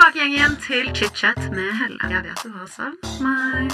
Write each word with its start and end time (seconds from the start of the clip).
tilbake 0.00 0.26
igjen, 0.32 0.54
til 0.64 0.86
chit-chat 0.96 1.38
med 1.52 1.72
Helle. 1.76 1.98
Jeg 2.08 2.22
vet 2.24 2.40
du 2.44 2.48
har 2.54 2.68
savnet 2.72 3.20
meg. 3.20 3.68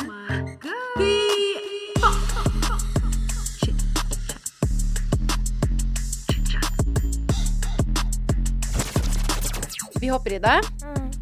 Vi 10.00 10.08
hopper 10.10 10.34
i 10.34 10.40
det. 10.42 10.58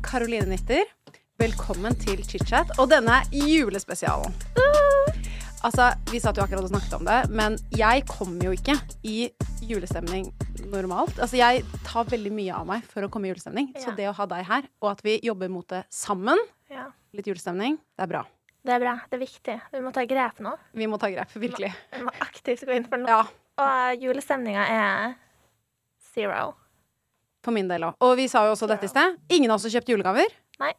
Karoline 0.05 0.48
Nitter, 0.48 0.89
velkommen 1.39 1.93
til 2.00 2.25
chit-chat 2.25 2.73
og 2.79 2.89
denne 2.95 3.21
julespesialen. 3.32 4.32
Altså, 5.64 5.93
Vi 6.12 6.21
satt 6.21 6.36
jo 6.36 6.43
akkurat 6.45 6.64
og 6.64 6.73
snakket 6.73 6.96
om 6.96 7.05
det, 7.05 7.21
men 7.29 7.59
jeg 7.77 8.07
kommer 8.09 8.45
jo 8.45 8.57
ikke 8.57 8.80
i 9.02 9.29
julestemning 9.68 10.32
normalt. 10.82 11.18
Altså, 11.18 11.36
Jeg 11.36 11.64
tar 11.84 12.04
veldig 12.04 12.32
mye 12.32 12.54
av 12.54 12.66
meg 12.66 12.84
for 12.84 13.02
å 13.02 13.11
komme 13.11 13.27
i 13.29 13.32
julestemning. 13.32 13.73
Så 13.79 13.95
det 13.96 14.09
å 14.11 14.14
ha 14.14 14.27
deg 14.27 14.45
her, 14.46 14.62
og 14.82 14.91
at 14.91 15.02
vi 15.02 15.19
jobber 15.23 15.48
mot 15.51 15.66
det 15.69 15.84
sammen, 15.91 16.38
Ja. 16.70 16.91
litt 17.12 17.27
julestemning, 17.27 17.78
det 17.96 18.02
er 18.02 18.06
bra. 18.06 18.24
Det 18.65 18.73
er 18.73 18.80
bra. 18.80 18.95
Det 19.10 19.16
er 19.20 19.24
viktig. 19.27 19.60
Vi 19.73 19.80
må 19.80 19.92
ta 19.92 20.05
grep 20.06 20.38
nå. 20.41 20.56
Vi 20.73 20.87
må 20.87 20.98
ta 20.98 21.10
grep, 21.10 21.29
virkelig. 21.37 21.73
Vi 21.92 22.01
må 22.02 22.10
aktivt 22.20 22.65
gå 22.65 22.74
inn 22.74 22.84
for 22.88 22.96
noe. 22.98 23.09
Ja, 23.09 23.24
Og 23.59 24.01
julestemninga 24.01 24.65
er 24.68 25.15
zero. 26.15 26.55
for 27.43 27.52
min 27.52 27.68
del 27.68 27.82
òg. 27.82 27.95
Og 28.01 28.16
vi 28.16 28.27
sa 28.27 28.46
jo 28.46 28.52
også 28.54 28.66
dette 28.66 28.84
i 28.84 28.88
sted. 28.88 29.18
Ingen 29.30 29.51
av 29.51 29.56
oss 29.56 29.65
har 29.65 29.80
kjøpt 29.80 29.88
julegaver. 29.93 30.27
Nei. 30.59 30.73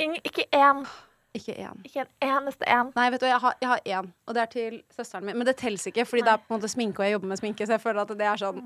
Ing, 0.00 0.16
ikke 0.24 0.44
én. 0.52 0.84
Ikke 1.34 1.54
én. 1.58 1.80
Ikke 1.86 2.04
en 2.04 2.28
eneste 2.28 2.66
en. 2.70 2.92
Nei, 2.94 3.08
vet 3.10 3.22
du, 3.24 3.26
jeg 3.26 3.40
har, 3.42 3.56
jeg 3.60 3.68
har 3.72 3.80
én, 3.96 4.10
og 4.26 4.36
det 4.36 4.42
er 4.44 4.50
til 4.52 4.76
søsteren 4.94 5.26
min. 5.26 5.36
Men 5.40 5.48
det 5.48 5.56
teller 5.58 5.90
ikke, 5.90 6.04
fordi 6.06 6.22
det 6.22 6.32
er 6.32 6.42
på 6.42 6.54
en 6.54 6.60
måte 6.60 6.70
sminke, 6.70 7.02
og 7.02 7.08
jeg 7.08 7.16
jobber 7.16 7.32
med 7.32 7.40
sminke, 7.40 7.66
så 7.66 7.74
jeg 7.74 7.82
føler 7.82 8.04
at 8.04 8.12
det 8.20 8.28
er 8.30 8.42
sånn 8.44 8.60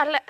Alle, 0.00 0.22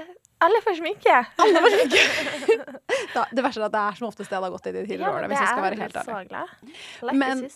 alle 0.43 0.63
får 0.65 0.81
sminke. 0.81 1.21
da, 3.15 3.25
Det 3.31 3.45
verste 3.45 3.63
er 3.63 3.69
at 3.69 3.77
det 3.77 3.85
er 3.85 4.01
som 4.01 4.09
oftest 4.09 4.27
det 4.27 4.35
det 4.35 4.43
har 4.43 4.55
gått 4.57 4.67
i 4.67 4.75
de 4.75 4.83
tidligere 4.83 5.07
Ja, 5.07 5.15
årene, 5.15 5.31
hvis 5.31 5.45
jeg 5.45 5.53
skal 5.53 5.63
det 5.63 5.69
være 5.69 5.83
helt 5.85 6.01
ærlig. 6.03 6.75
Like 7.07 7.19
Men-. 7.23 7.47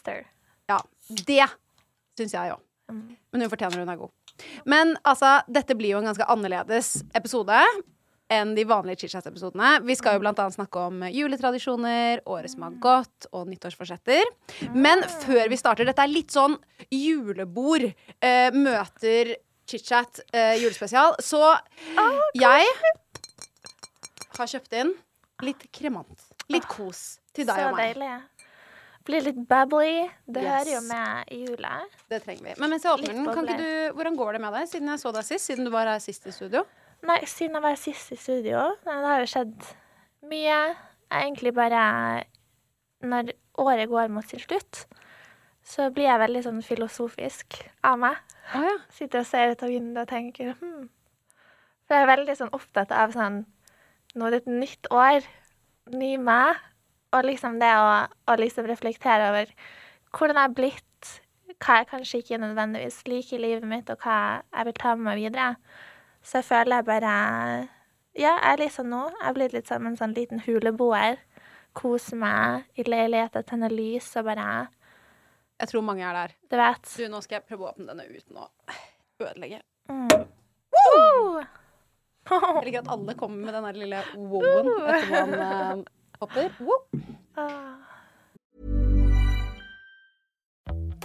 Ja, 0.70 0.78
det 1.26 1.48
syns 2.18 2.38
jeg 2.38 2.54
òg. 2.54 2.62
Mm. 2.92 3.02
Men 3.32 3.42
hun 3.42 3.50
fortjener 3.50 3.82
hun 3.82 3.90
er 3.90 3.98
god. 3.98 4.14
Men 4.68 4.94
altså, 5.02 5.40
dette 5.50 5.74
blir 5.74 5.96
jo 5.96 5.98
en 5.98 6.06
ganske 6.06 6.30
annerledes 6.30 7.00
episode 7.18 7.58
enn 8.32 8.54
de 8.56 8.64
vanlige 8.66 9.04
chit-chat-episodene. 9.04 9.80
Vi 9.86 9.94
skal 9.98 10.16
jo 10.16 10.24
annet 10.26 10.56
snakke 10.56 10.80
om 10.88 11.04
juletradisjoner, 11.14 12.22
året 12.26 12.50
som 12.50 12.62
har 12.66 12.74
gått, 12.82 13.28
og 13.32 13.46
nyttårsforsetter. 13.52 14.24
Men 14.74 15.02
før 15.22 15.48
vi 15.52 15.58
starter, 15.60 15.86
dette 15.86 16.02
er 16.02 16.10
litt 16.10 16.34
sånn 16.34 16.56
julebord. 16.90 17.86
Eh, 18.20 18.50
møter 18.56 19.36
chit-chat 19.66 20.20
eh, 20.32 20.56
julespesial. 20.62 21.14
Så 21.22 21.40
jeg 22.34 22.66
har 24.36 24.50
kjøpt 24.52 24.74
inn 24.80 24.94
litt 25.46 25.62
kremant. 25.74 26.26
Litt 26.52 26.66
kos 26.70 27.18
til 27.34 27.46
deg 27.48 27.62
og 27.70 27.76
meg. 27.76 27.94
Så 27.94 28.00
deilig. 28.00 28.14
Blir 29.06 29.22
litt 29.22 29.36
bubbly. 29.46 30.10
Det 30.26 30.42
Yes. 30.42 30.50
hører 30.50 30.72
jo 30.72 30.80
med 30.88 31.28
i 31.30 31.36
jula. 31.46 31.74
Det 32.10 32.24
trenger 32.24 32.42
vi. 32.42 32.54
Men 32.58 32.70
mens 32.70 32.82
jeg 32.82 32.92
åpner 32.92 33.12
den, 33.14 33.22
du, 33.60 33.94
hvordan 33.94 34.16
går 34.18 34.32
det 34.32 34.40
med 34.42 34.52
deg 34.52 34.68
siden 34.68 34.88
jeg 34.90 34.98
så 34.98 35.12
deg 35.14 35.24
sist? 35.28 35.46
Siden 35.46 35.64
du 35.64 35.70
var 35.70 35.86
her 35.86 36.00
sist 36.02 36.26
i 36.26 36.32
studio? 36.34 36.64
Nei, 37.04 37.20
siden 37.28 37.58
jeg 37.58 37.62
var 37.62 37.76
sist 37.78 38.12
i 38.12 38.16
studio, 38.18 38.62
det 38.84 38.94
har 39.04 39.20
jo 39.22 39.28
skjedd 39.30 39.66
mye. 40.30 40.60
Jeg 41.06 41.28
egentlig 41.28 41.52
bare 41.54 42.24
Når 43.00 43.30
året 43.62 43.88
går 43.88 44.08
mot 44.08 44.24
sin 44.26 44.40
slutt, 44.40 44.86
så 45.62 45.90
blir 45.90 46.08
jeg 46.08 46.22
veldig 46.22 46.42
sånn 46.46 46.62
filosofisk 46.64 47.58
av 47.84 47.98
meg. 48.00 48.16
Ah, 48.54 48.64
ja. 48.64 48.76
Sitter 48.94 49.20
og 49.20 49.28
ser 49.28 49.52
ut 49.52 49.62
av 49.62 49.70
vinduet 49.70 50.06
og 50.06 50.10
tenker 50.10 50.54
hm. 50.60 50.88
For 51.86 51.94
jeg 51.94 52.06
er 52.06 52.10
veldig 52.10 52.36
sånn 52.38 52.54
opptatt 52.56 52.94
av 52.94 53.14
sånn 53.14 53.44
Nå 54.16 54.26
er 54.26 54.32
det 54.32 54.38
et 54.44 54.52
nytt 54.62 54.88
år, 54.94 55.26
ny 55.92 56.14
meg. 56.16 56.56
Og 57.12 57.26
liksom 57.26 57.58
det 57.60 57.68
å, 57.76 57.90
å 58.08 58.36
liksom 58.40 58.66
reflektere 58.70 59.28
over 59.28 59.50
hvordan 60.16 60.38
jeg 60.40 60.48
er 60.48 60.54
blitt, 60.56 61.10
hva 61.60 61.76
jeg 61.80 61.88
kanskje 61.90 62.20
ikke 62.22 62.38
nødvendigvis 62.40 63.02
liker 63.10 63.36
i 63.36 63.42
livet 63.42 63.68
mitt, 63.68 63.92
og 63.92 64.00
hva 64.00 64.40
jeg 64.40 64.68
vil 64.70 64.78
ta 64.80 64.94
med 64.96 65.04
meg 65.10 65.20
videre. 65.20 65.50
Så 66.26 66.40
jeg 66.40 66.44
føler 66.48 66.80
jeg 66.80 66.86
bare 66.88 67.16
Ja, 68.16 68.32
jeg 68.34 68.66
er 68.66 68.72
sånn 68.72 68.90
nå. 68.90 69.04
Jeg 69.12 69.28
er 69.28 69.36
blitt 69.36 69.54
litt 69.54 69.68
som 69.70 69.86
en 69.86 69.98
sånn 69.98 70.16
liten 70.16 70.42
huleboer. 70.42 71.20
Koser 71.76 72.18
meg 72.18 72.64
i 72.74 72.86
leiligheten, 72.86 73.44
tenner 73.46 73.70
lys 73.70 74.08
og 74.16 74.26
bare 74.30 74.46
Jeg 75.60 75.70
tror 75.70 75.84
mange 75.86 76.02
er 76.04 76.16
der. 76.16 76.34
Du 76.50 76.56
vet. 76.58 76.90
Du, 76.96 77.04
nå 77.12 77.20
skal 77.22 77.38
jeg 77.38 77.46
prøve 77.46 77.66
å 77.66 77.70
åpne 77.70 77.92
denne 77.92 78.08
uten 78.10 78.40
å 78.42 78.48
ødelegge. 79.22 79.62
Mm. 79.88 80.26
Wow! 80.76 81.44
Jeg 82.26 82.64
liker 82.66 82.82
at 82.82 82.90
alle 82.90 83.14
kommer 83.14 83.46
med 83.46 83.54
den 83.54 83.68
der 83.68 83.76
lille 83.78 84.02
wow-en 84.18 84.72
etter 84.90 85.12
man 85.14 85.84
uh, 85.84 85.84
hopper. 86.20 86.50
Wow. 86.58 86.82
Ah. 87.38 87.76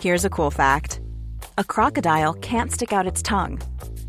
Here's 0.02 0.26
a 0.26 0.30
cool 0.30 0.50
fact 0.50 1.00
a 1.58 1.64
crocodile 1.64 2.34
can't 2.34 2.72
stick 2.72 2.92
out 2.92 3.06
its 3.06 3.22
tongue. 3.22 3.60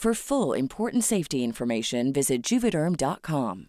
For 0.00 0.14
full 0.14 0.54
important 0.54 1.04
safety 1.04 1.44
information, 1.44 2.10
visit 2.10 2.42
juvederm.com. 2.42 3.68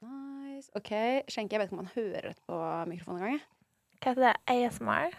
Nice. 0.00 0.70
OK. 0.76 0.92
Skjenke, 1.26 1.56
jeg 1.56 1.58
vet 1.58 1.66
ikke 1.66 1.74
om 1.74 1.80
man 1.80 1.90
hører 1.96 2.28
dette 2.28 2.44
på 2.46 2.60
mikrofonen 2.86 3.18
engang. 3.18 3.42
Hva 3.98 4.12
heter 4.12 4.28
det? 4.28 4.36
ASMR? 4.54 5.18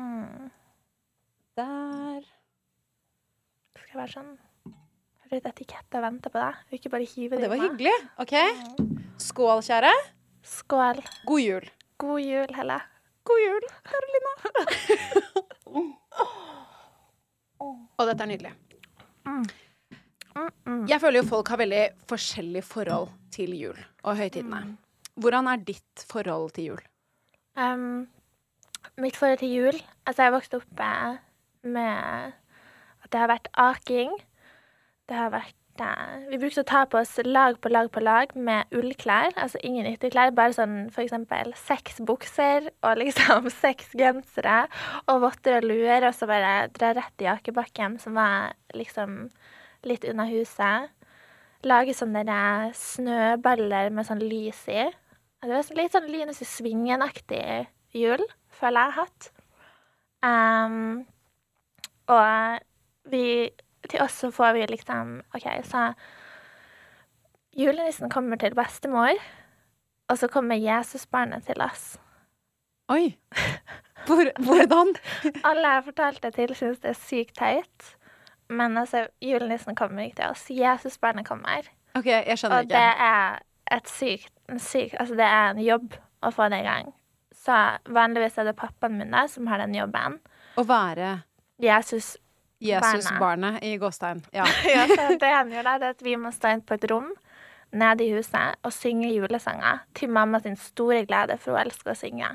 Mm. 0.00 0.48
Der. 1.60 2.24
Skal 3.76 3.92
jeg 3.92 4.00
være 4.00 4.14
sånn 4.16 4.32
Har 4.72 5.36
litt 5.36 5.52
etikett 5.52 6.00
og 6.00 6.08
vente 6.08 6.32
på 6.32 6.40
deg? 6.40 6.64
Ikke 6.80 6.96
bare 6.96 7.12
hive 7.12 7.36
det 7.36 7.44
det 7.44 7.52
var 7.52 7.64
hyggelig. 7.66 7.96
OK. 8.24 8.36
Skål, 9.28 9.60
kjære. 9.68 9.92
Skål. 10.56 11.04
God 11.28 11.44
jul. 11.44 11.68
God 12.00 12.24
jul, 12.24 12.60
Helle. 12.62 12.80
God 13.28 13.44
jul, 13.44 13.72
Karolina. 13.92 14.38
Og 17.62 18.04
dette 18.06 18.24
er 18.24 18.30
nydelig. 18.30 18.52
Jeg 20.88 21.00
føler 21.02 21.20
jo 21.20 21.28
folk 21.28 21.48
har 21.50 21.60
veldig 21.60 21.82
forskjellig 22.10 22.62
forhold 22.66 23.10
til 23.34 23.54
jul 23.58 23.78
og 24.04 24.18
høytidene. 24.18 24.76
Hvordan 25.18 25.50
er 25.50 25.64
ditt 25.66 26.04
forhold 26.10 26.52
til 26.54 26.72
jul? 26.72 26.82
Um, 27.58 28.06
mitt 29.02 29.16
forhold 29.18 29.40
til 29.40 29.50
jul 29.50 29.80
Altså, 30.06 30.22
jeg 30.22 30.32
vokste 30.32 30.60
opp 30.60 30.82
med 31.66 32.32
at 33.02 33.10
det 33.12 33.20
har 33.20 33.28
vært 33.28 33.48
aking. 33.58 34.14
Det 35.08 35.16
har 35.18 35.32
vært 35.34 35.56
eh, 35.84 36.26
Vi 36.30 36.38
brukte 36.40 36.62
å 36.64 36.68
ta 36.68 36.84
på 36.90 37.00
oss 37.00 37.16
lag 37.24 37.58
på 37.60 37.70
lag 37.72 37.90
på 37.92 38.02
lag 38.02 38.34
med 38.36 38.70
ullklær. 38.74 39.34
Altså 39.36 39.60
ingen 39.62 39.88
ytterklær, 39.90 40.34
bare 40.36 40.56
sånn 40.56 40.76
for 40.94 41.04
eksempel 41.04 41.54
seks 41.58 42.00
bukser 42.08 42.70
og 42.82 43.00
liksom 43.02 43.50
seks 43.62 43.94
gensere 43.98 44.66
og 45.06 45.22
votter 45.26 45.58
og 45.58 45.68
luer, 45.70 46.06
og 46.08 46.14
så 46.16 46.28
bare 46.30 46.68
dra 46.76 46.92
rett 46.98 47.24
i 47.24 47.30
akebakken, 47.30 47.98
som 48.02 48.18
var 48.18 48.54
liksom 48.76 49.26
litt 49.88 50.06
unna 50.08 50.28
huset. 50.30 50.90
Lage 51.66 51.94
sånne 51.96 52.70
snøballer 52.76 53.90
med 53.90 54.06
sånn 54.06 54.22
lys 54.22 54.62
i. 54.70 54.86
Det 55.42 55.50
var 55.50 55.74
litt 55.78 55.94
sånn 55.94 56.10
Linus 56.10 56.42
i 56.42 56.46
Svingen-aktig 56.46 57.68
jul, 57.94 58.22
føler 58.50 58.80
jeg 58.80 58.94
har 58.94 59.06
hatt. 59.06 59.28
Um, 60.18 61.04
og 62.10 62.58
vi 63.12 63.50
Til 63.88 64.02
oss 64.04 64.18
så 64.22 64.30
får 64.34 64.52
vi 64.56 64.66
liksom 64.68 65.20
OK, 65.34 65.46
så 65.64 65.92
julenissen 67.56 68.10
kommer 68.10 68.36
til 68.36 68.54
bestemor, 68.54 69.16
og 70.08 70.18
så 70.18 70.28
kommer 70.28 70.60
Jesusbarnet 70.60 71.46
til 71.48 71.62
oss. 71.64 71.96
Oi. 72.88 73.16
Hvor, 74.06 74.30
hvordan? 74.44 74.94
Alle 75.48 75.66
jeg 75.66 75.76
har 75.80 75.86
fortalt 75.88 76.22
det 76.22 76.34
til, 76.34 76.54
syns 76.56 76.80
det 76.84 76.94
er 76.94 77.00
sykt 77.00 77.34
teit. 77.36 77.94
Men 78.48 78.78
altså, 78.80 79.06
julenissen 79.20 79.76
kommer 79.76 80.06
ikke 80.06 80.22
til 80.22 80.30
oss. 80.30 80.46
Jesusbarnet 80.50 81.26
kommer. 81.28 81.68
OK, 81.98 82.06
jeg 82.06 82.38
skjønner 82.38 82.62
Og 82.62 82.70
det 82.70 82.86
er 83.08 83.42
et 83.72 83.90
sykt, 83.92 84.32
syk, 84.56 84.94
altså 84.96 85.16
det 85.18 85.26
er 85.28 85.50
en 85.50 85.60
jobb 85.60 85.98
å 86.24 86.30
få 86.32 86.48
det 86.48 86.62
i 86.62 86.68
gang. 86.68 86.94
Så 87.36 87.56
vanligvis 87.92 88.38
er 88.40 88.48
det 88.48 88.56
pappaen 88.56 88.96
min 88.98 89.12
da, 89.12 89.26
som 89.28 89.48
har 89.50 89.60
den 89.60 89.76
jobben. 89.76 90.16
Å 90.58 90.64
være 90.66 91.10
Jesus 91.62 92.16
Jesusbarnet 92.62 93.62
i 93.64 93.76
gåstein. 93.78 94.22
Ja. 94.34 94.46
ja, 94.74 94.86
det 94.88 95.32
han 95.32 95.50
gjør 95.52 95.66
det 95.68 95.74
er 95.78 95.96
at 95.96 96.04
vi 96.04 96.16
må 96.18 96.32
stå 96.34 96.56
inn 96.56 96.64
på 96.66 96.78
et 96.78 96.86
rom 96.90 97.12
nede 97.70 98.06
i 98.06 98.14
huset 98.16 98.56
og 98.64 98.72
synge 98.72 99.10
julesanger 99.12 99.82
til 99.98 100.10
mamma 100.10 100.40
sin 100.40 100.56
store 100.56 101.04
glede, 101.06 101.36
for 101.38 101.54
hun 101.54 101.66
elsker 101.66 101.92
å 101.92 101.98
synge. 101.98 102.30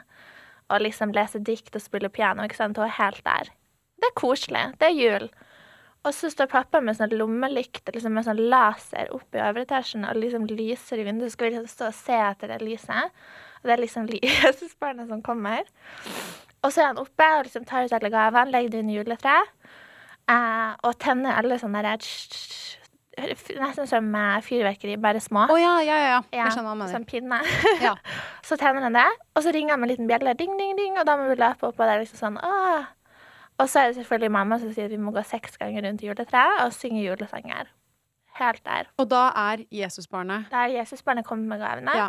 Og 0.69 0.83
liksom 0.85 1.13
lese 1.15 1.41
dikt 1.43 1.75
og 1.75 1.83
spille 1.83 2.11
piano, 2.13 2.45
ikke 2.45 2.59
sant. 2.59 2.77
Hun 2.77 2.87
er 2.87 2.97
helt 2.99 3.23
der. 3.25 3.49
Det 3.99 4.09
er 4.09 4.19
koselig. 4.19 4.63
Det 4.79 4.89
er 4.89 4.95
jul. 4.97 5.27
Og 6.03 6.11
så 6.11 6.27
står 6.31 6.49
pappa 6.51 6.81
med 6.83 6.97
sånn 6.97 7.13
lommelykt 7.15 7.87
liksom 7.95 8.15
med 8.17 8.25
sånn 8.27 8.41
laser 8.51 9.11
oppe 9.15 9.39
i 9.39 9.43
øvre 9.43 9.63
og 9.63 10.17
liksom 10.19 10.47
lyser 10.51 10.99
i 10.99 11.05
vinduet. 11.07 11.31
Så 11.31 11.37
skal 11.37 11.47
vi 11.47 11.53
liksom 11.53 11.71
stå 11.71 11.87
og 11.87 11.95
se 11.95 12.17
etter 12.19 12.51
det 12.51 12.63
lyset. 12.63 13.21
Og 13.61 13.69
det 13.69 13.75
er 13.75 13.83
liksom 13.83 14.09
Jesusbarnet 14.23 15.07
som 15.07 15.21
kommer. 15.23 15.63
Og 16.63 16.71
så 16.71 16.81
er 16.81 16.91
han 16.91 16.99
oppe 16.99 17.29
og 17.37 17.47
liksom 17.47 17.67
tar 17.67 17.87
ut 17.87 17.95
alle 17.95 18.11
gavene, 18.11 18.51
legger 18.51 18.75
det 18.75 18.83
under 18.83 18.99
juletreet. 18.99 19.71
Eh, 20.31 20.71
og 20.87 20.95
tenner 21.03 21.35
alle 21.39 21.59
sånne 21.59 21.81
der 21.83 21.99
Nesten 23.13 23.85
som 23.85 24.07
eh, 24.17 24.39
fyrverkeri, 24.41 24.95
bare 24.97 25.19
små. 25.21 25.43
Å 25.53 25.57
ja, 25.61 25.73
ja, 25.85 25.97
ja. 26.01 26.07
ja. 26.07 26.21
Ja, 26.33 26.45
Jeg 26.47 26.55
skjønner 26.55 26.73
hva 26.73 26.87
du 26.87 26.93
Som 26.95 27.03
mener. 27.03 27.09
pinne. 27.11 27.39
Ja. 27.83 27.93
så 28.47 28.57
tenner 28.57 28.87
han 28.87 28.97
det, 28.97 29.05
og 29.37 29.45
så 29.45 29.53
ringer 29.53 29.75
han 29.75 29.83
med 29.83 29.91
en 29.91 29.93
liten 29.93 30.09
bjelle. 30.09 30.33
Ding, 30.39 30.55
ding, 30.57 30.73
ding, 30.79 30.97
og 30.97 31.05
da 31.05 31.17
må 31.19 31.27
vi 31.29 31.37
løpe 31.37 31.69
opp, 31.69 31.77
og 31.77 31.85
det 31.85 31.93
er 31.93 32.01
liksom 32.01 32.21
sånn 32.23 32.39
Åh. 32.41 32.89
Og 33.61 33.69
så 33.69 33.83
er 33.83 33.91
det 33.91 33.99
selvfølgelig 33.99 34.31
mamma 34.33 34.57
som 34.57 34.71
sier 34.73 34.89
at 34.89 34.95
vi 34.95 34.97
må 34.97 35.13
gå 35.13 35.21
seks 35.29 35.59
ganger 35.61 35.85
rundt 35.85 36.01
juletreet 36.01 36.63
og 36.63 36.73
synge 36.73 37.03
julesanger. 37.03 37.69
Helt 38.39 38.63
der. 38.65 38.89
Og 38.97 39.05
da 39.11 39.27
er 39.37 39.61
Jesusbarnet 39.69 40.47
Da 40.49 40.63
er 40.65 40.79
Jesusbarnet 40.79 41.27
kommet 41.27 41.51
med 41.51 41.61
gavene. 41.61 41.93
Ja. 41.93 42.07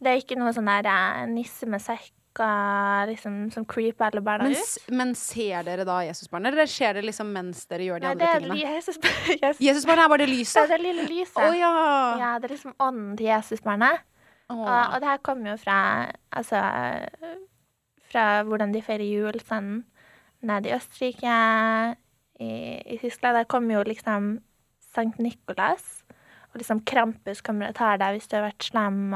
Det 0.00 0.14
er 0.14 0.22
ikke 0.22 0.38
noe 0.40 0.54
sånn 0.56 0.70
der 0.70 0.88
eh, 0.88 1.26
nisse 1.28 1.68
med 1.68 1.84
sekk 1.84 2.08
og 2.40 3.08
liksom 3.10 3.50
som 3.52 3.64
creeper 3.68 4.08
alle 4.08 4.22
barna 4.24 4.44
Men, 4.48 4.54
ut. 4.56 4.92
men 4.94 5.14
ser 5.18 5.66
dere 5.66 5.84
da 5.84 5.98
Jesusbarnet, 6.06 6.54
eller 6.54 6.70
skjer 6.70 6.94
det 6.96 7.04
liksom 7.04 7.32
mens 7.34 7.66
dere 7.68 7.84
gjør 7.88 8.00
de 8.00 8.06
Nei, 8.06 8.12
andre 8.14 8.30
det 8.30 8.46
tingene? 8.46 8.72
Jesus, 8.76 8.98
Jesus. 9.36 9.60
Jesusbarnet 9.60 10.04
er 10.04 10.12
bare 10.14 10.24
det 10.24 10.30
lyset 10.32 10.70
Det 10.70 10.78
er 10.78 10.84
lille 10.86 11.04
lyset. 11.10 11.42
Oh, 11.42 11.56
ja. 11.56 11.72
Ja, 12.22 12.32
det 12.38 12.48
er 12.48 12.54
liksom 12.56 12.74
ånden 12.78 13.16
til 13.20 13.28
Jesusbarnet. 13.28 14.06
Og, 14.52 14.64
og 14.68 14.96
det 15.00 15.08
her 15.08 15.20
kommer 15.24 15.54
jo 15.54 15.56
fra 15.56 15.76
Altså 16.36 16.58
Fra 18.12 18.42
hvordan 18.44 18.74
de 18.74 18.82
feirer 18.84 19.06
jul 19.08 19.38
sånn 19.40 19.84
nede 20.42 20.68
i 20.68 20.74
Østerrike, 20.74 21.34
i, 22.42 22.48
i 22.82 22.96
Tyskland. 22.98 23.36
Der 23.38 23.46
kommer 23.48 23.78
jo 23.78 23.84
liksom 23.86 24.32
Sankt 24.92 25.20
Nikolas. 25.22 26.02
Og 26.52 26.58
liksom 26.60 26.82
Krampus 26.84 27.40
kommer 27.46 27.70
og 27.70 27.76
tar 27.78 28.00
deg 28.02 28.16
hvis 28.18 28.26
du 28.28 28.34
har 28.36 28.48
vært 28.48 28.66
slem. 28.66 29.14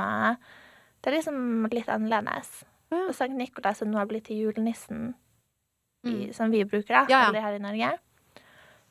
Det 1.03 1.11
er 1.11 1.17
liksom 1.19 1.67
litt 1.75 1.91
annerledes. 1.93 2.63
Og 2.95 3.15
Sankt 3.17 3.37
Nikolai 3.37 3.75
som 3.75 3.91
nå 3.91 4.03
blitt 4.09 4.29
til 4.29 4.45
julenissen 4.45 5.15
i, 6.07 6.11
Mm. 6.29 6.35
som 6.35 6.51
vi 6.53 6.63
bruker, 6.65 6.93
da. 6.95 7.07
Ja, 7.11 7.33
ja. 7.33 7.41
Her 7.43 7.57
i 7.57 7.59
Norge. 7.59 7.99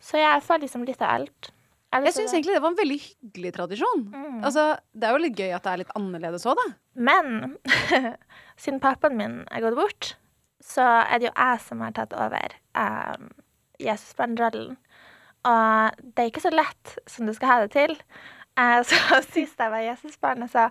Så 0.03 0.17
jeg 0.19 0.41
får 0.43 0.59
liksom 0.65 0.83
litt 0.85 1.01
av 1.01 1.09
alt. 1.21 1.51
Jeg 1.95 2.11
syns 2.11 2.33
egentlig 2.33 2.55
det 2.57 2.61
var 2.61 2.73
en 2.73 2.75
veldig 2.81 2.97
hyggelig 2.99 3.53
tradisjon. 3.55 4.01
Mm. 4.11 4.41
Altså, 4.43 4.77
Det 4.93 5.07
er 5.07 5.11
jo 5.15 5.21
litt 5.23 5.37
gøy 5.39 5.53
at 5.55 5.63
det 5.63 5.71
er 5.71 5.77
litt 5.77 5.93
annerledes 5.95 6.45
òg, 6.45 6.57
da. 6.59 6.73
Men 6.95 7.57
siden 8.59 8.81
pappaen 8.83 9.15
min 9.15 9.37
er 9.49 9.61
gått 9.63 9.75
bort, 9.79 10.15
så 10.59 10.83
er 11.05 11.19
det 11.19 11.29
jo 11.29 11.33
jeg 11.37 11.61
som 11.61 11.79
har 11.79 11.91
tatt 11.95 12.11
over 12.13 12.57
um, 12.75 13.29
Jesusbarn-rollen. 13.79 14.75
Og 15.45 16.03
det 16.15 16.23
er 16.25 16.31
ikke 16.31 16.43
så 16.43 16.51
lett 16.51 16.97
som 17.07 17.27
du 17.29 17.33
skal 17.37 17.47
ha 17.47 17.57
det 17.63 17.71
til. 17.77 17.95
Så 18.55 19.19
sist 19.33 19.59
jeg 19.59 19.71
var 19.71 19.83
Jesusbarnet, 19.83 20.51
så 20.51 20.69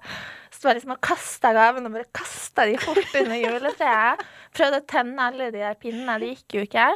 sto 0.55 0.71
jeg 0.71 0.79
liksom 0.79 0.95
og 0.95 1.03
kasta 1.05 1.53
gavene 1.57 1.91
og 1.91 1.99
bare 1.99 2.09
kasta 2.17 2.65
de 2.71 2.79
fort 2.81 3.19
under 3.21 3.37
juletreet. 3.37 4.23
Prøvde 4.57 4.81
å 4.81 4.87
tenne 4.89 5.27
alle 5.29 5.51
de 5.53 5.61
der 5.61 5.77
pinnene, 5.81 6.17
det 6.23 6.31
gikk 6.33 6.57
jo 6.57 6.65
ikke. 6.69 6.87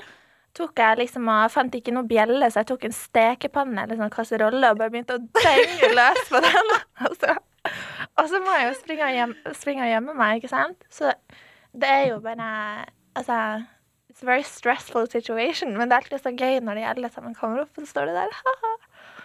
Tok 0.56 0.80
jeg 0.80 0.98
liksom 1.02 1.28
og 1.30 1.52
fant 1.52 1.74
ikke 1.76 1.92
noe 1.94 2.08
bjelle, 2.08 2.48
så 2.50 2.62
jeg 2.62 2.70
tok 2.70 2.88
en 2.88 2.96
stekepanne 2.96 3.84
eller 3.84 4.00
sånn 4.00 4.14
kasserolle 4.14 4.72
og 4.72 4.80
bare 4.80 4.94
begynte 4.94 5.18
å 5.18 5.42
denge 5.42 5.90
løs 5.92 6.22
på 6.32 6.40
den. 6.42 6.72
Og 7.08 7.12
så, 7.14 7.34
og 8.18 8.26
så 8.30 8.40
må 8.42 8.54
jeg 8.56 8.64
jo 8.64 8.76
springe 8.80 9.06
og, 9.06 9.14
gjemme, 9.14 9.52
springe 9.54 9.84
og 9.84 9.90
gjemme 9.92 10.14
meg, 10.18 10.40
ikke 10.40 10.50
sant? 10.50 10.80
Så 10.90 11.12
det 11.78 11.90
er 11.92 12.06
jo 12.08 12.16
bare 12.24 12.48
Altså 13.18 13.36
It's 14.08 14.24
a 14.24 14.26
very 14.26 14.42
stressful 14.42 15.06
situation, 15.06 15.76
men 15.76 15.90
det 15.90 15.94
er 15.94 16.02
alltid 16.02 16.24
så 16.24 16.32
gøy 16.34 16.58
når 16.64 16.80
de 16.80 16.86
alle 16.90 17.10
sammen 17.12 17.36
kommer 17.38 17.62
opp, 17.62 17.70
og 17.76 17.84
så 17.84 17.92
står 17.92 18.08
de 18.10 18.16
der. 18.16 18.32
ha-ha. 18.40 18.70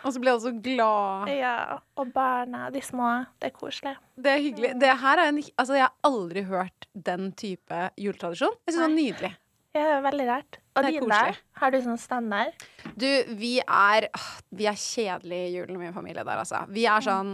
Og 0.03 0.11
så 0.11 0.19
blir 0.19 0.33
alle 0.33 0.43
så 0.43 0.51
glad. 0.63 1.29
Ja, 1.31 1.77
og 1.99 2.11
barna, 2.15 2.65
de 2.73 2.81
små. 2.83 3.11
Det 3.39 3.51
er 3.51 3.55
koselig. 3.55 3.95
Det 4.19 4.33
er 4.33 4.41
hyggelig. 4.43 4.73
Det 4.81 4.97
her 5.03 5.21
er 5.23 5.31
en, 5.31 5.39
altså, 5.57 5.77
jeg 5.79 5.87
har 5.87 6.11
aldri 6.11 6.43
hørt 6.49 6.89
den 6.93 7.31
type 7.39 7.85
juletradisjon. 7.99 8.57
Jeg 8.67 8.75
syns 8.75 8.83
det 8.83 8.89
er 8.89 8.97
nydelig. 8.97 9.31
Ja, 9.73 9.85
det 9.87 9.93
er 9.95 10.03
veldig 10.05 10.25
rart. 10.29 10.59
Og 10.73 10.83
er 10.85 10.99
koselig. 10.99 11.39
Har 11.61 11.73
du 11.73 11.79
sånn 11.85 12.01
standard? 12.01 12.65
Du, 12.99 13.07
vi 13.39 13.55
er 13.63 14.09
Vi 14.53 14.67
er 14.69 14.77
kjedelige 14.77 15.47
i 15.47 15.55
julen, 15.55 15.79
min 15.81 15.95
familie 15.95 16.21
der, 16.21 16.43
altså. 16.43 16.65
Vi 16.73 16.85
er 16.89 17.05
sånn 17.05 17.33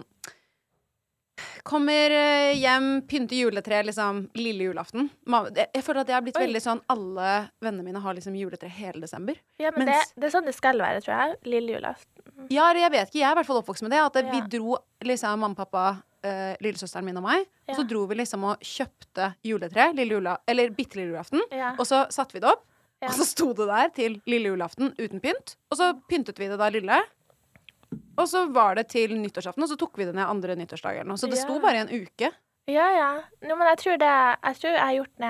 Kommer 1.64 2.12
eh, 2.16 2.54
hjem, 2.58 3.02
pynter 3.10 3.36
juletre 3.44 3.82
liksom 3.86 4.24
lille 4.40 4.70
julaften. 4.70 5.10
Jeg 5.28 5.84
føler 5.86 6.02
at 6.02 6.08
det 6.10 6.16
har 6.16 6.24
blitt 6.26 6.38
Oi. 6.40 6.46
veldig 6.48 6.62
sånn 6.64 6.82
Alle 6.90 7.32
vennene 7.62 7.84
mine 7.86 8.02
har 8.04 8.16
liksom 8.18 8.36
juletre 8.40 8.70
hele 8.70 9.02
desember. 9.04 9.36
Ja, 9.60 9.72
men 9.76 9.88
Mens- 9.90 10.14
det, 10.16 10.22
det 10.22 10.30
er 10.30 10.36
sånn 10.38 10.46
det 10.50 10.56
skal 10.56 10.80
være, 10.82 11.02
tror 11.06 11.16
jeg. 11.16 11.38
Lille 11.46 11.76
julaften. 11.78 12.48
Ja, 12.50 12.70
jeg 12.74 12.92
vet 12.92 13.10
ikke. 13.12 13.20
Jeg 13.20 13.28
er 13.30 13.36
i 13.36 13.40
hvert 13.42 13.50
fall 13.50 13.62
oppvokst 13.62 13.84
med 13.86 13.92
det. 13.92 14.00
At 14.00 14.16
vi 14.32 14.42
dro 14.58 14.78
liksom 15.04 15.40
mamma, 15.44 15.56
pappa, 15.60 15.86
uh, 16.26 16.56
lillesøsteren 16.64 17.06
min 17.06 17.18
og 17.20 17.24
meg. 17.28 17.46
Og 17.70 17.76
så 17.78 17.86
dro 17.88 18.06
vi 18.10 18.16
liksom 18.16 18.44
og 18.50 18.64
kjøpte 18.66 19.34
juletre, 19.46 19.92
lille 19.94 20.18
jula, 20.18 20.38
eller 20.48 20.72
bitte 20.76 20.98
lille 21.00 21.14
julaften. 21.14 21.44
Ja. 21.52 21.74
Og 21.78 21.86
så 21.88 22.06
satte 22.12 22.34
vi 22.34 22.40
det 22.44 22.50
opp, 22.50 22.66
Ja. 23.02 23.08
og 23.08 23.14
så 23.16 23.24
sto 23.28 23.54
det 23.54 23.68
der 23.70 23.90
til 23.96 24.18
lille 24.28 24.50
julaften 24.52 24.90
uten 24.98 25.22
pynt. 25.24 25.56
Og 25.72 25.78
så 25.80 25.94
pyntet 26.10 26.40
vi 26.40 26.48
det 26.52 26.58
da 26.60 26.68
lille. 26.74 26.98
Og 28.20 28.28
så 28.28 28.44
var 28.52 28.76
det 28.76 28.88
til 28.92 29.16
nyttårsaften, 29.18 29.64
og 29.64 29.70
så 29.72 29.78
tok 29.80 29.98
vi 29.98 30.06
det 30.06 30.14
ned 30.16 30.28
andre 30.28 30.56
nyttårsdag. 30.60 31.06
Så 31.18 31.30
det 31.32 31.40
sto 31.40 31.60
bare 31.64 31.80
i 31.80 31.84
en 31.86 31.94
uke. 32.04 32.32
Ja, 32.70 32.86
ja. 32.94 33.10
No, 33.48 33.56
men 33.56 33.68
jeg 33.72 33.80
tror 33.82 33.98
det 33.98 34.10
Jeg 34.44 34.58
tror 34.62 34.76
jeg 34.76 34.84
har 34.84 34.94
gjort 34.94 35.16
det 35.18 35.30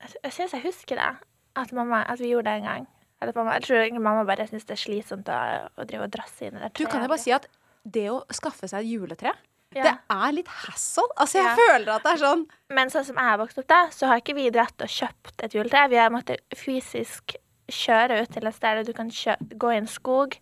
Jeg, 0.00 0.12
jeg 0.24 0.32
syns 0.32 0.52
jeg 0.56 0.62
husker 0.64 0.96
det. 1.00 1.10
At, 1.56 1.72
mamma, 1.76 2.02
at 2.08 2.18
vi 2.18 2.30
gjorde 2.32 2.50
det 2.50 2.62
en 2.62 2.68
gang. 2.70 2.86
Eller 3.22 3.36
mamma, 3.36 3.58
jeg 3.58 3.66
tror 3.68 3.76
egentlig 3.82 4.02
mamma 4.02 4.24
bare 4.26 4.46
syns 4.48 4.64
det 4.66 4.74
er 4.74 4.80
slitsomt 4.80 5.28
å, 5.30 5.40
å 5.78 5.84
drive 5.88 6.08
og 6.08 6.14
drasse 6.14 6.46
inn 6.48 6.56
i 6.56 6.62
det 6.64 6.72
Du, 6.76 6.86
kan 6.90 7.04
jeg 7.04 7.12
bare 7.12 7.22
si 7.22 7.34
at 7.34 7.46
det 7.84 8.06
å 8.10 8.22
skaffe 8.32 8.68
seg 8.70 8.80
et 8.84 8.90
juletre, 8.94 9.34
Ja. 9.74 9.82
det 9.82 9.92
er 10.14 10.32
litt 10.32 10.48
hassle. 10.48 11.04
Altså, 11.20 11.38
jeg 11.38 11.46
Ja. 11.46 11.54
føler 11.60 11.92
at 11.94 12.02
det 12.02 12.12
er 12.12 12.20
sånn 12.24 12.44
Men 12.70 12.90
sånn 12.90 13.04
som 13.04 13.16
jeg 13.16 13.24
har 13.24 13.38
vokst 13.38 13.58
opp 13.58 13.66
da, 13.68 13.80
så 13.90 14.06
har 14.10 14.20
ikke 14.20 14.34
vi 14.34 14.50
dratt 14.50 14.80
og 14.80 14.88
kjøpt 14.88 15.44
et 15.44 15.52
juletre. 15.52 15.88
Vi 15.90 15.96
har 16.00 16.10
måttet 16.10 16.40
fysisk 16.56 17.36
kjøre 17.68 18.22
ut 18.22 18.32
til 18.32 18.46
et 18.46 18.54
sted 18.54 18.76
der 18.76 18.84
du 18.84 18.92
kan 18.92 19.08
gå 19.10 19.72
i 19.72 19.76
en 19.76 19.86
skog, 19.88 20.36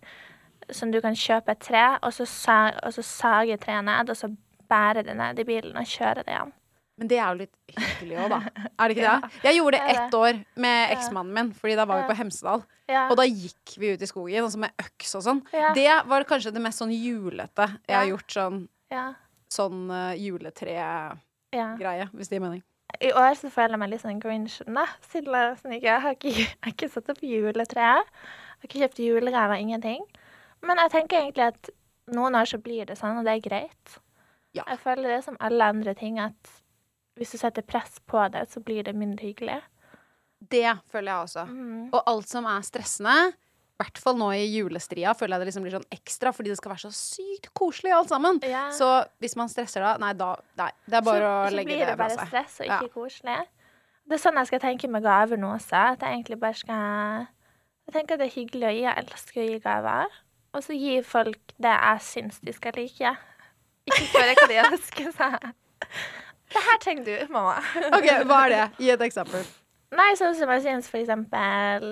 som 0.71 0.91
du 0.91 0.99
kan 1.03 1.15
kjøpe 1.17 1.53
et 1.53 1.63
tre, 1.63 1.85
og 2.01 2.13
så, 2.15 2.27
sa 2.29 2.57
og 2.83 2.93
så 2.95 3.05
sage 3.05 3.57
treet 3.61 3.85
ned, 3.85 4.09
og 4.09 4.17
så 4.17 4.29
bære 4.69 5.03
det 5.07 5.15
ned 5.19 5.39
i 5.39 5.47
bilen 5.47 5.77
og 5.77 5.89
kjøre 5.89 6.23
det 6.23 6.35
igjen. 6.35 6.53
Men 7.01 7.09
det 7.09 7.17
er 7.17 7.31
jo 7.31 7.39
litt 7.39 7.73
hyggelig 7.73 8.17
òg, 8.21 8.33
da. 8.35 8.39
Er 8.79 8.89
det 8.89 8.95
ikke 8.95 9.13
det? 9.13 9.31
Jeg 9.47 9.57
gjorde 9.57 9.79
det 9.79 9.95
ett 9.95 10.17
år 10.17 10.41
med 10.65 10.91
eksmannen 10.93 11.33
min, 11.33 11.49
Fordi 11.57 11.77
da 11.79 11.85
var 11.89 12.03
vi 12.03 12.09
på 12.11 12.17
Hemsedal. 12.19 12.65
Ja. 12.91 13.07
Og 13.07 13.17
da 13.17 13.25
gikk 13.25 13.73
vi 13.81 13.93
ut 13.95 14.03
i 14.03 14.09
skogen, 14.09 14.43
altså 14.43 14.61
med 14.61 14.83
øks 14.83 15.15
og 15.17 15.23
sånn. 15.25 15.41
Ja. 15.55 15.71
Det 15.77 15.87
var 16.11 16.27
kanskje 16.29 16.53
det 16.53 16.61
mest 16.61 16.83
sånn 16.83 16.93
julete 16.93 17.69
jeg 17.87 17.97
har 17.97 18.09
gjort. 18.11 18.35
Sånn, 18.35 18.59
sånn 19.53 19.81
uh, 19.89 20.13
juletre-greie, 20.19 22.07
hvis 22.13 22.29
det 22.29 22.37
gir 22.37 22.45
mening. 22.45 22.61
I 23.01 23.09
år 23.17 23.33
så 23.39 23.49
føler 23.49 23.73
jeg 23.73 23.81
meg 23.81 23.89
litt 23.89 24.03
sånn 24.03 24.21
grinchen, 24.21 24.75
da. 24.77 24.85
Siden 25.09 25.33
jeg, 25.33 25.55
sånn, 25.63 25.77
jeg, 25.79 25.99
har 26.03 26.13
ikke, 26.13 26.33
jeg 26.37 26.51
har 26.61 26.75
ikke 26.75 26.91
satt 26.93 27.09
opp 27.09 27.23
juletreet. 27.25 28.11
Jeg 28.13 28.59
har 28.61 28.69
ikke 28.69 28.83
kjøpt 28.83 29.01
julegaver, 29.01 29.63
ingenting. 29.63 30.05
Men 30.63 30.79
jeg 30.85 30.93
tenker 30.93 31.19
egentlig 31.19 31.49
at 31.51 31.69
noen 32.13 32.35
år 32.39 32.49
så 32.49 32.59
blir 32.61 32.87
det 32.87 32.97
sånn, 32.99 33.19
og 33.19 33.27
det 33.27 33.37
er 33.37 33.45
greit. 33.45 33.95
Ja. 34.53 34.65
Jeg 34.69 34.79
føler 34.83 35.15
det 35.15 35.21
som 35.25 35.37
alle 35.43 35.69
andre 35.73 35.93
ting, 35.97 36.19
at 36.21 36.51
hvis 37.17 37.33
du 37.33 37.39
setter 37.41 37.65
press 37.65 37.99
på 38.09 38.21
det, 38.33 38.47
så 38.51 38.61
blir 38.63 38.85
det 38.85 38.95
mindre 38.97 39.27
hyggelig. 39.27 39.61
Det 40.43 40.67
føler 40.91 41.11
jeg 41.13 41.27
også. 41.27 41.45
Mm. 41.49 41.87
Og 41.93 41.99
alt 42.09 42.29
som 42.29 42.47
er 42.49 42.65
stressende, 42.67 43.15
i 43.73 43.81
hvert 43.81 43.99
fall 43.99 44.17
nå 44.19 44.29
i 44.37 44.43
julestria, 44.45 45.15
føler 45.17 45.35
jeg 45.35 45.43
det 45.43 45.47
liksom 45.49 45.65
blir 45.65 45.75
sånn 45.77 45.95
ekstra, 45.95 46.31
fordi 46.35 46.51
det 46.53 46.59
skal 46.59 46.73
være 46.73 46.83
så 46.85 46.91
sykt 46.93 47.49
koselig 47.57 47.93
alt 47.95 48.11
sammen. 48.11 48.39
Ja. 48.45 48.67
Så 48.75 48.87
hvis 49.23 49.35
man 49.39 49.49
stresser 49.51 49.83
da, 49.83 49.95
nei, 50.01 50.13
da 50.17 50.35
Nei, 50.59 50.69
det 50.85 50.99
er 50.99 51.05
bare 51.07 51.23
så, 51.23 51.31
å 51.31 51.49
så 51.49 51.65
blir 51.65 51.81
det 51.81 51.89
det 51.89 51.99
bare 51.99 52.27
stress 52.29 52.59
og 52.61 52.69
Ja. 52.69 52.79
ikke 52.79 52.93
koselig. 53.01 53.39
Det 54.03 54.17
er 54.17 54.21
sånn 54.21 54.37
jeg 54.37 54.51
skal 54.51 54.61
tenke 54.63 54.89
med 54.91 55.03
gaver 55.03 55.39
nå 55.39 55.55
også. 55.55 55.79
At 55.95 56.03
jeg 56.03 56.19
egentlig 56.19 56.39
bare 56.39 56.59
skal 56.59 57.27
Jeg 57.83 57.93
tenker 57.97 58.15
at 58.15 58.21
det 58.21 58.27
er 58.29 58.37
hyggelig 58.37 58.67
å 58.67 58.71
gi. 58.71 58.83
Jeg 58.83 59.03
elsker 59.03 59.41
å 59.41 59.47
gi 59.47 59.59
gaver. 59.63 60.19
Og 60.53 60.63
så 60.63 60.75
gi 60.77 60.99
folk 61.05 61.55
det 61.61 61.73
jeg 61.73 62.03
syns 62.05 62.41
de 62.45 62.53
skal 62.53 62.77
like. 62.77 63.15
Ikke 63.89 64.05
spørre 64.07 64.35
hva 64.37 64.49
de 64.53 64.59
ønsker 64.67 65.13
seg. 65.17 65.47
Det 66.53 66.61
her 66.67 66.81
trenger 66.81 67.05
du, 67.07 67.33
mamma. 67.33 67.57
OK, 67.89 68.09
hva 68.29 68.43
er 68.45 68.53
det? 68.53 68.65
Gi 68.83 68.91
et 68.93 69.05
eksempel. 69.07 69.45
Nei, 69.93 70.11
sånn 70.17 70.35
som 70.37 70.51
jeg 70.53 70.63
syns 70.65 70.89
for 70.89 70.97
eksempel 70.97 71.83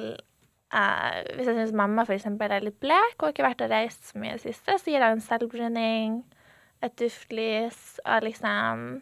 uh, 0.74 1.18
Hvis 1.36 1.46
jeg 1.46 1.58
syns 1.58 1.74
mamma 1.78 2.06
for 2.08 2.16
eksempel 2.16 2.54
er 2.54 2.64
litt 2.66 2.80
blek 2.82 3.22
og 3.22 3.30
ikke 3.30 3.46
vært 3.46 3.62
og 3.66 3.74
reist 3.74 4.10
så 4.10 4.22
mye 4.22 4.34
i 4.34 4.40
det 4.40 4.46
siste, 4.46 4.78
så 4.78 4.90
gir 4.90 5.04
jeg 5.04 5.18
en 5.18 5.22
selvbruning, 5.26 6.18
et 6.82 6.98
duftlys 6.98 8.00
og 8.06 8.26
liksom 8.26 9.02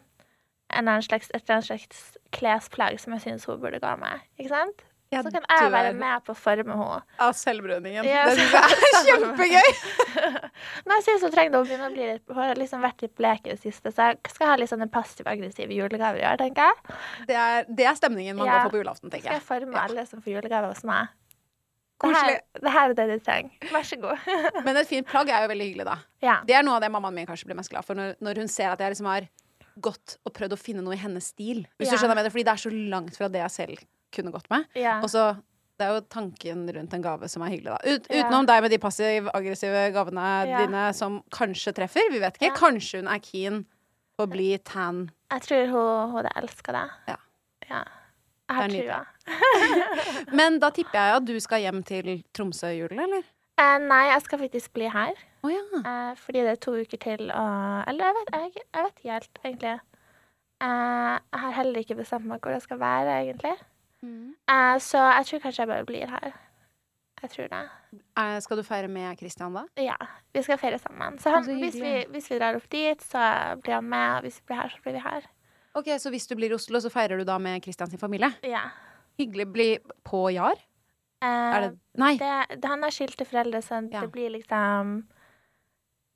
en 0.70 0.86
annen 0.86 1.02
slags, 1.02 1.30
et 1.32 1.42
eller 1.42 1.58
annet 1.58 1.70
slags 1.70 2.02
klesplagg 2.36 3.00
som 3.00 3.16
jeg 3.16 3.24
syns 3.24 3.48
hun 3.48 3.60
burde 3.62 3.80
gå 3.82 3.92
med. 4.00 4.26
Ikke 4.38 4.52
sant? 4.52 4.84
Ja, 5.10 5.22
så 5.26 5.30
kan 5.34 5.42
jeg 5.42 5.70
være 5.74 5.92
med 5.98 6.22
på 6.22 6.30
å 6.30 6.38
forme 6.38 6.74
henne. 6.78 6.98
Av 7.18 7.32
selvbruningen. 7.34 8.04
Ja, 8.06 8.28
det 8.30 8.36
syns 8.38 8.52
jeg 8.54 8.62
er 8.62 9.06
kjempegøy! 9.08 9.70
Men 10.86 10.94
jeg 10.96 11.04
syns 11.08 11.24
hun 11.26 11.32
trenger 11.34 11.58
å 11.58 11.64
begynne 11.66 11.88
å 11.88 11.94
bli 11.94 12.04
litt 12.12 12.28
Hun 12.30 12.38
har 12.38 12.54
liksom 12.60 12.84
vært 12.84 13.02
litt 13.02 13.14
blek 13.18 13.48
i 13.48 13.54
det 13.54 13.58
siste, 13.62 13.90
så 13.94 14.10
jeg 14.12 14.20
skal 14.30 14.52
ha 14.52 14.58
litt 14.60 14.70
sånne 14.70 14.86
passiv-aggressive 14.94 15.74
julegaver 15.74 16.22
i 16.22 16.26
år, 16.30 16.38
tenker 16.38 16.68
jeg. 16.70 16.98
Det 17.26 17.38
er, 17.42 17.66
det 17.66 17.88
er 17.90 17.98
stemningen 17.98 18.38
man 18.38 18.46
Ja. 18.46 18.60
går 18.60 18.68
på 18.70 18.76
på 18.76 18.82
julaften, 18.84 19.10
tenker 19.10 19.32
jeg 19.32 19.40
Skal 19.42 19.58
jeg. 19.58 19.66
forme 19.66 19.74
Ja. 19.80 19.86
alle 19.88 20.06
som 20.06 20.22
får 20.22 20.36
julegaver 20.36 20.70
hos 20.76 20.84
meg. 20.86 21.08
Det 22.00 22.14
her, 22.16 22.38
det 22.62 22.70
her 22.72 22.88
er 22.90 22.94
det 22.96 23.08
de 23.10 23.18
trenger. 23.20 23.50
Vær 23.74 23.82
så 23.84 23.98
god. 24.00 24.22
Men 24.64 24.76
et 24.80 24.88
fint 24.88 25.06
plagg 25.10 25.28
er 25.28 25.42
jo 25.44 25.50
veldig 25.50 25.66
hyggelig, 25.72 25.84
da. 25.90 25.98
ja. 26.24 26.38
Det 26.48 26.54
er 26.56 26.62
noe 26.64 26.78
av 26.78 26.86
det 26.86 26.88
mammaen 26.94 27.18
min 27.18 27.26
kanskje 27.28 27.50
blir 27.50 27.58
mest 27.58 27.68
glad 27.74 27.84
for, 27.84 27.98
når, 27.98 28.14
når 28.24 28.40
hun 28.44 28.48
ser 28.48 28.70
at 28.72 28.80
jeg 28.80 28.94
liksom 28.94 29.10
har 29.10 29.26
gått 29.84 30.16
og 30.24 30.32
prøvd 30.38 30.54
å 30.54 30.60
finne 30.60 30.80
noe 30.86 30.94
i 30.96 31.02
hennes 31.02 31.26
stil. 31.34 31.66
Hvis 31.78 31.90
Ja. 31.90 31.98
du 31.98 32.04
skjønner 32.04 32.16
med 32.22 32.24
det, 32.24 32.32
Fordi 32.32 32.44
det 32.46 32.54
er 32.54 32.62
så 32.62 32.70
langt 32.94 33.16
fra 33.18 33.28
det 33.28 33.42
jeg 33.42 33.50
selv 33.58 33.84
kunne 34.14 34.32
gått 34.34 34.50
med. 34.52 34.66
Ja. 34.78 34.98
Og 35.04 35.10
så 35.12 35.32
det 35.80 35.86
er 35.86 35.96
jo 35.96 36.00
tanken 36.12 36.66
rundt 36.76 36.92
en 36.92 37.04
gave 37.04 37.28
som 37.32 37.42
er 37.44 37.54
hyggelig, 37.54 37.72
da. 37.72 37.94
Ut. 37.94 38.08
Utenom 38.12 38.48
deg 38.50 38.64
med 38.66 38.74
de 38.74 38.78
passiv-aggressive 38.82 39.86
gavene 39.94 40.26
Ja. 40.50 40.58
dine 40.60 40.82
som 40.92 41.22
kanskje 41.32 41.72
treffer. 41.72 42.10
Vi 42.12 42.20
vet 42.20 42.36
ikke. 42.36 42.52
Kanskje 42.58 43.00
hun 43.00 43.08
er 43.08 43.22
keen 43.24 43.64
på 44.18 44.26
å 44.26 44.30
bli 44.30 44.58
tan. 44.58 45.10
Jeg 45.32 45.46
tror 45.46 45.72
hun, 45.72 46.12
hadde 46.16 46.34
elska 46.36 46.76
det. 46.76 46.84
Ja. 47.08 47.16
ja. 47.70 47.82
Jeg 48.50 48.56
har 48.58 48.68
trua. 48.68 49.00
Men 50.38 50.58
da 50.60 50.70
tipper 50.74 50.98
jeg 50.98 51.16
at 51.16 51.24
du 51.24 51.36
skal 51.40 51.64
hjem 51.64 51.82
til 51.86 52.12
Tromsø 52.36 52.74
i 52.74 52.80
julen, 52.82 53.00
eller? 53.06 53.24
Eh, 53.60 53.78
nei, 53.84 54.04
jeg 54.10 54.24
skal 54.26 54.40
faktisk 54.40 54.72
bli 54.76 54.88
her. 54.92 55.16
Oh, 55.44 55.52
ja. 55.52 55.62
Eh, 55.80 56.12
fordi 56.20 56.44
det 56.44 56.56
er 56.56 56.60
to 56.60 56.74
uker 56.76 57.00
til 57.00 57.30
å 57.32 57.46
Eller 57.88 58.10
jeg 58.10 58.16
vet, 58.18 58.30
jeg, 58.36 58.64
jeg 58.66 58.84
vet 58.86 59.02
helt, 59.08 59.40
egentlig. 59.44 59.74
Eh, 60.60 61.16
jeg 61.16 61.42
har 61.44 61.56
heller 61.56 61.84
ikke 61.84 61.98
bestemt 62.02 62.28
meg 62.28 62.44
hvor 62.44 62.52
jeg 62.52 62.64
skal 62.66 62.80
være, 62.80 63.18
egentlig. 63.24 63.56
Mm. 64.02 64.30
Uh, 64.48 64.76
så 64.80 64.98
jeg 65.18 65.26
tror 65.28 65.42
kanskje 65.44 65.62
jeg 65.64 65.68
bare 65.68 65.84
blir 65.88 66.08
her. 66.08 66.32
Jeg 67.22 67.30
tror 67.34 67.48
det. 67.52 67.62
Uh, 68.16 68.38
Skal 68.40 68.56
du 68.56 68.62
feire 68.64 68.88
med 68.88 69.18
Christian 69.20 69.52
da? 69.54 69.66
Ja. 69.76 69.96
Vi 70.32 70.42
skal 70.42 70.58
feire 70.58 70.78
sammen. 70.80 71.18
Så 71.20 71.30
han, 71.34 71.44
hvis, 71.60 71.76
vi, 71.76 72.06
hvis 72.14 72.30
vi 72.30 72.38
drar 72.40 72.56
opp 72.56 72.68
dit, 72.72 73.02
så 73.04 73.24
blir 73.60 73.74
han 73.76 73.84
med. 73.84 74.16
Og 74.16 74.22
hvis 74.28 74.38
vi 74.40 74.46
blir 74.48 74.56
her, 74.62 74.72
så 74.72 74.80
blir 74.86 74.96
vi 74.96 75.02
her. 75.04 75.26
Ok, 75.74 75.90
Så 76.00 76.10
hvis 76.10 76.26
du 76.26 76.34
blir 76.34 76.50
i 76.50 76.56
Oslo, 76.56 76.80
så 76.80 76.90
feirer 76.90 77.20
du 77.20 77.24
da 77.28 77.36
med 77.38 77.60
Christian 77.62 77.90
sin 77.90 77.98
familie? 78.00 78.32
Ja. 78.42 78.62
Hyggelig. 79.20 79.46
Bli 79.52 79.68
på 80.08 80.22
Jar? 80.32 80.56
Uh, 81.20 81.28
Er 81.28 81.60
det 81.66 81.78
Nei. 82.00 82.14
det, 82.16 82.64
han 82.64 82.82
har 82.82 82.90
skilte 82.90 83.26
foreldre, 83.28 83.60
så 83.62 83.82
Ja. 83.92 84.00
det 84.00 84.12
blir 84.12 84.30
liksom 84.32 85.02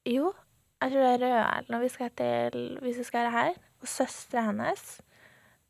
Jo, 0.06 0.32
jeg 0.80 0.90
tror 0.90 1.00
det 1.04 1.10
er 1.12 1.20
Rødal 1.26 1.66
når 1.68 1.80
vi 1.80 1.88
skal 1.88 2.10
til 2.16 2.78
Hvis 2.80 2.98
vi 2.98 3.04
skal 3.04 3.20
være 3.26 3.30
her. 3.30 3.52
Og 3.82 3.88
søstera 3.88 4.46
hennes. 4.48 5.00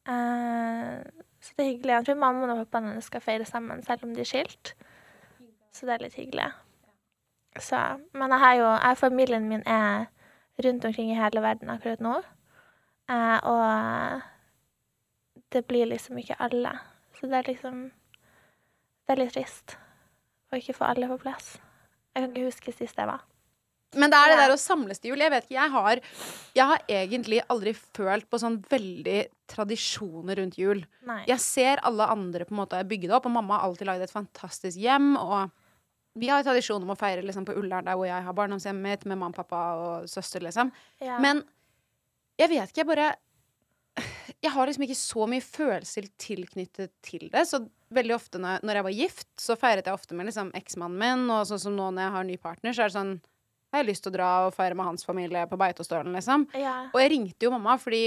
Eh, 0.06 1.02
så 1.44 1.52
det 1.56 1.64
er 1.64 1.70
hyggelig. 1.74 1.92
Jeg 1.92 2.04
tror 2.06 2.14
mammaen 2.16 2.50
og 2.54 2.60
pappaen 2.62 2.86
hennes 2.88 3.04
skal 3.10 3.20
feire 3.20 3.44
sammen, 3.44 3.82
selv 3.84 4.04
om 4.06 4.14
de 4.14 4.22
er 4.22 4.28
skilt. 4.28 4.70
Så 5.74 5.84
det 5.84 5.92
er 5.94 6.04
litt 6.06 6.16
hyggelig. 6.16 6.46
Så, 7.60 7.80
men 8.16 8.32
jeg 8.32 8.40
har 8.40 8.54
jo 8.54 8.70
jeg, 8.70 8.96
Familien 8.96 9.48
min 9.48 9.66
er 9.66 10.06
rundt 10.64 10.84
omkring 10.88 11.10
i 11.12 11.18
hele 11.18 11.42
verden 11.44 11.70
akkurat 11.70 12.00
nå. 12.00 12.14
Eh, 13.12 13.38
og 13.44 14.22
det 15.52 15.66
blir 15.68 15.86
liksom 15.92 16.18
ikke 16.18 16.40
alle. 16.40 16.72
Så 17.20 17.26
det 17.26 17.36
er 17.36 17.52
liksom 17.52 17.90
Det 19.04 19.12
er 19.12 19.20
litt 19.20 19.34
trist 19.36 19.76
å 20.48 20.56
ikke 20.56 20.78
få 20.78 20.84
alle 20.88 21.08
på 21.10 21.18
plass. 21.26 21.58
Jeg 22.14 22.22
kan 22.22 22.30
ikke 22.32 22.46
huske 22.46 22.72
sist 22.72 22.96
jeg 22.96 23.10
var. 23.10 23.20
Men 24.00 24.12
det 24.12 24.18
er 24.20 24.32
det 24.32 24.38
der 24.42 24.54
å 24.54 24.60
samles 24.60 25.00
til 25.00 25.12
jul. 25.12 25.24
Jeg 25.24 25.32
vet 25.34 25.46
ikke, 25.46 25.56
jeg 25.56 25.72
har, 25.74 26.02
jeg 26.58 26.68
har 26.70 26.84
egentlig 27.00 27.40
aldri 27.52 27.74
følt 27.78 28.28
på 28.30 28.40
sånn 28.42 28.60
veldig 28.70 29.18
tradisjoner 29.50 30.40
rundt 30.40 30.58
jul. 30.60 30.84
Nei. 31.08 31.20
Jeg 31.30 31.42
ser 31.44 31.82
alle 31.86 32.08
andre 32.12 32.46
på 32.48 32.54
en 32.56 32.62
måte 32.62 32.80
bygge 32.88 33.10
det 33.10 33.18
opp, 33.18 33.28
og 33.28 33.36
mamma 33.36 33.58
har 33.58 33.68
alltid 33.68 33.90
lagd 33.90 34.06
et 34.06 34.14
fantastisk 34.14 34.80
hjem. 34.80 35.14
Og 35.20 35.52
vi 36.20 36.30
har 36.30 36.40
jo 36.40 36.48
tradisjon 36.48 36.84
om 36.84 36.94
å 36.94 36.98
feire 36.98 37.24
liksom, 37.26 37.46
på 37.48 37.56
Ullern, 37.58 37.86
der 37.88 37.98
hvor 37.98 38.08
jeg 38.08 38.26
har 38.26 38.38
barndomshjemmet 38.38 38.86
mitt, 38.86 39.06
med 39.10 39.20
mamma, 39.20 39.36
pappa 39.36 39.64
og 39.80 40.10
søster, 40.10 40.44
liksom. 40.44 40.72
Ja. 41.02 41.18
Men 41.22 41.42
jeg 42.40 42.50
vet 42.50 42.72
ikke, 42.72 42.82
jeg 42.82 42.90
bare 42.90 43.12
Jeg 44.42 44.50
har 44.50 44.66
liksom 44.66 44.82
ikke 44.88 44.98
så 44.98 45.26
mye 45.30 45.42
følelser 45.44 46.08
tilknyttet 46.18 46.90
til 47.06 47.28
det. 47.30 47.44
Så 47.46 47.60
veldig 47.94 48.16
ofte 48.16 48.40
når, 48.42 48.64
når 48.66 48.78
jeg 48.78 48.86
var 48.86 48.96
gift, 48.96 49.28
så 49.38 49.54
feiret 49.58 49.86
jeg 49.86 49.94
ofte 49.94 50.16
med 50.18 50.26
liksom 50.26 50.50
eksmannen 50.58 50.98
min. 50.98 51.30
Og 51.30 51.46
sånn 51.46 51.62
som 51.62 51.76
nå 51.76 51.92
når 51.94 52.08
jeg 52.08 52.14
har 52.16 52.26
ny 52.26 52.38
partner, 52.42 52.74
så 52.74 52.82
er 52.82 52.90
det 52.90 52.96
sånn 52.96 53.14
Har 53.74 53.82
jeg 53.82 53.88
lyst 53.90 54.04
til 54.06 54.12
å 54.12 54.14
dra 54.14 54.28
og 54.46 54.54
feire 54.54 54.76
med 54.78 54.86
hans 54.86 55.02
familie 55.06 55.42
på 55.50 55.58
Beitostølen, 55.58 56.14
liksom. 56.14 56.46
ja. 56.54 56.76
Og 56.94 57.00
jeg 57.02 57.10
ringte 57.10 57.42
jo 57.48 57.50
mamma 57.50 57.74
fordi 57.82 58.04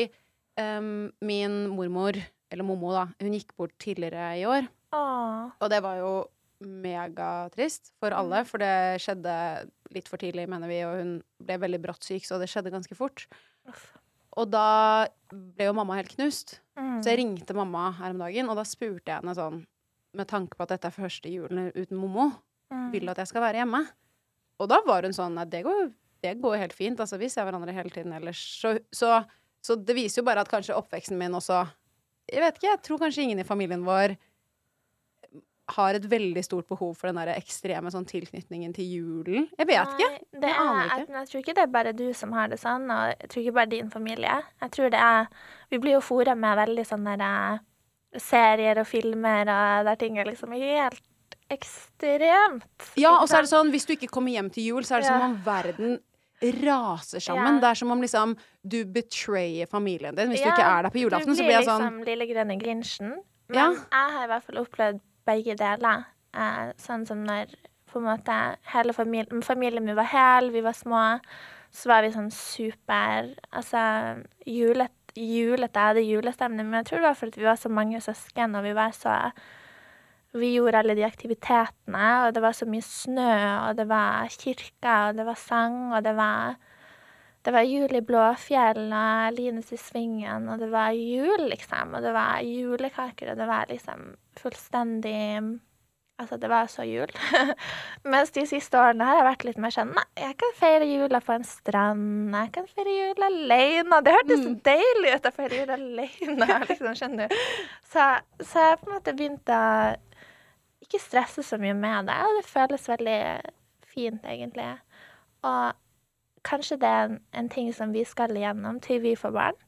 um, 0.56 1.10
min 1.28 1.58
mormor, 1.76 2.16
eller 2.48 2.64
mommo, 2.64 2.94
da, 2.96 3.04
hun 3.20 3.36
gikk 3.36 3.52
bort 3.60 3.76
tidligere 3.84 4.30
i 4.40 4.46
år. 4.48 4.70
Åh. 4.96 5.52
Og 5.60 5.70
det 5.74 5.82
var 5.84 6.00
jo 6.00 6.12
megatrist 6.88 7.92
for 8.02 8.16
alle, 8.16 8.42
for 8.48 8.64
det 8.64 9.02
skjedde 9.04 9.34
litt 9.94 10.08
for 10.10 10.20
tidlig, 10.22 10.48
mener 10.50 10.72
vi, 10.72 10.80
og 10.88 10.96
hun 11.02 11.12
ble 11.44 11.60
veldig 11.62 11.80
brått 11.84 12.08
syk, 12.08 12.26
så 12.28 12.40
det 12.42 12.50
skjedde 12.52 12.72
ganske 12.74 12.96
fort. 12.98 13.28
Uff. 13.70 13.90
Og 14.38 14.50
da 14.54 15.08
ble 15.34 15.68
jo 15.70 15.76
mamma 15.76 15.98
helt 15.98 16.12
knust. 16.14 16.60
Mm. 16.78 17.00
Så 17.02 17.12
jeg 17.12 17.20
ringte 17.24 17.56
mamma 17.58 17.90
her 18.00 18.14
om 18.16 18.20
dagen, 18.22 18.50
og 18.52 18.60
da 18.60 18.66
spurte 18.68 19.10
jeg 19.10 19.20
henne 19.24 19.36
sånn, 19.38 19.64
med 20.18 20.30
tanke 20.30 20.56
på 20.58 20.64
at 20.66 20.72
dette 20.76 20.90
er 20.90 20.96
første 20.96 21.32
julen 21.32 21.72
uten 21.76 21.98
mommo, 22.00 22.32
Mm. 22.68 22.90
vil 22.92 23.06
du 23.08 23.12
at 23.14 23.20
jeg 23.22 23.30
skal 23.30 23.40
være 23.46 23.62
hjemme? 23.62 23.80
Og 24.62 24.70
da 24.72 24.80
var 24.88 25.06
hun 25.06 25.14
sånn, 25.16 25.36
nei, 25.38 25.46
det 25.50 25.64
går, 25.68 25.92
det 26.26 26.38
går 26.42 26.62
helt 26.64 26.74
fint, 26.78 27.00
altså 27.00 27.20
vi 27.22 27.30
ser 27.30 27.46
hverandre 27.48 27.76
hele 27.76 27.94
tiden 27.94 28.16
ellers. 28.18 28.40
Så, 28.62 28.78
så, 28.92 29.20
så 29.64 29.78
det 29.78 29.96
viser 29.98 30.22
jo 30.22 30.28
bare 30.30 30.42
at 30.46 30.52
kanskje 30.52 30.78
oppveksten 30.78 31.20
min 31.20 31.38
også, 31.38 31.64
jeg 32.32 32.44
vet 32.44 32.58
ikke, 32.58 32.72
jeg 32.72 32.84
tror 32.84 33.04
kanskje 33.06 33.28
ingen 33.28 33.44
i 33.44 33.48
familien 33.48 33.86
vår 33.88 34.18
har 35.76 35.98
et 35.98 36.06
veldig 36.08 36.42
stort 36.46 36.68
behov 36.72 36.94
for 36.96 37.10
den 37.10 37.18
der 37.20 37.34
ekstreme 37.36 37.92
sånn 37.92 38.06
tilknytningen 38.08 38.72
til 38.76 38.88
julen. 38.88 39.48
Jeg 39.60 39.68
vet 39.68 39.96
ikke. 39.98 40.08
Nei, 40.14 40.40
det 40.40 40.52
Jeg 40.52 40.56
er, 40.56 40.62
aner 40.64 40.78
jeg, 40.80 41.02
ikke. 41.04 41.16
jeg 41.18 41.30
tror 41.32 41.42
ikke 41.42 41.56
det 41.58 41.64
er 41.64 41.74
bare 41.74 41.94
du 41.98 42.06
som 42.16 42.36
har 42.38 42.52
det 42.52 42.60
sånn, 42.62 42.86
og 42.94 43.10
jeg 43.12 43.32
tror 43.34 43.42
ikke 43.44 43.56
bare 43.58 43.72
din 43.74 43.90
familie. 43.92 44.38
Jeg 44.64 44.74
tror 44.78 44.94
det 44.94 45.02
er 45.04 45.28
Vi 45.68 45.80
blir 45.84 45.98
jo 45.98 46.04
fora 46.08 46.36
med 46.40 46.56
veldig 46.62 46.86
sånne 46.88 47.18
der, 47.20 47.60
eh, 48.16 48.20
serier 48.24 48.80
og 48.80 48.88
filmer 48.88 49.52
og 49.52 49.90
der 49.90 50.00
ting 50.00 50.18
er 50.18 50.30
liksom 50.30 50.56
ikke 50.56 50.78
helt 50.80 51.04
ekstremt. 51.50 52.92
Ja, 53.00 53.16
og 53.22 53.28
så 53.30 53.38
er 53.40 53.46
det 53.48 53.52
sånn, 53.52 53.72
hvis 53.74 53.86
du 53.88 53.94
ikke 53.96 54.10
kommer 54.12 54.32
hjem 54.36 54.50
til 54.54 54.64
jul, 54.72 54.84
så 54.88 54.98
er 54.98 55.04
det 55.06 55.10
som 55.12 55.22
om 55.30 55.38
verden 55.46 55.98
raser 56.62 57.20
sammen. 57.24 57.56
Ja. 57.58 57.62
Det 57.64 57.70
er 57.72 57.80
som 57.80 57.92
om 57.92 58.02
liksom 58.04 58.36
du 58.62 58.84
betrayer 58.86 59.66
familien 59.72 60.16
din 60.16 60.30
hvis 60.30 60.44
Ja, 60.44 60.52
du 60.52 60.52
ikke 60.54 60.68
er 60.70 60.84
der 60.84 60.94
på 60.94 61.02
julaften. 61.02 61.34
Du 61.34 61.36
Så 61.40 61.42
blir 61.44 61.50
blir 61.50 61.58
jeg 61.58 61.66
sånn 61.66 61.82
liksom 61.82 62.06
lille 62.06 62.28
grønne 62.30 62.60
Grinchen. 62.62 63.16
Men 63.50 63.58
Ja. 63.58 63.70
jeg 63.74 64.14
har 64.14 64.24
i 64.24 64.28
hvert 64.28 64.44
fall 64.44 64.62
opplevd 64.66 65.00
begge 65.26 65.56
deler. 65.58 66.06
Eh, 66.34 66.74
sånn 66.78 67.08
som 67.08 67.24
når 67.26 67.48
på 67.90 67.98
en 68.00 68.04
måte 68.06 68.58
hele 68.74 68.94
familien 68.94 69.42
Familien 69.42 69.84
min 69.84 69.96
var 69.96 70.04
hel, 70.06 70.52
vi 70.52 70.62
var 70.62 70.74
små. 70.74 71.20
Så 71.72 71.88
var 71.88 72.02
vi 72.04 72.12
sånn 72.12 72.32
super 72.32 73.34
Altså 73.52 74.24
julet, 74.46 74.92
julete. 75.16 75.74
Jeg 75.74 75.96
hadde 75.96 76.06
julestemning, 76.06 76.70
men 76.70 76.84
jeg 76.84 76.86
tror 76.86 76.98
det 77.02 77.08
var 77.10 77.16
fordi 77.16 77.38
vi 77.38 77.44
var 77.46 77.56
så 77.56 77.70
mange 77.70 77.98
søsken, 78.00 78.56
og 78.56 78.64
vi 78.64 78.74
var 78.74 78.92
så 78.92 79.32
Vi 80.38 80.54
gjorde 80.56 80.82
alle 80.82 80.96
de 80.98 81.06
aktivitetene, 81.08 82.08
og 82.26 82.34
det 82.36 82.44
var 82.44 82.56
så 82.58 82.68
mye 82.70 82.86
snø, 82.86 83.36
og 83.68 83.78
det 83.80 83.88
var 83.90 84.32
kirke, 84.34 84.96
og 85.10 85.20
det 85.20 85.28
var 85.28 85.40
sang, 85.42 85.80
og 85.94 86.04
det 86.06 86.16
var 86.18 86.58
det 87.48 87.54
var 87.56 87.64
jul 87.64 87.96
i 87.96 88.02
Blåfjell 88.04 88.90
og 88.92 89.38
Linus 89.38 89.70
i 89.72 89.78
Svingen, 89.80 90.50
og 90.52 90.60
det 90.60 90.68
var 90.68 90.92
jul, 90.92 91.46
liksom. 91.48 91.94
Og 91.96 92.04
det 92.04 92.12
var 92.12 92.42
julekaker, 92.44 93.32
og 93.32 93.40
det 93.40 93.48
var 93.48 93.70
liksom 93.72 94.10
fullstendig 94.36 95.62
Altså, 96.18 96.38
det 96.42 96.50
var 96.50 96.66
så 96.66 96.82
jul. 96.82 97.12
Mens 98.12 98.32
de 98.34 98.42
siste 98.50 98.80
årene 98.82 99.06
har 99.06 99.20
jeg 99.20 99.26
vært 99.28 99.44
litt 99.46 99.60
mer 99.62 99.74
sånn 99.76 99.92
Nei, 99.94 100.06
jeg 100.18 100.34
kan 100.42 100.56
feire 100.58 100.88
jula 100.90 101.20
på 101.22 101.36
en 101.36 101.46
strand. 101.46 102.34
Jeg 102.34 102.50
kan 102.56 102.66
feire 102.72 102.96
jul 102.96 103.26
alene. 103.28 104.00
Det 104.02 104.16
hørtes 104.16 104.42
så 104.42 104.54
deilig 104.66 105.12
ut 105.14 105.30
å 105.30 105.34
feire 105.36 105.60
jul 105.62 105.76
alene, 105.76 106.48
liksom, 106.72 106.90
skjønner 106.98 107.30
du. 107.30 107.38
Så, 107.94 108.08
så 108.42 108.66
jeg 108.66 108.80
på 108.82 108.90
en 108.90 108.96
måte 108.96 109.14
begynte 109.20 109.62
å 109.62 110.17
ikke 110.88 111.04
stresse 111.04 111.44
så 111.44 111.60
mye 111.60 111.76
med 111.76 112.08
det, 112.08 112.16
og 112.24 112.40
det 112.40 112.48
føles 112.48 112.88
veldig 112.90 113.20
fint, 113.88 114.24
egentlig. 114.26 114.70
Og 115.48 115.76
kanskje 116.48 116.80
det 116.80 116.90
er 116.90 117.10
en, 117.10 117.20
en 117.36 117.50
ting 117.52 117.70
som 117.76 117.92
vi 117.96 118.06
skal 118.08 118.36
igjennom 118.36 118.80
til 118.84 119.02
vi 119.04 119.16
får 119.20 119.36
barn. 119.36 119.60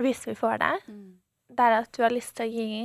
Hvis 0.00 0.24
vi 0.26 0.34
får 0.34 0.58
det. 0.62 0.74
Det 1.52 1.64
er 1.68 1.82
at 1.82 1.92
du 1.92 2.02
har 2.02 2.14
lyst 2.14 2.34
til 2.38 2.48
å 2.48 2.52
gi 2.52 2.82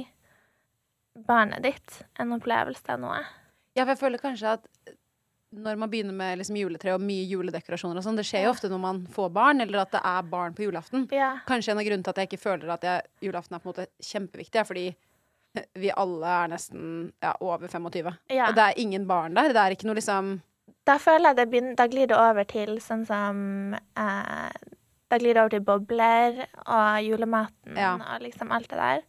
barnet 1.27 1.63
ditt 1.63 2.01
en 2.19 2.35
opplevelse 2.35 2.91
av 2.93 3.01
noe. 3.01 3.21
Ja, 3.77 3.85
for 3.85 3.93
jeg 3.93 4.01
føler 4.01 4.21
kanskje 4.21 4.57
at 4.57 4.67
når 5.57 5.77
man 5.79 5.89
begynner 5.89 6.13
med 6.13 6.41
liksom 6.41 6.57
juletre 6.59 6.91
og 6.97 7.03
mye 7.03 7.23
juledekorasjoner 7.29 8.01
og 8.01 8.03
sånn, 8.05 8.17
det 8.19 8.25
skjer 8.27 8.45
jo 8.45 8.51
ofte 8.51 8.69
når 8.71 8.81
man 8.83 8.99
får 9.13 9.29
barn, 9.33 9.63
eller 9.63 9.85
at 9.85 9.93
det 9.95 10.01
er 10.03 10.25
barn 10.27 10.55
på 10.57 10.65
julaften. 10.65 11.05
Ja. 11.15 11.37
Kanskje 11.47 11.71
en 11.71 11.79
av 11.79 11.87
grunnene 11.87 12.03
til 12.03 12.13
at 12.13 12.19
jeg 12.21 12.29
ikke 12.31 12.43
føler 12.43 12.73
at 12.75 12.83
jeg, 12.83 13.05
julaften 13.29 13.55
er 13.55 13.63
på 13.63 13.69
en 13.69 13.73
måte 13.73 13.87
kjempeviktig, 14.03 14.59
er 14.59 14.67
fordi 14.67 14.85
vi 15.83 15.91
alle 15.95 16.33
er 16.43 16.51
nesten 16.55 16.83
ja, 17.23 17.33
over 17.41 17.67
25. 17.67 18.11
Ja. 18.33 18.49
Og 18.49 18.55
det 18.57 18.63
er 18.69 18.79
ingen 18.83 19.07
barn 19.09 19.35
der. 19.37 19.53
Det 19.55 19.63
er 19.63 19.75
ikke 19.77 19.89
noe 19.89 19.97
liksom 19.99 20.35
Da 20.87 20.97
føler 21.03 21.29
jeg 21.33 21.37
det 21.41 21.47
begynner, 21.51 21.75
da 21.75 21.87
glir 21.91 22.07
det 22.07 22.15
over 22.17 22.47
til 22.47 22.77
sånn 22.83 23.05
som 23.07 23.73
eh, 23.75 24.51
Da 25.11 25.17
glir 25.19 25.33
det 25.35 25.41
over 25.43 25.53
til 25.55 25.65
bobler 25.67 26.45
og 26.65 27.03
julematen 27.03 27.75
Ja. 27.79 27.95
og 27.95 28.21
liksom 28.23 28.51
alt 28.51 28.69
det 28.71 28.79
der. 28.79 29.03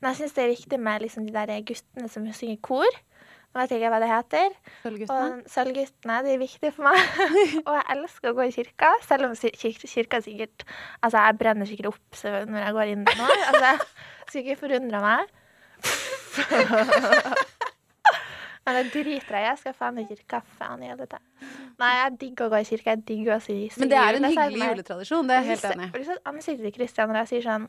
Men 0.00 0.12
jeg 0.12 0.20
syns 0.20 0.34
det 0.36 0.44
er 0.44 0.52
viktig 0.54 0.78
med 0.82 1.02
liksom 1.02 1.26
de 1.26 1.32
der 1.34 1.60
guttene 1.66 2.08
som 2.12 2.26
synger 2.36 2.58
kor. 2.62 2.98
Nå 3.54 3.62
vet 3.62 3.70
jeg 3.72 3.80
ikke 3.80 3.88
hva 3.94 4.00
det 4.02 4.08
heter. 4.10 4.56
Og 5.08 5.38
sølvguttene, 5.48 6.16
de 6.26 6.34
er 6.34 6.40
viktige 6.42 6.72
for 6.76 6.84
meg. 6.90 6.98
og 7.66 7.72
jeg 7.78 7.86
elsker 7.94 8.28
å 8.28 8.34
gå 8.36 8.44
i 8.44 8.52
kirka, 8.52 8.90
selv 9.06 9.30
om 9.30 9.32
kir- 9.38 9.56
kir- 9.56 9.86
kirka 9.88 10.20
sikkert 10.20 10.66
Altså, 11.00 11.22
jeg 11.22 11.38
brenner 11.40 11.70
sikkert 11.70 11.88
opp 11.94 12.20
når 12.50 12.60
jeg 12.66 12.76
går 12.76 12.92
inn 12.92 13.06
der 13.08 13.16
nå. 13.22 13.30
Altså, 13.54 13.86
skulle 14.28 14.44
ikke 14.44 14.60
forundre 14.66 15.00
meg. 15.06 15.32
Men 18.66 18.80
det 18.80 18.90
driter 18.90 19.36
jeg 19.38 19.58
skal 19.60 19.74
faen 19.78 19.98
i 20.02 20.04
kirka. 20.08 20.40
Faen 20.58 20.80
i 20.82 20.88
helvete. 20.90 21.20
Nei, 21.78 21.90
jeg 22.00 22.14
digger 22.22 22.48
å 22.48 22.50
gå 22.50 22.58
i 22.58 22.66
kirka. 22.66 22.96
Jeg 22.96 23.04
digger 23.06 23.36
å 23.36 23.40
si 23.44 23.58
Men 23.78 23.92
det 23.92 23.98
er 24.00 24.18
en 24.18 24.26
hyggelig 24.26 24.70
juletradisjon, 24.72 25.28
det 25.28 25.36
er 25.36 25.44
jeg 25.44 25.50
helt 25.52 25.68
enig 25.70 25.86
i. 25.86 26.16
Han 26.26 26.40
liksom 26.40 26.62
til 26.64 26.72
Kristian 26.74 27.12
når 27.12 27.20
jeg 27.22 27.30
sier 27.32 27.44
sånn 27.46 27.68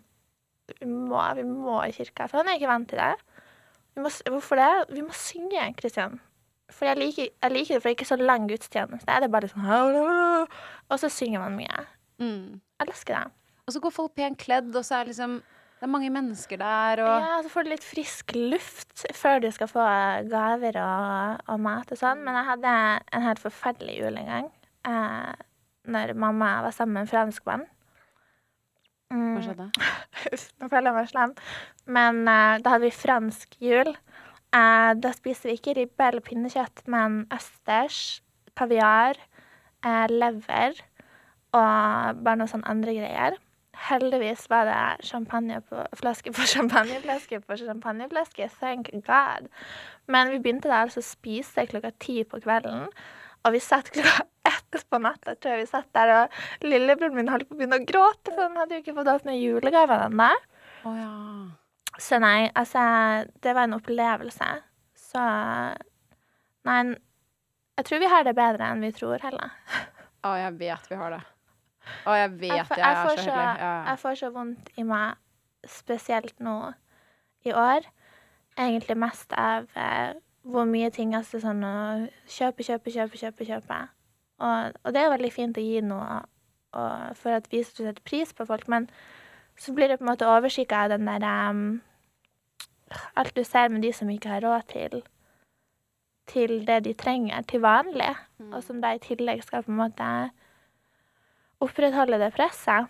vi 0.67 0.87
må, 0.89 1.19
vi 1.37 1.45
må 1.47 1.77
i 1.85 1.93
kirka. 1.95 2.25
For 2.27 2.41
han 2.41 2.49
er 2.49 2.57
ikke 2.57 2.71
vant 2.71 2.89
til 2.91 2.99
det. 2.99 3.13
Vi 3.95 4.03
må, 4.03 4.09
hvorfor 4.33 4.59
det? 4.59 4.71
Vi 4.97 5.03
må 5.05 5.13
synge, 5.15 5.67
Kristian. 5.77 6.17
For 6.73 6.89
jeg 6.89 6.99
liker, 6.99 7.29
jeg 7.31 7.53
liker 7.53 7.77
det, 7.77 7.81
for 7.81 7.87
det 7.87 7.93
er 7.93 7.97
ikke 7.99 8.09
så 8.09 8.17
lang 8.19 8.49
gudstjeneste. 8.49 9.07
Det 9.07 9.29
er 9.29 9.31
bare 9.31 9.47
litt 9.47 9.53
sånn 9.53 10.47
Og 10.91 10.99
så 10.99 11.09
synger 11.13 11.45
man 11.45 11.55
mye. 11.55 11.85
Mm. 12.19 12.57
Jeg 12.57 12.89
elsker 12.89 13.15
det. 13.15 13.53
Og 13.67 13.75
så 13.75 13.83
går 13.83 13.95
folk 13.95 14.15
pent 14.17 14.39
kledd, 14.41 14.75
og 14.75 14.83
så 14.85 14.99
er 14.99 15.11
liksom 15.11 15.39
Det 15.77 15.85
er 15.85 15.93
mange 15.93 16.09
mennesker 16.09 16.57
der, 16.57 17.03
og 17.05 17.11
Ja, 17.21 17.33
så 17.45 17.51
får 17.53 17.65
du 17.65 17.69
litt 17.75 17.85
frisk 17.85 18.33
luft 18.33 19.03
før 19.13 19.43
du 19.43 19.51
skal 19.53 19.69
få 19.69 19.83
gaver 20.31 20.79
og, 20.81 21.43
og 21.53 21.59
mat 21.61 21.91
og 21.93 21.99
sånn. 21.99 22.23
Men 22.25 22.39
jeg 22.39 22.49
hadde 22.49 22.73
en 23.13 23.25
helt 23.27 23.41
forferdelig 23.43 23.99
jul 23.99 24.17
en 24.17 24.31
gang. 24.31 24.47
Eh, 24.89 25.33
når 25.93 26.15
mamma 26.17 26.55
var 26.65 26.73
sammen 26.73 26.97
med 26.97 27.05
en 27.05 27.11
fransk 27.11 27.45
mann. 27.45 27.67
Mm. 29.13 29.37
Hva 29.37 29.45
skjedde? 29.45 29.69
Uff, 30.33 30.49
nå 30.57 30.71
føler 30.71 30.89
jeg 30.89 30.97
meg 30.97 31.11
slem. 31.13 31.37
Men 31.99 32.23
eh, 32.25 32.57
da 32.63 32.73
hadde 32.73 32.87
vi 32.87 32.93
fransk 32.97 33.57
jul. 33.63 33.93
Eh, 34.57 34.91
da 34.97 35.13
spiste 35.15 35.51
vi 35.51 35.59
ikke 35.59 35.77
ribbe 35.77 36.09
eller 36.09 36.25
pinnekjøtt, 36.25 36.87
men 36.91 37.21
østers, 37.37 38.23
kaviar, 38.57 39.19
eh, 39.85 40.05
lever 40.09 40.81
og 41.55 42.23
bare 42.23 42.39
noen 42.39 42.49
sånne 42.51 42.71
andre 42.71 42.95
greier. 42.97 43.37
Heldigvis 43.77 44.47
var 44.49 44.65
det 44.67 45.05
champagne 45.07 45.59
på 45.69 45.83
flaske 45.99 46.33
på 46.33 46.47
champagneflaske 46.53 47.41
på 47.45 47.57
champagneflaske. 47.61 48.49
Thank 48.59 48.91
God. 49.07 49.47
Men 50.07 50.33
vi 50.33 50.41
begynte 50.41 50.71
da 50.71 50.81
altså 50.85 51.03
å 51.03 51.07
spise 51.07 51.67
klokka 51.69 51.93
ti 52.03 52.23
på 52.27 52.41
kvelden. 52.43 52.87
Og 53.45 53.53
vi 53.55 53.61
satt 53.63 53.91
klokka 53.93 54.25
ett 54.51 54.83
på 54.89 54.99
natta, 55.03 55.35
tror 55.35 55.55
jeg 55.55 55.65
vi 55.65 55.69
satt 55.69 55.87
der, 55.95 56.13
og 56.15 56.65
lillebroren 56.67 57.15
min 57.15 57.29
holdt 57.31 57.49
på 57.49 57.55
å 57.55 57.59
begynne 57.59 57.81
å 57.81 57.87
gråte, 57.87 58.31
for 58.33 58.45
han 58.45 58.57
hadde 58.59 58.77
jo 58.77 58.83
ikke 58.83 58.95
fått 58.97 59.11
åpne 59.11 59.35
julegaven 59.37 60.05
ennå. 60.07 60.29
Oh, 60.87 60.95
ja. 60.97 61.13
Så 61.99 62.19
nei, 62.21 62.49
altså 62.55 62.79
Det 63.41 63.55
var 63.57 63.65
en 63.65 63.77
opplevelse. 63.79 64.47
Så 65.07 65.23
Nei, 66.67 66.81
jeg 67.79 67.87
tror 67.87 68.01
vi 68.03 68.09
har 68.11 68.25
det 68.27 68.35
bedre 68.37 68.67
enn 68.73 68.83
vi 68.83 68.91
tror, 68.95 69.21
heller. 69.23 69.53
Ja, 70.25 70.33
jeg 70.41 70.55
vet 70.59 70.87
vi 70.89 70.97
har 70.99 71.13
det. 71.13 71.19
Å, 72.07 72.15
jeg 72.17 72.31
vet 72.39 72.55
jeg, 72.55 72.67
får- 72.69 72.83
er 72.83 72.95
så, 72.95 73.15
så 73.15 73.25
heldig. 73.25 73.65
Ja. 73.65 73.73
jeg 73.89 73.99
får 74.03 74.19
så 74.21 74.29
vondt 74.35 74.71
i 74.77 74.85
meg, 74.87 75.19
spesielt 75.67 76.39
nå 76.39 76.55
i 77.47 77.53
år. 77.53 77.87
Egentlig 78.57 78.97
mest 78.97 79.33
av 79.37 79.67
eh, 79.77 80.15
hvor 80.47 80.65
mye 80.69 80.89
ting 80.93 81.13
altså 81.17 81.41
sånn 81.43 81.61
å 81.67 81.75
kjøpe, 82.31 82.63
kjøpe, 82.65 82.93
kjøpe, 82.93 83.19
kjøpe. 83.19 83.45
kjøpe. 83.49 83.81
Og, 84.37 84.79
og 84.83 84.93
det 84.93 85.01
er 85.01 85.13
veldig 85.13 85.33
fint 85.33 85.57
å 85.57 85.63
gi 85.65 85.81
noe 85.81 86.21
og, 86.77 87.17
for 87.17 87.33
at 87.33 87.47
vise 87.51 87.71
skal 87.71 87.89
sette 87.89 88.03
pris 88.05 88.33
på 88.37 88.45
folk, 88.45 88.67
men 88.69 88.85
så 89.57 89.73
blir 89.73 89.89
det 89.89 89.97
på 89.97 90.05
en 90.05 90.11
måte 90.11 90.27
overskygga 90.29 90.83
av 90.85 90.91
den 90.93 91.07
derre 91.09 91.35
um, 91.49 91.67
Alt 93.19 93.33
du 93.35 93.41
ser 93.43 93.67
med 93.73 93.81
de 93.83 93.89
som 93.91 94.07
ikke 94.09 94.29
har 94.31 94.45
råd 94.45 94.67
til 94.71 95.01
til 96.27 96.65
det 96.67 96.81
de 96.83 96.91
trenger 96.93 97.41
til 97.47 97.61
vanlig, 97.63 98.09
og 98.51 98.59
som 98.63 98.81
da 98.83 98.93
i 98.95 98.99
tillegg 98.99 99.39
skal 99.43 99.63
på 99.63 99.71
en 99.71 99.77
måte 99.79 100.07
opprettholde 101.63 102.19
det 102.21 102.31
presset. 102.35 102.87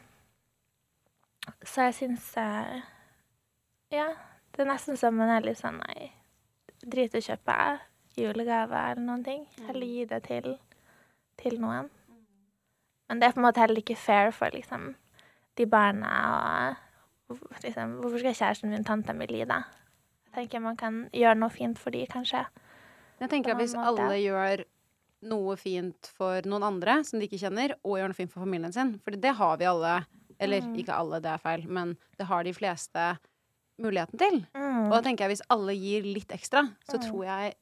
Så 1.63 1.87
jeg 1.87 1.95
syns 1.95 2.31
eh, 2.37 2.79
Ja, 3.93 4.09
det 4.51 4.63
er 4.63 4.71
nesten 4.71 4.97
som 4.99 5.15
man 5.15 5.31
er 5.31 5.45
litt 5.45 5.59
sånn 5.61 5.77
Nei, 5.79 6.09
drit 6.83 7.15
i 7.15 7.21
å 7.21 7.27
kjøpe 7.29 7.55
julegave 8.17 8.81
eller 8.91 9.03
noen 9.03 9.23
ting. 9.23 9.45
Heller 9.67 9.87
gi 9.87 10.05
det 10.09 10.23
til, 10.27 10.57
til 11.39 11.59
noen. 11.61 11.87
Men 13.07 13.21
det 13.21 13.29
er 13.29 13.35
på 13.35 13.39
en 13.39 13.47
måte 13.47 13.63
heller 13.63 13.79
ikke 13.79 13.95
fair 13.95 14.33
for 14.35 14.51
liksom 14.51 14.91
de 15.57 15.65
barna 15.69 16.13
og 17.29 17.35
liksom, 17.63 17.99
Hvorfor 18.01 18.19
skal 18.19 18.35
kjæresten 18.35 18.73
min, 18.73 18.83
tanta 18.87 19.13
mi, 19.13 19.27
lide? 19.29 19.61
Jeg 20.27 20.33
tenker 20.33 20.63
man 20.63 20.77
kan 20.79 21.05
gjøre 21.15 21.39
noe 21.39 21.53
fint 21.53 21.79
for 21.79 21.95
de, 21.95 22.03
kanskje. 22.11 22.43
Jeg 23.19 23.31
tenker 23.31 23.55
at 23.55 23.61
hvis 23.61 23.75
alle 23.79 24.19
gjør 24.19 24.63
noe 25.25 25.55
fint 25.57 26.09
for 26.17 26.45
noen 26.45 26.63
andre 26.67 26.99
som 27.07 27.19
de 27.19 27.25
ikke 27.27 27.39
kjenner, 27.41 27.73
og 27.83 27.97
gjør 27.97 28.11
noe 28.11 28.17
fint 28.17 28.31
for 28.33 28.43
familien 28.45 28.73
sin, 28.73 28.95
for 29.03 29.17
det 29.17 29.33
har 29.39 29.57
vi 29.57 29.65
alle, 29.65 30.05
eller 30.39 30.61
Mm. 30.61 30.75
ikke 30.77 30.93
alle, 30.93 31.19
det 31.19 31.31
er 31.31 31.37
feil, 31.41 31.67
men 31.67 31.97
det 32.19 32.27
har 32.29 32.43
de 32.43 32.53
fleste 32.53 33.17
muligheten 33.81 34.17
til. 34.19 34.45
Mm. 34.53 34.85
Og 34.87 34.91
da 34.97 35.01
tenker 35.01 35.25
jeg 35.25 35.37
hvis 35.37 35.47
alle 35.49 35.73
gir 35.77 36.03
litt 36.03 36.29
ekstra, 36.33 36.67
så 36.89 36.99
tror 37.01 37.25
jeg 37.25 37.55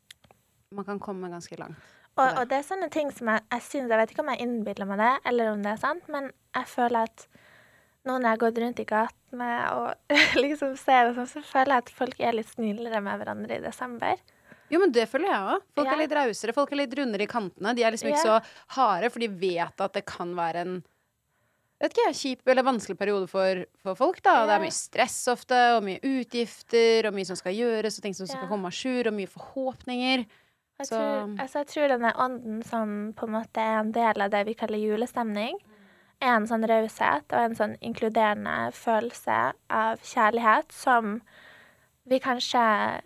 man 0.76 0.86
kan 0.86 1.00
komme 1.00 1.30
ganske 1.32 1.56
langt. 1.60 1.78
Og, 2.18 2.24
det. 2.28 2.38
og 2.40 2.48
det 2.50 2.58
er 2.58 2.64
sånne 2.68 2.90
ting 2.92 3.10
som 3.12 3.28
jeg, 3.28 3.42
jeg 3.52 3.62
synes, 3.62 3.90
Jeg 3.92 4.00
vet 4.00 4.12
ikke 4.12 4.24
om 4.24 4.30
jeg 4.32 4.40
innbiller 4.46 4.88
meg 4.88 4.98
det, 5.00 5.14
eller 5.26 5.52
om 5.52 5.64
det 5.64 5.72
er 5.74 5.82
sant, 5.82 6.08
men 6.08 6.32
jeg 6.56 6.68
føler 6.72 7.04
at 7.10 7.28
nå 8.06 8.14
når 8.14 8.22
jeg 8.22 8.30
har 8.30 8.44
gått 8.44 8.60
rundt 8.62 8.80
i 8.80 8.86
gatene 8.86 9.50
og 9.74 10.16
liksom 10.44 10.76
ser 10.78 11.10
det 11.10 11.16
sånn, 11.18 11.28
så 11.28 11.42
føler 11.44 11.74
jeg 11.74 11.84
at 11.84 11.90
folk 11.90 12.20
er 12.20 12.38
litt 12.38 12.52
snillere 12.54 13.02
med 13.04 13.20
hverandre 13.20 13.58
i 13.58 13.64
desember. 13.64 14.16
Jo, 14.72 14.80
men 14.82 14.92
det 14.92 15.08
føler 15.10 15.30
jeg 15.30 15.42
òg. 15.56 15.62
Folk 15.76 15.88
Ja. 15.88 15.94
er 15.94 15.98
litt 15.98 16.12
rausere. 16.18 16.54
Folk 16.54 16.72
er 16.72 16.76
litt 16.78 16.94
rundere 16.98 17.22
i 17.22 17.28
kantene. 17.28 17.76
De 17.76 17.84
er 17.84 17.92
liksom 17.92 18.10
ikke 18.10 18.24
Ja. 18.26 18.40
så 18.40 18.46
harde, 18.80 19.12
for 19.12 19.20
de 19.20 19.28
vet 19.28 19.80
at 19.82 19.94
det 19.94 20.06
kan 20.06 20.34
være 20.36 20.56
en 20.66 20.84
vet 21.82 21.92
ikke, 21.94 22.14
kjip 22.16 22.48
eller 22.48 22.64
vanskelig 22.64 22.98
periode 22.98 23.28
for, 23.30 23.66
for 23.84 23.96
folk. 23.96 24.22
da 24.24 24.46
Det 24.48 24.56
er 24.56 24.64
mye 24.64 24.72
stress 24.72 25.28
ofte, 25.28 25.78
og 25.78 25.84
mye 25.84 26.00
utgifter, 26.02 27.06
og 27.06 27.14
mye 27.14 27.26
som 27.26 27.36
skal 27.36 27.54
gjøres, 27.54 27.98
og 28.00 28.02
ting 28.04 28.14
som 28.16 28.26
skal 28.26 28.48
komme 28.48 28.66
à 28.66 28.72
jour, 28.74 29.08
og 29.08 29.14
mye 29.14 29.28
forhåpninger. 29.28 30.26
Jeg, 30.80 30.88
Så- 30.88 30.96
tror, 30.96 31.38
altså, 31.40 31.54
jeg 31.64 31.68
tror 31.68 31.88
denne 31.90 32.14
ånden 32.16 32.64
som 32.66 33.14
på 33.14 33.24
en 33.28 33.34
måte 33.34 33.58
er 33.58 33.80
en 33.80 33.92
del 33.92 34.22
av 34.22 34.30
det 34.32 34.46
vi 34.46 34.54
kaller 34.56 34.80
julestemning, 34.80 35.54
er 36.22 36.36
en 36.38 36.48
sånn 36.48 36.66
raushet 36.68 37.24
og 37.32 37.40
en 37.44 37.56
sånn 37.56 37.78
inkluderende 37.82 38.72
følelse 38.74 39.54
av 39.70 40.00
kjærlighet 40.00 40.72
som 40.72 41.22
vi 42.08 42.20
kanskje 42.20 43.02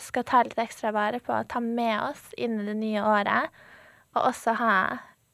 skal 0.00 0.24
ta 0.28 0.42
litt 0.46 0.60
ekstra 0.60 0.92
vare 0.94 1.20
på 1.20 1.34
og 1.36 1.48
ta 1.52 1.60
med 1.60 1.96
oss 2.00 2.30
inn 2.40 2.60
i 2.60 2.66
det 2.68 2.76
nye 2.78 3.02
året, 3.04 3.52
og 4.16 4.28
også 4.30 4.54
ha 4.60 4.74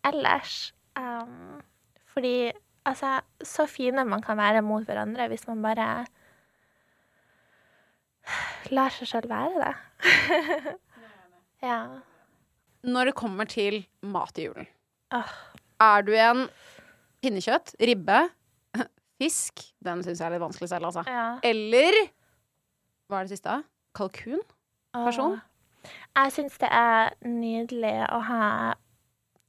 ellers. 0.06 0.72
Um, 0.98 1.60
fordi 2.10 2.50
altså, 2.88 3.20
så 3.44 3.66
fine 3.70 4.04
man 4.08 4.22
kan 4.24 4.38
være 4.38 4.64
mot 4.66 4.86
hverandre 4.86 5.28
hvis 5.30 5.46
man 5.50 5.62
bare 5.62 5.88
lar 8.74 8.94
seg 8.94 9.10
selv 9.12 9.30
være 9.30 9.62
det. 9.62 9.74
ja. 11.68 11.78
Når 12.88 13.10
det 13.10 13.18
kommer 13.18 13.48
til 13.50 13.80
mat 14.02 14.38
i 14.38 14.48
julen, 14.48 14.68
oh. 15.14 15.32
er 15.82 16.04
du 16.06 16.12
en 16.14 16.44
pinnekjøtt, 17.22 17.74
ribbe, 17.82 18.20
fisk 19.18 19.64
Den 19.82 20.04
syns 20.06 20.20
jeg 20.20 20.28
er 20.28 20.36
litt 20.36 20.44
vanskelig 20.44 20.70
selv, 20.70 20.90
altså. 20.90 21.02
ja. 21.06 21.38
Eller 21.46 21.96
hva 23.08 23.22
er 23.22 23.26
det 23.26 23.38
siste? 23.38 23.62
Kalkun? 23.96 24.42
Person? 24.96 25.38
Jeg 26.16 26.34
syns 26.34 26.58
det 26.60 26.68
er 26.74 27.14
nydelig 27.24 27.94
å 28.10 28.18
ha 28.26 28.42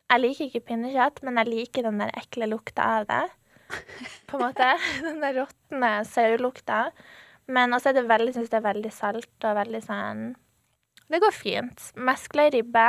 Jeg 0.10 0.22
liker 0.24 0.48
ikke 0.50 0.68
pinnekjøtt, 0.72 1.22
men 1.26 1.38
jeg 1.42 1.52
liker 1.52 1.86
den 1.86 2.00
der 2.02 2.14
ekle 2.18 2.48
lukta 2.50 2.86
av 3.00 3.10
det. 3.10 3.26
På 4.30 4.40
en 4.40 4.48
måte. 4.48 4.70
Den 5.06 5.20
der 5.22 5.36
råtne 5.38 5.92
sauelukta. 6.10 6.88
Men 7.50 7.74
også 7.74 7.92
er 7.92 8.00
det 8.00 8.10
veldig, 8.10 8.34
synes 8.34 8.50
det 8.50 8.58
er 8.58 8.66
veldig 8.66 8.92
salt 8.94 9.46
og 9.46 9.58
veldig 9.58 9.82
sånn 9.86 10.24
Det 11.10 11.20
går 11.22 11.34
fint. 11.34 11.92
Meskla 11.98 12.48
i 12.48 12.54
ribbe. 12.58 12.88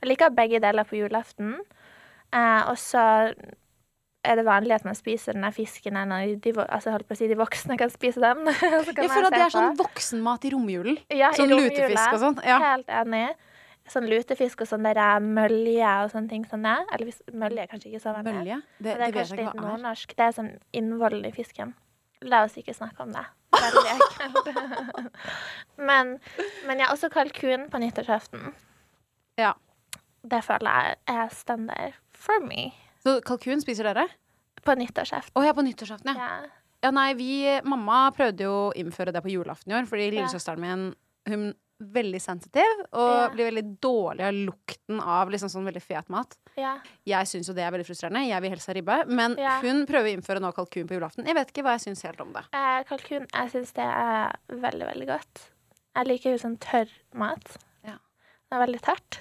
Jeg 0.00 0.10
liker 0.10 0.34
begge 0.34 0.58
deler 0.62 0.86
på 0.86 0.98
julaften. 0.98 1.54
Eh, 2.34 2.62
og 2.66 2.74
så 2.78 3.04
er 4.26 4.38
det 4.40 4.44
vanlig 4.46 4.74
at 4.76 4.86
man 4.86 4.96
spiser 4.98 5.36
den 5.36 5.44
der 5.46 5.54
fisken 5.54 5.96
når 5.96 6.36
de, 6.42 6.52
altså, 6.66 6.92
holdt 6.94 7.08
på 7.08 7.16
å 7.16 7.18
si, 7.18 7.28
de 7.30 7.38
voksne 7.38 7.78
kan 7.80 7.92
spise 7.92 8.22
den. 8.22 8.48
Så 8.86 8.94
kan 8.96 9.06
ja, 9.06 9.10
for 9.12 9.28
at 9.28 9.34
det 9.34 9.42
er 9.44 9.54
sånn 9.54 9.78
voksenmat 9.78 10.46
i 10.48 10.52
romjulen. 10.54 10.98
Ja, 11.14 11.32
Sånn 11.36 11.52
lutefisk 11.52 12.16
og 12.16 12.22
sånn. 12.22 12.40
Ja. 12.46 12.58
Helt 12.62 12.92
enig. 13.02 13.26
Sånn 13.90 14.08
lutefisk 14.10 14.64
og 14.64 14.70
sånn 14.70 14.86
der 14.86 14.98
eh, 14.98 15.16
mølje 15.22 15.90
og 16.02 16.10
sånne 16.10 16.32
ting 16.32 16.46
sånn 16.50 16.66
det. 16.66 16.76
Eller 16.90 17.10
hvis, 17.10 17.20
mølje 17.30 17.64
er 17.64 17.70
kanskje 17.70 17.92
ikke 17.92 18.02
så 18.02 18.14
vanlig. 18.16 18.38
Mølje? 18.40 18.60
Det, 18.78 18.86
det 18.86 18.94
det 18.96 19.08
er 19.08 19.16
kanskje 19.16 19.40
litt 19.42 19.60
nordnorsk. 19.60 20.16
Det 20.18 20.26
er 20.26 20.38
sånn 20.38 20.54
innvoll 20.76 21.20
i 21.22 21.34
fisken. 21.34 21.76
La 22.26 22.42
oss 22.46 22.56
ikke 22.58 22.74
snakke 22.74 23.04
om 23.04 23.12
det. 23.14 23.26
Veldig 23.56 23.84
ekkelt. 23.92 24.50
men, 25.88 26.16
men 26.66 26.82
ja, 26.82 26.90
også 26.90 27.12
kalkun 27.12 27.68
på 27.70 27.82
nyttårsaften. 27.82 28.50
Ja. 29.38 29.54
Det 30.26 30.42
føler 30.42 30.82
jeg 30.82 30.98
er 31.12 31.30
standard 31.30 32.00
for 32.16 32.42
me 32.42 32.72
Så 33.06 33.16
kalkun 33.26 33.62
spiser 33.62 33.86
dere? 33.92 34.08
på 34.66 34.74
nyttårsaften. 34.74 35.30
Å 35.38 35.44
ja, 35.46 35.52
på 35.54 35.62
nyttårsaften, 35.62 36.10
ja. 36.10 36.26
Ja. 36.42 36.46
Ja, 36.82 36.90
nei, 36.90 37.12
vi 37.14 37.28
Mamma 37.64 38.10
prøvde 38.14 38.42
jo 38.48 38.54
å 38.68 38.72
innføre 38.76 39.12
det 39.14 39.22
på 39.22 39.30
julaften 39.30 39.70
i 39.70 39.76
år, 39.78 39.86
fordi 39.86 40.08
lillesøsteren 40.16 40.58
min 40.60 40.82
hun 41.30 41.44
veldig 41.82 42.18
sensitiv 42.22 42.80
og 42.92 43.12
Ja. 43.14 43.28
blir 43.30 43.50
veldig 43.52 43.78
dårlig 43.84 44.24
av 44.26 44.32
lukten 44.34 45.00
av 45.02 45.28
liksom 45.30 45.48
sånn 45.52 45.66
veldig 45.68 45.82
fet 45.82 46.08
mat. 46.08 46.34
ja. 46.56 46.78
Jeg 47.06 47.26
syns 47.30 47.46
jo 47.48 47.54
det 47.54 47.62
er 47.64 47.70
veldig 47.70 47.86
frustrerende. 47.86 48.26
Jeg 48.28 48.40
vil 48.42 48.50
helst 48.50 48.66
ha 48.66 48.72
ribbe. 48.74 49.06
Men 49.06 49.36
Ja. 49.38 49.60
hun 49.60 49.86
prøver 49.86 50.08
å 50.10 50.16
innføre 50.16 50.40
nå 50.40 50.52
kalkun 50.54 50.88
på 50.88 50.98
julaften. 50.98 51.26
Jeg 51.26 51.34
vet 51.34 51.52
ikke 51.52 51.62
hva 51.62 51.78
jeg 51.78 51.86
syns 51.94 52.02
helt 52.02 52.20
om 52.20 52.32
det. 52.32 52.44
Eh, 52.52 52.82
kalkun, 52.84 53.26
jeg 53.32 53.50
syns 53.52 53.72
det 53.72 53.84
er 53.84 54.32
veldig, 54.50 54.86
veldig 54.94 55.06
godt. 55.06 55.50
Jeg 55.94 56.06
liker 56.06 56.30
jo 56.32 56.38
sånn 56.38 56.58
tørr 56.58 56.88
mat. 57.14 57.56
Ja. 58.56 58.58
Er 58.58 58.64
veldig 58.64 58.80
tørt. 58.86 59.18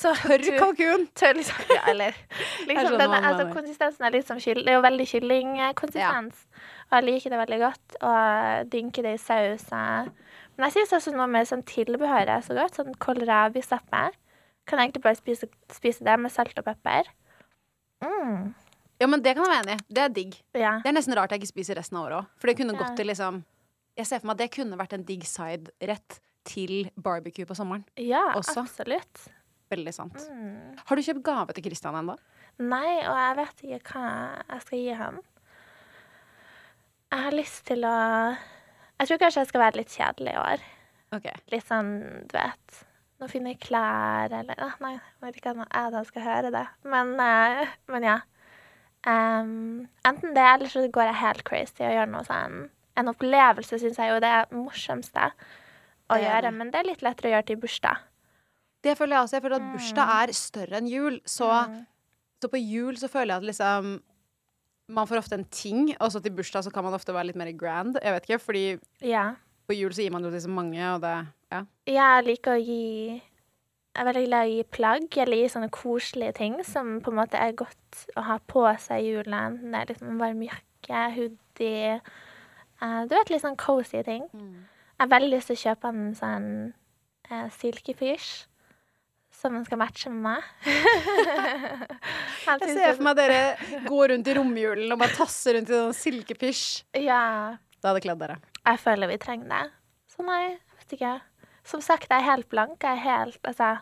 Så 0.00 0.12
tørr 0.22 0.42
du- 0.46 0.58
kalkun! 0.58 1.06
Tørr 1.18 1.34
liksom, 1.38 1.64
ja, 1.74 1.82
eller 1.90 2.14
liksom, 2.68 2.86
skjønner 2.86 2.98
den, 2.98 3.10
hva 3.10 3.20
du 3.20 3.28
altså. 3.30 3.48
Konsistensen 3.58 4.06
er 4.06 4.14
litt 4.14 4.26
som 4.30 4.38
kylling. 4.38 4.64
Det 4.66 4.72
er 4.72 4.78
jo 4.78 4.84
veldig 4.86 5.06
kyllingkonsistens. 5.12 6.46
Og 6.90 6.96
jeg 6.98 7.06
liker 7.10 7.30
det 7.34 7.38
veldig 7.42 7.60
godt. 7.66 7.98
Og 8.06 8.70
dynker 8.72 9.06
det 9.06 9.14
i 9.18 9.22
saus. 9.22 9.66
Men 9.72 10.66
jeg 10.68 10.74
syns 10.78 10.92
også 10.98 11.12
noe 11.14 11.26
med 11.30 11.46
sånn 11.48 11.62
tilbehør 11.66 12.32
er 12.36 12.42
så 12.46 12.54
godt. 12.58 12.78
Sånn 12.80 12.94
kålrabistappe. 13.02 14.02
Kan 14.68 14.78
jeg 14.78 14.90
egentlig 14.90 15.02
bare 15.06 15.18
spise, 15.18 15.48
spise 15.72 16.04
det 16.06 16.16
med 16.20 16.30
salt 16.34 16.58
og 16.60 16.66
pepper. 16.66 17.08
Mm. 18.04 18.52
Ja, 19.00 19.06
men 19.08 19.22
det 19.24 19.32
kan 19.36 19.46
jeg 19.46 19.52
være 19.54 19.62
enig 19.64 19.76
i. 19.78 19.84
Det 19.96 20.02
er 20.04 20.12
digg. 20.14 20.34
Ja. 20.54 20.74
Det 20.84 20.90
er 20.90 20.96
nesten 20.98 21.16
rart 21.16 21.32
jeg 21.32 21.40
ikke 21.42 21.52
spiser 21.54 21.78
resten 21.80 21.96
av 21.96 22.04
året 22.08 22.18
òg. 22.20 22.26
For 22.40 22.50
det 22.50 22.56
kunne 22.60 22.74
Ja. 22.76 22.82
gått 22.84 22.96
til 23.00 23.06
liksom 23.08 23.42
Jeg 23.96 24.06
ser 24.06 24.20
for 24.20 24.26
meg 24.28 24.34
at 24.34 24.38
det 24.44 24.50
kunne 24.54 24.76
vært 24.78 24.92
en 24.94 25.02
digg 25.04 25.24
side-rett 25.26 26.20
til 26.44 26.90
barbecue 26.96 27.46
på 27.46 27.54
sommeren. 27.54 27.84
ja, 27.96 28.32
Også. 28.36 28.60
absolutt. 28.62 29.28
Veldig 29.70 29.94
sant. 29.94 30.16
Mm. 30.30 30.76
Har 30.86 30.96
du 30.96 31.02
kjøpt 31.02 31.22
gave 31.24 31.54
til 31.54 31.64
Christian 31.68 31.94
ennå? 31.94 32.16
Nei, 32.58 32.98
og 33.06 33.14
jeg 33.16 33.36
vet 33.38 33.62
ikke 33.78 33.94
hva 33.94 34.08
jeg 34.50 34.64
skal 34.64 34.78
gi 34.78 34.96
ham. 34.98 35.20
Jeg 37.10 37.26
har 37.26 37.34
lyst 37.34 37.64
til 37.66 37.86
å 37.86 37.96
Jeg 39.00 39.08
tror 39.08 39.18
kanskje 39.22 39.40
jeg 39.40 39.48
skal 39.48 39.62
være 39.64 39.78
litt 39.80 39.94
kjedelig 39.94 40.32
i 40.34 40.40
år. 40.40 40.64
Okay. 41.16 41.38
Litt 41.50 41.66
sånn, 41.66 41.94
du 42.30 42.34
vet 42.36 42.82
Nå 43.20 43.26
finner 43.28 43.52
jeg 43.52 43.62
klær 43.64 44.32
eller 44.32 44.60
ah, 44.62 44.76
Nei, 44.80 44.92
jeg 44.94 45.24
vet 45.24 45.40
ikke 45.40 45.54
om 45.56 45.64
jeg 45.64 46.04
skal 46.08 46.22
høre 46.24 46.52
det. 46.54 46.66
Men, 46.86 47.14
eh, 47.20 47.72
men 47.90 48.06
ja. 48.06 48.18
Um, 49.00 49.88
enten 50.04 50.36
det, 50.36 50.44
eller 50.44 50.68
så 50.68 50.84
går 50.92 51.08
jeg 51.08 51.20
helt 51.22 51.44
crazy 51.48 51.82
og 51.86 51.94
gjør 51.96 52.10
noe 52.12 52.26
sånn 52.28 52.56
En 53.00 53.08
opplevelse 53.08 53.78
syns 53.80 53.96
jeg 53.96 54.12
jo 54.12 54.18
det 54.20 54.28
er 54.28 54.50
morsomste 54.52 55.30
å 56.10 56.18
Det 56.18 56.24
gjøre, 56.26 56.42
det. 56.42 56.52
men 56.58 56.70
det 56.70 56.80
er 56.80 56.88
litt 56.90 57.02
lettere 57.06 57.30
å 57.30 57.34
gjøre 57.36 57.46
til 57.46 57.56
bursdag. 57.62 57.96
Det 58.82 58.96
føler 58.98 59.16
jeg 59.16 59.24
også. 59.26 59.36
Jeg 59.38 59.42
føler 59.44 59.56
at 59.60 59.72
bursdag 59.74 60.12
er 60.16 60.32
større 60.32 60.76
enn 60.80 60.88
jul. 60.88 61.20
Så, 61.28 61.48
Mm. 61.68 61.86
så 62.42 62.48
på 62.50 62.60
jul 62.60 62.94
så 62.96 63.08
føler 63.12 63.34
jeg 63.34 63.36
at 63.42 63.48
liksom 63.54 64.02
Man 64.90 65.06
får 65.06 65.18
ofte 65.18 65.34
en 65.34 65.44
ting, 65.44 65.94
og 66.00 66.10
så 66.10 66.20
til 66.20 66.32
bursdag 66.34 66.64
så 66.64 66.72
kan 66.72 66.82
man 66.82 66.92
ofte 66.94 67.12
være 67.14 67.26
litt 67.28 67.36
mer 67.36 67.52
grand. 67.52 67.94
Jeg 68.02 68.12
vet 68.12 68.24
ikke, 68.26 68.40
fordi 68.42 68.80
Ja. 69.00 69.36
på 69.68 69.76
jul 69.78 69.90
så 69.92 70.02
gir 70.02 70.10
man 70.10 70.24
jo 70.24 70.30
til 70.32 70.40
så 70.40 70.48
mange, 70.50 70.82
og 70.94 71.00
det 71.00 71.28
Ja. 71.52 71.62
Jeg 71.86 72.24
liker 72.26 72.50
å 72.58 72.64
gi 72.66 73.22
Jeg 73.94 74.06
er 74.06 74.12
veldig 74.12 74.26
glad 74.26 74.46
i 74.46 74.50
å 74.50 74.56
gi 74.56 74.62
plagg, 74.64 75.16
eller 75.18 75.36
gi 75.36 75.48
sånne 75.48 75.70
koselige 75.70 76.34
ting 76.34 76.62
som 76.64 77.00
på 77.00 77.08
en 77.10 77.16
måte 77.18 77.34
er 77.34 77.52
godt 77.52 78.06
å 78.16 78.22
ha 78.22 78.38
på 78.38 78.62
seg 78.78 79.00
i 79.00 79.12
julen. 79.22 79.70
Det 79.70 79.74
er 79.74 79.86
liksom 79.94 80.08
en 80.08 80.18
varm 80.18 80.42
jakke, 80.42 81.14
hoodie 81.14 82.00
eh, 82.82 83.04
Du 83.06 83.14
vet, 83.14 83.30
litt 83.30 83.42
sånn 83.42 83.56
cozy 83.56 84.02
ting. 84.02 84.28
Mm. 84.34 84.64
Jeg 85.00 85.06
har 85.06 85.14
veldig 85.14 85.28
lyst 85.32 85.48
til 85.48 85.56
å 85.56 85.60
kjøpe 85.62 85.90
en 85.94 86.08
sånn 86.12 86.48
uh, 87.32 87.46
silkepysj 87.56 88.26
som 89.32 89.54
den 89.56 89.62
skal 89.64 89.78
matche 89.80 90.10
med 90.12 90.26
meg. 90.26 90.48
Jeg 92.44 92.74
ser 92.76 92.98
for 92.98 93.06
meg 93.06 93.16
dere 93.16 93.38
går 93.86 94.12
rundt 94.12 94.28
i 94.28 94.34
romjulen 94.36 94.92
og 94.92 95.00
bare 95.00 95.16
tasser 95.16 95.56
rundt 95.56 95.72
i 95.72 95.78
sånn 95.78 95.96
silkepysj. 95.96 96.66
Ja. 97.00 97.56
Da 97.80 97.94
hadde 97.94 98.02
kledd 98.04 98.20
dere. 98.20 98.36
Jeg 98.60 98.82
føler 98.82 99.08
vi 99.08 99.16
trenger 99.24 99.48
det. 99.54 99.62
Så 100.12 100.26
nei, 100.28 100.42
jeg 100.50 100.82
vet 100.82 100.94
ikke. 100.98 101.14
Som 101.72 101.80
sagt, 101.86 102.12
jeg 102.12 102.20
er 102.20 102.28
helt 102.34 102.50
blank. 102.52 102.76
Jeg 102.84 103.00
er 103.00 103.04
helt 103.06 103.40
Altså, 103.48 103.72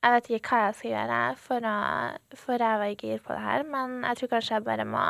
jeg 0.00 0.16
vet 0.16 0.32
ikke 0.32 0.48
hva 0.48 0.62
jeg 0.62 0.78
skal 0.80 0.94
gjøre 0.94 1.22
for 1.44 1.68
å 1.68 1.76
få 2.40 2.56
ræva 2.64 2.88
i 2.88 2.96
gir 2.96 3.20
på 3.20 3.36
det 3.36 3.44
her, 3.44 3.68
men 3.68 4.00
jeg 4.08 4.22
tror 4.22 4.32
kanskje 4.38 4.56
jeg 4.56 4.70
bare 4.72 4.88
må 4.88 5.04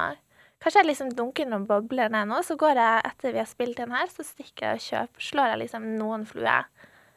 Kanskje 0.62 0.82
jeg 0.82 0.90
liksom 0.92 1.10
dunker 1.18 1.48
noen 1.50 1.66
bobler 1.66 2.12
ned 2.12 2.30
nå, 2.30 2.38
så 2.46 2.54
går 2.60 2.78
jeg 2.78 3.04
etter 3.10 3.34
vi 3.34 3.42
har 3.42 3.50
spilt 3.50 3.82
inn 3.82 3.94
her, 3.94 4.08
så 4.12 4.24
stikker 4.26 4.68
jeg 4.68 4.78
og 4.78 4.86
kjøper. 4.86 5.28
Slår 5.28 5.52
jeg 5.52 5.62
liksom 5.64 5.86
noen 5.98 6.26
fluer. 6.28 6.68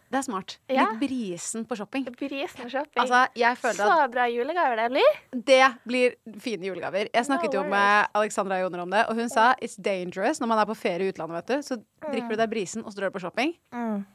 Det 0.06 0.20
er 0.20 0.26
smart. 0.26 0.54
Ja. 0.70 0.86
Litt 0.86 1.00
brisen 1.02 1.66
på 1.66 1.76
shopping. 1.78 2.06
Brisen 2.16 2.62
på 2.62 2.70
shopping. 2.72 3.00
Altså, 3.02 3.24
jeg 3.36 3.58
føler 3.58 3.82
at 3.82 3.90
så 3.90 4.10
bra 4.14 4.28
julegaver 4.30 4.80
det 4.80 4.86
blir. 4.94 5.18
det 5.50 5.62
blir 5.84 6.14
fine 6.42 6.70
julegaver. 6.70 7.10
Jeg 7.14 7.26
snakket 7.26 7.54
No 7.54 7.60
jo 7.60 7.64
med 7.74 8.14
Alexandra 8.16 8.60
Joner 8.62 8.84
om 8.86 8.94
det, 8.94 9.02
og 9.10 9.18
hun 9.18 9.30
sa 9.34 9.54
it's 9.60 9.76
dangerous 9.82 10.40
når 10.42 10.52
man 10.54 10.62
er 10.62 10.70
på 10.70 10.78
ferie 10.78 11.10
i 11.10 11.14
utlandet, 11.14 11.42
vet 11.42 11.50
du. 11.52 11.66
Så 11.66 11.80
drikker 12.06 12.36
du 12.36 12.42
deg 12.44 12.54
brisen, 12.54 12.86
og 12.86 12.94
så 12.94 13.02
drar 13.02 13.12
du 13.12 13.18
på 13.18 13.24
shopping. 13.26 13.56
Mm. 13.74 14.06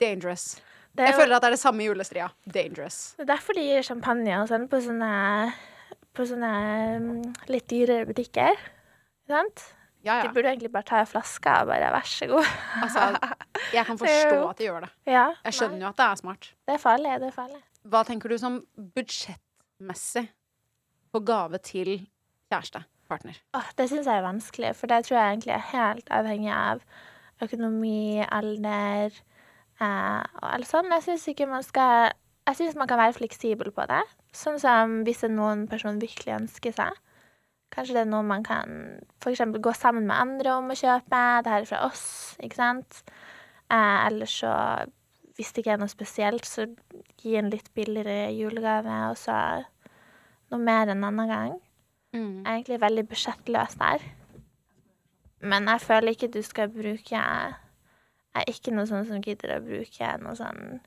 Dangerous. 0.00 0.56
Er 0.96 1.10
Jeg 1.10 1.18
føler 1.18 1.36
at 1.36 1.42
det 1.42 1.50
er 1.50 1.56
det 1.58 1.60
samme 1.60 1.82
i 1.82 1.88
julestria. 1.90 2.30
Dangerous. 2.54 3.14
Det 3.18 3.26
er 3.26 3.32
derfor 3.34 3.58
de 3.58 3.66
gir 3.66 3.82
champagne 3.84 4.38
og 4.40 4.48
sånn 4.48 4.68
på 4.70 4.80
sånne, 4.80 5.10
på 6.16 6.26
sånne 6.28 6.50
mm, 7.02 7.22
litt 7.52 7.66
dyrere 7.70 8.06
butikker. 8.08 8.56
Sant? 9.28 9.64
Ja, 10.06 10.20
De 10.22 10.30
burde 10.30 10.52
egentlig 10.52 10.70
bare 10.70 10.86
ta 10.86 11.00
en 11.02 11.08
flaske 11.10 11.50
og 11.62 11.70
bare 11.70 11.88
vær 11.96 12.06
så 12.06 12.28
god. 12.30 12.50
Altså, 12.84 13.06
jeg 13.74 13.86
kan 13.88 13.98
forstå 14.02 14.36
at 14.48 14.60
de 14.60 14.68
gjør 14.68 14.84
det. 14.86 14.90
ja, 15.10 15.24
Jeg 15.48 15.56
skjønner 15.58 15.82
jo 15.82 15.88
at 15.90 15.98
det 15.98 16.06
er 16.06 16.20
smart. 16.20 16.50
Det 16.68 16.76
er 16.76 16.82
farlig. 16.82 17.14
Det 17.22 17.30
er 17.30 17.34
farlig. 17.34 17.62
Hva 17.86 18.02
tenker 18.06 18.30
du 18.30 18.36
som 18.38 18.60
budsjettmessig 18.96 20.26
på 21.14 21.22
gave 21.26 21.58
til 21.64 21.90
kjæreste? 22.52 22.84
Partner? 23.06 23.36
Åh, 23.54 23.66
det 23.78 23.84
syns 23.86 24.08
jeg 24.10 24.18
er 24.18 24.24
vanskelig, 24.24 24.70
for 24.74 24.90
det 24.90 25.04
tror 25.06 25.14
jeg 25.14 25.34
egentlig 25.36 25.52
er 25.54 25.66
helt 25.70 26.08
avhengig 26.10 26.50
av 26.50 26.80
økonomi, 27.46 28.24
alder 28.26 29.12
eh, 29.14 30.22
og 30.40 30.46
alt 30.48 30.66
sånt. 30.66 30.90
Jeg 30.90 31.04
syns 31.22 31.44
man 31.46 31.62
skal 31.62 32.10
Jeg 32.46 32.56
syns 32.58 32.74
man 32.78 32.88
kan 32.90 32.98
være 32.98 33.14
fleksibel 33.14 33.70
på 33.74 33.86
det. 33.90 34.02
Sånn 34.36 34.60
som 34.60 35.00
hvis 35.06 35.24
noen 35.32 35.64
person 35.70 36.00
virkelig 36.02 36.34
ønsker 36.36 36.74
seg, 36.76 37.02
Kanskje 37.74 37.96
det 37.96 38.02
er 38.04 38.10
noe 38.10 38.24
man 38.24 38.44
kan 38.46 38.76
eksempel 39.26 39.60
gå 39.60 39.72
sammen 39.74 40.06
med 40.06 40.16
andre 40.16 40.54
om 40.56 40.70
å 40.70 40.76
kjøpe. 40.78 41.22
Det 41.42 41.52
her 41.52 41.64
er 41.64 41.68
fra 41.68 41.82
oss, 41.88 42.04
ikke 42.40 42.60
sant? 42.60 43.00
Eh, 43.66 43.98
eller 44.06 44.30
så, 44.30 44.52
hvis 45.36 45.50
det 45.52 45.64
ikke 45.64 45.74
er 45.74 45.82
noe 45.82 45.90
spesielt, 45.90 46.46
så 46.46 46.68
gi 47.20 47.34
en 47.36 47.50
litt 47.50 47.72
billigere 47.74 48.30
julegave, 48.36 49.00
og 49.10 49.18
så 49.18 49.36
noe 50.52 50.62
mer 50.62 50.92
en 50.92 51.04
annen 51.04 51.32
gang. 51.32 51.56
Mm. 52.14 52.22
Jeg 52.22 52.46
er 52.46 52.54
egentlig 52.54 52.80
veldig 52.86 53.06
budsjettløs 53.10 53.76
der. 53.82 54.06
Men 55.42 55.68
jeg 55.68 55.84
føler 55.84 56.14
ikke 56.14 56.32
du 56.32 56.40
skal 56.42 56.70
bruke 56.72 57.12
Jeg 57.12 58.40
er 58.40 58.48
ikke 58.50 58.72
noe 58.72 58.86
sånn 58.88 59.04
som 59.08 59.20
gidder 59.20 59.56
å 59.56 59.64
bruke 59.64 60.14
noe 60.22 60.32
sånn 60.38 60.78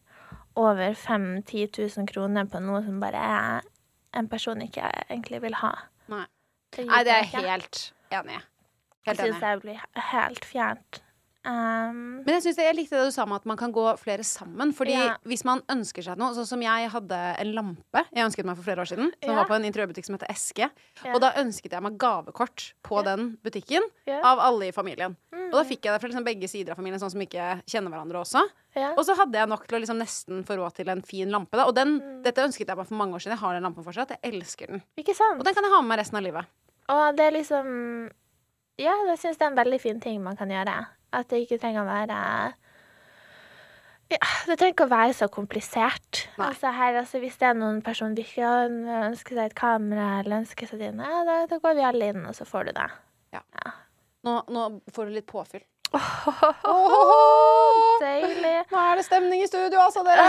over 0.56 0.94
5000-10 0.94 1.98
000 1.98 2.08
kroner 2.10 2.46
på 2.50 2.62
noe 2.64 2.82
som 2.86 3.00
bare 3.02 3.22
er 3.22 3.68
en 4.18 4.30
person 4.30 4.62
ikke 4.62 4.88
egentlig 5.10 5.42
vil 5.42 5.58
ha. 5.62 5.74
Nei. 6.10 6.26
Det 6.76 6.86
Nei, 6.86 7.04
det 7.04 7.14
er 7.14 7.24
jeg 7.24 7.46
helt 7.50 7.80
enig 8.14 8.36
i. 8.38 8.42
Helt 9.08 9.22
syns 9.22 9.38
enig. 9.38 9.48
jeg 9.48 9.62
blir 9.64 9.86
helt 10.12 10.46
fjernt. 10.46 11.02
Um, 11.46 12.20
Men 12.26 12.36
jeg, 12.36 12.42
synes 12.44 12.58
det, 12.60 12.66
jeg 12.68 12.76
likte 12.76 12.98
det 13.00 13.06
du 13.08 13.12
sa 13.16 13.24
med 13.26 13.38
at 13.40 13.46
man 13.48 13.58
kan 13.58 13.72
gå 13.72 13.84
flere 13.98 14.26
sammen. 14.28 14.74
Fordi 14.76 14.92
Ja. 14.92 15.16
hvis 15.26 15.46
man 15.48 15.62
ønsker 15.72 16.04
seg 16.04 16.18
noe 16.20 16.34
Sånn 16.36 16.46
som 16.46 16.62
jeg 16.62 16.90
hadde 16.92 17.16
en 17.40 17.54
lampe 17.56 18.04
jeg 18.14 18.26
ønsket 18.26 18.44
meg 18.46 18.58
for 18.58 18.64
flere 18.68 18.82
år 18.84 18.90
siden. 18.92 19.12
Som 19.24 19.32
Ja. 19.32 19.36
var 19.36 19.46
på 19.48 19.56
en 19.56 19.64
interiørbutikk 19.64 20.06
som 20.06 20.16
heter 20.18 20.28
Eske. 20.30 20.70
Ja. 21.06 21.14
Og 21.14 21.22
da 21.22 21.32
ønsket 21.40 21.72
jeg 21.72 21.82
meg 21.82 21.98
gavekort 21.98 22.74
på 22.84 23.04
den 23.06 23.38
butikken. 23.42 23.82
Av 24.10 24.38
alle 24.40 24.68
i 24.68 24.72
familien. 24.72 25.16
mm, 25.32 25.46
Og 25.48 25.52
da 25.54 25.64
fikk 25.64 25.82
jeg 25.86 25.94
det 25.94 26.02
fra 26.02 26.10
liksom 26.10 26.26
begge 26.26 26.50
sider 26.50 26.72
av 26.72 26.78
familien, 26.78 27.00
sånn 27.00 27.12
som 27.12 27.22
ikke 27.22 27.64
kjenner 27.66 27.90
hverandre 27.90 28.20
også. 28.20 28.44
Og 28.98 29.06
så 29.06 29.16
hadde 29.16 29.34
jeg 29.34 29.48
nok 29.48 29.66
til 29.68 29.80
å 29.80 29.82
liksom 29.82 29.98
nesten 29.98 30.44
få 30.46 30.58
råd 30.58 30.74
til 30.76 30.90
en 30.90 31.02
fin 31.02 31.30
lampe. 31.32 31.52
Da. 31.52 31.64
Og 31.66 31.74
den, 31.74 32.00
Mm. 32.02 32.24
dette 32.24 32.38
ønsket 32.44 32.68
jeg 32.68 32.76
meg 32.78 32.86
for 32.88 32.96
mange 32.96 33.14
år 33.16 33.20
siden. 33.22 33.32
Jeg 33.32 33.40
har 33.40 33.54
den 33.54 33.64
lampen 33.64 33.84
fortsatt. 33.84 34.10
Jeg 34.22 34.34
elsker 34.34 34.68
den. 34.68 34.84
Og 34.98 35.44
den 35.46 35.54
kan 35.56 35.64
jeg 35.64 35.72
ha 35.72 35.82
med 35.82 35.88
meg 35.88 36.00
resten 36.00 36.18
av 36.18 36.24
livet. 36.24 36.46
Og 36.90 37.16
det 37.16 37.26
er 37.26 37.32
liksom 37.40 38.12
Ja, 38.78 38.94
jeg 39.08 39.18
syns 39.20 39.38
det 39.38 39.42
er 39.42 39.48
en 39.48 39.56
veldig 39.58 39.82
fin 39.82 40.00
ting 40.00 40.24
man 40.24 40.38
kan 40.38 40.48
gjøre. 40.48 40.88
At 41.16 41.30
det 41.32 41.44
ikke 41.44 41.58
trenger 41.62 41.82
å 41.84 41.90
være 41.90 42.18
ja, 44.10 44.20
Det 44.50 44.58
trenger 44.58 44.74
ikke 44.74 44.88
å 44.88 44.92
være 44.92 45.16
så 45.18 45.28
komplisert. 45.34 46.24
Altså 46.42 46.72
her, 46.74 46.98
altså 47.02 47.22
Hvis 47.22 47.38
det 47.42 47.50
er 47.52 47.58
noen 47.58 47.82
person 47.86 48.16
virkelig 48.18 48.46
ønsker 49.10 49.38
seg 49.38 49.52
et 49.52 49.58
kamera 49.58 50.20
eller 50.20 50.42
ønsker 50.44 50.70
seg 50.70 50.82
dine, 50.82 51.06
ja, 51.06 51.22
da, 51.28 51.42
da 51.50 51.60
går 51.62 51.78
vi 51.78 51.86
alle 51.90 52.14
inn, 52.14 52.24
og 52.26 52.34
så 52.38 52.48
får 52.50 52.70
du 52.70 52.78
det. 52.80 52.88
Nå, 54.26 54.34
nå 54.52 54.64
får 54.94 55.10
du 55.10 55.18
litt 55.20 55.30
påfyll. 55.30 55.64
Deilig. 58.04 58.58
Nå 58.70 58.82
er 58.82 59.00
det 59.00 59.06
stemning 59.08 59.44
i 59.44 59.50
studio, 59.50 59.80
altså, 59.82 60.04
dere. 60.06 60.26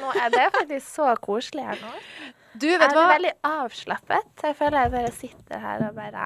Nå 0.00 0.14
er 0.18 0.32
det 0.34 0.46
faktisk 0.56 0.86
så 0.88 1.12
koselig 1.22 1.66
her 1.68 1.82
nå. 1.82 1.92
Du, 2.50 2.66
vet 2.66 2.82
jeg 2.82 2.90
er 2.90 2.96
hva? 2.96 3.06
veldig 3.12 3.32
avslappet. 3.46 4.30
Jeg 4.42 4.56
føler 4.58 4.84
jeg 4.84 4.92
bare 4.96 5.12
sitter 5.14 5.62
her 5.62 5.84
og 5.86 5.92
bare 5.98 6.24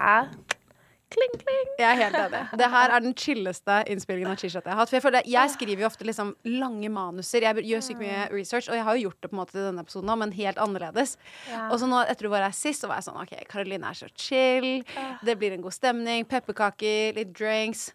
Kling, 1.15 1.35
kling. 1.39 1.69
Jeg 1.79 1.87
er 1.87 1.99
helt 2.01 2.17
enig. 2.19 2.41
Det 2.59 2.69
her 2.73 2.93
er 2.97 3.03
den 3.05 3.13
chilleste 3.19 3.77
innspillingen 3.93 4.33
av 4.33 4.41
Chichat 4.41 4.65
jeg 4.67 4.73
har 4.75 4.81
hatt. 4.81 4.91
For 4.91 4.99
jeg, 4.99 5.05
føler, 5.05 5.27
jeg 5.31 5.53
skriver 5.53 5.85
jo 5.85 5.89
ofte 5.89 6.07
liksom 6.09 6.33
lange 6.57 6.91
manuser. 6.91 7.45
Jeg 7.47 7.67
gjør 7.69 7.85
sykt 7.87 8.01
mye 8.03 8.25
research, 8.33 8.71
og 8.71 8.79
jeg 8.79 8.87
har 8.89 8.99
jo 8.99 9.09
gjort 9.09 9.21
det 9.21 9.31
på 9.31 9.37
en 9.37 9.41
måte 9.43 9.55
til 9.55 9.67
denne 9.69 9.85
episoden 9.85 10.11
òg, 10.11 10.21
men 10.25 10.35
helt 10.35 10.59
annerledes. 10.65 11.15
Ja. 11.51 11.69
Og 11.69 11.79
så 11.83 11.91
nå 11.91 12.01
etter 12.03 12.27
du 12.27 12.33
var 12.33 12.47
her 12.47 12.57
sist, 12.57 12.83
så 12.83 12.91
var 12.91 12.99
jeg 12.99 13.09
sånn 13.09 13.21
OK, 13.23 13.37
Karoline 13.51 13.93
er 13.93 14.01
så 14.01 14.11
chill. 14.11 14.83
Det 15.23 15.37
blir 15.39 15.55
en 15.55 15.63
god 15.65 15.77
stemning. 15.77 16.27
Pepperkaker, 16.31 17.15
litt 17.21 17.31
drinks. 17.37 17.93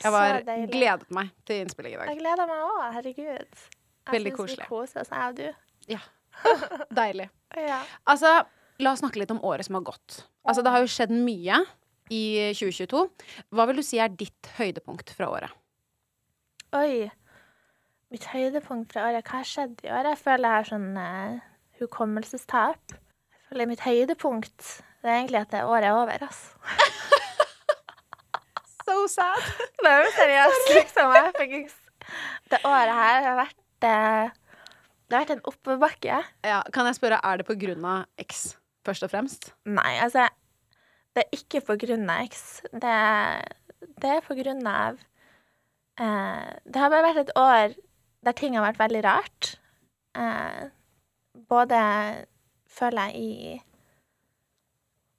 Jeg 0.00 0.14
var 0.14 0.38
gledet 0.70 1.10
meg 1.12 1.34
til 1.48 1.64
innspilling 1.64 1.96
i 1.96 2.00
dag. 2.00 2.12
Jeg 2.12 2.22
gleder 2.22 2.48
meg 2.48 2.62
òg, 2.68 2.78
herregud. 2.94 3.66
Jeg 4.06 4.14
Veldig 4.14 4.36
koselig. 4.38 4.64
Vi 4.64 4.70
koser 4.70 5.02
oss, 5.02 5.10
jeg 5.10 5.34
og 5.34 5.42
du. 5.42 5.90
Ja. 5.90 6.00
Deilig. 7.00 7.26
Ja. 7.58 7.82
Altså, 8.08 8.38
la 8.80 8.94
oss 8.94 9.02
snakke 9.02 9.20
litt 9.20 9.34
om 9.34 9.42
året 9.44 9.66
som 9.66 9.76
har 9.76 9.84
gått. 9.90 10.22
Altså, 10.46 10.62
det 10.64 10.72
har 10.72 10.86
jo 10.86 10.90
skjedd 10.94 11.12
mye 11.12 11.58
i 12.10 12.50
2022. 12.58 13.06
Hva 13.54 13.66
vil 13.70 13.80
du 13.80 13.86
si 13.86 14.00
er 14.02 14.12
ditt 14.12 14.50
høydepunkt 14.58 15.14
fra 15.16 15.30
året? 15.30 15.56
Oi. 16.76 17.08
Mitt 18.10 18.26
høydepunkt 18.32 18.92
fra 18.94 19.08
året. 19.08 19.26
Hva 19.26 19.40
har 19.40 19.48
skjedd 19.48 19.80
i 19.86 19.90
år? 19.94 20.10
Jeg 20.12 20.20
føler 20.20 20.46
jeg 20.48 20.58
har 20.58 20.70
sånn 20.70 20.90
uh, 20.98 21.40
hukommelsestap. 21.80 22.96
Jeg 23.30 23.44
føler 23.50 23.70
mitt 23.70 23.84
høydepunkt 23.86 24.70
det 25.00 25.08
er 25.08 25.16
egentlig 25.22 25.40
at 25.40 25.52
det 25.54 25.64
året 25.64 25.88
er 25.88 25.96
over, 25.96 26.26
altså. 26.26 26.50
So 28.84 29.06
sad. 29.06 29.44
Nei, 29.84 29.92
men 30.02 30.12
seriøst, 30.16 30.70
liksom. 30.74 31.12
Jeg 31.14 31.46
ikke 31.46 31.60
Det 32.50 32.58
året 32.66 32.96
her 32.98 33.22
har 33.28 33.36
vært 33.38 33.86
uh, 33.86 34.32
Det 35.06 35.14
har 35.14 35.22
vært 35.22 35.32
en 35.36 35.44
oppoverbakke. 35.46 36.18
Ja, 36.44 36.60
kan 36.74 36.88
jeg 36.90 36.98
spørre, 36.98 37.20
er 37.22 37.40
det 37.40 37.46
av 37.46 38.04
X, 38.26 38.58
først 38.84 39.06
og 39.06 39.12
fremst? 39.14 39.52
Nei, 39.64 39.94
altså 40.02 40.26
Det 41.14 41.24
er 41.24 41.36
ikke 41.36 41.62
på 41.66 41.76
grunn 41.82 42.10
av 42.10 42.26
X. 42.28 42.42
Det, 42.70 42.96
det 44.02 44.10
er 44.16 44.26
på 44.26 44.36
grunn 44.38 44.62
av 44.68 44.98
eh, 45.98 46.50
Det 46.64 46.82
har 46.82 46.92
bare 46.92 47.06
vært 47.08 47.24
et 47.24 47.32
år 47.38 47.74
der 48.26 48.36
ting 48.36 48.56
har 48.56 48.66
vært 48.68 48.82
veldig 48.82 49.02
rart. 49.06 49.54
Eh, 50.18 50.68
både 51.50 51.80
føler 52.70 53.10
jeg 53.10 53.24
i 53.24 53.58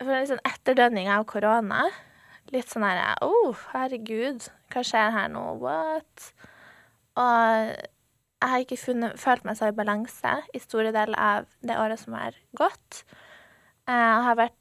For 0.02 0.26
sånn 0.30 0.44
etterdønning 0.48 1.10
av 1.14 1.26
korona. 1.30 1.86
Litt 2.52 2.72
sånn 2.72 2.86
her 2.88 3.02
Å, 3.22 3.28
oh, 3.28 3.66
herregud, 3.74 4.48
hva 4.74 4.84
skjer 4.86 5.12
her 5.16 5.28
nå? 5.32 5.44
What? 5.62 6.32
Og 7.20 7.74
jeg 8.42 8.50
har 8.50 8.64
ikke 8.64 8.80
funnet, 8.82 9.20
følt 9.22 9.44
meg 9.46 9.58
så 9.60 9.70
i 9.70 9.76
balanse 9.78 10.32
i 10.56 10.60
store 10.62 10.94
deler 10.96 11.20
av 11.22 11.52
det 11.62 11.78
året 11.78 12.02
som 12.02 12.16
har 12.18 12.38
gått. 12.58 13.04
Jeg 13.86 14.26
har 14.26 14.40
vært 14.40 14.58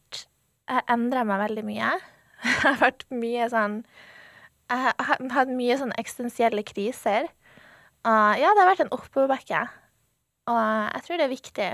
Jeg 0.71 0.85
endra 0.93 1.25
meg 1.27 1.41
veldig 1.43 1.65
mye. 1.67 1.91
Jeg 2.47 2.57
har 2.63 2.77
vært 2.81 3.05
mye 3.13 3.47
sånn 3.53 3.81
Jeg 4.71 4.93
har 5.03 5.23
hatt 5.35 5.51
mye 5.53 5.77
sånn 5.81 5.93
eksistensielle 5.99 6.63
kriser. 6.65 7.27
Og 8.07 8.39
ja, 8.41 8.53
det 8.55 8.63
har 8.63 8.69
vært 8.71 8.85
en 8.87 8.93
oppoverbakke. 8.97 9.65
Og 10.49 10.61
jeg 10.95 11.03
tror 11.05 11.19
det 11.21 11.25
er 11.27 11.33
viktig 11.35 11.67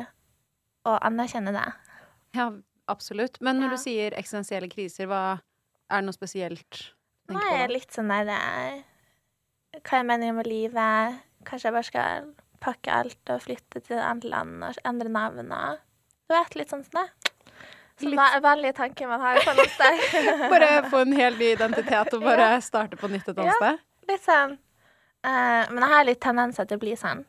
å 0.88 0.94
anerkjenne 1.06 1.52
det. 1.54 1.66
Ja, 2.34 2.48
absolutt. 2.90 3.38
Men 3.40 3.60
når 3.60 3.68
Ja. 3.70 3.76
du 3.76 3.82
sier 3.84 4.16
eksistensielle 4.18 4.68
kriser, 4.72 5.06
hva 5.06 5.20
er 5.90 6.00
det 6.00 6.08
noe 6.08 6.16
spesielt 6.16 6.80
Nå 7.30 7.38
er 7.42 7.60
jeg 7.66 7.70
litt 7.74 7.94
sånn 7.94 8.08
der 8.10 8.28
eh, 8.32 8.82
Hva 9.82 10.00
er 10.00 10.08
meningen 10.08 10.36
med 10.40 10.46
livet? 10.50 11.20
Kanskje 11.46 11.68
jeg 11.68 11.76
bare 11.76 11.88
skal 11.90 12.28
pakke 12.64 12.90
alt 12.96 13.30
og 13.34 13.42
flytte 13.44 13.80
til 13.84 13.98
et 13.98 14.02
annet 14.02 14.24
land 14.30 14.64
og 14.66 14.80
endre 14.88 15.12
navn 15.12 15.52
og 15.52 15.78
Du 16.26 16.34
vet, 16.34 16.56
litt 16.58 16.70
sånn 16.72 16.82
som 16.86 17.02
det. 17.04 17.32
Sånn 17.96 18.10
Litt- 18.12 18.20
er 18.36 18.42
veldig 18.44 18.74
tanker 18.76 19.08
man 19.08 19.20
har 19.24 19.38
på 19.40 19.54
noe. 19.56 20.50
Bare 20.52 20.70
få 20.90 21.00
en 21.06 21.12
hel 21.16 21.36
ny 21.38 21.52
identitet 21.54 22.12
og 22.12 22.22
bare 22.26 22.60
starte 22.70 22.98
på 23.00 23.08
nytt 23.08 23.28
et 23.32 23.38
annet 23.38 23.54
Ja. 23.54 23.56
sted? 23.56 23.84
Litt 24.12 24.24
sånn 24.26 24.58
Uh, 25.26 25.64
Men 25.72 25.80
jeg 25.82 25.90
har 25.90 26.04
litt 26.06 26.20
tendenser 26.22 26.66
til 26.68 26.76
å 26.76 26.80
bli 26.84 26.92
sånn. 26.94 27.24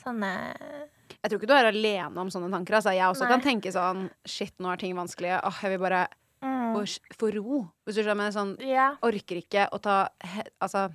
Sånn 0.00 0.22
eh, 0.24 0.86
Jeg 1.18 1.28
tror 1.28 1.36
ikke 1.40 1.48
du 1.50 1.52
er 1.52 1.66
alene 1.68 2.16
om 2.22 2.30
sånne 2.32 2.48
tanker. 2.54 2.78
Altså, 2.78 2.94
jeg 2.96 3.04
også 3.04 3.26
Nei. 3.26 3.32
kan 3.34 3.42
tenke 3.44 3.72
sånn 3.74 4.06
Shit, 4.24 4.54
nå 4.62 4.70
er 4.72 4.80
ting 4.80 4.94
vanskelig. 4.96 5.34
Åh, 5.44 5.58
jeg 5.60 5.74
vil 5.74 5.82
bare 5.82 6.06
mm, 6.40 6.78
få, 7.18 7.28
ro. 7.34 7.58
Hvis 7.84 7.98
du 7.98 8.02
skjønner. 8.06 8.32
Sånn, 8.32 8.54
Ja. 8.64 8.86
orker 9.04 9.42
ikke 9.42 9.66
å 9.68 9.82
ta 9.84 10.08
he, 10.24 10.46
Altså, 10.64 10.86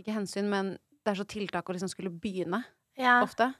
ikke 0.00 0.16
hensyn, 0.16 0.48
men 0.50 0.72
det 1.04 1.12
er 1.14 1.20
så 1.22 1.28
tiltak 1.28 1.68
å 1.70 1.76
liksom 1.76 1.92
skulle 1.92 2.10
begynne 2.10 2.64
ja. 2.98 3.20
ofte. 3.22 3.52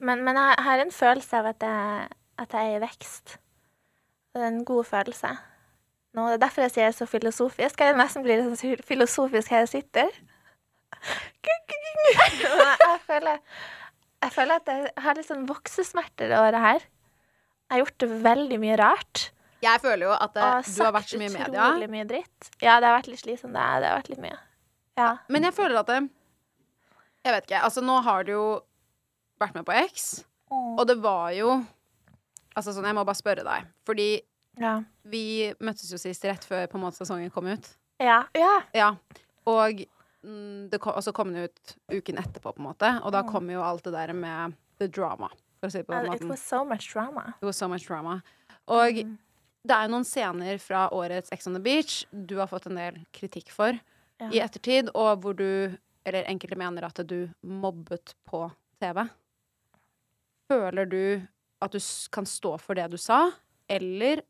Men, 0.00 0.20
men 0.26 0.36
jeg 0.36 0.60
har 0.66 0.84
en 0.84 0.90
følelse 0.92 1.40
av 1.40 1.46
at 1.54 1.64
jeg, 1.64 2.08
at 2.44 2.58
jeg 2.58 2.74
er 2.74 2.76
i 2.76 2.84
vekst. 2.84 3.38
Det 4.34 4.42
er 4.42 4.46
en 4.50 4.64
god 4.64 4.84
følelse. 4.86 5.30
Nå, 6.14 6.26
det 6.26 6.36
er 6.38 6.42
derfor 6.44 6.64
jeg 6.66 6.72
sier 6.74 6.84
jeg 6.84 6.92
er 6.92 6.98
så 6.98 7.06
filosofisk. 7.06 7.82
Jeg 7.82 7.96
nesten 7.98 8.24
blir 8.26 8.40
litt 8.40 8.60
sånn 8.60 8.82
filosofisk 8.86 9.52
her 9.54 9.64
jeg 9.66 9.72
sitter. 9.76 10.10
Jeg 12.10 12.98
føler, 13.06 13.36
jeg 14.20 14.32
føler 14.34 14.58
at 14.58 14.70
jeg 14.70 14.88
har 15.04 15.16
litt 15.16 15.28
sånn 15.28 15.44
voksesmerter 15.48 16.30
det 16.32 16.38
året 16.40 16.60
her. 16.60 16.80
Jeg 16.82 17.72
har 17.76 17.80
gjort 17.84 17.98
det 18.02 18.08
veldig 18.24 18.58
mye 18.62 18.76
rart. 18.80 19.22
Jeg 19.62 19.82
føler 19.84 20.08
jo 20.08 20.12
at 20.16 20.32
det, 20.34 20.48
du 20.74 20.82
har 20.82 20.94
vært 20.96 21.12
så 21.12 21.20
mye 21.20 21.28
i 21.28 21.34
media. 21.36 21.66
utrolig 21.68 21.88
mye 21.92 22.06
dritt. 22.08 22.48
Ja, 22.64 22.78
det 22.82 22.88
har 22.90 22.96
vært 22.96 23.10
litt 23.12 23.22
slitsomt. 23.22 23.54
Det, 23.54 23.66
det 23.84 23.90
har 23.92 24.00
vært 24.00 24.10
litt 24.12 24.22
mye. 24.24 24.38
Ja. 24.98 25.10
Men 25.30 25.46
jeg 25.46 25.54
føler 25.56 25.80
at 25.80 25.92
det 25.92 25.98
Jeg 27.24 27.36
vet 27.36 27.46
ikke. 27.48 27.62
Altså, 27.68 27.84
nå 27.84 28.00
har 28.08 28.26
du 28.26 28.32
jo 28.34 28.44
vært 29.40 29.54
med 29.60 29.66
på 29.68 29.76
X, 29.86 30.08
og 30.50 30.82
det 30.90 30.98
var 31.04 31.30
jo 31.36 31.60
Altså 32.56 32.72
sånn, 32.74 32.84
jeg 32.84 32.94
må 32.94 33.04
bare 33.06 33.14
spørre 33.20 33.44
deg. 33.44 33.66
Fordi 33.86 34.22
Ja. 34.58 34.82
vi 35.04 35.54
møttes 35.60 35.90
jo 35.92 35.96
sist 35.98 36.24
rett 36.24 36.44
før 36.44 36.66
på 36.66 36.74
en 36.76 36.82
måte 36.84 36.98
sesongen 36.98 37.30
kom 37.30 37.46
ut. 37.46 37.68
Ja. 38.00 38.24
ja. 38.34 38.62
Ja. 38.74 38.96
Og 39.46 39.84
mm, 40.24 40.68
det 40.70 40.80
kom, 40.80 40.94
og 40.96 41.02
så 41.02 41.12
kom 41.14 41.32
den 41.32 41.44
ut 41.44 41.76
uken 41.90 42.16
etterpå, 42.18 42.52
på 42.54 42.58
en 42.58 42.66
måte. 42.74 42.90
Og 43.04 43.12
da 43.12 43.22
Mm. 43.22 43.30
kom 43.32 43.48
jo 43.50 43.62
alt 43.62 43.84
det 43.84 43.92
der 43.92 44.12
med 44.12 44.54
the 44.78 44.88
drama. 44.88 45.28
For 45.60 45.68
å 45.68 45.70
si 45.72 45.78
det 45.78 45.86
på 45.86 46.02
den 46.02 46.12
It 46.14 46.24
was 46.24 46.40
so 46.42 46.64
much 46.64 46.92
drama. 46.92 47.34
It 47.40 47.44
was 47.44 47.56
so 47.56 47.68
much 47.68 47.86
drama. 47.86 48.22
Og 48.66 48.94
Mm. 48.94 49.18
det 49.66 49.70
er 49.76 49.82
jo 49.86 49.92
noen 49.94 50.04
scener 50.04 50.58
fra 50.58 50.88
årets 50.90 51.28
Ex 51.32 51.46
on 51.46 51.54
the 51.54 51.60
Beach 51.60 52.04
du 52.12 52.36
har 52.38 52.46
fått 52.48 52.66
en 52.66 52.74
del 52.76 53.06
kritikk 53.12 53.48
for 53.50 53.78
Ja. 54.20 54.28
i 54.30 54.40
ettertid, 54.40 54.90
og 54.94 55.20
hvor 55.22 55.34
du, 55.36 55.76
eller 56.04 56.24
enkelte 56.24 56.56
mener 56.56 56.84
at 56.84 57.06
du 57.06 57.28
mobbet 57.44 58.14
på 58.28 58.50
TV. 58.80 59.08
Føler 60.50 60.88
du 60.90 61.26
at 61.60 61.74
du 61.74 61.80
kan 62.12 62.26
stå 62.26 62.56
for 62.60 62.78
det 62.78 62.90
du 62.92 62.98
sa, 63.00 63.26
eller 63.68 64.24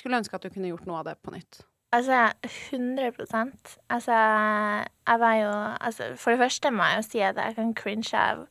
Skulle 0.00 0.16
ønske 0.16 0.38
at 0.38 0.44
du 0.46 0.48
kunne 0.48 0.70
gjort 0.70 0.86
noe 0.88 1.02
av 1.02 1.10
det 1.10 1.18
på 1.20 1.34
nytt. 1.34 1.58
Altså, 1.92 2.30
100% 2.46 3.74
Altså, 3.90 4.12
jeg 5.08 5.20
var 5.20 5.34
jo 5.34 5.50
altså, 5.80 6.16
For 6.16 6.30
det 6.30 6.38
første 6.38 6.70
må 6.70 6.86
jeg 6.88 6.96
jo 6.96 7.02
si 7.02 7.20
at 7.20 7.36
jeg 7.36 7.54
kan 7.54 7.74
cringe 7.74 8.16
av, 8.16 8.46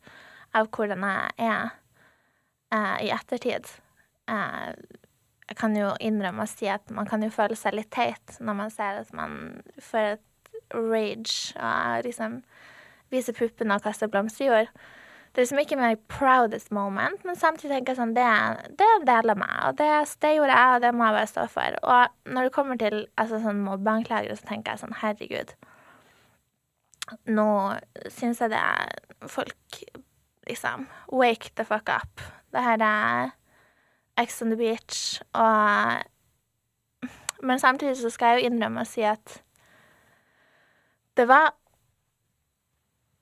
av 0.54 0.68
hvordan 0.76 1.06
jeg 1.08 1.48
er 1.48 1.70
uh, 2.76 2.98
i 3.02 3.10
ettertid. 3.16 3.66
Uh, 4.30 4.76
jeg 5.50 5.58
kan 5.58 5.78
jo 5.78 5.94
innrømme 6.00 6.46
å 6.46 6.52
si 6.52 6.68
at 6.70 6.92
man 6.94 7.08
kan 7.10 7.24
jo 7.26 7.32
føle 7.34 7.56
seg 7.58 7.74
litt 7.74 7.90
teit 7.96 8.38
når 8.40 8.58
man 8.60 8.74
ser 8.74 9.02
at 9.02 9.14
man 9.18 9.64
får 9.82 10.12
et 10.14 10.26
rage 10.76 11.56
og 11.58 12.06
liksom 12.06 12.42
viser 13.10 13.34
puppene 13.34 13.80
og 13.80 13.86
kaster 13.88 14.12
blomsterjord. 14.12 14.70
Det 15.30 15.38
er 15.38 15.46
liksom 15.46 15.60
ikke 15.62 15.78
my 15.78 15.96
proudest 16.10 16.72
moment, 16.74 17.26
men 17.26 17.38
samtidig 17.38 17.76
tenker 17.76 17.94
jeg 17.94 18.00
sånn 18.00 18.16
Det, 18.18 18.26
det 18.80 18.86
er 18.86 18.96
en 18.98 19.08
del 19.08 19.34
av 19.36 19.38
meg, 19.38 19.58
og 19.68 19.76
det, 19.78 19.90
det 20.24 20.32
gjorde 20.36 20.56
jeg, 20.56 20.76
og 20.76 20.82
det 20.82 20.94
må 20.98 21.06
jeg 21.06 21.18
bare 21.20 21.30
stå 21.30 21.46
for. 21.54 21.78
Og 21.94 22.34
når 22.34 22.48
det 22.48 22.54
kommer 22.56 22.80
til 22.82 22.98
altså, 23.14 23.42
sånn 23.44 23.62
mobbeanklagere, 23.66 24.38
så 24.40 24.50
tenker 24.50 24.74
jeg 24.74 24.82
sånn 24.82 24.98
Herregud. 25.04 25.54
Nå 27.30 27.50
syns 28.14 28.42
jeg 28.42 28.54
det 28.54 28.62
er 28.62 29.30
folk 29.30 29.80
liksom 30.50 30.88
Wake 31.14 31.54
the 31.56 31.66
fuck 31.66 31.90
up. 31.94 32.26
Det 32.50 32.66
her 32.66 32.82
er 32.82 33.36
Ex 34.20 34.42
on 34.42 34.50
the 34.50 34.58
beach, 34.58 35.22
og 35.34 36.04
Men 37.42 37.60
samtidig 37.60 37.98
så 37.98 38.10
skal 38.12 38.34
jeg 38.34 38.42
jo 38.42 38.50
innrømme 38.50 38.82
å 38.84 38.88
si 38.88 39.06
at 39.08 39.38
det 41.16 41.24
var 41.28 41.54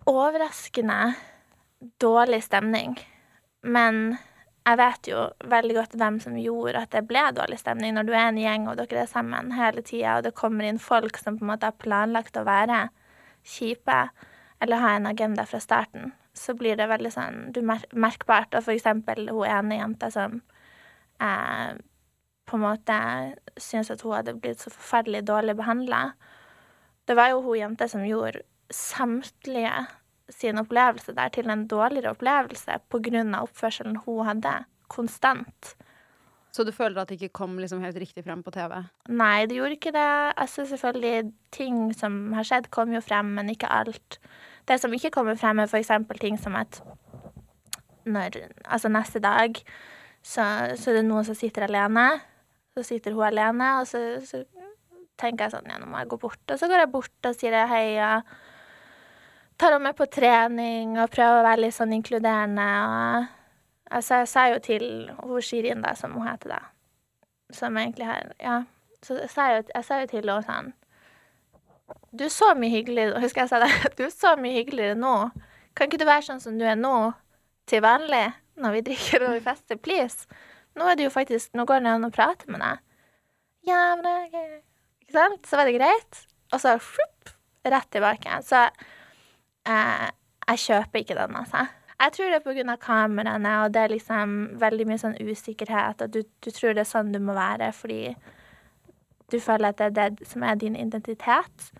overraskende 0.10 1.13
dårlig 2.02 2.44
stemning. 2.44 2.98
Men 3.62 4.18
jeg 4.68 4.80
vet 4.82 5.10
jo 5.12 5.24
veldig 5.48 5.76
godt 5.78 5.96
hvem 6.00 6.20
som 6.20 6.38
gjorde 6.40 6.84
at 6.84 6.94
det 6.96 7.06
ble 7.08 7.24
dårlig 7.36 7.60
stemning. 7.62 7.96
Når 7.96 8.08
du 8.08 8.13
er 8.13 8.26
en 8.26 8.40
gjeng 8.42 8.68
og 8.68 8.80
dere 8.80 9.04
er 9.06 9.12
sammen 9.12 9.54
hele 9.56 9.84
tida, 9.86 10.18
og 10.18 10.26
det 10.28 10.36
kommer 10.38 10.68
inn 10.68 10.82
folk 10.82 11.20
som 11.22 11.38
på 11.38 11.46
en 11.46 11.54
måte 11.54 11.70
har 11.70 11.78
planlagt 11.80 12.40
å 12.40 12.46
være 12.48 12.88
kjipe 13.48 14.00
eller 14.60 14.82
ha 14.82 14.96
en 14.98 15.08
agenda 15.08 15.46
fra 15.48 15.62
starten, 15.63 16.12
så 16.34 16.56
blir 16.58 16.76
det 16.78 16.90
veldig 16.90 17.12
sånn 17.13 17.38
du 17.56 17.62
mer 17.66 17.86
merkbart. 17.94 18.58
Og 18.58 18.66
for 18.66 18.76
eksempel 18.76 19.30
hun 19.30 19.46
ene 19.48 19.80
jenta 19.80 20.10
som 20.13 20.42
eh, 21.24 21.78
på 22.48 22.58
en 22.58 22.66
måte 22.66 22.98
syntes 23.56 23.94
at 23.94 24.04
hun 24.04 24.18
hadde 24.18 24.36
blitt 24.42 24.63
så 24.63 24.74
forferdelig 24.74 25.24
dårlig 25.30 25.58
behandla. 25.60 26.02
Det 27.08 27.16
var 27.16 27.32
jo 27.32 27.44
hun 27.46 27.62
jenta 27.62 27.88
som 27.88 28.04
gjorde 28.04 28.44
samtlige 28.74 29.86
sin 30.30 30.60
opplevelse 30.60 31.16
der 31.16 31.32
til 31.34 31.50
en 31.50 31.68
dårligere 31.68 32.13
opplevelse 32.16 32.80
pga. 32.92 33.24
oppførselen 33.42 34.02
hun 34.06 34.26
hadde, 34.26 34.66
konstant. 34.88 35.76
Så 36.52 36.63
du 36.63 36.72
føler 36.72 37.02
at 37.02 37.10
det 37.10 37.20
ikke 37.20 37.36
kom 37.44 37.58
liksom 37.60 37.84
helt 37.84 37.98
riktig 38.02 38.24
frem 38.26 38.42
på 38.44 38.52
TV? 38.52 38.80
Nei, 39.10 39.46
det 39.46 39.60
gjorde 39.60 39.78
ikke 39.78 39.94
det. 39.94 40.34
Altså 40.38 40.66
selvfølgelig, 40.66 41.34
ting 41.52 41.94
som 41.94 42.34
har 42.34 42.48
skjedd, 42.48 42.72
kom 42.72 42.94
jo 42.96 43.02
frem, 43.02 43.26
men 43.38 43.50
ikke 43.50 43.70
alt. 43.70 44.18
Det 44.68 44.80
som 44.82 44.94
ikke 44.94 45.12
kommer 45.13 45.36
frem, 45.36 45.60
er 45.60 45.70
f.eks. 45.70 45.92
ting 46.22 46.40
som 46.42 46.56
at 46.56 46.82
når 48.08 48.40
Altså 48.66 48.88
neste 48.90 49.20
dag 49.20 49.56
så, 50.24 50.44
så 50.76 50.92
er 50.92 50.96
det 50.96 51.06
noen 51.06 51.26
som 51.28 51.36
sitter 51.36 51.68
alene. 51.68 52.08
Så 52.74 52.84
sitter 52.84 53.13
hun 53.13 53.28
alene, 53.28 53.80
og 53.80 53.88
så, 53.88 54.00
så 54.26 54.44
tenker 55.20 55.46
jeg 55.46 55.58
sånn 55.58 55.70
Ja, 55.70 55.78
nå 55.82 55.92
må 55.92 56.02
jeg 56.02 56.10
gå 56.10 56.18
bort. 56.18 56.44
Og 56.50 56.60
så 56.60 56.70
går 56.72 56.86
jeg 56.86 56.94
bort 56.94 57.30
og 57.30 57.38
sier 57.38 57.68
hei. 57.70 57.86
Ja 58.00 58.22
tar 59.58 59.74
henne 59.74 59.89
med 59.89 59.98
på 59.98 60.08
trening 60.12 60.98
og 61.02 61.12
prøver 61.13 61.41
å 61.41 61.46
være 61.46 61.63
litt 61.65 61.76
sånn 61.76 61.93
inkluderende. 61.98 62.65
Og 62.88 63.93
altså, 63.98 64.22
jeg 64.22 64.32
sa 64.32 64.48
jo 64.52 64.60
til 64.63 64.88
hun 65.22 65.43
Shirin, 65.43 65.84
da, 65.86 65.93
som 65.98 66.15
hun 66.17 66.28
heter, 66.28 66.58
da, 66.58 67.54
som 67.56 67.78
egentlig 67.80 68.10
har 68.10 68.34
Ja, 68.43 68.62
så 69.06 69.22
jeg 69.22 69.32
sa 69.34 69.48
jo, 69.56 69.63
jeg 69.74 69.88
sa 69.88 70.02
jo 70.02 70.10
til 70.12 70.28
henne 70.28 70.41
sånn 70.48 70.74
Du 72.12 72.26
er 72.26 72.34
så 72.34 72.52
mye 72.58 72.74
hyggeligere 72.74 73.22
Husker 73.24 73.46
jeg 73.46 73.54
sa 73.54 73.62
det? 73.63 73.72
Du 73.98 74.04
er 74.08 74.12
så 74.13 74.36
mye 74.39 74.58
hyggeligere 74.58 74.98
nå. 75.00 75.15
Kan 75.78 75.89
ikke 75.89 76.02
du 76.02 76.10
være 76.10 76.26
sånn 76.28 76.43
som 76.43 76.58
du 76.60 76.65
er 76.67 76.78
nå, 76.80 77.13
til 77.70 77.84
vanlig, 77.86 78.26
når 78.58 78.78
vi 78.78 78.86
drikker 78.89 79.28
og 79.28 79.38
vi 79.38 79.43
fester? 79.46 79.80
Please. 79.80 80.26
Nå 80.78 80.88
er 80.89 80.98
det 80.98 81.08
jo 81.08 81.13
faktisk 81.13 81.54
Nå 81.58 81.65
går 81.70 81.84
det 81.86 81.93
an 81.93 82.08
å 82.08 82.13
prate 82.13 82.50
med 82.50 82.63
deg. 82.63 82.84
Ja, 83.67 83.82
men 84.00 84.06
det 84.06 84.43
Ikke 85.06 85.17
sant? 85.17 85.48
Så 85.48 85.60
var 85.60 85.67
det 85.70 85.78
greit. 85.78 86.22
Og 86.56 86.62
så 86.63 86.78
flupp, 86.82 87.34
rett 87.67 87.89
tilbake. 87.91 88.39
Så 88.48 88.63
eh, 89.68 90.08
jeg 90.48 90.64
kjøper 90.64 91.04
ikke 91.04 91.18
den, 91.18 91.36
altså. 91.36 91.68
Jeg 91.98 92.14
tror 92.14 92.26
det 92.30 92.36
er 92.36 92.64
pga. 92.64 92.76
kameraene, 92.76 93.54
og 93.64 93.74
det 93.74 93.82
er 93.82 93.88
liksom 93.88 94.34
veldig 94.62 94.86
mye 94.88 95.02
sånn 95.02 95.18
usikkerhet, 95.18 96.02
og 96.02 96.14
du, 96.14 96.22
du, 96.46 96.52
tror 96.52 96.74
det 96.74 96.84
er 96.84 96.92
sånn 96.92 97.12
du 97.12 97.20
må 97.20 97.34
være 97.34 97.72
fordi 97.74 98.16
du 99.32 99.40
føler 99.40 99.70
at 99.70 99.80
det 99.80 99.86
er 99.86 100.14
det 100.14 100.28
som 100.28 100.44
er 100.44 100.56
din 100.56 100.76
identitet. 100.76 101.72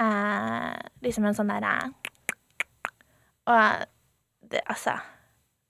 Eh, 0.00 0.72
liksom 1.04 1.26
en 1.28 1.36
sånn 1.36 1.50
derre 1.52 1.92
Og 3.52 3.82
det, 4.48 4.62
altså 4.64 4.94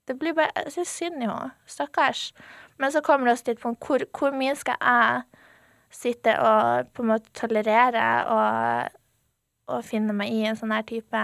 Det 0.07 0.15
blir 0.15 0.31
bare 0.37 0.63
Jeg 0.63 0.71
syns 0.71 0.93
synd 1.01 1.19
i 1.19 1.27
henne. 1.27 1.51
Stakkars. 1.67 2.31
Men 2.79 2.91
så 2.91 3.01
kommer 3.01 3.27
det 3.27 3.33
også 3.33 3.43
til 3.49 3.57
et 3.57 3.61
punkt 3.61 3.85
hvor, 3.85 4.05
hvor 4.15 4.31
mye 4.31 4.55
skal 4.55 4.79
jeg 4.79 5.21
sitte 5.91 6.37
og 6.39 6.87
på 6.95 7.03
en 7.03 7.11
måte 7.11 7.33
tolerere 7.35 8.07
og 8.31 9.00
å 9.69 9.81
finne 9.85 10.13
meg 10.15 10.33
i 10.33 10.43
en 10.47 10.57
sånn 10.57 10.73
her 10.73 10.85
type 10.87 11.21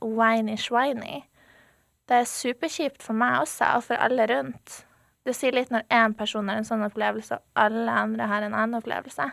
whiny-shwiny. 0.00 1.22
Det 2.08 2.20
er 2.20 2.28
superkjipt 2.28 3.04
for 3.04 3.16
meg 3.16 3.42
også, 3.42 3.76
og 3.78 3.86
for 3.88 4.00
alle 4.04 4.26
rundt. 4.30 4.82
Det 5.24 5.32
sier 5.36 5.56
litt 5.56 5.70
når 5.72 5.86
én 5.94 6.14
person 6.16 6.48
har 6.50 6.60
en 6.60 6.68
sånn 6.68 6.84
opplevelse, 6.84 7.38
og 7.38 7.60
alle 7.66 7.92
andre 8.04 8.28
har 8.28 8.44
en 8.44 8.56
annen 8.56 8.80
opplevelse. 8.80 9.30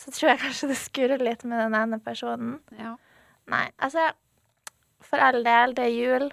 Så 0.00 0.14
tror 0.16 0.32
jeg 0.32 0.42
kanskje 0.42 0.70
det 0.70 0.78
skurrer 0.80 1.22
litt 1.22 1.44
med 1.44 1.60
den 1.60 1.76
ene 1.76 2.00
personen. 2.02 2.58
Ja. 2.78 2.96
Nei, 3.50 3.68
altså 3.78 4.10
For 5.00 5.16
all 5.16 5.44
del, 5.44 5.72
det 5.76 5.84
er 5.86 5.94
jul. 5.96 6.26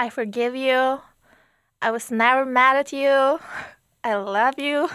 I 0.00 0.08
forgive 0.10 0.56
you. 0.56 0.98
I 1.82 1.90
was 1.90 2.10
never 2.10 2.44
mad 2.44 2.76
at 2.76 2.92
you. 2.92 3.38
I 4.04 4.14
love 4.14 4.58
you. 4.58 4.88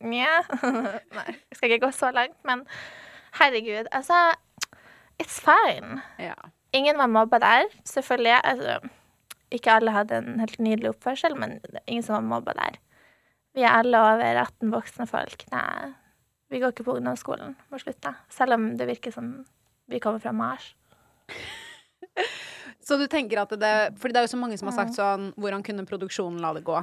Nja 0.00 0.42
Nei, 1.16 1.30
jeg 1.32 1.56
skal 1.56 1.70
ikke 1.70 1.86
gå 1.86 1.90
så 1.94 2.10
langt, 2.14 2.36
men 2.46 2.66
herregud, 3.40 3.88
altså 3.92 4.14
It's 5.18 5.40
fine. 5.42 6.00
Ja. 6.18 6.36
Ingen 6.72 6.98
var 6.98 7.08
mobba 7.10 7.38
der, 7.42 7.70
selvfølgelig. 7.84 8.40
Altså, 8.44 8.78
ikke 9.50 9.72
alle 9.72 9.94
hadde 9.94 10.20
en 10.20 10.42
helt 10.42 10.58
nydelig 10.58 10.92
oppførsel, 10.92 11.36
men 11.38 11.58
ingen 11.86 12.04
som 12.06 12.18
var 12.18 12.26
mobba 12.26 12.54
der. 12.58 12.78
Vi 13.56 13.64
er 13.64 13.74
alle 13.80 13.98
over 13.98 14.42
18 14.44 14.70
voksne 14.70 15.06
folk. 15.10 15.42
Nei, 15.50 15.92
vi 16.52 16.60
går 16.60 16.74
ikke 16.74 16.86
på 16.86 16.98
ungdomsskolen. 17.00 17.56
Må 17.72 17.80
slutte. 17.82 18.14
Selv 18.32 18.54
om 18.58 18.70
det 18.78 18.86
virker 18.88 19.14
som 19.14 19.32
vi 19.88 20.00
kommer 20.00 20.22
fra 20.22 20.32
Mars. 20.36 20.74
så 22.86 22.96
du 23.00 23.06
tenker 23.10 23.42
at 23.42 23.50
det 23.60 23.72
For 24.00 24.08
det 24.08 24.20
er 24.20 24.24
jo 24.24 24.32
så 24.32 24.38
mange 24.40 24.56
som 24.56 24.70
har 24.70 24.78
sagt 24.78 24.94
sånn 24.96 25.26
Hvordan 25.36 25.60
kunne 25.66 25.84
produksjonen 25.84 26.38
la 26.40 26.54
det 26.56 26.62
gå? 26.64 26.78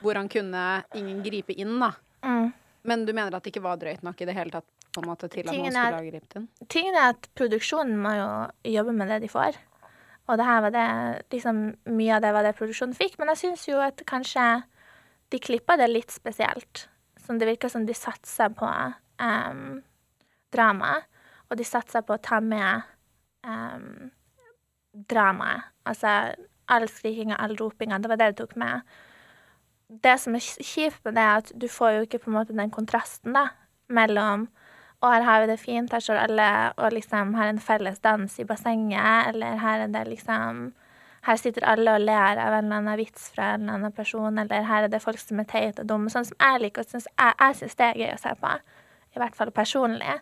Hvordan 0.00 0.30
kunne 0.32 0.62
ingen 0.96 1.20
gripe 1.24 1.52
inn, 1.52 1.74
da? 1.82 1.90
Mm. 2.24 2.46
Men 2.88 3.04
du 3.04 3.12
mener 3.12 3.36
at 3.36 3.44
det 3.44 3.52
ikke 3.52 3.64
var 3.64 3.80
drøyt 3.80 4.02
nok 4.06 4.22
i 4.22 4.28
det 4.28 4.36
hele 4.36 4.54
tatt 4.54 4.81
på 4.92 5.02
en 5.02 5.08
måte 5.08 5.28
til 5.32 5.46
at 5.46 5.52
Tingen 5.54 5.74
noen 5.74 5.94
skulle 5.94 6.10
gripet 6.12 6.38
inn? 6.38 6.48
Tingen 6.72 6.96
er 6.98 7.12
at 7.14 7.28
produksjonen 7.38 7.98
må 8.00 8.14
jo 8.16 8.30
jobbe 8.74 8.94
med 8.96 9.12
det 9.12 9.22
de 9.24 9.30
får. 9.32 9.58
Og 10.30 10.38
det 10.38 10.46
her 10.46 10.60
var 10.64 10.74
det 10.74 10.88
liksom 11.34 11.62
Mye 11.96 12.16
av 12.16 12.22
det 12.24 12.32
var 12.34 12.46
det 12.46 12.54
produksjonen 12.58 12.94
fikk, 12.96 13.18
men 13.18 13.32
jeg 13.32 13.42
syns 13.42 13.66
jo 13.68 13.80
at 13.82 14.04
kanskje 14.08 14.46
de 15.32 15.40
klippa 15.42 15.78
det 15.80 15.88
litt 15.90 16.12
spesielt. 16.12 16.86
Som 17.22 17.38
det 17.40 17.48
virka 17.48 17.70
som 17.72 17.86
de 17.88 17.96
satsa 17.96 18.50
på 18.52 18.68
um, 18.68 19.80
drama, 20.52 20.98
og 21.48 21.58
de 21.58 21.66
satsa 21.66 22.02
på 22.04 22.16
å 22.16 22.22
ta 22.22 22.40
med 22.44 22.84
um, 23.46 24.10
dramaet. 24.92 25.70
Altså 25.88 26.34
all 26.72 26.86
skrikinga, 26.88 27.36
all 27.36 27.56
ropinga. 27.58 27.98
Det 27.98 28.10
var 28.10 28.20
det 28.20 28.32
de 28.32 28.42
tok 28.42 28.54
med. 28.60 28.82
Det 30.02 30.14
som 30.20 30.36
er 30.36 30.44
kjipt 30.44 31.02
med 31.04 31.16
det, 31.18 31.24
er 31.24 31.42
at 31.42 31.52
du 31.54 31.68
får 31.68 31.96
jo 31.96 32.04
ikke 32.06 32.22
på 32.22 32.30
en 32.30 32.38
måte 32.38 32.56
den 32.56 32.72
kontrasten 32.72 33.34
da, 33.36 33.48
mellom 33.92 34.46
og 35.02 35.10
her 35.10 35.24
har 35.26 35.42
vi 35.42 35.50
det 35.50 35.58
fint, 35.58 35.92
her 35.92 36.02
står 36.02 36.20
alle 36.22 36.48
og 36.76 36.94
liksom 36.94 37.34
har 37.34 37.50
en 37.50 37.58
felles 37.62 37.98
dans 38.04 38.38
i 38.38 38.46
bassenget, 38.46 39.32
eller 39.32 39.58
her 39.58 39.88
er 39.88 39.92
det 39.92 40.06
liksom 40.08 40.70
Her 41.22 41.36
sitter 41.38 41.62
alle 41.70 41.92
og 41.94 42.00
ler 42.02 42.38
av 42.42 42.50
en 42.56 42.64
eller 42.64 42.80
annen 42.80 42.98
vits 42.98 43.28
fra 43.30 43.52
en 43.54 43.60
eller 43.62 43.76
annen 43.76 43.92
person, 43.94 44.38
eller 44.38 44.64
her 44.66 44.82
er 44.82 44.88
det 44.90 44.98
folk 45.02 45.20
som 45.22 45.38
er 45.38 45.46
teite 45.46 45.84
og 45.84 45.88
dumme, 45.88 46.10
sånn 46.10 46.24
som 46.26 46.34
jeg 46.34 46.62
liker, 46.64 46.82
og 46.82 46.90
syns 46.90 47.06
jeg, 47.06 47.34
jeg 47.38 47.58
syns 47.60 47.76
det 47.78 47.84
er 47.86 48.00
gøy 48.00 48.10
å 48.10 48.16
se 48.18 48.32
på. 48.40 48.50
I 49.14 49.22
hvert 49.22 49.36
fall 49.38 49.52
personlig. 49.54 50.16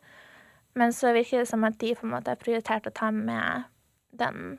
Men 0.77 0.93
så 0.93 1.15
virker 1.17 1.41
det 1.41 1.49
som 1.49 1.65
at 1.65 1.79
de 1.81 1.95
på 1.97 2.05
en 2.05 2.13
måte 2.13 2.35
har 2.35 2.43
prioritert 2.43 2.91
å 2.91 2.93
ta 2.93 3.09
med 3.17 3.65
den, 4.13 4.59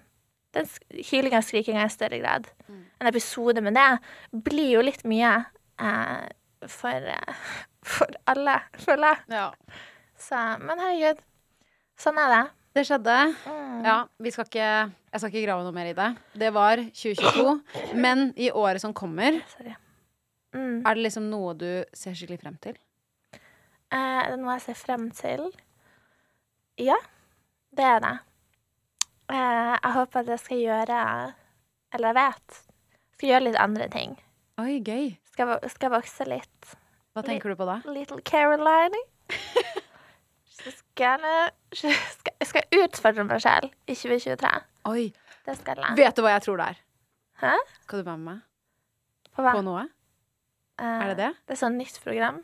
den 0.57 0.67
hylinga 1.11 1.43
og 1.43 1.45
skrikinga 1.45 1.85
i 1.85 1.93
større 1.93 2.17
grad. 2.23 2.49
En 2.97 3.11
episode 3.11 3.61
med 3.61 3.77
det 3.77 4.41
blir 4.49 4.79
jo 4.79 4.83
litt 4.85 5.05
mye 5.05 5.35
eh, 5.77 6.25
for, 6.65 7.07
eh, 7.13 7.45
for 7.93 8.17
alle, 8.33 8.57
føler 8.81 9.13
jeg. 9.13 9.37
Ja. 9.37 9.47
Så, 10.21 10.39
men 10.61 10.81
herregud, 10.81 11.21
sånn 11.99 12.19
er 12.21 12.33
det. 12.35 12.41
Det 12.71 12.83
skjedde. 12.87 13.15
Mm. 13.49 13.79
Ja, 13.83 13.95
vi 14.21 14.31
skal 14.31 14.47
ikke 14.47 14.67
Jeg 15.11 15.19
skal 15.19 15.31
ikke 15.31 15.43
grave 15.43 15.65
noe 15.65 15.75
mer 15.75 15.89
i 15.89 15.95
det. 15.97 16.07
Det 16.39 16.51
var 16.55 16.79
2022. 16.87 17.55
Men 17.99 18.29
i 18.39 18.47
året 18.55 18.83
som 18.83 18.93
kommer. 18.95 19.41
Mm. 20.51 20.83
er 20.83 20.95
det 20.97 21.03
liksom 21.05 21.29
noe 21.31 21.53
du 21.55 21.83
ser 21.95 22.15
skikkelig 22.15 22.41
frem 22.41 22.55
til? 22.63 22.75
Eh, 23.91 24.17
er 24.23 24.33
det 24.33 24.39
noe 24.39 24.57
jeg 24.57 24.65
ser 24.65 24.79
frem 24.79 25.05
til? 25.15 25.45
Ja, 26.79 26.97
det 27.75 27.85
er 27.87 28.03
det. 28.03 28.13
Eh, 29.31 29.73
jeg 29.77 29.93
håper 29.95 30.23
at 30.23 30.31
jeg 30.33 30.43
skal 30.43 30.59
gjøre 30.59 30.99
Eller 31.95 32.11
jeg 32.11 32.19
vet. 32.19 32.59
Skal 33.15 33.29
gjøre 33.29 33.45
litt 33.47 33.59
andre 33.59 33.87
ting. 33.91 34.15
Oi, 34.59 34.79
gøy. 34.83 35.13
Skal, 35.31 35.57
skal 35.71 35.91
vokse 35.95 36.27
litt. 36.27 36.75
Hva 37.15 37.23
tenker 37.27 37.51
du 37.51 37.59
på 37.59 37.67
da? 37.67 37.81
Little 37.87 38.21
Caroline. 38.23 38.99
Så 40.51 40.73
skal 40.75 41.23
jeg, 41.23 41.51
skal, 41.73 42.35
skal 42.49 42.67
jeg 42.67 42.85
utfordre 42.85 43.25
meg 43.27 43.41
selv 43.43 43.71
i 43.87 43.95
2023. 43.95 44.53
Oi, 44.91 45.07
Det 45.47 45.57
skal 45.57 45.81
jeg. 45.81 45.97
Vet 45.97 46.17
du 46.17 46.23
hva 46.25 46.35
jeg 46.35 46.45
tror 46.45 46.61
det 46.61 46.69
er? 46.73 46.79
Hæ? 47.41 47.55
Skal 47.87 48.01
du 48.01 48.05
være 48.05 48.21
med 48.21 48.35
meg 48.35 49.33
På 49.33 49.45
hva? 49.45 49.55
på 49.57 49.65
noe? 49.65 49.87
Uh, 50.81 50.85
Er 50.85 51.11
det 51.11 51.17
det? 51.21 51.29
Det 51.47 51.55
er 51.55 51.61
sånn 51.61 51.77
nytt 51.79 51.97
program 52.03 52.41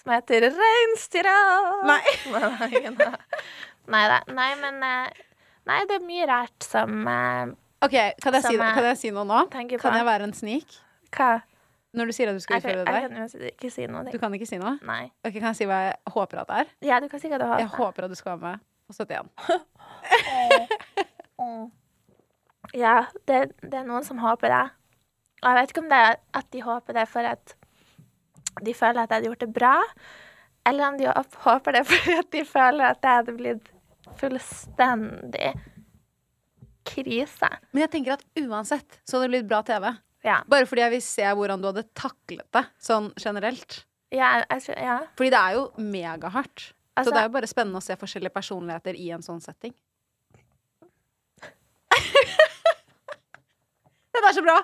som 0.00 0.12
heter 0.14 0.46
Reinsdyra. 0.48 1.36
Nei. 1.84 2.00
nei 3.94 4.04
da. 4.08 4.20
Nei, 4.32 4.52
men 4.62 4.78
eh, 4.86 5.26
Nei, 5.68 5.82
det 5.86 5.98
er 5.98 6.04
mye 6.06 6.26
rart 6.30 6.64
som 6.64 7.02
eh, 7.10 7.52
OK, 7.84 7.96
kan 8.22 8.36
jeg, 8.36 8.44
si, 8.46 8.56
kan 8.56 8.86
jeg 8.86 8.98
si 9.00 9.10
noe 9.14 9.26
nå? 9.28 9.44
Kan 9.52 9.68
jeg 9.68 10.06
være 10.08 10.26
en 10.28 10.34
snik? 10.36 10.78
Hva? 11.16 11.40
Når 11.96 12.06
du 12.06 12.14
sier 12.14 12.30
at 12.30 12.36
du 12.38 12.42
skal 12.44 12.60
utføre 12.60 12.78
det 12.78 12.86
der? 12.86 13.08
kan 13.08 13.16
uansett 13.18 13.46
ikke 13.50 13.70
si 13.74 13.86
noe. 13.90 14.04
Du 14.12 14.18
kan 14.22 14.34
ikke 14.36 14.46
si 14.46 14.58
noe? 14.62 14.76
Nei. 14.86 15.08
Ok, 15.26 15.32
Kan 15.40 15.48
jeg 15.50 15.58
si 15.58 15.66
hva 15.66 15.78
jeg 15.88 15.96
håper 16.14 16.42
at 16.44 16.50
det 16.50 16.58
er? 16.62 16.68
Ja, 16.86 17.00
du 17.02 17.08
kan 17.10 17.22
si 17.22 17.30
hva 17.32 17.40
du 17.42 17.46
har. 17.50 17.58
Jeg 17.58 17.72
håper 17.74 18.06
at 18.06 18.12
du 18.12 18.18
skal 18.18 18.38
være 18.38 18.52
med 18.52 18.66
på 18.86 18.94
71. 18.94 19.30
Mm. 21.40 21.70
Ja, 22.76 22.94
det, 23.26 23.40
det 23.64 23.78
er 23.80 23.86
noen 23.88 24.04
som 24.06 24.20
håper 24.22 24.52
det. 24.52 24.64
Og 25.40 25.48
jeg 25.48 25.56
vet 25.56 25.72
ikke 25.72 25.82
om 25.82 25.90
det 25.90 26.00
er 26.04 26.18
at 26.36 26.48
de 26.52 26.62
håper 26.62 26.98
det 26.98 27.06
for 27.08 27.26
at 27.26 27.54
de 28.60 28.74
føler 28.76 29.02
at 29.02 29.10
jeg 29.10 29.16
hadde 29.16 29.30
gjort 29.30 29.40
det 29.40 29.52
bra, 29.56 29.74
eller 30.68 30.86
om 30.90 30.98
de 31.00 31.08
håper 31.46 31.78
det 31.78 31.84
fordi 31.90 32.16
at 32.20 32.30
de 32.34 32.44
føler 32.44 32.92
at 32.92 33.00
det 33.02 33.14
hadde 33.16 33.36
blitt 33.38 33.70
fullstendig 34.20 35.54
krise. 36.90 37.50
Men 37.72 37.86
jeg 37.86 37.92
tenker 37.94 38.18
at 38.18 38.24
uansett 38.42 39.00
så 39.06 39.16
hadde 39.16 39.28
det 39.28 39.34
blitt 39.38 39.50
bra 39.50 39.62
TV. 39.66 39.88
Ja. 40.26 40.40
Bare 40.50 40.66
fordi 40.68 40.82
jeg 40.84 40.92
vil 40.96 41.04
se 41.04 41.22
hvordan 41.36 41.62
du 41.62 41.70
hadde 41.70 41.86
taklet 41.96 42.46
det, 42.52 42.64
sånn 42.82 43.12
generelt. 43.20 43.84
Ja, 44.12 44.44
jeg 44.50 44.76
ja. 44.76 44.98
Fordi 45.16 45.30
det 45.32 45.38
er 45.40 45.52
jo 45.56 45.62
megahardt. 45.78 46.72
Altså- 46.96 47.10
så 47.10 47.14
det 47.14 47.20
er 47.22 47.28
jo 47.28 47.34
bare 47.38 47.46
spennende 47.48 47.78
å 47.78 47.82
se 47.84 47.96
forskjellige 47.96 48.34
personligheter 48.34 48.94
i 48.98 49.10
en 49.14 49.22
sånn 49.22 49.40
setting. 49.40 49.72
det 54.12 54.20
er 54.20 54.34
så 54.34 54.42
bra! 54.42 54.60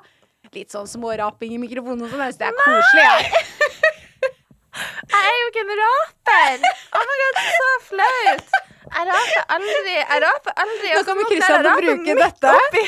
Litt 0.55 0.71
sånn 0.71 0.87
småraping 0.89 1.53
i 1.57 1.59
mikrofonen 1.59 2.03
og 2.07 2.11
sånn. 2.11 2.39
Det 2.39 2.47
er 2.47 2.53
koselig. 2.61 3.05
Jeg. 3.07 3.25
Jeg 4.77 5.25
er 5.25 5.37
jo 5.41 5.47
ikke 5.49 5.63
en 5.65 5.73
raper! 5.81 6.65
Oh 6.93 7.05
my 7.09 7.15
god, 7.23 7.37
så 7.57 7.69
flaut! 7.87 8.51
Jeg 8.87 9.07
raper 9.09 9.55
aldri. 9.57 9.95
Jeg 9.97 10.21
raper 10.23 10.53
aldri. 10.63 10.91
Nå 10.93 11.01
kan 11.01 11.05
kommer 11.09 11.23
måtte 11.25 11.49
til 11.49 11.69
å 11.71 11.75
bruke 11.81 12.17
dette. 12.21 12.53
Oppi, 12.61 12.85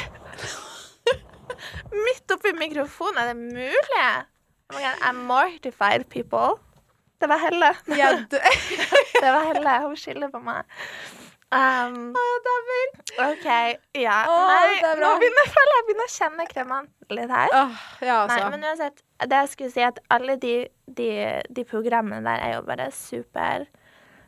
midt 2.07 2.35
oppi 2.35 2.55
mikrofonen. 2.59 3.21
Er 3.23 3.33
det 3.33 3.37
mulig? 3.37 4.09
Oh 4.69 4.89
I'm 5.09 5.25
mortified, 5.29 6.09
people. 6.11 6.59
Det 7.21 7.29
var 7.31 7.41
Helle. 7.43 7.73
Ja. 7.97 8.13
Det 9.23 9.33
var 9.33 9.49
Helle. 9.49 9.79
Hun 9.87 9.97
skylder 9.97 10.31
på 10.31 10.43
meg. 10.45 10.65
Um, 11.49 12.13
OK. 13.25 13.47
Ja. 13.97 14.19
Å, 14.29 14.35
Nei, 14.51 14.81
nå 15.01 15.15
begynner 15.17 15.47
jeg, 15.47 15.69
jeg 15.73 15.85
begynner 15.87 16.05
å 16.05 16.13
kjenne 16.13 16.47
kremanten 16.51 17.17
litt 17.17 17.33
her. 17.33 17.55
Åh, 17.57 17.79
ja, 18.05 18.19
Nei, 18.29 18.37
altså. 18.37 18.51
men 18.53 18.67
uansett, 18.69 19.01
det 19.25 19.39
jeg 19.41 19.53
skulle 19.55 19.73
si 19.73 19.87
at 19.87 20.01
alle 20.13 20.37
de, 20.43 20.55
de, 21.01 21.09
de 21.49 21.65
programmene 21.65 22.21
der 22.27 22.45
er 22.45 22.53
jo 22.59 22.67
bare 22.69 22.91
super 22.93 23.65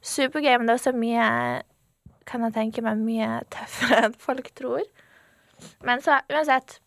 supergøy, 0.00 0.54
men 0.56 0.64
det 0.64 0.72
er 0.72 0.80
også 0.80 0.94
mye 0.96 1.26
kan 2.30 2.46
jeg 2.46 2.54
tenke 2.54 2.82
meg 2.84 3.00
mye 3.02 3.28
tøffere 3.52 4.06
enn 4.06 4.16
folk 4.24 4.48
tror. 4.56 4.86
Men 5.84 6.00
så 6.04 6.22
uansett 6.30 6.78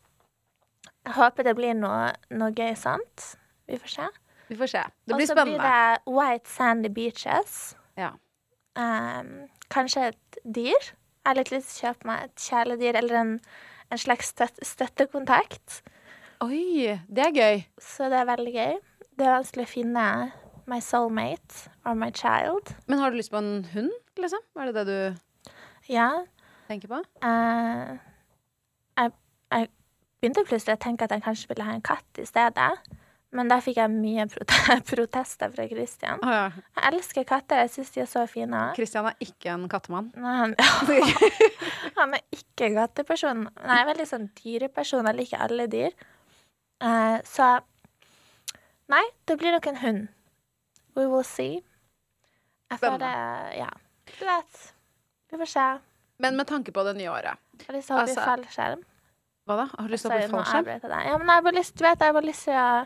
Jeg 1.04 1.14
håper 1.18 1.44
det 1.44 1.56
blir 1.58 1.74
noe, 1.76 2.12
noe 2.32 2.52
gøy, 2.56 2.74
sant? 2.80 3.26
Vi 3.68 3.78
får 3.82 3.92
se. 3.98 4.06
Vi 4.50 4.56
får 4.60 4.70
se. 4.72 4.84
Det 5.08 5.18
blir 5.18 5.28
spennende. 5.28 5.56
Og 5.58 5.64
så 5.64 5.72
blir 6.06 6.14
det 6.14 6.18
White 6.18 6.50
Sandy 6.52 6.90
Beaches. 6.96 7.56
Ja. 8.00 8.12
Um, 8.80 9.50
kanskje 9.74 10.10
et 10.14 10.38
dyr. 10.44 10.88
Jeg 11.24 11.28
har 11.30 11.38
litt 11.40 11.52
lyst 11.54 11.72
til 11.72 11.76
å 11.76 11.90
kjøpe 11.92 12.08
meg 12.10 12.24
et 12.28 12.46
kjæledyr 12.48 12.98
eller 13.00 13.20
en, 13.20 13.34
en 13.92 14.02
slags 14.02 14.32
støt 14.34 14.60
støttekontakt. 14.66 15.82
Oi, 16.44 16.98
det 17.08 17.28
er 17.30 17.36
gøy. 17.38 17.62
Så 17.80 18.10
det 18.12 18.20
er 18.20 18.28
veldig 18.32 18.54
gøy. 18.56 18.80
Det 19.14 19.28
er 19.28 19.36
vanskelig 19.38 19.68
å 19.68 19.72
finne 19.72 20.06
my 20.68 20.80
soulmate 20.84 21.70
or 21.88 21.96
my 22.00 22.10
child. 22.16 22.74
Men 22.88 23.00
har 23.04 23.12
du 23.12 23.20
lyst 23.20 23.32
på 23.32 23.40
en 23.40 23.64
hund, 23.76 23.92
liksom? 24.20 24.44
Er 24.60 24.72
det 24.72 24.76
det 24.80 24.86
du 24.88 25.92
Ja. 25.92 26.10
tenker 26.68 26.88
på? 26.88 27.00
jeg, 28.98 29.12
jeg 29.52 29.70
begynte 30.24 30.46
plutselig 30.48 30.78
å 30.78 30.84
tenke 30.86 31.04
at 31.04 31.12
jeg 31.12 31.26
kanskje 31.26 31.50
ville 31.52 31.66
ha 31.68 31.76
en 31.76 31.84
katt 31.84 32.22
i 32.22 32.28
stedet. 32.28 32.72
Men 33.34 33.50
da 33.50 33.58
fikk 33.66 33.80
jeg 33.82 33.90
mye 33.90 34.28
protester 34.92 35.52
fra 35.56 35.66
Christian. 35.68 36.22
Oh, 36.22 36.32
ja. 36.32 36.64
Jeg 36.78 36.86
elsker 36.92 37.26
katter. 37.28 37.64
Jeg 37.64 37.74
syns 37.74 37.92
de 37.96 38.04
er 38.04 38.10
så 38.10 38.24
fine. 38.30 38.62
Christian 38.78 39.10
er 39.10 39.18
ikke 39.26 39.52
en 39.56 39.66
kattemann. 39.72 40.12
Nei, 40.22 40.36
han, 40.38 40.56
han 42.00 42.16
er 42.20 42.24
ikke 42.36 42.70
katteperson. 42.78 43.48
Nei, 43.64 43.80
jeg 43.80 43.86
er 43.86 43.90
veldig 43.90 44.08
sånn 44.10 44.30
dyreperson. 44.38 45.10
Jeg 45.10 45.20
liker 45.20 45.46
alle 45.48 45.68
dyr. 45.72 45.98
Uh, 46.84 47.18
så 47.28 47.56
Nei, 48.92 49.02
det 49.26 49.40
blir 49.40 49.56
nok 49.56 49.68
en 49.72 49.80
hund. 49.82 50.08
We 50.94 51.08
will 51.10 51.26
see. 51.26 51.64
Jeg 52.70 52.82
føler 52.82 53.02
det 53.02 53.60
Ja. 53.64 53.72
Du 54.14 54.26
vet. 54.28 54.64
Vi 55.32 55.40
får 55.42 55.50
se. 55.50 55.68
Men 56.22 56.38
med 56.38 56.46
tanke 56.46 56.72
på 56.76 56.84
det 56.86 56.94
nye 57.00 57.10
året 57.10 57.40
Jeg 57.58 57.66
har 57.66 57.76
lyst 57.80 57.90
til 57.90 57.98
å 57.98 58.02
Altså, 58.04 58.22
fallskjerm. 58.22 58.84
Hva 59.44 59.58
da? 59.60 59.66
Har 59.74 59.88
du 59.88 59.92
lyst 59.92 60.06
til 60.06 60.12
å 60.12 60.14
Sorry, 60.14 60.24
hoppe 60.24 60.30
i 60.30 60.32
nå 60.32 60.38
fallskjerm? 60.40 60.68
Ja, 61.08 61.18
men 61.20 61.28
jeg 61.28 61.36
har 61.36 61.44
bare 61.48 61.58
lyst, 61.58 61.74
du 61.76 61.84
vet, 61.84 62.00
jeg 62.06 62.16
bare 62.16 62.30
lyst 62.30 62.46
til 62.48 62.56
å 62.56 62.86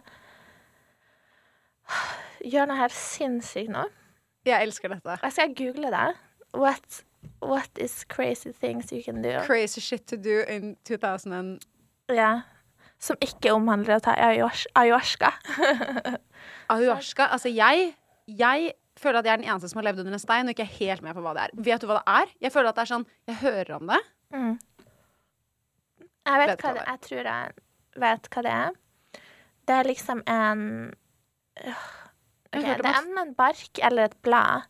gjøre 2.54 2.68
noe 2.72 2.80
her 2.80 2.96
sinnssykt 2.98 3.72
nå. 3.74 3.84
Jeg 4.48 4.68
elsker 4.68 4.94
dette. 4.96 5.18
Jeg 5.24 5.36
skal 5.36 5.54
google 5.60 5.92
det. 5.94 6.08
What, 6.58 7.02
what 7.44 7.82
is 7.84 8.04
crazy 8.10 8.52
things 8.56 8.92
you 8.92 9.04
can 9.04 9.22
do? 9.22 9.36
Crazy 9.46 9.82
shit 9.84 10.08
to 10.08 10.18
do 10.18 10.42
in 10.48 10.76
2000 10.88 11.34
and 11.34 11.60
Ja. 12.10 12.42
Som 12.98 13.20
ikke 13.22 13.52
omhandler 13.54 14.00
å 14.00 14.02
ta 14.02 14.16
ayahuasca. 14.18 15.30
Ayahuasca. 16.74 17.28
Altså, 17.30 17.52
jeg, 17.54 17.92
jeg 18.26 18.72
føler 18.98 19.20
at 19.20 19.28
jeg 19.28 19.36
er 19.36 19.42
den 19.44 19.50
eneste 19.52 19.70
som 19.70 19.78
har 19.84 19.92
levd 19.92 20.02
under 20.02 20.16
en 20.18 20.24
stein 20.24 20.50
og 20.50 20.56
ikke 20.56 20.66
er 20.66 20.78
helt 20.80 21.04
med 21.06 21.14
på 21.14 21.22
hva 21.22 21.36
det 21.38 21.44
er. 21.44 21.54
Vet 21.68 21.84
du 21.84 21.92
hva 21.92 22.00
det 22.00 22.16
er? 22.16 22.34
Jeg 22.48 22.56
føler 22.56 22.72
at 22.72 22.80
det 22.80 22.86
er 22.88 22.92
sånn 22.96 23.06
Jeg 23.30 23.38
hører 23.44 23.76
om 23.78 23.92
det. 23.92 24.00
Mm. 24.34 24.56
Jeg 26.28 26.42
vet, 26.42 26.52
Vet 26.52 26.66
hva 26.66 26.74
det 26.76 26.84
er. 26.84 26.90
Jeg 26.92 27.04
tror 27.08 27.30
jeg 27.32 27.56
vet 28.04 28.30
hva 28.34 28.44
det 28.46 28.56
er. 28.56 28.76
Det 29.68 29.76
er 29.76 29.88
liksom 29.88 30.24
en 30.32 30.66
øh, 31.64 31.86
Jeg 32.54 32.64
Det 32.64 32.74
er 32.76 32.86
enten 32.92 33.22
en 33.22 33.34
bark 33.38 33.82
eller 33.84 34.12
et 34.12 34.18
blad. 34.24 34.68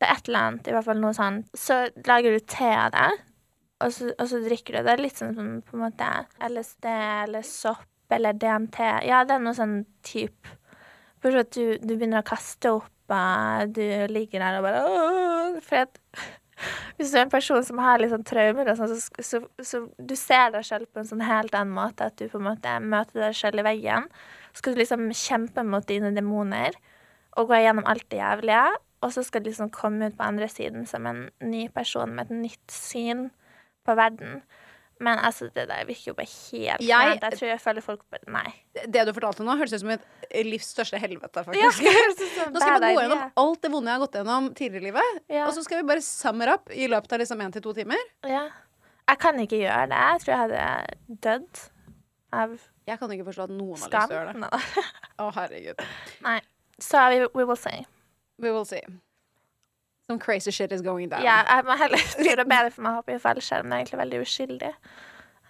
Det 0.00 0.08
er 0.08 0.14
et 0.16 0.28
eller 0.30 0.46
annet, 0.46 0.68
i 0.68 0.72
hvert 0.76 0.86
fall 0.86 1.00
noe 1.02 1.16
sånt. 1.16 1.50
Så 1.56 1.82
lager 2.08 2.36
du 2.36 2.46
te 2.48 2.70
av 2.72 2.94
det, 2.94 3.10
og 3.84 3.92
så, 3.92 4.12
og 4.16 4.30
så 4.30 4.40
drikker 4.44 4.78
du. 4.78 4.84
Det 4.86 4.94
er 4.94 5.02
litt 5.02 5.20
sånn 5.20 5.34
som 5.36 5.50
på 5.64 5.76
en 5.76 5.84
måte 5.84 6.08
LSD 6.48 6.88
eller 6.88 7.44
sopp 7.44 8.14
eller 8.16 8.36
DMT. 8.40 8.80
Ja, 9.06 9.20
det 9.28 9.36
er 9.36 9.44
noe 9.44 9.56
sånn 9.56 9.82
type 10.06 10.56
Bortsett 11.20 11.50
at 11.50 11.52
du, 11.52 11.64
du 11.84 11.90
begynner 11.98 12.22
å 12.22 12.24
kaste 12.24 12.70
opp, 12.78 13.12
og 13.12 13.72
du 13.76 13.82
ligger 14.08 14.40
der 14.40 14.56
og 14.56 14.64
bare! 14.64 15.60
For 15.66 15.82
at 15.82 15.98
hvis 16.98 17.12
du 17.12 17.18
er 17.18 17.24
en 17.24 17.32
person 17.32 17.64
som 17.64 17.80
har 17.82 18.00
litt 18.00 18.12
sånn 18.12 18.26
traumer, 18.26 18.68
og 18.72 18.78
sånn, 18.78 18.92
så, 18.92 19.24
så, 19.24 19.40
så 19.64 19.82
du 19.96 20.14
ser 20.18 20.52
deg 20.54 20.66
selv 20.66 20.90
på 20.90 21.02
en 21.02 21.08
sånn 21.08 21.24
helt 21.24 21.54
annen 21.56 21.74
måte, 21.76 22.10
at 22.10 22.18
du 22.20 22.26
på 22.28 22.40
en 22.40 22.48
måte 22.50 22.76
møter 22.84 23.24
deg 23.26 23.36
selv 23.38 23.62
i 23.62 23.66
veggen. 23.66 24.08
Så 24.52 24.62
skal 24.62 24.76
du 24.76 24.82
liksom 24.82 25.08
kjempe 25.14 25.64
mot 25.66 25.86
dine 25.88 26.12
demoner 26.16 26.76
og 27.38 27.50
gå 27.50 27.60
gjennom 27.62 27.86
alt 27.88 28.08
det 28.12 28.20
jævlige. 28.20 28.64
Og 29.00 29.14
så 29.14 29.24
skal 29.24 29.44
du 29.44 29.48
liksom 29.48 29.70
komme 29.72 30.10
ut 30.10 30.16
på 30.18 30.26
andre 30.26 30.48
siden 30.50 30.84
som 30.88 31.06
en 31.08 31.28
ny 31.40 31.68
person 31.72 32.10
med 32.12 32.28
et 32.28 32.42
nytt 32.48 32.74
syn 32.74 33.30
på 33.86 33.96
verden. 33.96 34.42
Men 35.00 35.16
altså, 35.24 35.46
det 35.54 35.64
der 35.70 35.86
virker 35.88 36.10
jo 36.10 36.14
bare 36.14 36.28
helt 36.28 36.82
Jeg- 36.84 37.20
Jeg 37.22 37.32
tror 37.38 37.48
jeg 37.48 37.60
føler 37.62 37.80
folk 37.84 38.02
bare 38.12 38.20
Nei. 38.28 38.52
Det 38.86 39.06
du 39.08 39.12
fortalte 39.16 39.44
nå, 39.46 39.54
høres 39.56 39.72
ut 39.72 39.80
som 39.80 39.90
et 39.94 40.02
livs 40.44 40.66
største 40.74 41.00
helvete, 41.00 41.44
faktisk. 41.46 41.80
Ja, 41.86 41.92
en 41.94 42.52
Nå 42.52 42.60
skal 42.60 42.74
vi 42.74 42.80
bare 42.84 42.94
gå 42.94 43.00
gjennom 43.06 43.22
alt 43.44 43.62
det 43.62 43.70
vonde 43.72 43.88
jeg 43.90 43.96
har 43.98 44.04
gått 44.06 44.18
gjennom 44.20 44.50
tidligere 44.54 44.82
i 44.82 44.86
livet. 44.90 45.22
Ja. 45.32 45.46
Og 45.46 45.54
så 45.56 45.64
skal 45.64 45.80
vi 45.80 45.88
bare 45.88 46.04
summer 46.04 46.52
up 46.52 46.68
i 46.70 46.86
løpet 46.92 47.12
av 47.16 47.22
liksom 47.24 47.40
én 47.40 47.52
til 47.56 47.62
to 47.64 47.72
timer. 47.80 47.96
Ja. 48.28 48.44
Jeg 49.08 49.18
kan 49.18 49.40
ikke 49.42 49.58
gjøre 49.64 49.88
det. 49.90 50.02
Jeg 50.12 50.20
tror 50.22 50.34
jeg 50.34 50.42
hadde 50.44 51.20
dødd 51.26 51.64
av 52.32 52.58
Jeg 52.86 52.98
kan 53.00 53.10
ikke 53.16 53.24
forstå 53.32 53.42
at 53.48 53.50
noen 53.56 53.78
har 53.80 53.88
lyst 53.88 53.90
til 53.90 54.16
å 54.16 54.20
gjøre 54.20 54.34
det. 54.36 54.84
Å, 55.20 55.30
herregud. 55.34 55.82
Nei. 56.28 56.40
Så 56.80 57.02
we, 57.12 57.26
we 57.34 57.44
will 57.48 57.56
see. 57.56 57.86
We 58.38 58.52
will 58.52 58.64
see. 58.68 58.80
Some 60.10 60.18
crazy 60.18 60.50
shit 60.50 60.72
is 60.74 60.82
going 60.82 61.08
down. 61.12 61.22
Ja, 61.22 61.38
jeg 61.46 61.64
må 61.68 61.76
heller 61.78 62.02
gjøre 62.26 62.42
det 62.42 62.48
bedre 62.50 62.72
for 62.74 62.82
meg 62.82 62.96
å 62.96 62.98
hoppe 63.00 63.14
i 63.14 63.22
fallskjerm. 63.22 63.70
Det 63.70 63.76
er 63.76 63.82
egentlig 63.84 64.00
veldig 64.02 64.20
uskyldig. 64.26 64.70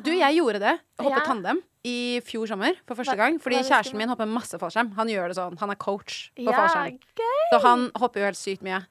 Du, 0.01 0.11
jeg 0.17 0.37
gjorde 0.37 0.61
det. 0.61 0.75
Hoppet 1.01 1.17
Ja. 1.17 1.27
tandem. 1.27 1.63
i 1.89 2.21
fjor 2.21 2.45
sommer 2.45 2.75
for 2.85 2.99
første 2.99 3.15
gang. 3.17 3.39
Fordi 3.41 3.57
kjæresten 3.65 3.97
min 3.97 4.11
hopper 4.13 4.29
masse 4.29 4.59
fallskjerm. 4.61 4.91
Han 4.99 5.09
gjør 5.09 5.31
det 5.33 5.37
sånn. 5.39 5.55
Han 5.63 5.71
er 5.73 5.79
coach 5.81 6.27
på 6.37 6.45
Ja, 6.45 6.53
fallskjerm. 6.53 6.99
gøy! 7.17 7.47
Så 7.55 7.61
han 7.65 7.87
hopper 7.97 8.21
jo 8.21 8.27
helt 8.29 8.37
sykt 8.37 8.61
mye. 8.67 8.83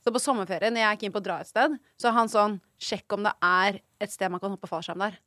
Så 0.00 0.08
på 0.14 0.22
sommerferien, 0.24 0.72
når 0.72 0.80
jeg 0.86 0.96
gikk 0.96 1.02
inn 1.10 1.12
på 1.12 1.20
å 1.20 1.26
dra 1.26 1.36
et 1.44 1.50
sted, 1.50 1.76
så 2.00 2.08
er 2.08 2.16
han 2.16 2.28
sånn 2.32 2.56
Sjekk 2.80 3.12
om 3.18 3.26
det 3.26 3.34
er 3.44 3.80
et 4.00 4.10
sted 4.14 4.30
man 4.32 4.40
kan 4.40 4.54
hoppe 4.54 4.70
fallskjerm 4.70 5.02
der. 5.04 5.18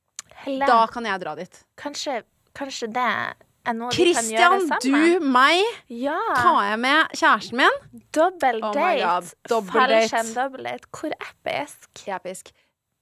Helle, 0.48 0.66
Da 0.66 0.88
kan 0.90 1.06
jeg 1.06 1.20
dra 1.22 1.36
dit. 1.36 1.62
kanskje, 1.78 2.24
kanskje 2.58 2.90
det 2.98 3.36
sammen? 4.82 5.20
du, 5.20 5.26
meg, 5.32 5.62
Ja. 5.88 6.18
tar 6.36 6.62
jeg 6.70 6.80
med 6.82 7.16
kjæresten 7.20 7.58
min. 7.62 7.78
Double 8.12 8.60
Oh 8.64 8.74
date. 8.74 9.36
Fallskjerm 9.48 10.32
dobbel 10.36 10.64
date. 10.70 10.88
Hvor 10.92 11.14
episk. 11.30 12.08
Episk. 12.08 12.54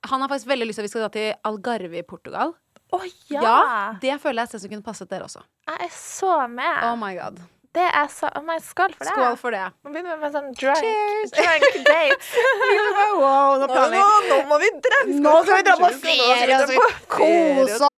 Han 0.09 0.21
har 0.21 0.31
faktisk 0.31 0.47
veldig 0.47 0.67
lyst 0.67 0.79
til 0.79 0.83
at 0.83 0.87
vi 0.87 0.93
skal 0.93 1.05
dra 1.05 1.13
til 1.15 1.33
Algarve 1.47 1.99
i 1.99 2.03
Portugal. 2.07 2.53
Å 2.91 2.99
ja. 3.29 3.93
Det 4.01 4.17
føler 4.21 4.47
jeg 4.47 4.59
som 4.59 4.71
kunne 4.71 4.85
passet 4.85 5.09
dere 5.11 5.27
også. 5.27 5.43
Jeg 5.69 5.85
er 5.85 5.95
så 5.95 6.35
med. 6.49 6.83
Oh 6.89 6.95
my 6.99 7.13
god. 7.17 7.39
Det 7.69 7.85
er 7.85 8.07
så 8.09 8.25
oh 8.33 8.41
my, 8.41 8.55
Skål 8.65 8.95
for 8.97 9.05
det. 9.05 9.11
Skål 9.13 9.35
for 9.37 9.53
det. 9.53 9.65
Nå 9.85 9.91
begynner 9.93 10.15
vi 10.15 10.23
med 10.23 10.33
sånn 10.33 10.47
drunk, 10.57 10.81
Cheers. 10.81 11.33
drunk 11.37 11.77
date. 11.91 12.45
wow, 13.19 13.59
nå 13.61 13.67
nå 13.69 14.39
må 14.49 14.57
vi 14.63 14.71
dra. 14.81 15.03
Nå 15.05 15.35
skal 15.45 15.59
vi 15.59 15.67
dra 15.67 15.75
på 15.77 15.91
ferie, 16.01 16.57
og 16.57 16.65
så 16.65 16.71
skal 16.71 16.73
vi 16.73 17.05
kose 17.13 17.77
oss. 17.85 17.98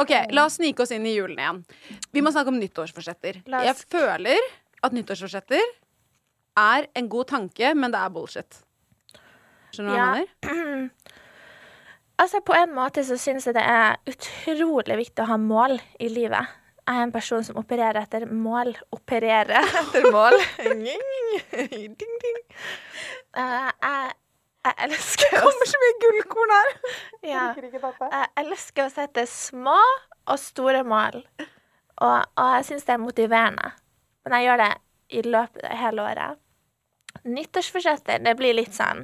Ok, 0.00 0.12
la 0.32 0.44
oss 0.46 0.58
snike 0.60 0.82
oss 0.84 0.92
inn 0.94 1.06
i 1.08 1.14
julen 1.16 1.38
igjen. 1.38 1.60
Vi 2.14 2.22
må 2.24 2.32
snakke 2.34 2.52
om 2.52 2.58
nyttårsforsetter. 2.60 3.42
Jeg 3.50 3.76
føler 3.90 4.38
at 4.86 4.94
nyttårsforsetter 4.96 5.62
er 6.60 6.86
en 6.98 7.08
god 7.12 7.28
tanke, 7.32 7.74
men 7.74 7.92
det 7.94 8.00
er 8.00 8.12
bullshit. 8.14 8.60
Skjønner 9.74 9.90
du 9.90 9.96
hva 9.96 9.98
Ja. 9.98 10.12
mener? 10.14 10.90
Altså, 12.20 12.42
på 12.44 12.52
en 12.52 12.74
måte 12.76 13.00
så 13.00 13.16
syns 13.16 13.46
jeg 13.48 13.54
det 13.56 13.62
er 13.64 13.94
utrolig 14.10 14.96
viktig 14.98 15.22
å 15.24 15.28
ha 15.30 15.38
mål 15.40 15.78
i 16.04 16.10
livet. 16.12 16.50
Jeg 16.84 16.98
er 16.98 17.06
en 17.06 17.12
person 17.14 17.40
som 17.46 17.56
opererer 17.56 17.96
etter 18.02 18.26
mål. 18.28 18.74
Opererer 18.92 19.64
etter 19.80 20.04
mål. 20.12 20.36
ding, 20.60 21.96
ding. 21.96 22.40
Uh, 23.32 23.70
jeg, 23.72 24.12
jeg 24.66 24.76
elsker 24.86 25.38
å 25.40 25.50
så 25.66 25.80
mye 25.82 25.96
gullkorn 26.02 26.52
her! 26.52 26.70
ja, 27.32 27.46
Jeg 27.56 28.28
elsker 28.44 28.86
å 28.86 28.92
sette 28.92 29.24
små 29.30 29.78
og 30.30 30.38
store 30.40 30.82
mål. 30.84 31.22
Og, 32.00 32.20
og 32.20 32.52
jeg 32.56 32.68
syns 32.68 32.86
det 32.88 32.94
er 32.96 33.02
motiverende. 33.02 33.72
Men 34.24 34.36
jeg 34.36 34.48
gjør 34.48 34.62
det 34.64 34.70
i 35.16 35.22
løpet 35.26 35.66
av 35.66 35.80
hele 35.80 36.06
året. 36.06 36.40
Nyttårsforsetter, 37.26 38.20
det 38.24 38.36
blir 38.38 38.54
litt 38.56 38.76
sånn 38.76 39.02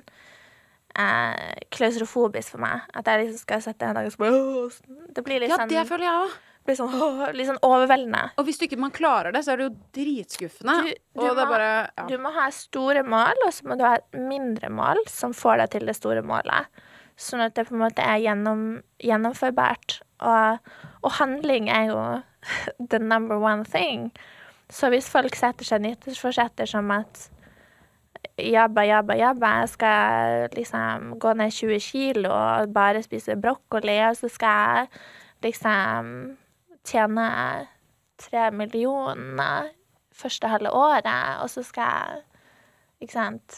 eh, 0.97 1.57
klaustrofobisk 1.75 2.55
for 2.55 2.63
meg. 2.63 2.85
At 2.97 3.09
jeg 3.11 3.25
liksom 3.25 3.43
skal 3.43 3.65
sette 3.65 3.89
en 3.89 3.97
dag 3.99 4.09
og 4.09 4.15
så 4.15 4.23
bare 4.23 5.09
Det 5.17 5.25
blir 5.27 5.43
litt 5.43 5.53
Ja, 5.53 5.61
sånn, 5.63 5.73
det 5.73 5.87
føler 5.89 6.09
jeg 6.09 6.27
òg. 6.27 6.37
Blir 6.67 6.79
sånn, 6.79 6.95
åh, 7.07 7.23
litt 7.37 7.49
sånn 7.51 7.63
overveldende. 7.67 8.23
Og 8.41 8.49
hvis 8.49 8.61
du 8.61 8.67
ikke 8.67 8.81
man 8.81 8.95
klarer 8.95 9.35
det, 9.35 9.45
så 9.47 9.55
er 9.55 9.61
det 9.61 9.69
jo 9.69 9.75
dritskuffende. 9.99 10.77
Du, 10.87 10.93
du, 10.93 11.23
og 11.25 11.39
det 11.39 11.45
må, 11.45 11.49
bare 11.55 11.71
ja. 11.87 12.07
du 12.11 12.17
må 12.23 12.35
ha 12.37 12.49
store 12.55 13.05
mål, 13.07 13.47
og 13.47 13.55
så 13.55 13.69
må 13.69 13.79
du 13.79 13.87
ha 13.87 13.97
et 14.01 14.21
mindre 14.21 14.71
mål 14.73 15.03
som 15.11 15.37
får 15.37 15.63
deg 15.63 15.75
til 15.77 15.91
det 15.91 15.97
store 15.99 16.25
målet. 16.27 16.85
Sånn 17.17 17.41
at 17.47 17.57
det 17.57 17.69
på 17.69 17.77
en 17.77 17.85
måte 17.87 18.05
er 18.05 18.21
gjennom, 18.21 18.65
gjennomførbart. 19.01 20.01
Og, 20.27 20.73
og 21.01 21.15
handling 21.21 21.71
er 21.73 21.93
jo 21.93 22.01
the 22.93 23.01
number 23.01 23.41
one 23.41 23.65
thing. 23.65 24.11
Så 24.73 24.91
hvis 24.93 25.09
folk 25.11 25.37
setter 25.39 25.67
seg 25.67 25.85
nyttårsforsetter 25.85 26.69
som 26.69 26.91
at 26.93 27.29
jabba, 28.37 28.85
jabba, 28.85 29.17
jabba, 29.17 29.53
jeg 29.63 29.69
skal 29.73 30.49
liksom 30.57 31.15
gå 31.23 31.33
ned 31.39 31.55
20 31.55 31.81
kilo 31.81 32.33
og 32.33 32.73
bare 32.75 33.05
spise 33.05 33.37
brokkoli, 33.41 33.97
og 34.09 34.19
så 34.19 34.31
skal 34.33 34.57
jeg 34.81 34.89
liksom 35.47 36.11
tjene 36.89 37.27
tre 38.21 38.51
millioner 38.55 39.73
første 40.17 40.49
halve 40.49 40.71
året, 40.73 41.09
og 41.43 41.51
så 41.53 41.65
skal 41.67 41.91
jeg, 41.93 42.23
ikke 43.05 43.13
sant, 43.19 43.57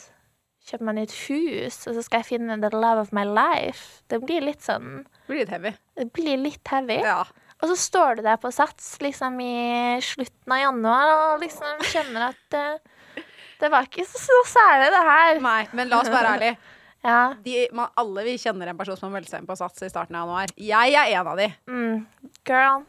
kjøpe 0.68 0.85
meg 0.89 0.97
nytt 0.99 1.14
hus, 1.29 1.76
og 1.89 1.95
så 1.97 2.03
skal 2.05 2.20
jeg 2.24 2.29
finne 2.33 2.57
the 2.61 2.70
love 2.74 3.01
of 3.05 3.12
my 3.16 3.22
life. 3.24 4.03
Det 4.11 4.18
blir 4.24 4.43
litt 4.45 4.64
sånn, 4.66 5.05
Det 5.07 5.31
blir 5.31 5.45
litt 5.45 5.53
heavy. 5.55 5.72
det 5.97 6.09
blir 6.12 6.41
litt 6.43 6.72
heavy. 6.72 6.99
Ja. 7.07 7.20
Og 7.59 7.70
så 7.72 7.76
står 7.79 8.18
du 8.18 8.22
der 8.26 8.37
på 8.39 8.51
sats 8.55 8.97
liksom 9.03 9.39
i 9.43 9.99
slutten 10.05 10.53
av 10.55 10.61
januar 10.62 11.12
og 11.14 11.41
liksom 11.43 11.81
kjenner 11.91 12.29
at 12.29 12.43
det, 12.55 13.24
det 13.59 13.70
var 13.72 13.87
ikke 13.89 14.05
så, 14.07 14.20
så 14.22 14.37
særlig 14.53 14.93
det 14.95 15.01
her. 15.09 15.41
Nei, 15.43 15.62
men 15.74 15.91
la 15.91 16.03
oss 16.03 16.12
være 16.12 16.35
ærlige. 16.37 16.59
Ja. 17.07 17.33
De, 17.45 17.53
man, 17.79 17.93
alle 17.95 18.24
vi 18.26 18.33
kjenner 18.43 18.66
en 18.72 18.76
person 18.76 18.97
som 18.99 19.07
har 19.07 19.20
meldt 19.20 19.31
seg 19.31 19.39
inn 19.39 19.47
på 19.47 19.55
Sats 19.57 19.85
i 19.87 19.89
starten 19.89 20.16
av 20.18 20.24
januar. 20.26 20.51
Jeg 20.59 20.97
er 20.99 21.12
en 21.14 21.29
av 21.31 21.39
de. 21.39 21.45
Mm, 21.70 22.01
girl, 22.43 22.83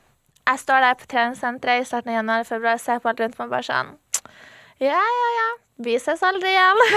jeg 0.47 0.59
står 0.59 0.79
der 0.85 0.93
på 0.99 1.05
treningssenteret 1.11 1.81
i 1.81 1.85
starten 1.89 2.09
av 2.09 2.15
januar 2.19 2.43
februar 2.47 2.73
og 2.79 2.81
ser 2.83 2.99
på 3.03 3.09
alt 3.11 3.19
rundt 3.23 3.37
meg 3.39 3.49
bare 3.51 3.63
sånn 3.67 3.91
Ja, 4.79 4.99
ja, 5.01 5.29
ja. 5.39 5.49
Vi 5.83 5.93
ses 5.99 6.23
aldri 6.23 6.49
igjen. 6.51 6.79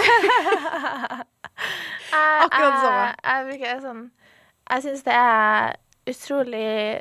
Jeg- 2.13 2.45
Akkurat 2.45 2.73
det 2.73 2.81
samme. 2.83 3.15
Jeg 3.25 3.47
bruker 3.49 3.81
sånn 3.83 4.03
Jeg 4.71 4.83
syns 4.83 5.03
det 5.07 5.15
er 5.15 5.77
utrolig 6.11 7.01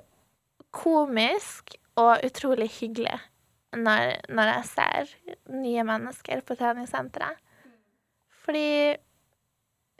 komisk 0.72 1.76
og 2.00 2.22
utrolig 2.26 2.70
hyggelig 2.80 3.18
når, 3.76 4.18
når 4.30 4.50
jeg 4.52 4.66
ser 4.68 5.12
nye 5.56 5.84
mennesker 5.88 6.42
på 6.44 6.56
treningssenteret. 6.60 7.38
Fordi 8.44 8.98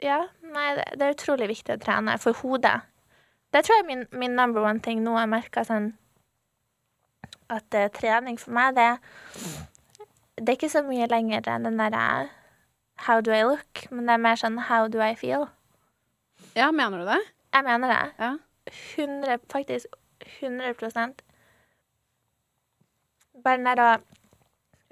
Ja, 0.02 0.18
nei, 0.42 0.74
det, 0.76 0.84
det 0.98 1.06
er 1.06 1.14
utrolig 1.14 1.48
viktig 1.48 1.76
å 1.76 1.80
trene 1.80 2.16
for 2.18 2.32
hodet. 2.42 2.80
Det 3.54 3.62
tror 3.64 3.76
jeg 3.78 3.84
er 3.84 3.88
min, 3.90 4.06
min 4.18 4.34
number 4.36 4.64
one 4.66 4.80
ting 4.82 5.02
nå. 5.04 5.14
Jeg 5.20 5.28
merker 5.30 5.64
sånn 5.68 5.92
at 7.52 7.76
eh, 7.78 7.90
trening 7.92 8.38
for 8.40 8.54
meg, 8.56 8.76
det 8.76 8.90
Det 10.36 10.48
er 10.48 10.56
ikke 10.56 10.72
så 10.72 10.82
mye 10.82 11.06
lenger 11.10 11.48
enn 11.52 11.68
den 11.68 11.80
derre 11.80 12.30
How 13.06 13.20
do 13.20 13.32
I 13.32 13.42
look? 13.42 13.86
Men 13.90 14.06
det 14.06 14.14
er 14.14 14.24
mer 14.24 14.38
sånn 14.40 14.58
How 14.68 14.88
do 14.88 15.02
I 15.02 15.14
feel? 15.18 15.48
Ja, 16.56 16.70
mener 16.70 17.02
du 17.02 17.06
det? 17.08 17.20
Jeg 17.52 17.64
mener 17.64 17.92
det. 17.92 18.02
Ja. 18.18 18.32
100, 18.96 19.38
faktisk 19.52 19.86
100 20.40 20.74
Bare 23.42 23.56
den 23.56 23.66
der 23.66 23.82
å 23.82 23.92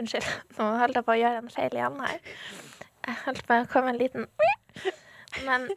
Unnskyld, 0.00 0.28
nå 0.56 0.66
holdt 0.80 0.96
jeg 0.96 1.04
på 1.04 1.12
å 1.12 1.20
gjøre 1.20 1.42
en 1.42 1.52
feil 1.52 1.74
igjen 1.76 1.98
her. 2.00 2.20
Jeg 3.04 3.16
holdt 3.26 3.42
på 3.48 3.58
å 3.58 3.66
komme 3.68 3.92
en 3.92 3.98
liten 4.00 4.28
Men, 5.46 5.68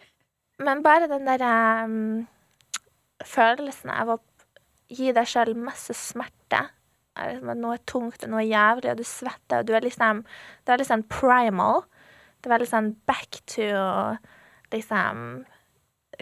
men 0.64 0.84
bare 0.86 1.10
den 1.12 1.28
derre 1.28 1.50
um, 1.84 2.24
følelsen 3.28 3.92
av 3.94 4.16
å 4.16 4.18
gi 4.98 5.14
deg 5.16 5.30
sjøl 5.30 5.54
masse 5.58 5.96
smerte. 5.98 6.62
Er 7.14 7.36
liksom 7.36 7.60
Noe 7.62 7.78
er 7.78 7.84
tungt, 7.90 8.24
og 8.26 8.32
noe 8.34 8.42
er 8.42 8.50
jævlig, 8.50 8.92
og 8.92 9.02
du 9.02 9.06
svetter, 9.06 9.62
og 9.62 9.68
du 9.70 9.76
er 9.78 9.86
liksom 9.86 10.24
Det 10.26 10.72
er 10.72 10.76
veldig 10.78 10.90
sånn 10.90 11.08
primal. 11.12 11.84
Det 12.42 12.50
er 12.50 12.56
veldig 12.56 12.70
sånn 12.72 12.90
back 13.10 13.42
to 13.54 13.68
liksom 14.74 15.22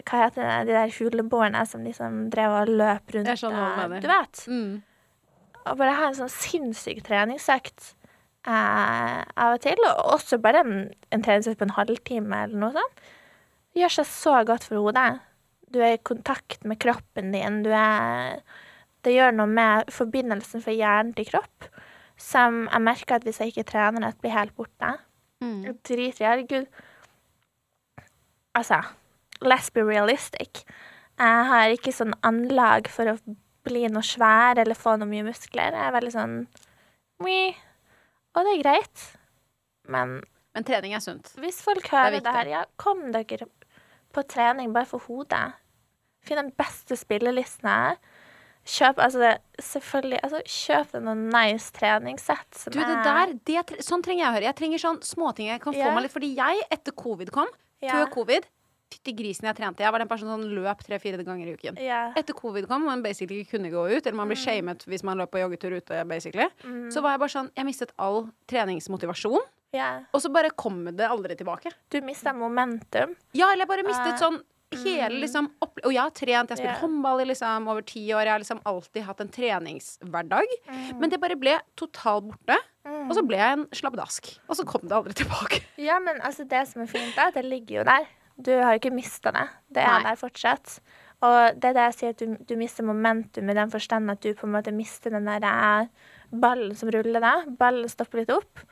Hva 0.02 0.20
heter 0.24 0.44
det, 0.44 0.58
de 0.68 0.76
der 0.76 0.94
huleboerne 0.98 1.64
som 1.68 1.84
liksom 1.84 2.26
drev 2.32 2.58
og 2.60 2.70
løp 2.72 3.16
rundt 3.16 3.28
deg? 3.28 3.96
du 4.04 4.08
vet? 4.10 4.44
Mm. 4.48 4.76
Og 5.62 5.74
bare 5.78 5.96
ha 5.98 6.06
en 6.08 6.16
sånn 6.16 6.32
sinnssyk 6.32 7.02
treningsøkt 7.06 7.92
eh, 8.48 9.18
av 9.20 9.56
og 9.56 9.60
til. 9.62 9.78
Og 9.88 10.16
også 10.16 10.40
bare 10.42 10.64
en, 10.64 10.72
en 11.14 11.24
treningsøkt 11.24 11.60
på 11.60 11.68
en 11.68 11.76
halvtime 11.76 12.40
eller 12.46 12.64
noe 12.64 12.72
sånt. 12.74 13.04
Gjør 13.78 13.94
seg 13.98 14.08
så 14.08 14.38
godt 14.48 14.66
for 14.68 14.80
hodet. 14.80 15.20
Du 15.72 15.80
er 15.80 15.96
i 15.96 16.02
kontakt 16.04 16.64
med 16.68 16.80
kroppen 16.82 17.32
din. 17.32 17.62
Du 17.64 17.70
er 17.72 18.42
Det 19.02 19.16
gjør 19.16 19.32
noe 19.34 19.50
med 19.50 19.88
forbindelsen 19.90 20.62
fra 20.62 20.72
hjernen 20.76 21.14
til 21.16 21.26
kropp. 21.32 21.66
Som 22.20 22.68
jeg 22.68 22.84
merker 22.86 23.16
at 23.16 23.24
hvis 23.26 23.40
jeg 23.40 23.50
ikke 23.50 23.64
trener, 23.72 24.04
at 24.06 24.20
blir 24.22 24.30
helt 24.30 24.54
borte. 24.54 24.92
Mm. 25.42 25.64
Jeg 25.64 25.78
driter 25.88 26.22
i 26.22 26.28
Herregud. 26.28 26.66
Altså, 28.54 28.78
let's 29.42 29.72
be 29.74 29.82
realistic. 29.82 30.62
Jeg 31.18 31.46
har 31.48 31.72
ikke 31.72 31.94
sånn 31.94 32.14
anlag 32.22 32.86
for 32.92 33.10
å 33.10 33.16
bli 33.66 33.86
noe 33.90 34.04
svær 34.06 34.60
eller 34.60 34.78
få 34.78 34.96
noe 34.98 35.08
mye 35.10 35.26
muskler. 35.26 35.74
Jeg 35.74 35.88
er 35.88 35.96
veldig 35.96 36.12
sånn 36.14 36.36
«Mui». 37.22 37.54
Og 38.32 38.46
det 38.46 38.54
er 38.54 38.62
greit. 38.62 39.02
Men 39.92 40.20
Men 40.54 40.64
trening 40.68 40.94
er 40.96 41.02
sunt. 41.04 41.32
hvis 41.40 41.60
folk 41.64 41.86
hører 41.92 42.18
det, 42.18 42.24
det, 42.26 42.32
her, 42.36 42.48
ja, 42.50 42.62
kom 42.76 43.10
dere 43.12 43.48
på 44.12 44.24
trening 44.28 44.72
bare 44.72 44.88
for 44.88 45.04
hodet. 45.08 45.52
Finn 46.22 46.36
den 46.38 46.52
beste 46.56 46.96
spillelisten. 46.96 47.96
Kjøp 48.64 49.00
altså 49.02 49.18
det, 49.18 49.30
selvfølgelig, 49.58 50.20
altså, 50.22 50.40
kjøp 50.46 50.92
deg 50.92 51.02
noen 51.02 51.22
nice 51.34 51.72
treningssett. 51.74 52.46
Som 52.54 52.72
Du, 52.72 52.78
det 52.78 52.86
er- 52.88 53.02
der, 53.02 53.32
det, 53.44 53.82
sånn 53.82 54.02
trenger 54.06 54.22
jeg 54.22 54.30
å 54.30 54.34
høre. 54.36 54.46
Jeg 54.52 54.54
trenger 54.56 54.78
sånn 54.78 55.00
småting 55.02 55.48
jeg 55.48 55.60
kan 55.60 55.72
få 55.74 55.78
Ja. 55.78 55.90
meg 55.94 56.04
litt. 56.04 56.12
Fordi 56.12 56.34
jeg, 56.36 56.62
etter 56.70 56.92
covid 56.94 57.32
kom, 57.32 57.48
før 57.82 58.04
yeah. 58.04 58.06
covid 58.06 58.46
Fytti 58.92 59.14
grisen 59.16 59.44
jeg 59.48 59.56
trente. 59.56 59.78
Jeg 59.80 59.90
var 59.90 60.00
den 60.00 60.06
personen 60.08 60.42
som 60.42 60.50
løp 60.52 60.82
tre-fire 60.84 61.16
ganger 61.24 61.46
i 61.48 61.54
uken. 61.56 61.78
Yeah. 61.80 62.12
Etter 62.14 62.34
covid 62.34 62.68
kom, 62.68 62.84
man 62.84 63.00
basically 63.02 63.40
ikke 63.42 63.52
kunne 63.56 63.70
gå 63.72 63.96
ut, 63.96 64.06
eller 64.06 64.14
man 64.18 64.28
blir 64.28 64.36
Mm. 64.36 64.44
shamet 64.44 64.84
hvis 64.84 65.02
man 65.02 65.16
løp 65.16 65.30
på 65.32 65.40
joggetur 65.40 65.72
ute, 65.80 66.04
basically. 66.06 66.46
Så 66.92 67.00
var 67.00 67.12
jeg 67.16 67.20
bare 67.20 67.30
sånn 67.30 67.50
Jeg 67.56 67.64
mistet 67.64 67.90
all 67.98 68.28
treningsmotivasjon, 68.46 69.40
Yeah. 69.72 70.02
og 70.12 70.20
så 70.20 70.30
bare 70.30 70.50
kom 70.50 70.84
det 70.84 71.08
aldri 71.08 71.34
tilbake. 71.34 71.72
Du 71.88 72.00
mista 72.02 72.34
momentum. 72.34 73.16
Ja, 73.32 73.46
eller 73.50 73.64
jeg 73.64 73.68
bare 73.68 73.82
mistet 73.82 74.12
Eh, 74.12 74.18
sånn 74.18 74.42
hele 74.80 75.20
liksom 75.22 75.48
opp... 75.62 75.80
Og 75.84 75.92
jeg 75.92 76.00
har 76.02 76.14
trent, 76.16 76.30
jeg 76.32 76.54
har 76.54 76.60
spilt 76.60 76.70
yeah. 76.70 76.80
håndball 76.82 77.22
i 77.22 77.28
liksom 77.28 77.68
over 77.72 77.84
ti 77.86 78.02
år, 78.10 78.24
jeg 78.26 78.34
har 78.34 78.42
liksom 78.42 78.62
alltid 78.68 79.06
hatt 79.08 79.22
en 79.24 79.32
treningshverdag. 79.32 80.56
Men 81.00 81.12
det 81.12 81.20
bare 81.22 81.38
ble 81.40 81.58
totalt 81.78 82.30
borte. 82.30 82.58
Og 82.86 83.14
så 83.16 83.22
ble 83.26 83.38
jeg 83.38 83.58
en 83.58 83.68
slabbedask. 83.74 84.32
Og 84.48 84.58
så 84.58 84.66
kom 84.68 84.84
det 84.86 84.96
aldri 84.96 85.18
tilbake. 85.22 85.62
Ja, 85.82 85.96
men 86.02 86.20
altså 86.22 86.44
det 86.46 86.60
som 86.70 86.84
er 86.84 86.90
fint, 86.90 87.16
er 87.16 87.32
at 87.32 87.38
det 87.38 87.42
ligger 87.48 87.80
jo 87.80 87.86
der. 87.88 88.04
Du 88.38 88.52
har 88.54 88.74
jo 88.74 88.80
ikke 88.80 88.94
mista 88.94 89.32
det. 89.34 89.46
Det 89.74 89.82
er 89.82 89.96
Nei. 89.98 90.10
der 90.10 90.20
fortsatt. 90.20 90.76
Og 91.22 91.58
det 91.58 91.70
er 91.70 91.76
det 91.76 91.84
jeg 91.88 91.96
sier, 91.98 92.14
at 92.14 92.22
du, 92.22 92.34
du 92.48 92.56
mister 92.58 92.86
momentum 92.86 93.50
i 93.50 93.56
den 93.56 93.70
forstand 93.72 94.10
at 94.10 94.22
du 94.22 94.32
på 94.38 94.48
en 94.48 94.54
måte 94.56 94.74
mister 94.74 95.14
den 95.14 95.28
der 95.30 95.46
eh, 95.46 96.10
ballen 96.32 96.74
som 96.78 96.90
ruller 96.92 97.22
deg. 97.22 97.52
Ballen 97.58 97.90
stopper 97.90 98.22
litt 98.22 98.32
opp. 98.34 98.62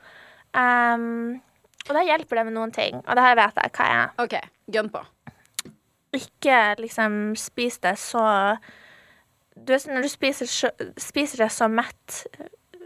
Um, 0.55 1.38
og 1.86 1.94
da 1.94 2.03
hjelper 2.07 2.40
det 2.40 2.46
med 2.48 2.57
noen 2.57 2.74
ting. 2.74 2.98
Og 3.01 3.16
det 3.16 3.24
her 3.24 3.38
vet 3.38 3.61
jeg 3.62 3.74
hva 3.76 3.88
jeg 3.90 4.03
er. 4.03 4.12
OK, 4.24 4.36
gun 4.76 4.90
på. 4.92 5.03
Ikke 6.17 6.59
liksom 6.81 7.37
spis 7.39 7.79
det 7.85 7.97
så 8.03 8.25
du 9.55 9.73
vet, 9.75 9.87
Når 9.87 10.07
du 10.07 10.09
spiser, 10.09 10.49
spiser 10.99 11.45
det 11.45 11.51
så 11.53 11.69
mett 11.69 12.25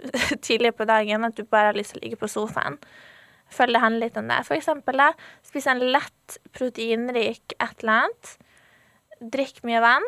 tidlig 0.46 0.74
på 0.76 0.84
dagen 0.88 1.24
at 1.24 1.36
du 1.36 1.44
bare 1.44 1.70
har 1.70 1.78
lyst 1.78 1.94
til 1.94 2.02
å 2.02 2.04
ligge 2.04 2.20
på 2.20 2.28
sofaen 2.28 2.80
Følg 3.54 3.76
det 3.76 3.82
handler 3.82 4.08
litt 4.08 4.18
om 4.18 4.28
det. 4.30 4.40
For 4.48 4.56
eksempel, 4.56 5.00
spis 5.46 5.68
en 5.70 5.82
lett 5.94 6.36
proteinrik 6.56 7.54
et 7.60 7.82
eller 7.84 8.04
annet. 8.04 8.30
Drikk 9.34 9.60
mye 9.68 9.82
vann. 9.84 10.06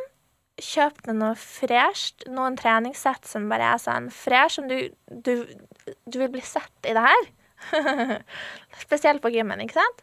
Kjøp 0.56 1.02
deg 1.04 1.18
noe 1.20 1.34
fresht. 1.38 2.24
Noen 2.32 2.56
treningssett 2.58 3.28
som 3.28 3.46
bare 3.52 3.74
er 3.74 3.82
sånn 3.82 4.08
fresh, 4.10 4.56
som 4.56 4.70
du, 4.70 4.88
du, 5.12 5.44
du 5.84 6.18
vil 6.18 6.32
bli 6.32 6.42
sett 6.42 6.88
i 6.88 6.96
det 6.96 7.04
her. 7.06 7.28
Spesielt 8.84 9.22
på 9.22 9.32
gymmen, 9.36 9.62
ikke 9.62 9.78
sant? 9.78 10.02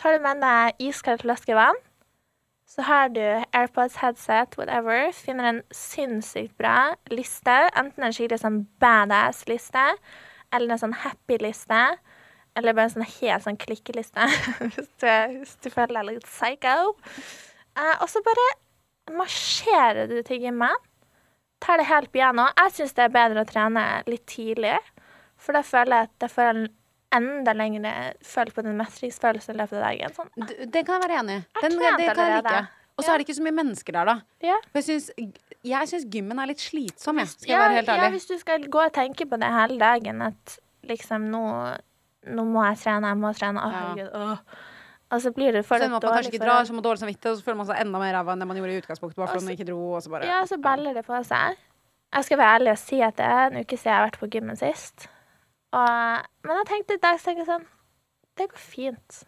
Tar 0.00 0.16
du 0.16 0.24
med 0.24 0.42
deg 0.42 0.84
iskaldt 0.90 1.24
flaske 1.24 1.56
vann, 1.56 1.78
så 2.70 2.84
har 2.86 3.08
du 3.10 3.22
AirPods, 3.52 3.96
headset, 3.96 4.54
whatever. 4.58 5.10
Finner 5.12 5.48
en 5.48 5.62
sinnssykt 5.74 6.54
bra 6.58 6.94
liste. 7.10 7.56
Enten 7.74 8.06
en 8.06 8.14
skikkelig 8.14 8.44
sånn 8.44 8.60
badass-liste, 8.82 9.82
eller 10.54 10.76
en 10.76 10.82
sånn 10.84 10.94
happy-liste. 11.02 11.80
Eller 12.54 12.76
bare 12.76 12.86
en 12.86 12.94
sånn 12.94 13.08
helt 13.08 13.46
sånn 13.46 13.58
klikkeliste, 13.58 14.26
hvis, 14.76 14.90
du, 15.02 15.10
hvis 15.40 15.56
du 15.64 15.70
føler 15.70 15.98
deg 15.98 16.20
litt 16.20 16.28
psycho. 16.30 16.94
Uh, 17.74 17.96
og 17.96 18.06
så 18.10 18.22
bare 18.26 18.46
marsjerer 19.18 20.06
du 20.10 20.20
til 20.26 20.46
gymmen. 20.46 20.86
Tar 21.60 21.82
det 21.82 21.90
helt 21.90 22.12
piano. 22.14 22.46
Jeg 22.54 22.76
syns 22.76 22.94
det 22.94 23.08
er 23.08 23.16
bedre 23.18 23.42
å 23.42 23.50
trene 23.50 23.86
litt 24.06 24.28
tidlig, 24.30 24.78
for 25.40 25.58
da 25.58 25.66
føler 25.66 26.04
jeg 26.04 26.10
at 26.12 26.26
jeg 26.28 26.34
får 26.36 26.52
en 26.54 26.68
enda 27.12 27.52
lengre 27.52 28.14
føler 28.22 28.52
på 28.54 28.62
den 28.62 28.76
mestringsfølelsen 28.78 29.54
i 29.54 29.58
løpet 29.58 29.78
av 29.78 29.82
dagen. 29.88 30.10
Sånn. 30.14 30.30
D- 30.46 30.66
Den 30.66 30.84
kan 30.84 31.00
jeg 31.00 31.08
være 31.08 31.18
enig 31.22 31.36
i. 31.38 31.44
Den- 31.60 31.78
trente 31.78 31.96
Det 32.06 32.14
kan 32.14 32.30
jeg 32.30 32.44
like. 32.44 32.66
Og 32.98 33.04
så 33.04 33.08
Ja. 33.08 33.14
er 33.14 33.18
det 33.18 33.26
ikke 33.28 33.36
så 33.38 33.42
mye 33.42 33.56
mennesker 33.64 33.92
der, 33.92 34.04
da. 34.04 34.20
Ja. 34.42 34.56
Jeg 34.74 34.82
syns, 34.84 35.10
jeg 35.64 35.88
syns 35.88 36.04
gymmen 36.10 36.38
er 36.38 36.46
litt 36.46 36.58
slitsom, 36.60 37.16
jeg. 37.18 37.28
Skal 37.28 37.48
jeg 37.48 37.56
ja, 37.56 37.62
være 37.68 37.74
helt 37.78 37.86
ja, 37.88 37.94
ærlig. 37.96 38.10
hvis 38.12 38.26
du 38.28 38.38
skal 38.38 38.58
gå 38.68 38.84
og 38.84 38.92
tenke 38.92 39.24
på 39.26 39.38
det 39.40 39.48
hele 39.48 39.78
dagen, 39.78 40.22
at 40.22 40.58
liksom 40.84 41.30
nå, 41.30 41.78
nå 42.26 42.44
må 42.44 42.62
jeg 42.68 42.76
trene, 42.78 43.08
jeg 43.08 43.16
må 43.16 43.32
trene, 43.34 43.58
å 43.58 43.72
Ja. 43.72 43.94
herregud, 43.94 44.10
åh. 44.14 44.38
Og 45.12 45.20
så 45.20 45.32
blir 45.34 45.52
det 45.52 45.64
for 45.66 45.76
Så 45.78 45.88
man 45.90 46.00
kanskje 46.00 46.30
ikke 46.30 46.44
drar, 46.44 46.62
så 46.64 46.72
man 46.72 46.84
dårlig 46.84 46.98
samvittighet, 47.00 47.32
og 47.32 47.38
så 47.38 47.42
føler 47.42 47.56
man 47.56 47.66
seg 47.66 47.80
enda 47.80 47.98
mer 47.98 48.12
ræva 48.14 48.32
enn 48.32 48.38
det 48.38 48.46
man 48.48 48.56
gjorde 48.56 48.70
i 48.76 48.80
utgangspunktet. 48.80 49.16
Bare 49.16 49.26
fordi 49.28 49.44
man 49.44 49.56
ikke 49.56 49.66
dro, 49.66 49.94
og 49.94 50.02
så 50.02 50.10
bare 50.10 50.24
Ja, 50.26 50.44
så 50.44 50.60
baller 50.60 50.94
det 50.94 51.04
på 51.06 51.24
seg. 51.24 51.56
Jeg 52.12 52.24
skal 52.24 52.38
være 52.38 52.60
ærlig 52.60 52.70
og 52.72 52.78
si 52.78 53.00
at 53.02 53.16
det 53.16 53.24
er 53.26 53.46
en 53.50 53.56
uke 53.64 53.76
siden 53.78 53.90
jeg 53.90 53.94
har 53.96 54.10
vært 54.10 54.18
på 54.20 54.28
gymmen 54.30 54.56
sist. 54.58 55.08
Og, 55.70 56.28
men 56.46 56.60
jeg 56.60 56.68
tenkte 56.70 56.96
i 56.98 57.02
dag 57.02 57.18
så 57.20 57.28
tenkte 57.30 57.44
jeg 57.44 57.50
sånn 57.50 57.66
Det 58.38 58.46
går 58.50 58.62
fint. 58.62 59.20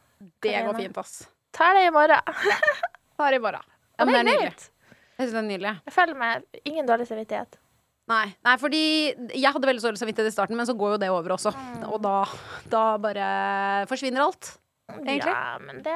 Det 0.42 0.54
går 0.66 0.78
fint, 0.78 0.98
ass. 0.98 1.16
Tar 1.54 1.76
det 1.78 1.86
i 1.86 1.92
morgen. 1.94 2.38
Tar 3.18 3.36
i 3.36 3.42
morgen. 3.42 3.66
Ja, 3.98 4.06
men 4.06 4.14
det 4.14 4.22
det 4.22 4.22
er 4.22 4.30
nydelig. 4.30 4.70
Jeg 5.18 5.26
syns 5.26 5.34
det 5.34 5.42
er 5.42 5.48
nydelig. 5.50 5.74
Jeg 5.86 5.94
føler 5.94 6.18
meg 6.18 6.62
ingen 6.64 6.88
dårlig 6.88 7.06
samvittighet. 7.10 7.58
Nei, 8.10 8.24
nei, 8.42 8.54
fordi 8.58 8.82
jeg 9.30 9.52
hadde 9.54 9.68
veldig 9.68 9.84
dårlig 9.84 10.00
samvittighet 10.00 10.32
i 10.32 10.34
starten, 10.34 10.58
men 10.58 10.66
så 10.66 10.74
går 10.74 10.96
jo 10.96 11.00
det 11.04 11.10
over 11.12 11.36
også. 11.36 11.52
Mm. 11.54 11.84
Og 11.92 12.00
da, 12.02 12.16
da 12.72 12.82
bare 13.02 13.26
forsvinner 13.90 14.24
alt. 14.24 14.56
Egentlig. 14.92 15.30
Ja, 15.30 15.58
men 15.62 15.78
det 15.84 15.94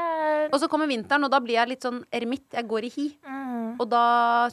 Og 0.54 0.60
så 0.62 0.68
kommer 0.72 0.88
vinteren, 0.88 1.26
og 1.26 1.32
da 1.32 1.40
blir 1.42 1.58
jeg 1.58 1.72
litt 1.72 1.84
sånn 1.84 2.04
eremitt. 2.14 2.46
Jeg 2.54 2.68
går 2.70 2.86
i 2.86 2.92
hi. 2.94 3.06
mm. 3.26 3.72
Og 3.82 3.88
da 3.90 4.04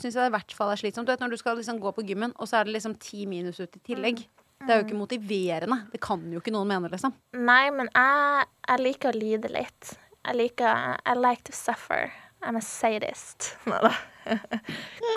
syns 0.02 0.18
jeg 0.18 0.26
det 0.26 0.32
i 0.32 0.36
hvert 0.36 0.56
fall 0.58 0.74
er 0.74 0.80
slitsomt. 0.82 1.08
Du 1.08 1.14
vet, 1.14 1.22
når 1.22 1.36
du 1.36 1.40
skal 1.40 1.56
liksom 1.60 1.78
gå 1.80 1.94
på 1.96 2.04
gymmen, 2.10 2.34
og 2.42 2.50
så 2.50 2.60
er 2.60 2.68
det 2.68 2.74
liksom 2.76 2.98
ti 3.00 3.28
minus 3.30 3.62
ut 3.62 3.78
i 3.78 3.84
tillegg. 3.94 4.26
Det 4.64 4.74
er 4.74 4.80
jo 4.82 4.86
ikke 4.88 4.98
motiverende. 5.00 5.78
Det 5.92 6.00
kan 6.04 6.24
jo 6.32 6.40
ikke 6.40 6.54
noen 6.56 6.70
mene, 6.70 6.90
liksom. 6.94 7.14
Nei, 7.36 7.68
men 7.76 7.90
jeg, 7.92 8.48
jeg 8.70 8.84
liker 8.84 9.12
å 9.12 9.18
lide 9.20 9.52
litt. 9.52 9.94
Jeg 10.24 10.40
liker 10.40 10.98
I 11.04 11.16
like 11.20 11.44
to 11.50 11.56
suffer. 11.56 12.12
I'm 12.44 12.56
a 12.60 12.62
sadist. 12.64 13.54
Neida. 13.70 13.94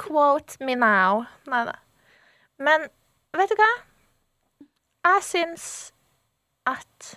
Quote 0.06 0.58
me 0.66 0.74
now. 0.78 1.24
Neida. 1.50 1.76
Men 2.58 2.88
vet 3.36 3.52
du 3.52 3.58
hva? 3.60 3.70
Jeg 5.06 5.22
syns 5.22 5.66
at 6.66 7.10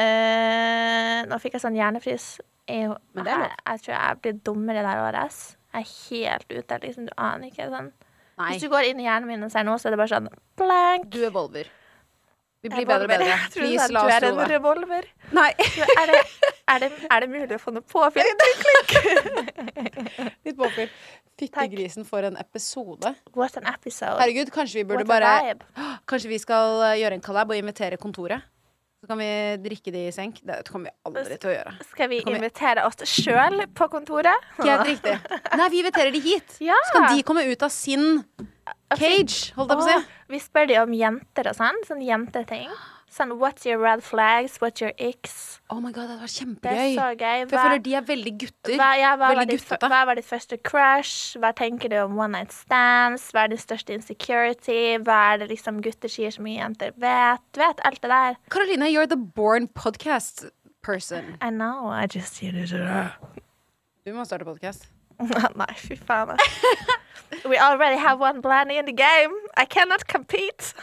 eh, 0.00 1.24
Nå 1.28 1.38
fikk 1.42 1.56
jeg 1.58 1.64
sånn 1.64 1.76
hjernefrys. 1.76 2.28
Jeg, 2.68 2.92
Men 3.16 3.24
det 3.26 3.32
lov. 3.32 3.44
jeg, 3.46 3.56
jeg 3.64 3.84
tror 3.84 3.94
jeg 3.96 4.20
blir 4.24 4.38
dummere 4.48 4.84
det 4.84 4.92
her 4.92 5.04
året. 5.06 5.40
Jeg 5.72 5.84
er 5.84 5.94
helt 6.10 6.52
ute. 6.56 6.78
Liksom, 6.84 7.08
du 7.08 7.14
aner 7.20 7.48
ikke. 7.50 7.68
Sånn. 7.72 7.90
Nei, 8.38 8.52
Hvis 8.54 8.64
du 8.64 8.70
går 8.72 8.84
inn 8.92 9.02
i 9.02 9.08
hjernen 9.08 9.28
min 9.30 9.42
og 9.46 9.50
ser 9.52 9.66
noe, 9.66 9.78
så 9.82 9.90
er 9.90 9.96
det 9.96 10.00
bare 10.02 10.12
sånn 10.14 10.30
blank. 10.58 11.08
du 11.10 11.20
er 11.26 11.34
Volver. 11.34 11.66
Vi 12.58 12.66
blir 12.72 12.88
bedre 12.88 13.06
og 13.06 13.10
bedre. 13.12 13.34
Please, 13.54 13.84
tror 13.86 14.00
oss 14.00 14.16
tro 14.18 14.18
det. 14.18 14.18
du 14.18 14.26
er 14.26 14.28
en 14.28 14.50
revolver. 14.50 15.04
Nei. 15.36 15.50
Er, 15.98 16.10
det, 16.10 16.22
er, 16.68 16.78
det, 16.82 16.88
er 17.06 17.22
det 17.22 17.28
mulig 17.30 17.54
å 17.54 17.58
få 17.62 17.70
noe 17.72 17.86
påfyll? 17.86 18.26
Litt 20.44 20.56
påfyll. 20.58 20.90
Fyttegrisen 21.38 22.06
for 22.08 22.26
en 22.26 22.36
episode. 22.40 23.12
What 23.38 23.56
an 23.60 23.68
episode. 23.70 24.18
Herregud, 24.18 24.50
kanskje 24.54 24.80
vi 24.80 24.84
burde 24.90 25.06
bare. 25.08 25.54
Kanskje 26.10 26.32
vi 26.32 26.40
skal 26.42 26.82
eh, 26.90 26.96
gjøre 27.04 27.14
en 27.20 27.24
collab 27.24 27.54
og 27.54 27.60
invitere 27.60 27.96
kontoret? 28.00 28.42
Så 29.08 29.14
kan 29.14 29.22
vi 29.22 29.56
drikke 29.64 29.92
de 29.94 30.00
i 30.04 30.12
senk. 30.12 30.42
Det 30.44 30.58
kommer 30.68 30.90
vi 30.90 30.96
aldri 31.08 31.36
til 31.40 31.48
å 31.48 31.52
gjøre. 31.54 31.70
Skal 31.94 32.10
vi 32.10 32.18
invitere 32.28 32.82
oss 32.84 32.98
sjøl 33.08 33.62
på 33.72 33.86
kontoret? 33.88 34.44
Helt 34.60 34.84
riktig. 34.84 35.14
Nei, 35.56 35.68
vi 35.72 35.80
inviterer 35.80 36.12
de 36.12 36.20
hit. 36.20 36.58
Ja. 36.60 36.76
Så 36.90 36.98
kan 36.98 37.16
de 37.16 37.24
komme 37.24 37.46
ut 37.48 37.64
av 37.64 37.72
sin 37.72 38.04
Cage, 38.92 39.54
holdt 39.56 39.72
jeg 39.72 39.80
på 39.80 39.86
å 39.86 39.88
si. 39.88 39.96
Vi 40.28 40.42
spør 40.44 40.68
de 40.68 40.76
om 40.82 40.92
jenter 40.92 41.48
og 41.48 41.56
sånn. 41.56 41.80
Sånn 41.88 42.04
jenteting. 42.04 42.68
Sånn 43.08 43.32
what's 43.40 43.64
your 43.66 43.78
red 43.80 44.02
flags, 44.04 44.58
what's 44.60 44.82
your 44.82 44.92
icks. 44.98 45.60
Oh 45.70 45.80
my 45.80 45.90
god, 45.92 46.08
det 46.10 46.18
var 46.20 46.26
Det 46.28 46.34
kjempegøy. 46.34 46.94
så 46.94 47.06
gøy. 47.16 47.46
For 47.48 47.56
jeg 47.56 47.64
føler 47.64 47.82
de 47.86 47.94
er 47.94 48.04
veldig 48.10 48.32
gutter. 48.42 48.74
hva, 48.76 48.90
ja, 49.00 49.14
hva, 49.16 49.30
var 49.34 49.48
ditt, 49.48 49.64
hva 49.82 50.00
var 50.10 50.14
ditt 50.20 50.28
første 50.28 50.58
crush? 50.62 51.36
Hva 51.40 51.52
tenker 51.56 51.88
du 51.88 51.96
om 52.02 52.18
one 52.18 52.32
night 52.36 52.52
stands? 52.52 53.30
Hva 53.32 53.44
er 53.46 53.54
din 53.54 53.58
største 53.62 53.96
insecurity? 53.96 54.98
Hva 55.02 55.18
er 55.32 55.38
det 55.42 55.48
liksom 55.54 55.80
gutter 55.82 56.12
sier 56.12 56.30
som 56.30 56.46
jenter 56.46 56.92
vet? 56.96 57.40
Du 57.52 57.60
vet 57.64 57.80
alt 57.84 58.02
det 58.02 58.10
der. 58.12 58.38
Karoline, 58.50 58.92
you're 58.92 59.08
the 59.08 59.16
born 59.16 59.68
podcast 59.68 60.50
person. 60.82 61.36
I 61.40 61.50
know, 61.50 61.88
I 61.88 62.06
just 62.06 62.34
see 62.36 62.46
it. 62.48 62.70
Du 64.04 64.12
må 64.14 64.24
starte 64.24 64.44
podcast. 64.44 64.86
Nei, 65.58 65.72
fy 65.74 65.96
faen. 65.96 66.36
We 67.44 67.58
already 67.58 67.96
have 67.96 68.20
one 68.20 68.40
blandy 68.40 68.78
in 68.78 68.86
the 68.86 68.92
game. 68.92 69.32
I 69.56 69.64
cannot 69.64 70.06
compete. 70.06 70.74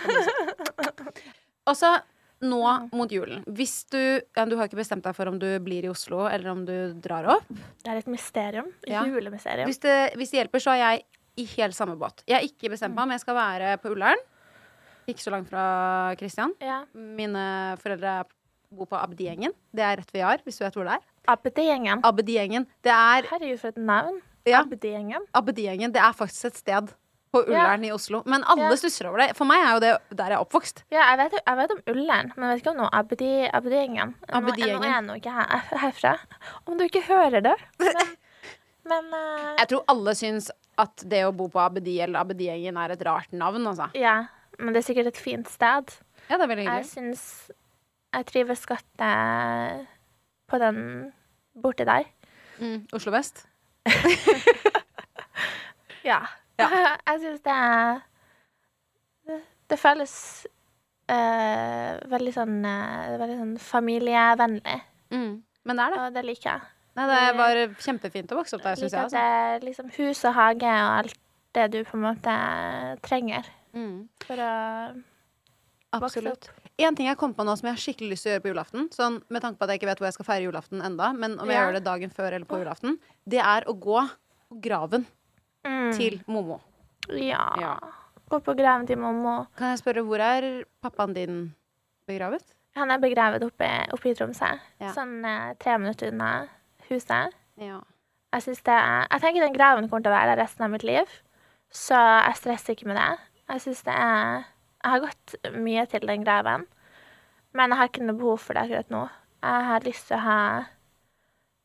Og 1.65 1.77
så 1.77 1.99
nå 2.43 2.89
mot 2.91 3.11
julen. 3.11 3.43
Hvis 3.47 3.85
du 3.91 3.99
ja, 3.99 4.45
Du 4.45 4.57
har 4.59 4.67
ikke 4.67 4.79
bestemt 4.79 5.05
deg 5.05 5.15
for 5.15 5.29
om 5.31 5.37
du 5.39 5.47
blir 5.63 5.87
i 5.87 5.91
Oslo, 5.91 6.25
eller 6.27 6.51
om 6.51 6.65
du 6.67 6.93
drar 7.01 7.27
opp. 7.37 7.47
Det 7.83 7.91
er 7.91 8.01
et 8.01 8.11
mysterium. 8.11 8.71
Ja. 8.89 9.05
Julemysterium. 9.07 9.69
Hvis 9.69 9.79
det, 9.83 9.97
hvis 10.19 10.33
det 10.33 10.41
hjelper, 10.43 10.63
så 10.63 10.75
er 10.75 10.81
jeg 10.83 11.05
i 11.41 11.45
helt 11.57 11.75
samme 11.75 11.97
båt. 11.99 12.23
Jeg 12.27 12.37
har 12.37 12.47
ikke 12.47 12.71
bestemt 12.71 12.95
meg 12.95 13.07
om 13.07 13.13
jeg 13.15 13.23
skal 13.23 13.37
være 13.37 13.75
på 13.83 13.91
Ullern. 13.95 14.21
Ikke 15.09 15.21
så 15.21 15.33
langt 15.33 15.51
fra 15.51 16.15
Kristian. 16.19 16.55
Ja. 16.63 16.83
Mine 16.93 17.75
foreldre 17.81 18.23
bor 18.75 18.89
på 18.89 18.97
Abdiengen. 18.99 19.53
Det 19.75 19.83
er 19.85 19.99
rett 20.01 20.13
ved 20.13 20.23
Jar, 20.23 20.41
hvis 20.45 20.57
du 20.59 20.65
vet 20.65 20.77
hvor 20.77 20.87
det 20.87 20.95
er. 20.97 21.03
Abdi-gjengen. 21.31 22.01
Abdigjengen. 22.05 22.65
Det 22.85 22.93
er 22.93 23.27
Herregud, 23.29 23.59
for 23.61 23.73
et 23.73 23.81
navn. 23.81 24.21
Ja. 24.45 24.63
Abdi-gjengen. 24.63 25.25
Abdigjengen. 25.37 25.93
Det 25.93 26.01
er 26.01 26.15
faktisk 26.17 26.51
et 26.51 26.59
sted 26.61 26.93
på 27.35 27.43
Ullern 27.45 27.83
i 27.85 27.91
Oslo. 27.93 28.21
Men 28.25 28.43
alle 28.47 28.69
Ja. 28.71 28.75
stusser 28.79 29.09
over 29.11 29.19
det. 29.21 29.35
For 29.37 29.45
meg 29.49 29.61
er 29.65 29.73
jo 29.75 29.79
det 29.83 29.91
der 30.17 30.31
jeg 30.33 30.37
er 30.39 30.43
oppvokst. 30.45 30.83
Ja, 30.95 31.01
jeg 31.11 31.17
vet, 31.25 31.35
jeg 31.45 31.57
vet 31.59 31.71
om 31.75 31.81
Ullern, 31.93 32.31
men 32.35 32.47
jeg 32.49 32.55
vet 32.55 32.63
ikke 32.63 32.71
om 32.73 32.79
noe 32.83 32.89
Abdi- 32.95 33.49
Abdi-gjengen. 33.51 34.15
Nå- 34.23 34.39
Abdi-gjengen. 34.39 34.79
Nå 34.79 34.87
er 34.87 34.93
jeg 34.95 35.03
nå 35.09 35.17
ikke 35.19 35.35
her, 35.35 35.67
herfra. 35.83 36.15
Om 36.65 36.77
du 36.79 36.83
ikke 36.87 37.03
hører 37.09 37.41
det. 37.45 37.55
Men, 37.83 38.15
men 38.93 39.11
uh... 39.13 39.51
Jeg 39.59 39.67
tror 39.73 39.83
alle 39.91 40.15
syns 40.15 40.49
at 40.77 41.03
det 41.07 41.21
å 41.27 41.31
bo 41.35 41.47
på 41.51 41.59
Abedi 41.63 41.99
eller 42.03 42.19
Abdigjengen 42.23 42.75
er 42.81 42.91
et 42.97 43.05
rart 43.07 43.31
navn, 43.31 43.63
altså. 43.71 43.87
Ja, 43.95 44.25
men 44.59 44.73
det 44.75 44.81
er 44.83 44.87
sikkert 44.93 45.07
et 45.13 45.17
fint 45.23 45.47
sted. 45.51 45.91
Ja, 46.29 46.35
det 46.37 46.43
er 46.43 46.47
veldig 46.51 46.65
Jeg 46.65 46.83
hyggelig. 46.83 46.91
syns 46.91 47.51
jeg 48.15 48.25
trives 48.31 48.65
godt 48.67 49.01
eh, 49.03 49.85
på 50.51 50.59
den 50.59 50.77
borti 51.55 51.85
der. 51.87 52.03
Mm, 52.59 52.87
Oslo 52.95 53.11
vest. 53.15 53.45
Ja. 56.05 56.19
jeg 57.07 57.21
syns 57.21 57.41
det 57.45 57.55
er 57.55 58.01
det, 59.69 59.77
føles 59.81 60.13
uh, 61.11 61.95
veldig 62.11 62.33
sånn 62.35 62.59
uh, 62.65 63.15
Veldig 63.21 63.37
sånn 63.41 63.55
familievennlig, 63.61 64.81
Mm. 65.13 65.35
Men 65.65 65.77
det 65.77 65.83
er 65.85 65.91
det. 65.93 65.99
og 66.01 66.13
det 66.15 66.21
liker 66.25 66.49
jeg. 66.49 66.61
Nei, 66.97 67.03
det 67.09 67.19
var 67.37 67.59
kjempefint 67.83 68.31
å 68.33 68.37
vokse 68.39 68.55
opp 68.57 68.63
der, 68.65 68.75
syns 68.79 68.93
jeg. 68.93 69.03
Altså. 69.03 69.17
det 69.17 69.21
er 69.21 69.65
liksom 69.65 69.89
hus 69.97 70.21
og 70.25 70.33
hage 70.37 70.69
og 70.71 70.91
alt 70.99 71.17
det 71.55 71.65
du 71.73 71.77
på 71.87 71.97
en 71.97 72.03
måte 72.07 72.35
trenger 73.05 73.45
Mm. 73.75 74.07
for 74.23 74.39
å 74.39 74.51
Absolutt. 75.95 76.49
En 76.79 76.95
ting 76.95 77.07
jeg 77.07 77.17
kom 77.19 77.33
på 77.35 77.43
nå 77.47 77.53
som 77.59 77.67
jeg 77.69 77.75
har 77.75 77.81
skikkelig 77.83 78.09
lyst 78.15 78.23
til 78.25 78.31
å 78.31 78.33
gjøre 78.35 78.43
på 78.43 78.51
julaften, 78.51 78.87
sånn 78.91 79.21
med 79.31 79.41
tanke 79.43 79.59
på 79.59 79.63
at 79.63 79.69
jeg 79.73 79.79
ikke 79.81 79.89
vet 79.91 79.99
hvor 80.01 80.07
jeg 80.09 80.15
skal 80.17 80.27
feire 80.27 80.45
julaften 80.49 80.81
enda, 80.83 81.11
men 81.15 81.37
om 81.39 81.47
jeg 81.47 81.55
Ja. 81.55 81.65
gjør 81.67 81.73
det 81.77 81.83
dagen 81.85 82.09
før 82.09 82.33
eller 82.33 82.45
på 82.45 82.59
julaften, 82.59 82.97
det 83.27 83.39
er 83.39 83.63
å 83.67 83.73
gå 83.79 84.01
på 84.49 84.59
graven 84.61 85.05
Mm. 85.65 85.93
til 85.97 86.19
Momo. 86.29 86.59
Ja. 87.09 87.45
Ja. 87.61 87.75
Gå 88.29 88.39
på 88.41 88.55
graven 88.57 88.87
til 88.87 88.97
Momo. 89.01 89.45
Kan 89.57 89.73
jeg 89.73 89.81
spørre, 89.81 90.03
hvor 90.05 90.21
er 90.21 90.63
pappaen 90.81 91.13
din 91.13 91.39
begravet? 92.07 92.45
Han 92.75 92.91
er 92.91 92.99
begravet 92.99 93.43
oppe, 93.45 93.67
oppe 93.93 94.11
i 94.11 94.15
Tromsø. 94.17 94.49
Ja. 94.81 94.91
Sånn 94.95 95.19
eh, 95.25 95.53
tre 95.61 95.77
minutter 95.79 96.11
unna 96.11 96.31
huset. 96.89 97.35
Ja. 97.61 97.79
Jeg, 98.35 98.43
synes 98.43 98.65
det 98.67 98.75
er, 98.75 99.05
jeg 99.13 99.23
tenker 99.23 99.45
den 99.45 99.55
graven 99.55 99.87
kommer 99.87 100.03
til 100.03 100.11
å 100.11 100.17
være 100.17 100.33
der 100.33 100.43
resten 100.43 100.65
av 100.65 100.73
mitt 100.73 100.83
liv, 100.83 101.11
så 101.71 101.95
jeg 102.25 102.39
stresser 102.41 102.75
ikke 102.75 102.89
med 102.91 102.99
det. 102.99 103.11
Jeg 103.53 103.63
syns 103.63 103.83
det 103.85 103.93
er 103.95 104.43
Jeg 104.85 104.91
har 104.91 105.01
gått 105.01 105.35
mye 105.55 105.85
til 105.89 106.03
den 106.05 106.25
graven, 106.25 106.65
men 107.57 107.71
jeg 107.71 107.79
har 107.79 107.87
ikke 107.89 108.03
noe 108.05 108.19
behov 108.19 108.41
for 108.43 108.53
det 108.53 108.65
akkurat 108.67 108.91
nå. 108.93 109.05
Jeg 109.45 109.69
har 109.69 109.87
lyst 109.87 110.09
til 110.09 110.17
å 110.17 110.25
ha 110.25 110.39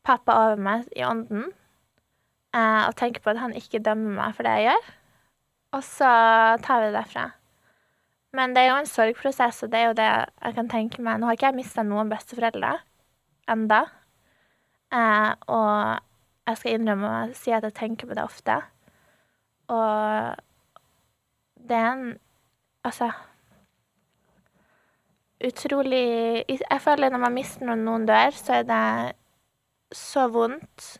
pappa 0.07 0.37
over 0.45 0.63
meg 0.63 0.87
i 0.97 1.03
ånden, 1.05 1.51
eh, 2.55 2.81
og 2.87 2.95
tenke 2.99 3.21
på 3.23 3.33
at 3.33 3.41
han 3.41 3.55
ikke 3.57 3.83
dømmer 3.83 4.17
meg 4.17 4.35
for 4.37 4.47
det 4.47 4.57
jeg 4.59 4.71
gjør. 4.71 4.91
Og 5.77 5.83
så 5.87 6.11
tar 6.65 6.81
vi 6.81 6.89
det 6.89 6.97
derfra. 6.99 7.25
Men 8.35 8.53
det 8.55 8.63
er 8.63 8.69
jo 8.71 8.79
en 8.79 8.87
sorgprosess, 8.87 9.63
og 9.63 9.71
det 9.71 9.79
er 9.79 9.89
jo 9.89 9.97
det 9.99 10.07
jeg 10.07 10.55
kan 10.55 10.69
tenke 10.71 11.03
meg. 11.03 11.19
Nå 11.19 11.27
har 11.27 11.35
ikke 11.35 11.49
jeg 11.51 11.59
mista 11.59 11.83
noen 11.83 12.11
besteforeldre 12.11 12.77
enda. 13.51 13.81
Eh, 14.91 15.31
og 15.51 15.99
jeg 16.47 16.59
skal 16.59 16.77
innrømme 16.77 17.11
å 17.11 17.35
si 17.37 17.53
at 17.55 17.67
jeg 17.67 17.75
tenker 17.77 18.09
på 18.09 18.15
det 18.17 18.23
ofte. 18.23 18.57
Og 19.71 20.35
det 21.67 21.77
er 21.77 21.91
en 21.93 22.11
Altså 22.81 23.11
Utrolig 25.45 26.45
Jeg 26.49 26.81
føler 26.81 27.11
når 27.13 27.21
man 27.21 27.35
mister 27.35 27.65
noen 27.65 27.83
noen 27.85 28.07
dør, 28.09 28.33
så 28.33 28.59
er 28.59 28.65
det 28.65 28.81
så 29.93 30.27
vondt, 30.33 30.97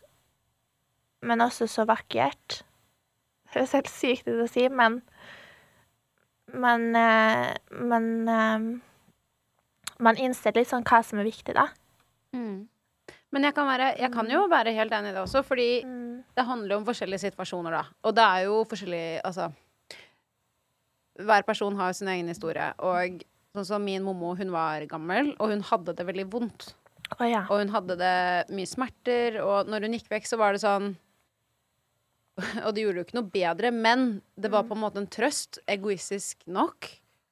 men 1.22 1.44
også 1.44 1.68
så 1.70 1.86
vakkert. 1.90 2.62
Det 3.52 3.56
høres 3.60 3.76
helt 3.78 3.90
sykt 3.92 4.28
ut 4.32 4.44
å 4.46 4.50
si, 4.50 4.68
men 4.70 5.02
Men, 6.54 6.90
eh, 6.96 7.54
men 7.80 8.28
eh, 8.28 8.80
Man 10.04 10.18
innser 10.18 10.52
litt 10.58 10.68
sånn 10.68 10.84
hva 10.84 11.00
som 11.06 11.20
er 11.22 11.28
viktig, 11.30 11.54
da. 11.56 11.68
Mm. 12.36 12.68
Men 13.32 13.44
jeg 13.48 13.54
kan, 13.56 13.68
være, 13.70 13.92
jeg 14.02 14.12
kan 14.12 14.28
jo 14.30 14.42
være 14.52 14.74
helt 14.76 14.92
enig 14.92 15.12
i 15.12 15.14
det 15.16 15.22
også, 15.22 15.44
fordi 15.48 15.84
Mm. 15.86 16.24
det 16.36 16.46
handler 16.46 16.76
om 16.78 16.86
forskjellige 16.86 17.32
situasjoner, 17.32 17.72
da. 17.72 17.84
Og 18.04 18.16
det 18.16 18.24
er 18.24 18.44
jo 18.50 18.64
forskjellig 18.66 19.22
Altså 19.24 19.52
Hver 21.22 21.44
person 21.46 21.76
har 21.76 21.94
sin 21.94 22.08
egen 22.08 22.28
historie. 22.28 22.74
Og 22.80 23.22
sånn 23.56 23.66
som 23.68 23.84
min 23.86 24.04
mommo, 24.04 24.36
hun 24.36 24.52
var 24.52 24.82
gammel, 24.88 25.36
og 25.40 25.50
hun 25.50 25.62
hadde 25.62 25.94
det 25.96 26.06
veldig 26.08 26.26
vondt. 26.32 26.74
Oh, 27.20 27.28
ja. 27.28 27.42
Og 27.50 27.60
hun 27.60 27.70
hadde 27.70 27.98
det 28.00 28.50
mye 28.56 28.66
smerter, 28.70 29.40
og 29.44 29.68
når 29.68 29.82
hun 29.86 29.94
gikk 29.98 30.08
vekk, 30.10 30.26
så 30.28 30.38
var 30.40 30.54
det 30.56 30.62
sånn 30.64 30.96
Og 32.66 32.74
det 32.76 32.84
gjorde 32.86 33.02
jo 33.02 33.06
ikke 33.06 33.18
noe 33.20 33.32
bedre, 33.34 33.72
men 33.76 34.22
det 34.40 34.52
var 34.54 34.64
på 34.70 34.74
en 34.78 34.84
måte 34.86 34.98
en 35.02 35.08
trøst, 35.12 35.60
egoistisk 35.70 36.42
nok, 36.48 36.88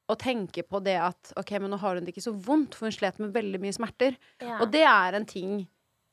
å 0.09 0.15
tenke 0.17 0.63
på 0.65 0.79
det 0.81 0.95
at 0.97 1.33
OK, 1.37 1.51
men 1.61 1.69
nå 1.69 1.77
har 1.77 1.95
hun 1.99 2.05
det 2.07 2.13
ikke 2.15 2.25
så 2.25 2.33
vondt, 2.33 2.73
for 2.75 2.87
hun 2.89 2.95
slet 2.95 3.19
med 3.21 3.33
veldig 3.35 3.59
mye 3.61 3.75
smerter. 3.75 4.15
ja. 4.41 4.57
Og 4.63 4.71
det 4.73 4.81
er 4.89 5.13
en 5.19 5.25
ting 5.29 5.59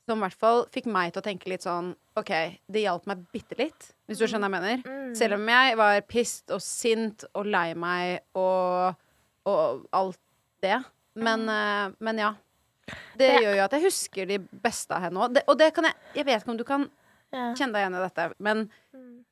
som 0.06 0.20
i 0.20 0.22
hvert 0.22 0.38
fall 0.38 0.60
fikk 0.70 0.84
meg 0.92 1.10
til 1.12 1.18
å 1.22 1.24
tenke 1.26 1.48
litt 1.50 1.64
sånn 1.66 1.88
OK, 2.16 2.30
det 2.70 2.82
hjalp 2.84 3.08
meg 3.10 3.24
bitte 3.34 3.56
litt, 3.58 3.88
hvis 4.06 4.20
du 4.20 4.26
skjønner 4.28 4.52
hva 4.52 4.60
jeg 4.60 4.84
mener. 4.84 4.84
Mm. 5.08 5.14
Selv 5.18 5.34
om 5.40 5.48
jeg 5.50 5.76
var 5.80 6.00
pissed 6.06 6.52
og 6.54 6.62
sint 6.62 7.24
og 7.34 7.48
lei 7.50 7.72
meg 7.74 8.20
og, 8.38 8.94
og 9.50 9.82
alt 9.96 10.20
det. 10.62 10.78
Men, 11.18 11.48
eh, 11.50 11.88
men 12.00 12.22
ja. 12.22 12.34
Det 12.36 12.44
Mm. 12.86 13.18
Det- 13.18 13.42
gjør 13.42 13.56
jo 13.56 13.64
at 13.64 13.72
jeg 13.74 13.82
husker 13.82 14.26
de 14.30 14.38
beste 14.62 14.94
av 14.94 15.02
henne 15.02 15.18
òg. 15.18 15.40
Og 15.48 15.58
det 15.58 15.72
kan 15.74 15.84
jeg 15.88 15.94
Jeg 16.14 16.24
vet 16.28 16.42
ikke 16.44 16.50
om 16.52 16.56
du 16.60 16.64
kan 16.64 16.84
ja. 17.32 17.54
kjenne 17.54 17.72
deg 17.72 17.82
igjen 17.84 17.98
i 17.98 18.04
dette, 18.04 18.28
men 18.38 18.68
Mm. 18.94 19.24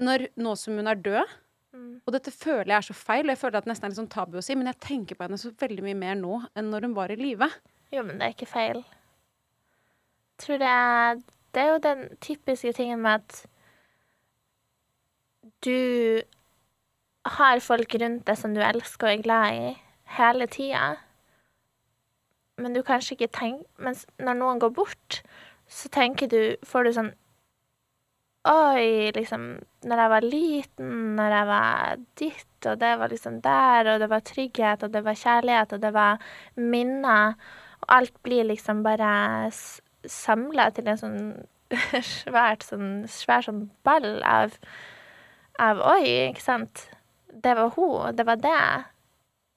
når, 0.00 0.28
nå 0.36 0.56
som 0.56 0.76
hun 0.76 0.86
er 0.90 0.94
død 0.94 1.40
Mm. 1.74 2.00
Og 2.06 2.12
dette 2.14 2.30
føler 2.30 2.70
jeg 2.70 2.76
er 2.76 2.86
så 2.86 2.94
feil, 2.94 3.24
og 3.26 3.32
jeg 3.34 3.40
føler 3.40 3.58
at 3.58 3.64
det 3.66 3.72
nesten 3.72 3.86
er 3.88 3.90
litt 3.90 3.98
sånn 3.98 4.12
tabu 4.12 4.36
å 4.38 4.42
si, 4.46 4.54
men 4.54 4.68
jeg 4.70 4.78
tenker 4.84 5.18
på 5.18 5.26
henne 5.26 5.38
så 5.40 5.50
veldig 5.58 5.82
mye 5.82 5.96
mer 5.98 6.14
nå 6.14 6.36
enn 6.54 6.68
når 6.70 6.86
hun 6.86 6.94
var 6.94 7.10
i 7.10 7.16
live. 7.18 7.48
Jo, 7.90 8.04
men 8.06 8.20
det 8.20 8.28
er 8.28 8.34
ikke 8.36 8.46
feil. 8.50 8.84
Jeg 10.34 10.44
tror 10.44 10.62
det 10.62 10.70
er 10.70 11.24
Det 11.54 11.62
er 11.62 11.68
jo 11.70 11.78
den 11.78 12.00
typiske 12.18 12.72
tingen 12.74 13.02
med 13.02 13.20
at 13.22 13.46
du 15.62 16.22
har 17.38 17.60
folk 17.62 17.94
rundt 18.00 18.24
deg 18.26 18.38
som 18.38 18.54
du 18.56 18.60
elsker 18.60 19.06
og 19.06 19.12
er 19.12 19.22
glad 19.22 19.54
i, 19.54 19.68
hele 20.16 20.48
tida. 20.50 20.96
Men 22.58 22.74
du 22.74 22.82
kanskje 22.82 23.14
ikke 23.14 23.30
tenker 23.34 23.66
Mens 23.78 24.04
når 24.18 24.38
noen 24.38 24.58
går 24.62 24.74
bort, 24.74 25.22
så 25.66 25.88
tenker 25.90 26.26
du 26.30 26.56
Får 26.66 26.84
du 26.84 26.92
sånn 26.94 27.12
Oi, 28.44 29.10
liksom 29.16 29.44
Når 29.88 30.00
jeg 30.00 30.10
var 30.10 30.20
liten, 30.20 30.90
når 31.16 31.32
jeg 31.32 31.46
var 31.48 31.96
ditt, 32.20 32.66
og 32.66 32.80
det 32.80 32.90
var 33.00 33.08
liksom 33.08 33.40
der, 33.44 33.88
og 33.94 34.00
det 34.00 34.08
var 34.10 34.20
trygghet, 34.20 34.82
og 34.82 34.92
det 34.92 35.04
var 35.04 35.14
kjærlighet, 35.20 35.72
og 35.72 35.82
det 35.82 35.92
var 35.92 36.20
minner, 36.56 37.34
og 37.80 37.94
alt 37.96 38.22
blir 38.22 38.44
liksom 38.44 38.82
bare 38.84 39.50
samla 40.04 40.70
til 40.76 40.88
en 40.88 41.00
sånn 41.00 41.20
svært 42.04 42.64
sånn 42.64 43.04
svær 43.08 43.44
sånn 43.44 43.70
ball 43.84 44.20
av 44.24 44.58
av 45.60 45.80
Oi, 45.94 46.04
ikke 46.30 46.42
sant? 46.42 46.88
Det 47.28 47.54
var 47.56 47.72
hun, 47.76 48.16
det 48.16 48.26
var 48.26 48.36
det. 48.42 48.84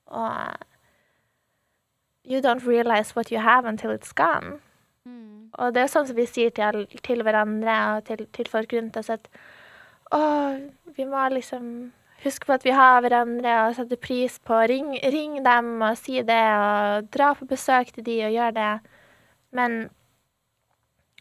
Og 0.07 0.63
You 2.27 2.41
don't 2.41 2.65
realize 2.67 3.15
what 3.15 3.31
you 3.31 3.39
have 3.39 3.65
until 3.65 3.91
it's 3.91 4.11
gone. 4.11 4.59
Og 5.55 5.75
det 5.75 5.83
er 5.83 5.91
sånn 5.91 6.07
som 6.09 6.17
vi 6.17 6.27
sier 6.29 6.51
til, 6.55 6.83
til 7.05 7.23
hverandre 7.25 7.77
og 7.93 8.03
til, 8.09 8.25
til 8.35 8.49
folk 8.51 8.73
rundt 8.75 8.99
oss 8.99 9.11
at 9.13 9.29
å, 10.15 10.19
vi 10.95 11.05
må 11.07 11.23
liksom 11.33 11.89
huske 12.23 12.47
på 12.47 12.55
at 12.55 12.65
vi 12.65 12.73
har 12.75 13.01
hverandre 13.03 13.55
og 13.65 13.75
sette 13.77 13.99
pris 14.01 14.37
på 14.47 14.59
Ring, 14.71 14.95
ring 15.13 15.41
dem 15.45 15.75
og 15.85 15.99
si 15.99 16.21
det, 16.25 16.45
og 16.57 17.11
dra 17.13 17.33
på 17.37 17.47
besøk 17.49 17.91
til 17.93 18.05
de 18.07 18.17
og 18.27 18.33
gjøre 18.37 18.55
det. 18.57 18.71
Men 19.57 19.77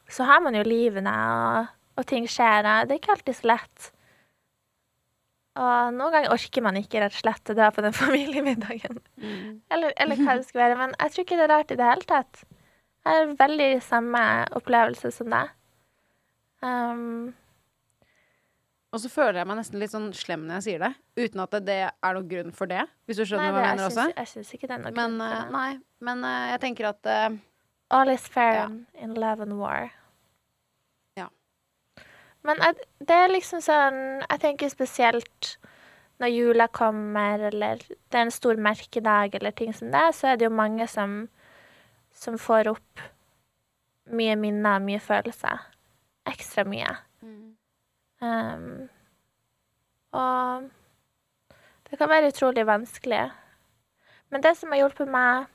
så 0.09 0.27
har 0.29 0.41
man 0.45 0.57
jo 0.57 0.64
livene, 0.66 1.12
og, 1.12 1.74
og 1.99 2.09
ting 2.09 2.27
skjer. 2.31 2.64
og 2.64 2.89
Det 2.89 2.97
er 2.97 3.03
ikke 3.03 3.14
alltid 3.16 3.39
så 3.41 3.51
lett. 3.53 3.93
Og 5.57 5.95
noen 5.97 6.12
ganger 6.12 6.35
orker 6.35 6.64
man 6.64 6.77
ikke 6.77 7.01
rett 7.01 7.14
og 7.16 7.22
slett 7.22 7.53
å 7.53 7.57
dra 7.57 7.70
på 7.72 7.85
den 7.85 7.97
familiemiddagen. 8.03 9.01
Eller, 9.72 9.95
eller 9.97 10.20
hva 10.20 10.39
det 10.39 10.49
skal 10.49 10.66
være. 10.66 10.79
Men 10.83 10.95
jeg 11.01 11.14
tror 11.14 11.27
ikke 11.27 11.41
det 11.41 11.47
er 11.49 11.55
rart 11.55 11.72
i 11.72 11.81
det 11.81 11.91
hele 11.91 12.09
tatt. 12.09 12.45
Jeg 13.07 13.14
har 13.22 13.34
veldig 13.38 13.68
samme 13.86 14.20
opplevelse 14.59 15.11
som 15.14 15.28
deg. 15.30 15.50
Um, 16.64 17.34
Og 18.94 18.98
så 19.02 19.11
føler 19.12 19.38
jeg 19.42 19.46
meg 19.50 19.59
nesten 19.61 19.78
litt 19.82 19.92
sånn 19.92 20.09
slem 20.16 20.46
når 20.48 20.59
jeg 20.59 20.64
sier 20.66 20.82
det, 20.86 20.92
uten 21.20 21.42
at 21.44 21.54
det 21.66 21.76
er 21.86 22.16
noen 22.16 22.30
grunn 22.30 22.54
for 22.57 22.70
det. 22.70 22.82
Hvis 23.07 23.20
du 23.20 23.22
nei, 23.22 23.28
skjønner 23.30 23.46
det, 23.46 23.52
hva 23.54 23.62
jeg 23.66 23.76
mener 23.76 23.90
også. 23.90 24.07
jeg 24.16 24.30
syns 24.32 24.54
ikke 24.57 24.66
det 24.70 24.74
er 24.78 24.82
noe 24.82 24.94
Men 24.96 25.18
grunn 25.18 25.20
for 25.20 25.36
eh, 25.36 25.44
det. 25.44 25.52
nei, 25.59 25.68
men 26.09 26.24
uh, 26.26 26.46
jeg 26.54 26.62
tenker 26.64 26.88
at 26.90 27.11
uh, 27.12 27.36
All 28.00 28.11
is 28.11 28.26
fair 28.26 28.57
Ja. 28.57 28.66
in 29.04 29.14
love 29.14 29.44
and 29.44 29.59
war. 29.61 29.92
Ja. 31.20 31.28
Men 32.42 32.62
at, 32.66 32.80
det 32.98 33.14
er 33.14 33.30
liksom 33.30 33.61
sånn 33.62 34.00
Jeg 34.24 34.40
tenker 34.42 34.72
spesielt 34.72 35.57
når 36.18 36.32
jula 36.32 36.66
kommer, 36.72 37.42
eller 37.50 37.76
det 37.84 38.16
er 38.16 38.22
en 38.24 38.30
stor 38.32 38.57
merkedag, 38.57 39.34
eller 39.36 39.52
ting 39.52 39.74
som 39.76 39.90
det, 39.92 40.07
så 40.16 40.30
er 40.32 40.38
det 40.40 40.46
jo 40.46 40.54
mange 40.57 40.86
som, 40.88 41.26
som 42.16 42.38
får 42.40 42.72
opp 42.72 43.02
mye 44.16 44.36
minner, 44.40 44.80
mye 44.82 45.00
følelser. 45.02 45.60
Ekstra 46.26 46.64
mye. 46.66 46.94
Um, 48.24 48.88
og 50.16 50.70
det 51.90 51.98
kan 52.00 52.10
være 52.10 52.32
utrolig 52.32 52.64
vanskelig. 52.66 53.26
Men 54.32 54.42
det 54.42 54.56
som 54.58 54.72
har 54.72 54.82
hjulpet 54.82 55.10
meg, 55.10 55.46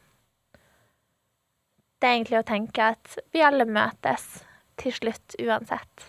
det 2.02 2.08
er 2.08 2.18
egentlig 2.18 2.40
å 2.40 2.48
tenke 2.48 2.92
at 2.94 3.18
vi 3.34 3.44
alle 3.46 3.68
møtes 3.68 4.42
til 4.82 4.94
slutt 4.96 5.36
uansett. 5.42 6.08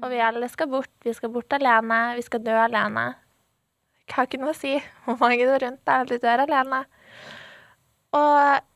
Og 0.00 0.08
vi 0.12 0.20
alle 0.22 0.48
skal 0.48 0.70
bort. 0.72 0.92
Vi 1.04 1.12
skal 1.16 1.32
bort 1.32 1.52
alene. 1.52 2.00
Vi 2.16 2.24
skal 2.24 2.42
dø 2.44 2.56
alene. 2.56 3.12
Jeg 4.06 4.16
har 4.16 4.26
ikke 4.26 4.40
noe 4.42 4.54
å 4.54 4.58
si 4.58 4.74
hvor 5.04 5.20
mange 5.20 5.38
det 5.44 5.54
er 5.54 5.64
rundt 5.66 5.84
deg, 5.86 6.08
du 6.10 6.16
dør 6.18 6.42
alene. 6.46 6.80
Og 8.18 8.69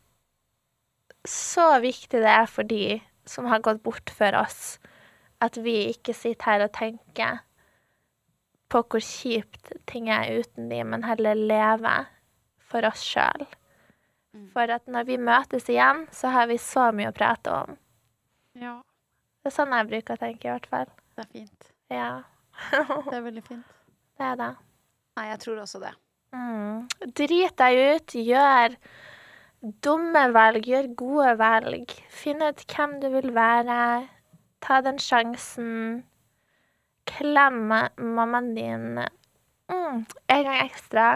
så 1.29 1.67
viktig 1.83 2.21
det 2.23 2.31
er 2.31 2.47
for 2.51 2.67
de 2.69 3.01
som 3.29 3.47
har 3.49 3.63
gått 3.65 3.83
bort 3.85 4.11
før 4.13 4.37
oss, 4.43 4.79
at 5.45 5.57
vi 5.65 5.89
ikke 5.91 6.15
sitter 6.17 6.45
her 6.51 6.65
og 6.67 6.73
tenker 6.77 7.39
på 8.73 8.81
hvor 8.91 9.03
kjipt 9.05 9.73
ting 9.89 10.09
er 10.13 10.41
uten 10.41 10.69
de, 10.71 10.81
men 10.85 11.05
heller 11.07 11.39
lever 11.39 12.09
for 12.65 12.85
oss 12.89 13.05
sjøl. 13.07 13.45
For 14.53 14.67
at 14.75 14.89
når 14.91 15.07
vi 15.07 15.17
møtes 15.23 15.69
igjen, 15.71 16.05
så 16.11 16.33
har 16.35 16.49
vi 16.51 16.57
så 16.59 16.89
mye 16.97 17.13
å 17.13 17.15
prate 17.15 17.53
om. 17.55 17.77
Ja, 18.59 18.81
Det 19.45 19.53
er 19.53 19.55
sånn 19.55 19.75
jeg 19.77 19.87
bruker 19.91 20.17
å 20.17 20.23
tenke, 20.25 20.49
i 20.49 20.53
hvert 20.55 20.67
fall. 20.71 20.89
det 21.15 21.23
er 21.27 21.31
fint. 21.31 21.69
Ja, 21.93 22.09
Det 23.11 23.15
er 23.19 23.23
veldig 23.29 23.43
fint. 23.47 23.67
det 24.19 24.27
er 24.33 24.37
det. 24.41 24.51
Nei, 25.19 25.27
jeg 25.31 25.41
tror 25.45 25.61
også 25.63 25.81
det. 25.85 25.93
Mm. 26.35 26.89
Drit 27.15 27.57
deg 27.61 27.79
ut, 27.95 28.15
gjør 28.19 28.75
dumme 29.85 30.25
valg, 30.35 30.67
gjør 30.69 30.91
gode 30.99 31.35
valg. 31.41 31.93
Finn 32.13 32.43
ut 32.45 32.65
hvem 32.71 32.99
du 33.03 33.09
vil 33.15 33.31
være. 33.37 33.79
Ta 34.65 34.81
den 34.85 34.99
sjansen. 35.03 36.03
Klem 37.09 37.69
mammaen 37.69 38.55
din 38.57 38.99
mm, 39.69 40.05
en 40.29 40.45
gang 40.47 40.61
ekstra. 40.65 41.09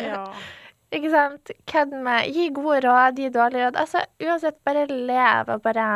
Ja. 0.00 0.24
Ikke 0.92 1.10
sant? 1.12 1.50
Kødd 1.68 1.94
med 2.04 2.28
Gi 2.32 2.50
gode 2.52 2.82
råd, 2.84 3.16
gi 3.16 3.30
dårlige 3.32 3.66
råd. 3.66 3.78
Altså, 3.80 4.04
uansett, 4.20 4.58
bare 4.64 4.86
lev 4.86 5.48
og 5.54 5.62
bare 5.64 5.86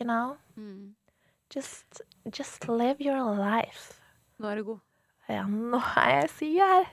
You 0.00 0.06
know? 0.08 0.36
Mm. 0.56 0.94
Just, 1.54 2.00
just 2.38 2.68
live 2.68 2.96
your 3.00 3.36
life. 3.36 4.00
Nå 4.38 4.48
er 4.48 4.54
du 4.54 4.64
god. 4.64 4.80
Ja, 5.28 5.44
nå 5.46 5.78
er 5.96 6.10
jeg 6.16 6.30
sier. 6.38 6.88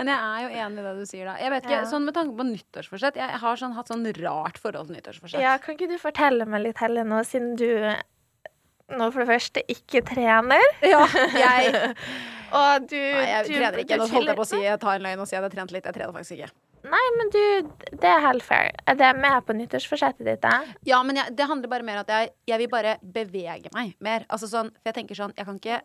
Men 0.00 0.10
jeg 0.10 0.20
er 0.26 0.42
jo 0.42 0.50
enig 0.64 0.80
i 0.82 0.86
det 0.88 0.94
du 0.98 1.04
sier, 1.10 1.28
da. 1.30 1.34
Jeg 1.40 1.52
vet 1.54 1.66
ikke, 1.68 1.78
Ja. 1.82 1.88
sånn 1.92 2.04
Med 2.08 2.16
tanke 2.16 2.36
på 2.40 2.46
nyttårsforsett 2.48 3.20
Jeg 3.20 3.38
har 3.44 3.60
sånn, 3.60 3.74
hatt 3.76 3.88
sånn 3.92 4.06
rart 4.22 4.58
forhold 4.58 4.88
til 4.90 4.96
nyttårsforsett. 4.96 5.44
Ja, 5.44 5.58
kan 5.60 5.76
ikke 5.76 5.88
du 5.92 5.98
fortelle 6.00 6.46
meg 6.48 6.64
litt 6.64 6.80
heller 6.82 7.04
nå, 7.04 7.20
siden 7.28 7.54
du 7.60 7.68
nå 8.96 9.06
for 9.14 9.22
det 9.22 9.28
første 9.30 9.62
ikke 9.70 10.00
trener? 10.08 10.64
Ja, 10.82 11.04
jeg, 11.38 11.94
Og 12.58 12.88
du 12.90 12.96
nei, 12.98 13.28
jeg 13.28 13.44
du- 13.46 13.52
trener 13.54 13.78
ikke. 13.84 13.98
Nå 14.00 14.08
holdt 14.10 14.26
jeg 14.32 14.36
på 14.40 14.42
å 14.42 14.48
si 14.50 14.58
jeg 14.64 14.80
tar 14.82 14.96
en 14.98 15.04
løgn 15.06 15.20
og 15.22 15.28
si 15.30 15.36
jeg 15.36 15.42
har 15.44 15.52
trent 15.52 15.70
litt. 15.70 15.84
Jeg 15.86 15.94
trener 15.94 16.16
faktisk 16.16 16.34
ikke. 16.40 16.50
Nei, 16.90 17.02
men 17.18 17.28
du, 17.30 17.42
det 18.00 18.08
er 18.08 18.22
helt 18.24 18.42
fair. 18.42 18.70
Er 18.88 18.96
det 18.98 19.10
med 19.20 19.44
på 19.46 19.54
nyttårsforsettet 19.54 20.24
ditt? 20.26 20.40
da? 20.42 20.64
Ja, 20.88 21.02
men 21.06 21.20
jeg, 21.20 21.36
det 21.36 21.46
handler 21.46 21.68
bare 21.70 21.84
mer 21.86 22.00
om 22.00 22.06
at 22.06 22.10
jeg, 22.16 22.30
jeg 22.50 22.58
vil 22.64 22.70
bare 22.72 22.96
bevege 23.04 23.70
meg 23.76 23.92
mer. 24.02 24.24
Altså 24.32 24.48
sånn, 24.50 24.72
for 24.80 24.88
jeg 24.90 24.96
tenker 24.96 25.14
sånn 25.18 25.34
Jeg 25.36 25.46
kan 25.46 25.60
ikke 25.60 25.80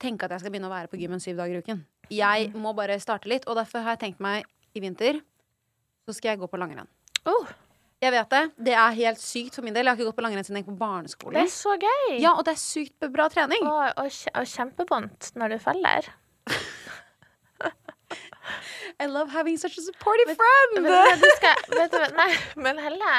tenke 0.00 0.28
at 0.28 0.36
jeg 0.36 0.44
skal 0.44 0.52
begynne 0.54 0.68
å 0.70 0.74
være 0.76 0.92
på 0.92 1.00
gymmen 1.00 1.18
syv 1.24 1.40
dager 1.40 1.58
i 1.58 1.64
uken. 1.64 1.82
Jeg 2.10 2.50
må 2.58 2.72
bare 2.74 2.96
starte 3.02 3.30
litt, 3.30 3.44
og 3.46 3.54
derfor 3.58 3.78
har 3.86 3.94
jeg 3.94 4.02
tenkt 4.06 4.20
meg 4.24 4.46
i 4.74 4.82
vinter 4.82 5.20
så 6.06 6.12
skal 6.16 6.28
jeg 6.32 6.40
gå 6.40 6.46
på 6.50 6.58
langrenn. 6.58 6.88
Oh, 7.28 7.46
Jeg 8.00 8.14
vet 8.14 8.30
det. 8.32 8.40
Det 8.56 8.72
er 8.72 8.94
helt 8.96 9.20
sykt 9.20 9.58
for 9.58 9.66
min 9.66 9.74
del. 9.76 9.84
Jeg 9.84 9.92
har 9.92 9.98
ikke 9.98 10.08
gått 10.08 10.16
på 10.16 10.22
langrenn 10.24 10.44
siden 10.46 10.56
jeg 10.56 10.64
gikk 10.64 10.72
på 11.20 11.32
det 11.34 11.42
er 11.42 11.50
så 11.52 11.74
gøy! 11.76 12.16
Ja, 12.16 12.32
og 12.32 12.46
det 12.48 12.54
er 12.56 12.60
sykt 12.62 12.96
bra 13.12 13.26
trening. 13.28 13.60
Og, 13.68 13.92
og, 14.00 14.08
og 14.40 14.46
kjempevondt 14.48 15.36
når 15.36 15.52
du 15.52 15.58
faller. 15.60 16.08
I 19.00 19.06
love 19.06 19.28
having 19.30 19.58
such 19.60 19.76
a 19.78 19.82
supportive 19.84 20.34
friend. 20.36 20.80
Men, 20.80 20.92
men, 20.92 21.20
du 21.20 21.28
skal, 21.36 21.54
vet 21.76 21.92
du, 21.92 22.00
nei, 22.16 22.30
men 22.64 22.80
Helle, 22.80 23.12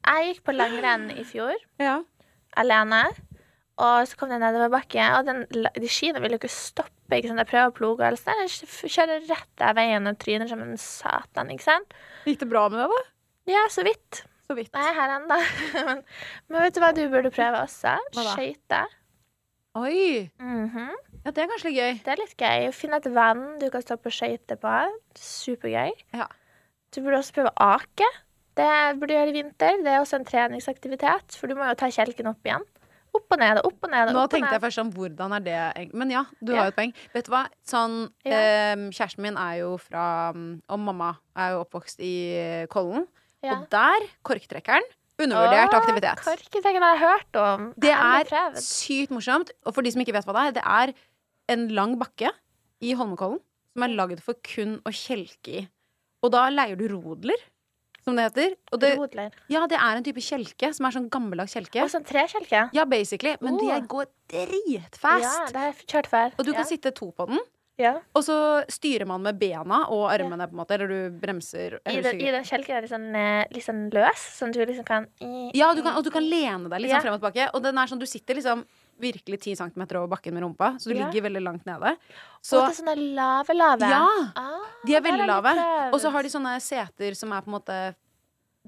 jeg 0.00 0.30
gikk 0.30 0.40
på 0.48 0.56
langrenn 0.56 1.10
i 1.12 1.24
fjor, 1.28 1.52
Ja. 1.80 2.00
alene. 2.56 3.02
Og 3.80 4.08
så 4.08 4.16
kom 4.16 4.28
det 4.32 4.40
nedoverbakke, 4.42 5.04
og 5.16 5.28
den, 5.28 5.44
de 5.52 5.88
skiene 5.92 6.20
ville 6.20 6.36
jo 6.36 6.40
ikke 6.42 6.52
stoppe. 6.52 6.92
Ikke 7.18 7.30
sant? 7.30 7.42
Jeg 7.42 7.50
prøver 7.50 7.70
å 7.70 7.76
ploge, 7.76 8.06
og 8.06 8.06
alt 8.06 8.46
jeg 8.46 8.92
kjører 8.94 9.26
rett 9.28 9.64
av 9.66 9.76
veien 9.78 10.06
og 10.10 10.18
tryner 10.22 10.50
som 10.50 10.62
en 10.64 10.76
satan. 10.80 11.50
ikke 11.50 11.66
sant? 11.66 11.96
Gikk 12.28 12.42
det 12.44 12.50
bra 12.52 12.68
med 12.70 12.82
deg, 12.82 12.94
da? 12.94 13.02
Ja, 13.50 13.66
så 13.72 13.84
vidt. 13.86 14.22
Så 14.46 14.56
vidt. 14.58 14.72
Er 14.74 14.94
her 14.96 15.16
ennå. 15.18 15.38
men, 15.88 16.02
men 16.48 16.64
vet 16.64 16.76
du 16.76 16.82
hva 16.82 16.94
du 16.96 17.04
burde 17.12 17.32
prøve 17.34 17.62
også? 17.66 17.96
Skøyter. 18.16 18.96
Oi. 19.78 20.26
Mhm. 20.42 20.90
Ja, 21.20 21.30
det 21.36 21.42
er 21.42 21.50
kanskje 21.50 21.68
litt 21.68 21.76
gøy. 21.78 21.98
Det 22.04 22.12
er 22.14 22.20
litt 22.22 22.34
gøy. 22.40 22.70
Finn 22.72 22.96
et 22.96 23.06
vann 23.12 23.44
du 23.60 23.66
kan 23.70 23.82
stå 23.84 23.98
på 24.00 24.12
skøyter 24.14 24.58
på. 24.60 24.74
Supergøy. 25.20 25.92
Ja. 26.16 26.26
Du 26.90 27.02
burde 27.04 27.20
også 27.20 27.36
prøve 27.36 27.52
å 27.52 27.70
ake. 27.76 28.08
Det 28.58 28.70
burde 28.98 29.12
du 29.12 29.16
gjøre 29.18 29.32
i 29.32 29.36
vinter. 29.36 29.82
Det 29.84 29.92
er 29.92 30.00
også 30.00 30.18
en 30.18 30.26
treningsaktivitet, 30.26 31.36
for 31.38 31.50
du 31.50 31.58
må 31.58 31.68
jo 31.68 31.76
ta 31.78 31.90
kjelken 31.92 32.30
opp 32.32 32.48
igjen. 32.48 32.64
Opp 33.16 33.34
og 33.34 33.38
ned 33.42 33.58
og 33.58 33.66
opp 33.72 33.86
og 33.86 33.90
ned. 33.90 34.12
Nå 34.14 34.20
opp 34.22 34.30
tenkte 34.30 34.52
jeg 34.54 34.62
først 34.62 34.78
sånn, 34.78 34.90
hvordan 34.94 35.32
er 35.34 35.40
det 35.46 35.54
egentlig 35.58 35.98
Men 35.98 36.10
ja, 36.14 36.22
du 36.40 36.52
Ja. 36.52 36.58
har 36.60 36.68
jo 36.68 36.74
et 36.74 36.76
poeng. 36.76 36.92
Vet 37.14 37.26
du 37.26 37.30
hva? 37.32 37.42
Sånn, 37.66 37.96
eh, 38.24 38.76
Kjæresten 38.94 39.24
min 39.26 39.36
er 39.36 39.56
jo 39.64 39.72
fra 39.82 40.04
mm, 40.36 40.62
Og 40.68 40.78
mamma 40.78 41.10
er 41.36 41.52
jo 41.56 41.64
oppvokst 41.64 41.98
i 42.06 42.14
eh, 42.38 42.66
Kollen. 42.70 43.06
Og 43.42 43.66
der, 43.72 44.04
korktrekkeren, 44.22 44.84
undervurdert 45.20 45.72
Åh, 45.72 45.78
aktivitet. 45.80 46.20
Korketengen 46.24 46.82
har 46.84 46.94
jeg 46.96 47.02
hørt 47.08 47.36
om. 47.40 47.66
Det 47.80 47.90
er 47.92 48.28
sykt 48.60 49.10
morsomt. 49.10 49.50
Og 49.64 49.72
for 49.74 49.82
de 49.82 49.90
som 49.94 50.02
ikke 50.04 50.12
vet 50.12 50.28
hva 50.28 50.34
det 50.36 50.44
er, 50.44 50.52
det 50.60 50.64
er 50.64 50.92
en 51.56 51.68
lang 51.72 51.96
bakke 51.98 52.30
i 52.84 52.92
Holmenkollen 52.94 53.40
som 53.72 53.82
er 53.86 53.94
lagd 53.96 54.20
for 54.22 54.34
kun 54.44 54.76
å 54.84 54.92
kjelke 54.92 55.56
i. 55.62 55.68
Og 56.22 56.32
da 56.34 56.46
leier 56.52 56.76
du 56.76 56.84
rodler, 56.92 57.40
som 58.04 58.16
det 58.16 58.24
heter. 58.30 58.56
Og 58.72 58.80
det, 58.80 58.90
ja, 59.52 59.66
det 59.68 59.76
er 59.78 60.00
en 60.00 60.04
type 60.06 60.22
kjelke 60.24 60.72
som 60.76 60.86
er 60.88 60.96
sånn 60.96 61.08
gammeldags 61.12 61.54
kjelke. 61.56 61.82
Og 61.84 61.92
sånn 61.92 62.06
trekjelke. 62.08 62.66
Ja, 62.76 62.84
basically. 62.88 63.36
Men 63.44 63.58
de 63.60 63.68
går 63.68 63.88
går 63.90 64.06
Ja, 64.30 64.44
dritfast. 64.46 65.52
det 65.52 65.58
har 65.58 65.72
jeg 65.72 65.86
kjørt 65.90 66.10
før. 66.10 66.36
Og 66.38 66.44
du 66.46 66.52
kan 66.52 66.62
ja. 66.64 66.68
sitte 66.70 66.92
to 66.96 67.10
på 67.12 67.26
den. 67.30 67.40
ja. 67.80 67.94
Og 68.14 68.22
så 68.26 68.36
styrer 68.68 69.06
man 69.08 69.22
med 69.24 69.38
bena 69.40 69.86
og 69.88 70.06
armene, 70.12 70.46
på 70.48 70.52
en 70.54 70.60
måte. 70.62 70.76
Eller 70.76 70.88
du 70.88 71.18
bremser. 71.20 71.78
I, 71.88 71.98
I 71.98 72.30
den 72.34 72.44
kjelken 72.44 72.76
er 72.76 72.86
det 72.86 73.54
litt 73.56 73.64
sånn 73.64 73.86
løs, 73.94 74.26
sånn 74.38 74.52
at 74.52 74.58
du 74.58 74.64
liksom 74.64 74.86
kan 74.88 75.08
Ja, 75.56 75.72
du 75.74 75.82
kan, 75.82 75.96
og 75.96 76.04
du 76.04 76.10
kan 76.14 76.24
lene 76.24 76.68
deg 76.68 76.84
litt 76.84 76.92
sånn 76.92 77.06
frem 77.08 77.16
og 77.16 77.22
tilbake. 77.22 77.50
Og 77.54 77.64
den 77.64 77.78
er 77.80 77.90
sånn, 77.90 78.00
du 78.00 78.06
sitter 78.08 78.36
liksom 78.36 78.64
virkelig 79.00 79.40
ti 79.40 79.54
centimeter 79.58 79.98
over 80.00 80.08
bakken 80.14 80.34
med 80.36 80.42
rumpa, 80.44 80.74
så 80.78 80.90
du 80.90 80.94
Ja. 80.96 81.06
ligger 81.08 81.26
veldig 81.28 81.42
langt 81.42 81.64
nede. 81.66 81.96
Så 82.42 82.60
Så 82.60 82.66
det 82.66 82.78
er 82.78 82.82
sånne 82.82 83.14
lave, 83.16 83.54
lave. 83.56 83.80
Ja, 83.90 84.06
Ah, 84.36 84.66
de 84.86 84.94
er 84.94 85.00
veldig 85.00 85.24
er 85.24 85.26
lave. 85.26 85.92
Og 85.92 86.00
så 86.00 86.10
har 86.12 86.22
de 86.22 86.28
sånne 86.28 86.54
seter 86.60 87.14
som 87.16 87.32
er 87.32 87.40
på 87.42 87.48
en 87.48 87.60
måte 87.60 87.94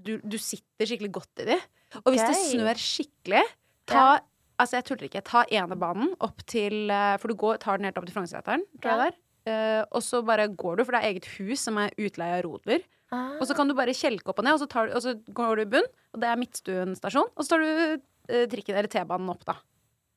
Du, 0.03 0.17
du 0.25 0.39
sitter 0.39 0.87
skikkelig 0.89 1.13
godt 1.13 1.41
i 1.41 1.45
de. 1.45 1.61
Og 2.07 2.15
hvis 2.15 2.25
det 2.27 2.37
snør 2.37 2.75
skikkelig, 2.81 3.43
ta 3.87 4.21
Altså, 4.61 4.77
jeg 4.79 4.85
tuller 4.85 5.09
ikke. 5.09 5.23
Ta 5.25 5.45
enebanen 5.51 6.15
opp 6.21 6.39
til 6.47 6.89
eh, 6.91 7.17
For 7.19 7.29
du 7.29 7.35
går, 7.35 7.59
tar 7.59 7.79
den 7.79 7.85
helt 7.85 7.97
opp 7.99 8.07
til 8.07 8.15
Frognerseteren, 8.15 8.63
tror 8.81 8.91
Ja. 8.91 8.97
jeg 8.97 9.13
det 9.45 9.51
er. 9.51 9.81
Eh, 9.81 9.85
og 9.91 10.01
så 10.03 10.25
bare 10.25 10.47
går 10.49 10.77
du, 10.79 10.85
for 10.85 10.93
det 10.93 11.03
er 11.03 11.09
eget 11.13 11.25
hus 11.39 11.61
som 11.61 11.77
er 11.79 11.91
utleie 11.99 12.39
av 12.39 12.45
rodler. 12.45 12.83
Ah. 13.11 13.33
Og 13.41 13.43
så 13.49 13.57
kan 13.57 13.67
du 13.69 13.75
bare 13.75 13.89
kjelke 13.93 14.29
opp 14.29 14.39
og 14.39 14.45
ned, 14.45 14.55
og 14.55 14.61
så, 14.61 14.69
tar, 14.69 14.89
og 14.95 15.03
så 15.03 15.15
går 15.35 15.57
du 15.57 15.63
i 15.63 15.71
bunn, 15.73 15.89
og 16.15 16.21
det 16.21 16.29
er 16.31 16.37
Midtstuen 16.37 16.95
stasjon. 16.97 17.29
Og 17.37 17.45
så 17.45 17.49
tar 17.49 17.59
du 17.59 18.01
uh, 18.33 18.47
trikken, 18.47 18.77
eller 18.77 18.89
T-banen 18.89 19.29
opp, 19.29 19.45
da. 19.45 19.57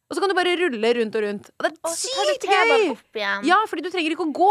Og 0.06 0.14
så 0.14 0.22
kan 0.22 0.30
du 0.30 0.36
bare 0.38 0.52
rulle 0.60 0.90
rundt 1.00 1.16
og 1.18 1.24
rundt. 1.26 1.48
Og 1.58 1.66
det 1.66 1.72
er 1.74 1.94
sykt 1.98 2.44
gøy! 2.46 2.84
Ja, 3.48 3.56
fordi 3.66 3.82
du 3.82 3.88
trenger 3.90 4.14
ikke 4.14 4.28
å 4.28 4.34
gå. 4.38 4.50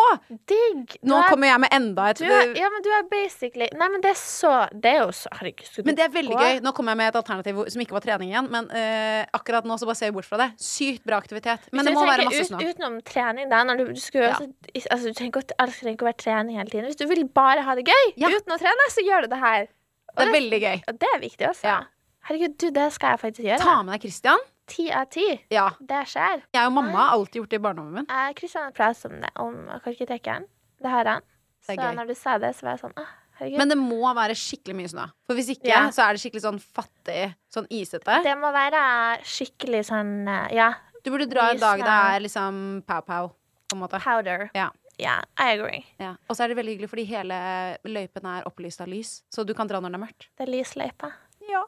Digg. 0.51 0.97
Nå 1.07 1.15
er- 1.21 1.29
kommer 1.31 1.47
jeg 1.47 1.61
med 1.63 1.71
enda 1.77 2.09
et 2.11 2.23
er, 2.27 2.51
Ja, 2.59 2.71
men 2.75 2.83
du 2.83 2.89
er 2.91 3.05
basically 3.07 3.69
Nei, 3.79 3.89
men 3.93 4.01
det 4.03 4.11
er 4.11 4.19
så 4.19 4.69
Det 4.75 4.91
er 4.91 4.99
jo 5.05 5.13
så 5.15 5.31
Herregud, 5.31 5.85
Men 5.87 5.95
det 5.95 6.05
er 6.05 6.11
veldig 6.11 6.35
gå? 6.35 6.41
gøy. 6.43 6.61
Nå 6.65 6.73
kommer 6.75 6.91
jeg 6.91 6.99
med 6.99 7.09
et 7.15 7.19
alternativ 7.23 7.61
som 7.71 7.81
ikke 7.85 7.95
var 7.95 8.01
trening 8.03 8.33
igjen. 8.33 8.51
Men 8.51 8.67
uh, 8.67 9.23
akkurat 9.39 9.65
nå 9.65 9.79
så 9.79 9.87
bare 9.87 9.95
ser 10.01 10.11
vi 10.11 10.17
bort 10.19 10.27
fra 10.27 10.39
det. 10.43 10.51
Sykt 10.59 11.05
bra 11.07 11.21
aktivitet. 11.23 11.61
Men 11.71 11.85
det 11.87 11.95
må 11.95 12.03
være 12.03 12.27
masse 12.27 12.41
ut, 12.43 12.51
snø. 12.51 12.59
Utenom 12.75 12.99
trening, 13.07 13.49
da. 13.49 13.63
Når 13.63 13.79
du, 13.79 13.85
du 13.95 14.01
skulle, 14.03 14.25
Ja. 14.35 14.35
altså, 14.35 14.51
altså, 14.91 15.07
du 15.07 15.13
trenger 15.15 15.31
ikke, 15.31 15.45
å- 15.55 15.71
trenger 15.71 15.95
ikke 15.95 16.07
å 16.07 16.11
være 16.11 16.23
trening 16.25 16.57
hele 16.59 16.71
tiden. 16.71 16.87
Hvis 16.91 16.99
du 16.99 17.07
vil 17.07 17.25
bare 17.29 17.63
ha 17.63 17.75
det 17.79 17.87
gøy 17.87 18.07
Ja. 18.17 18.29
uten 18.29 18.51
å 18.51 18.59
trene, 18.59 18.91
så 18.91 19.07
gjør 19.07 19.23
du 19.23 19.29
det 19.29 19.39
her. 19.39 19.69
Og 20.17 20.19
Det 20.19 20.29
er 20.29 20.35
veldig 20.41 20.61
gøy. 20.67 20.83
Og 20.89 20.99
det 20.99 21.09
er 21.15 21.21
viktig 21.23 21.47
også. 21.49 21.65
Ja. 21.71 21.81
Herregud, 22.27 22.59
du, 22.59 22.71
det 22.71 22.93
skal 22.93 23.15
jeg 23.15 23.21
faktisk 23.21 23.47
gjøre. 23.47 23.59
Ta 23.63 23.83
med 23.85 23.95
deg 23.95 24.01
Christian. 24.11 24.39
Ti 24.67 24.87
av 24.97 25.05
ti. 25.13 25.27
Ja. 25.53 25.67
Det 25.81 26.05
skjer. 26.09 26.43
Jeg 26.55 26.67
og 26.69 26.73
mamma 26.73 27.03
har 27.03 27.19
alltid 27.19 27.43
gjort 27.43 27.51
det 27.53 27.59
i 27.61 27.65
barndommen 27.67 28.07
Kristian 28.39 28.73
prater 28.73 29.13
om 29.13 29.21
det, 29.21 29.31
om 29.43 29.59
korketrekkeren. 29.85 30.47
Det 30.81 30.89
har 30.93 31.05
han. 31.05 31.23
Så 31.65 31.77
når 31.77 32.09
du 32.09 32.15
sa 32.17 32.39
det, 32.39 32.53
så 32.57 32.67
var 32.67 32.75
jeg 32.77 32.83
sånn 32.85 32.97
ah, 33.01 33.13
herregud. 33.39 33.59
Men 33.61 33.71
det 33.73 33.77
må 33.81 34.01
være 34.17 34.37
skikkelig 34.37 34.77
mye 34.77 34.91
snø. 34.93 35.05
For 35.27 35.37
hvis 35.39 35.49
ikke, 35.55 35.69
Ja. 35.73 35.83
så 35.93 36.05
er 36.09 36.17
det 36.17 36.21
skikkelig 36.25 36.45
sånn 36.45 36.61
fattig, 36.61 37.35
sånn 37.53 37.69
isete. 37.73 38.23
det 38.25 38.35
må 38.41 38.51
være 38.53 38.83
skikkelig 39.25 39.85
sånn 39.89 40.29
eh, 40.29 40.55
Ja, 40.57 40.73
Du 41.05 41.11
burde 41.11 41.29
dra 41.29 41.51
en 41.53 41.61
dag 41.61 41.79
det 41.81 41.95
er 42.15 42.21
liksom 42.21 42.83
pow-pow, 42.89 43.33
på 43.69 43.77
en 43.77 43.81
måte. 43.81 44.01
powder. 44.01 44.51
Ja. 44.55 44.71
Ja, 44.99 45.17
I 45.41 45.57
agree. 45.57 45.85
Ja. 45.99 46.15
Og 46.31 46.37
så 46.37 46.45
er 46.45 46.49
det 46.53 46.57
veldig 46.57 46.77
hyggelig 46.77 46.91
fordi 46.93 47.05
hele 47.09 47.37
løypen 47.85 48.29
er 48.31 48.45
opplyst 48.47 48.81
av 48.81 48.87
lys, 48.89 49.23
så 49.33 49.45
du 49.45 49.53
kan 49.53 49.67
dra 49.67 49.81
når 49.81 49.91
det 49.91 49.99
er 49.99 50.05
mørkt. 50.07 50.29
Det 50.39 50.47
er 50.47 50.53
lysløypa. 50.53 51.13
Ja. 51.51 51.65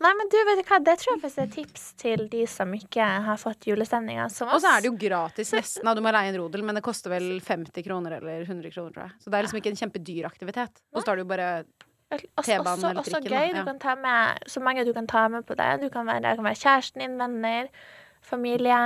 Nei, 0.00 0.10
men 0.16 0.30
du, 0.32 0.36
vet 0.48 0.62
du 0.62 0.64
hva? 0.64 0.78
Det 0.80 0.94
tror 1.02 1.12
jeg 1.12 1.20
faktisk 1.20 1.40
er 1.42 1.48
et 1.48 1.56
tips 1.58 1.82
til 2.00 2.22
de 2.32 2.46
som 2.48 2.70
ikke 2.72 3.04
har 3.26 3.36
fått 3.40 3.66
julestemninga 3.68 4.30
som 4.32 4.48
oss. 4.48 4.56
Og 4.56 4.62
så 4.64 4.70
er 4.72 4.80
det 4.84 4.88
jo 4.88 4.94
gratis 4.96 5.52
nesten. 5.52 5.90
Du 5.96 6.00
må 6.04 6.12
leie 6.16 6.32
en 6.32 6.38
rodel, 6.40 6.64
men 6.64 6.78
det 6.78 6.82
koster 6.86 7.12
vel 7.12 7.26
50 7.44 7.84
kroner 7.84 8.16
eller 8.16 8.46
100 8.46 8.72
kroner, 8.72 8.94
tror 8.94 9.04
jeg. 9.10 9.18
Så 9.20 9.28
det 9.28 9.36
er 9.36 9.44
liksom 9.44 9.60
ikke 9.60 9.72
en 9.74 9.80
kjempedyr 9.82 10.28
aktivitet. 10.30 10.80
Og 10.94 11.02
så 11.02 11.10
tar 11.10 11.20
du 11.20 11.24
jo 11.26 11.28
bare 11.28 11.50
T-banen 12.10 12.86
eller 12.88 13.04
trikken, 13.04 13.20
Også 13.20 13.20
gøy. 13.28 13.52
Du 13.54 13.60
kan 13.68 13.78
ta 13.82 13.94
med 13.94 14.48
så 14.50 14.62
mange 14.64 14.84
du 14.88 14.92
kan 14.96 15.06
ta 15.06 15.28
med 15.28 15.44
på 15.46 15.54
det. 15.58 15.68
Du 15.82 15.88
kan 15.92 16.08
være, 16.08 16.24
det 16.24 16.34
kan 16.40 16.48
være 16.48 16.60
kjæresten 16.62 17.04
din, 17.04 17.18
venner, 17.20 17.68
familie. 18.24 18.78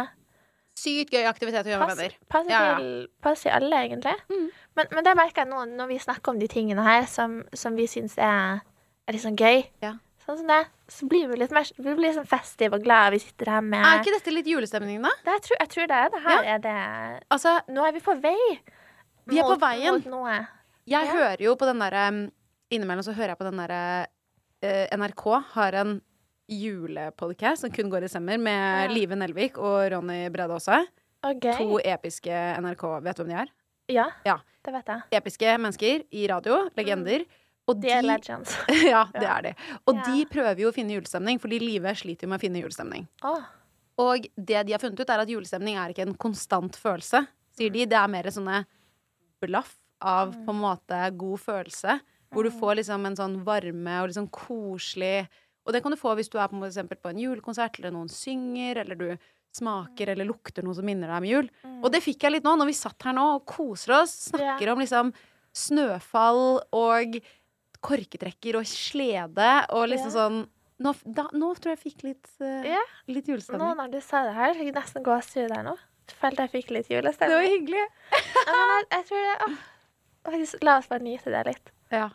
sykt 0.75 1.15
gøy 1.15 1.25
aktivitet 1.31 1.69
å 1.69 1.71
gjøre 1.71 1.87
med 1.87 1.97
venner. 1.97 2.17
pass, 2.29 2.51
Ja, 2.51 2.61
ja. 2.73 2.77
til, 2.83 3.07
pass 3.23 3.47
alle, 3.47 3.85
egentlig. 3.87 4.17
Mm. 4.29 4.49
Men, 4.77 4.91
men 4.91 5.07
det 5.07 5.15
merker 5.17 5.45
jeg 5.45 5.53
nå 5.55 5.63
når 5.79 5.93
vi 5.95 5.99
snakker 6.03 6.35
om 6.35 6.43
de 6.43 6.49
tingene 6.51 6.83
her 6.83 7.07
som, 7.07 7.45
som 7.55 7.79
vi 7.79 7.87
syns 7.87 8.19
er, 8.19 8.65
er 9.07 9.21
sånn 9.23 9.39
gøy. 9.39 9.63
Ja. 9.85 9.95
Sånn 10.27 10.39
som 10.41 10.47
det. 10.49 10.61
Så 10.89 11.07
blir 11.09 11.29
vi 11.29 11.37
litt 11.37 11.51
mer 11.53 11.69
vi 11.77 11.95
blir 11.99 12.13
sånn 12.17 12.27
festive 12.29 12.79
og 12.79 12.85
glade. 12.85 13.13
Vi 13.13 13.19
sitter 13.25 13.51
her 13.53 13.61
med 13.61 13.85
Er 13.85 14.01
ikke 14.01 14.15
dette 14.17 14.33
litt 14.33 14.47
julestemning, 14.49 15.03
da? 15.05 15.11
det, 15.25 15.35
jeg, 15.37 15.43
tror, 15.49 15.57
jeg 15.61 15.69
tror 15.75 15.87
det 15.91 15.99
er 16.01 16.09
det. 16.15 16.23
Her 16.25 16.49
er 16.55 16.59
det 16.65 16.77
Altså, 17.31 17.59
Nå 17.69 17.85
er 17.89 17.93
vi 17.93 18.01
på 18.01 18.15
vei. 18.23 18.61
Vi 19.29 19.39
er 19.41 19.45
på 19.49 19.59
veien. 19.61 19.93
Mot 20.01 20.07
noe. 20.07 20.39
jeg 20.87 21.07
Ja. 21.07 21.13
hører 21.13 21.41
jo 21.45 21.55
på 21.57 21.67
den 21.69 21.79
derre 21.85 22.31
Innimellom 22.73 23.05
så 23.05 23.13
hører 23.15 23.29
jeg 23.35 23.39
på 23.39 23.45
den 23.51 23.57
derre 23.61 24.07
eh, 24.65 24.89
NRK 24.97 25.25
har 25.53 25.73
en 25.83 26.01
julepodcast 26.49 27.63
som 27.65 27.71
kun 27.73 27.91
går 27.93 28.05
i 28.05 28.09
semmer, 28.09 28.39
med 28.39 28.89
Ja. 28.89 28.93
Live 28.93 29.17
Nelvik 29.17 29.59
og 29.59 29.93
Ronny 29.93 30.29
Brede 30.31 30.53
Aase. 30.57 30.87
Okay. 31.25 31.57
To 31.59 31.79
episke 31.85 32.33
NRK 32.61 33.01
Vet 33.05 33.17
du 33.17 33.23
hvem 33.25 33.33
de 33.33 33.41
er? 33.43 33.49
Ja, 33.89 34.07
Ja. 34.25 34.39
det 34.65 34.73
vet 34.73 34.87
jeg. 34.87 35.03
Episke 35.13 35.59
mennesker 35.59 36.05
i 36.13 36.27
radio. 36.27 36.71
Legender. 36.77 37.25
Og 37.71 37.79
De 37.81 37.91
er 37.93 38.05
legends. 38.05 38.57
ja, 38.85 39.05
det 39.15 39.29
er 39.29 39.45
de. 39.47 39.53
Og 39.89 39.97
yeah. 39.97 40.09
de 40.09 40.25
prøver 40.29 40.65
jo 40.65 40.71
å 40.73 40.77
finne 40.77 40.97
julestemning, 40.97 41.41
fordi 41.41 41.61
Live 41.63 41.95
sliter 41.97 42.27
jo 42.27 42.33
med 42.33 42.41
å 42.41 42.45
finne 42.45 42.61
julestemning. 42.61 43.07
Oh. 43.25 43.45
Og 44.05 44.27
det 44.37 44.67
de 44.67 44.75
har 44.75 44.83
funnet 44.83 45.01
ut, 45.01 45.11
er 45.11 45.23
at 45.23 45.31
julestemning 45.31 45.79
er 45.81 45.95
ikke 45.95 46.05
en 46.05 46.17
konstant 46.19 46.77
følelse, 46.77 47.25
sier 47.57 47.73
de. 47.73 47.87
Det 47.89 47.97
er 47.97 48.11
mer 48.11 48.29
sånne 48.35 48.65
blaff 49.45 49.77
av 50.05 50.35
på 50.35 50.53
en 50.53 50.61
måte 50.61 50.99
god 51.17 51.41
følelse. 51.41 51.99
Hvor 52.35 52.45
du 52.45 52.51
får 52.53 52.81
liksom 52.81 53.07
en 53.07 53.17
sånn 53.17 53.39
varme 53.47 54.01
og 54.03 54.09
liksom 54.11 54.27
koselig 54.35 55.29
Og 55.65 55.71
det 55.73 55.81
kan 55.85 55.95
du 55.95 55.97
få 55.97 56.17
hvis 56.19 56.29
du 56.29 56.35
er 56.37 56.51
på, 56.51 56.59
eksempel 56.67 56.99
på 57.01 57.09
en 57.09 57.21
julekonsert, 57.23 57.79
eller 57.79 57.95
noen 57.95 58.11
synger, 58.13 58.83
eller 58.83 58.99
du 59.01 59.07
smaker 59.55 60.11
eller 60.13 60.27
lukter 60.29 60.67
noe 60.67 60.75
som 60.77 60.85
minner 60.85 61.09
deg 61.09 61.23
om 61.23 61.29
jul. 61.29 61.49
Og 61.79 61.87
det 61.95 62.03
fikk 62.05 62.27
jeg 62.27 62.35
litt 62.35 62.45
nå, 62.45 62.53
når 62.59 62.69
vi 62.69 62.77
satt 62.77 63.07
her 63.07 63.15
nå 63.17 63.25
og 63.39 63.47
koser 63.49 63.95
oss. 64.03 64.13
Snakker 64.29 64.73
om 64.73 64.83
liksom 64.83 65.15
snøfall 65.55 66.43
og 66.75 67.17
korketrekker 67.85 68.59
og 68.61 68.69
slede 68.69 69.51
og 69.77 69.89
liksom 69.93 70.11
Ja. 70.11 70.17
sånn 70.19 70.39
nå, 70.85 70.91
da, 71.07 71.29
nå 71.31 71.53
tror 71.55 71.71
jeg 71.75 71.79
jeg 71.79 71.85
fikk 71.85 72.03
litt, 72.03 72.31
uh, 72.43 72.65
Ja. 72.67 72.81
litt 73.07 73.29
Nå 73.29 73.75
når 73.79 73.93
du 73.93 74.01
sa 74.03 74.25
det 74.27 74.35
her, 74.35 74.55
fikk 74.59 74.71
jeg 74.73 74.75
nesten 74.75 75.05
gåsehud 75.07 75.53
der 75.53 75.63
nå. 75.63 75.77
Følte 76.21 76.45
jeg 76.45 76.51
fikk 76.51 76.71
litt 76.75 76.91
julestemning. 76.91 77.31
Det 77.31 77.39
var 77.39 77.49
hyggelig. 77.55 77.85
Men 78.45 78.59
jeg, 78.75 78.87
jeg 78.91 79.07
tror 79.09 79.23
det 79.25 79.37
å, 79.45 80.59
La 80.65 80.79
oss 80.79 80.89
bare 80.89 81.05
nyte 81.05 81.31
det 81.33 81.43
litt. 81.47 81.71
Ja. 81.93 82.09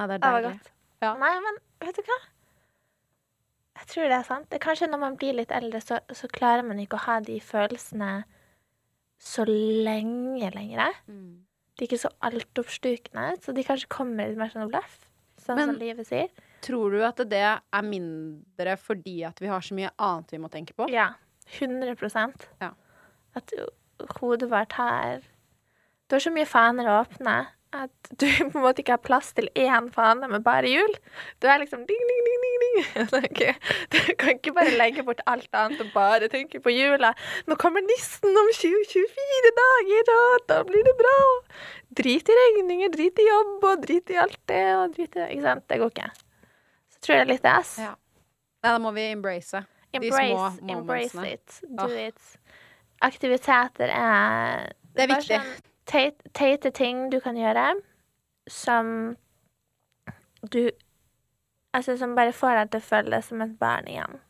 ja, 0.00 0.06
det 0.08 0.16
er 0.16 0.22
deilig. 0.24 0.60
Ja. 1.04 1.14
Nei, 1.20 1.32
men 1.44 1.58
vet 1.84 1.98
du 1.98 2.08
hva? 2.08 2.18
Jeg 3.74 3.90
tror 3.90 4.08
det 4.08 4.16
er 4.16 4.26
sant. 4.26 4.46
Det 4.48 4.58
er 4.60 4.64
kanskje 4.64 4.88
når 4.88 5.02
man 5.02 5.16
blir 5.20 5.36
litt 5.36 5.52
eldre, 5.52 5.80
så, 5.84 5.98
så 6.14 6.30
klarer 6.32 6.64
man 6.66 6.80
ikke 6.80 6.96
å 6.96 7.04
ha 7.04 7.18
de 7.24 7.36
følelsene 7.42 8.12
så 9.20 9.44
lenge 9.48 10.50
lenger. 10.54 10.96
Mm. 11.10 11.44
De 11.76 11.84
er 11.84 11.88
ikke 11.88 11.98
så 12.04 12.10
altoppslukende, 12.22 13.34
så 13.42 13.52
de 13.54 13.64
kanskje 13.66 13.88
kommer 13.90 14.28
litt 14.30 14.38
mer 14.38 14.52
sånn 14.52 14.70
blaff, 14.70 15.00
Sånn 15.44 15.56
Men- 15.56 15.72
som 15.74 15.78
livet 15.80 16.06
sier. 16.06 16.28
Tror 16.62 16.90
du 16.94 17.02
at 17.04 17.16
det 17.28 17.40
er 17.42 17.82
mindre 17.82 18.76
fordi 18.80 19.24
at 19.26 19.38
vi 19.40 19.46
har 19.50 19.60
så 19.60 19.74
mye 19.74 19.90
annet 19.98 20.30
vi 20.30 20.38
må 20.38 20.48
tenke 20.48 20.72
på? 20.72 20.88
Ja. 20.88 21.10
100% 21.58 22.46
Ja. 22.62 22.70
At 23.36 23.52
hodet 24.20 24.48
vårt 24.48 24.72
har 24.72 25.20
Du 26.08 26.14
har 26.16 26.20
så 26.20 26.32
mye 26.32 26.46
faner 26.46 26.84
å 26.86 27.04
åpne 27.04 27.46
at 27.74 28.10
du 28.20 28.26
på 28.26 28.58
en 28.60 28.64
måte 28.64 28.82
ikke 28.82 28.96
har 28.96 29.02
plass 29.04 29.32
til 29.36 29.50
én 29.58 29.90
fane 29.94 30.28
med 30.30 30.44
bare 30.46 30.70
jul. 30.70 30.94
Du 31.42 31.48
er 31.50 31.60
liksom 31.62 31.84
ding, 31.88 32.04
ding, 32.10 32.22
ding, 32.28 32.40
ding, 32.44 32.56
ding. 32.64 33.58
Du 33.94 33.98
kan 34.20 34.34
ikke 34.36 34.54
bare 34.56 34.76
legge 34.78 35.04
bort 35.06 35.22
alt 35.30 35.50
annet 35.54 35.82
og 35.84 35.90
bare 35.94 36.30
tenke 36.32 36.62
på 36.62 36.72
jula. 36.74 37.12
Nå 37.50 37.58
kommer 37.60 37.84
nissen 37.86 38.40
om 38.40 38.50
20-24 38.56 39.52
dager, 39.60 40.14
og 40.16 40.46
da 40.50 40.62
blir 40.66 40.86
det 40.86 40.96
bra. 41.00 41.18
Drit 42.00 42.30
i 42.30 42.38
regninger, 42.40 42.94
drit 42.94 43.20
i 43.22 43.28
jobb, 43.28 43.68
og 43.70 43.84
drit 43.84 44.10
i 44.10 44.18
alt 44.22 44.40
det, 44.50 44.64
og 44.78 44.96
drit 44.96 45.20
i 45.20 45.28
Ikke 45.34 45.46
sant? 45.50 45.68
Det 45.70 45.78
går 45.82 45.94
ikke. 45.94 46.10
Så 46.94 47.04
tror 47.04 47.16
jeg 47.16 47.22
det 47.22 47.28
er 47.28 47.32
litt 47.36 47.52
ass. 47.52 47.76
Ja. 47.82 47.94
Nei, 48.64 48.72
da 48.72 48.80
må 48.80 48.94
vi 48.96 49.10
embrace 49.12 49.60
de 50.00 50.10
små 50.10 50.46
Embrace, 50.68 51.18
embrace 51.18 51.32
it. 51.32 51.60
Do 51.68 51.86
it. 51.90 52.18
Aktiviteter 53.04 53.92
er 53.92 54.72
Det 54.94 55.04
er 55.04 55.14
viktig. 55.14 55.40
Teit- 55.86 56.22
Teite 56.32 56.70
ting 56.74 57.08
du 57.10 57.20
kan 57.20 57.36
gjøre 57.36 57.74
som 58.50 59.16
du 60.50 60.70
Altså 61.74 61.96
som 61.98 62.12
bare 62.14 62.30
får 62.32 62.54
deg 62.60 62.68
til 62.70 62.80
å 62.80 62.86
føle 62.86 63.10
deg 63.16 63.24
som 63.26 63.40
et 63.42 63.54
barn 63.58 63.88
igjen. 63.90 64.20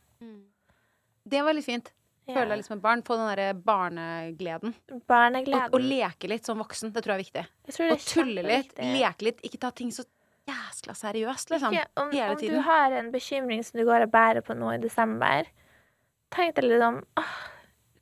Det 1.29 1.41
var 1.45 1.53
litt 1.53 1.65
fint. 1.67 1.91
Føle 2.25 2.47
deg 2.49 2.57
litt 2.57 2.65
som 2.65 2.77
et 2.79 2.81
barn. 2.81 3.03
Få 3.05 3.17
den 3.19 3.27
derre 3.29 3.51
barnegleden. 3.53 4.73
Barnegleden. 5.05 5.67
Og, 5.69 5.77
og 5.77 5.85
leke 5.85 6.29
litt 6.31 6.47
som 6.49 6.57
voksen. 6.57 6.89
Det 6.95 7.03
tror 7.05 7.13
jeg 7.13 7.19
er 7.19 7.23
viktig. 7.27 7.43
Jeg 7.69 7.75
tror 7.75 7.85
det 7.85 7.93
Og 7.93 7.99
er 7.99 8.07
tulle 8.15 8.45
litt. 8.47 8.73
Leke 8.81 9.27
litt. 9.27 9.43
Ikke 9.45 9.59
ta 9.61 9.69
ting 9.77 9.91
så 9.93 10.07
jæskla 10.49 10.95
seriøst, 10.97 11.53
liksom. 11.53 11.73
Ikke, 11.77 11.85
om, 12.01 12.09
Hele 12.13 12.33
om 12.33 12.41
du 12.41 12.57
har 12.65 12.97
en 12.97 13.11
bekymring 13.13 13.61
som 13.65 13.77
du 13.79 13.85
går 13.85 14.07
og 14.07 14.11
bærer 14.13 14.41
på 14.45 14.57
nå 14.57 14.73
i 14.73 14.81
desember, 14.81 15.45
tenk 16.33 16.57
deg 16.57 16.65
litt 16.69 16.85
om 16.85 16.99
åh, 17.21 17.37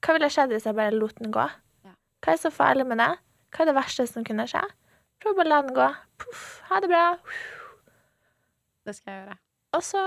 Hva 0.03 0.15
ville 0.17 0.31
skjedd 0.31 0.55
hvis 0.55 0.65
jeg 0.67 0.75
bare 0.79 0.95
lot 0.95 1.19
den 1.19 1.31
gå? 1.35 1.45
Ja. 1.83 1.93
Hva 2.23 2.33
er 2.37 2.39
så 2.41 2.51
farlig 2.51 2.87
med 2.87 2.99
det? 3.03 3.11
Hva 3.53 3.63
er 3.63 3.69
det 3.69 3.77
verste 3.77 4.05
som 4.09 4.25
kunne 4.25 4.47
skje? 4.49 4.63
Prøv 5.21 5.37
bare 5.37 5.47
å 5.47 5.51
la 5.51 5.59
den 5.63 5.75
gå. 5.77 5.89
Puff, 6.23 6.47
ha 6.69 6.79
det 6.83 6.89
bra. 6.91 7.05
Det 8.83 8.95
skal 8.97 9.13
jeg 9.13 9.21
gjøre. 9.21 9.37
Og 9.77 9.85
så 9.85 10.01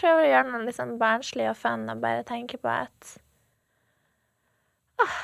prøver 0.00 0.24
jeg 0.24 0.30
å 0.30 0.32
gjøre 0.32 0.54
noe 0.54 0.64
litt 0.66 0.78
sånn 0.78 0.96
barnslig 1.00 1.46
og 1.52 1.58
fun 1.60 1.86
og 1.92 2.02
bare 2.02 2.24
tenke 2.26 2.58
på 2.60 2.72
at 2.72 3.14
Åh, 5.04 5.14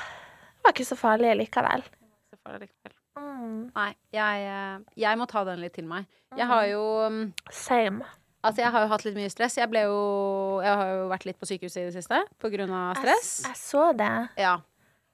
det 0.61 0.65
var 0.67 0.73
ikke 0.75 0.87
så 0.87 0.97
farlig 0.99 1.35
likevel. 1.39 1.83
Så 2.29 2.39
farlig 2.39 2.67
likevel. 2.67 2.95
Mm, 3.19 3.61
Nei, 3.75 3.91
jeg, 4.15 4.47
eh, 4.47 4.97
jeg 5.03 5.19
må 5.19 5.27
ta 5.27 5.43
den 5.47 5.61
litt 5.63 5.75
til 5.75 5.87
meg. 5.87 6.07
Jeg 6.37 6.47
har 6.47 6.65
jo 6.69 6.81
mm, 7.11 7.21
same. 7.51 8.07
Altså, 8.41 8.63
jeg 8.63 8.73
har 8.73 8.85
jo 8.85 8.89
hatt 8.91 9.05
litt 9.05 9.17
mye 9.17 9.31
stress. 9.31 9.57
Jeg 9.59 9.69
jo 9.69 10.61
Jeg 10.63 10.75
har 10.77 10.91
jo 10.95 11.07
vært 11.11 11.25
litt 11.29 11.39
på 11.39 11.49
sykehuset 11.49 11.83
i 11.83 11.87
det 11.89 11.95
siste 11.99 12.21
på 12.41 12.51
grunn 12.53 12.71
av 12.73 12.99
stress. 12.99 13.31
Jeg, 13.43 13.53
jeg 13.53 13.59
så 13.61 13.91
det. 13.97 14.13
Ja. 14.39 14.55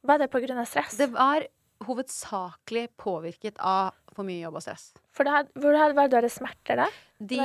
Var 0.05 0.21
det 0.21 0.29
av 0.33 0.65
stress? 0.65 0.97
Det 0.97 1.07
var 1.13 1.45
hovedsakelig 1.87 2.87
påvirket 2.97 3.57
av 3.57 3.95
for 4.15 4.25
mye 4.25 4.41
jobb 4.41 4.57
og 4.57 4.65
stress. 4.65 4.89
For 5.13 5.27
det 5.27 5.33
hadde, 5.33 5.93
var 5.97 6.09
det 6.09 6.31
smerter, 6.33 6.83
da? 6.83 6.87
De, 7.17 7.39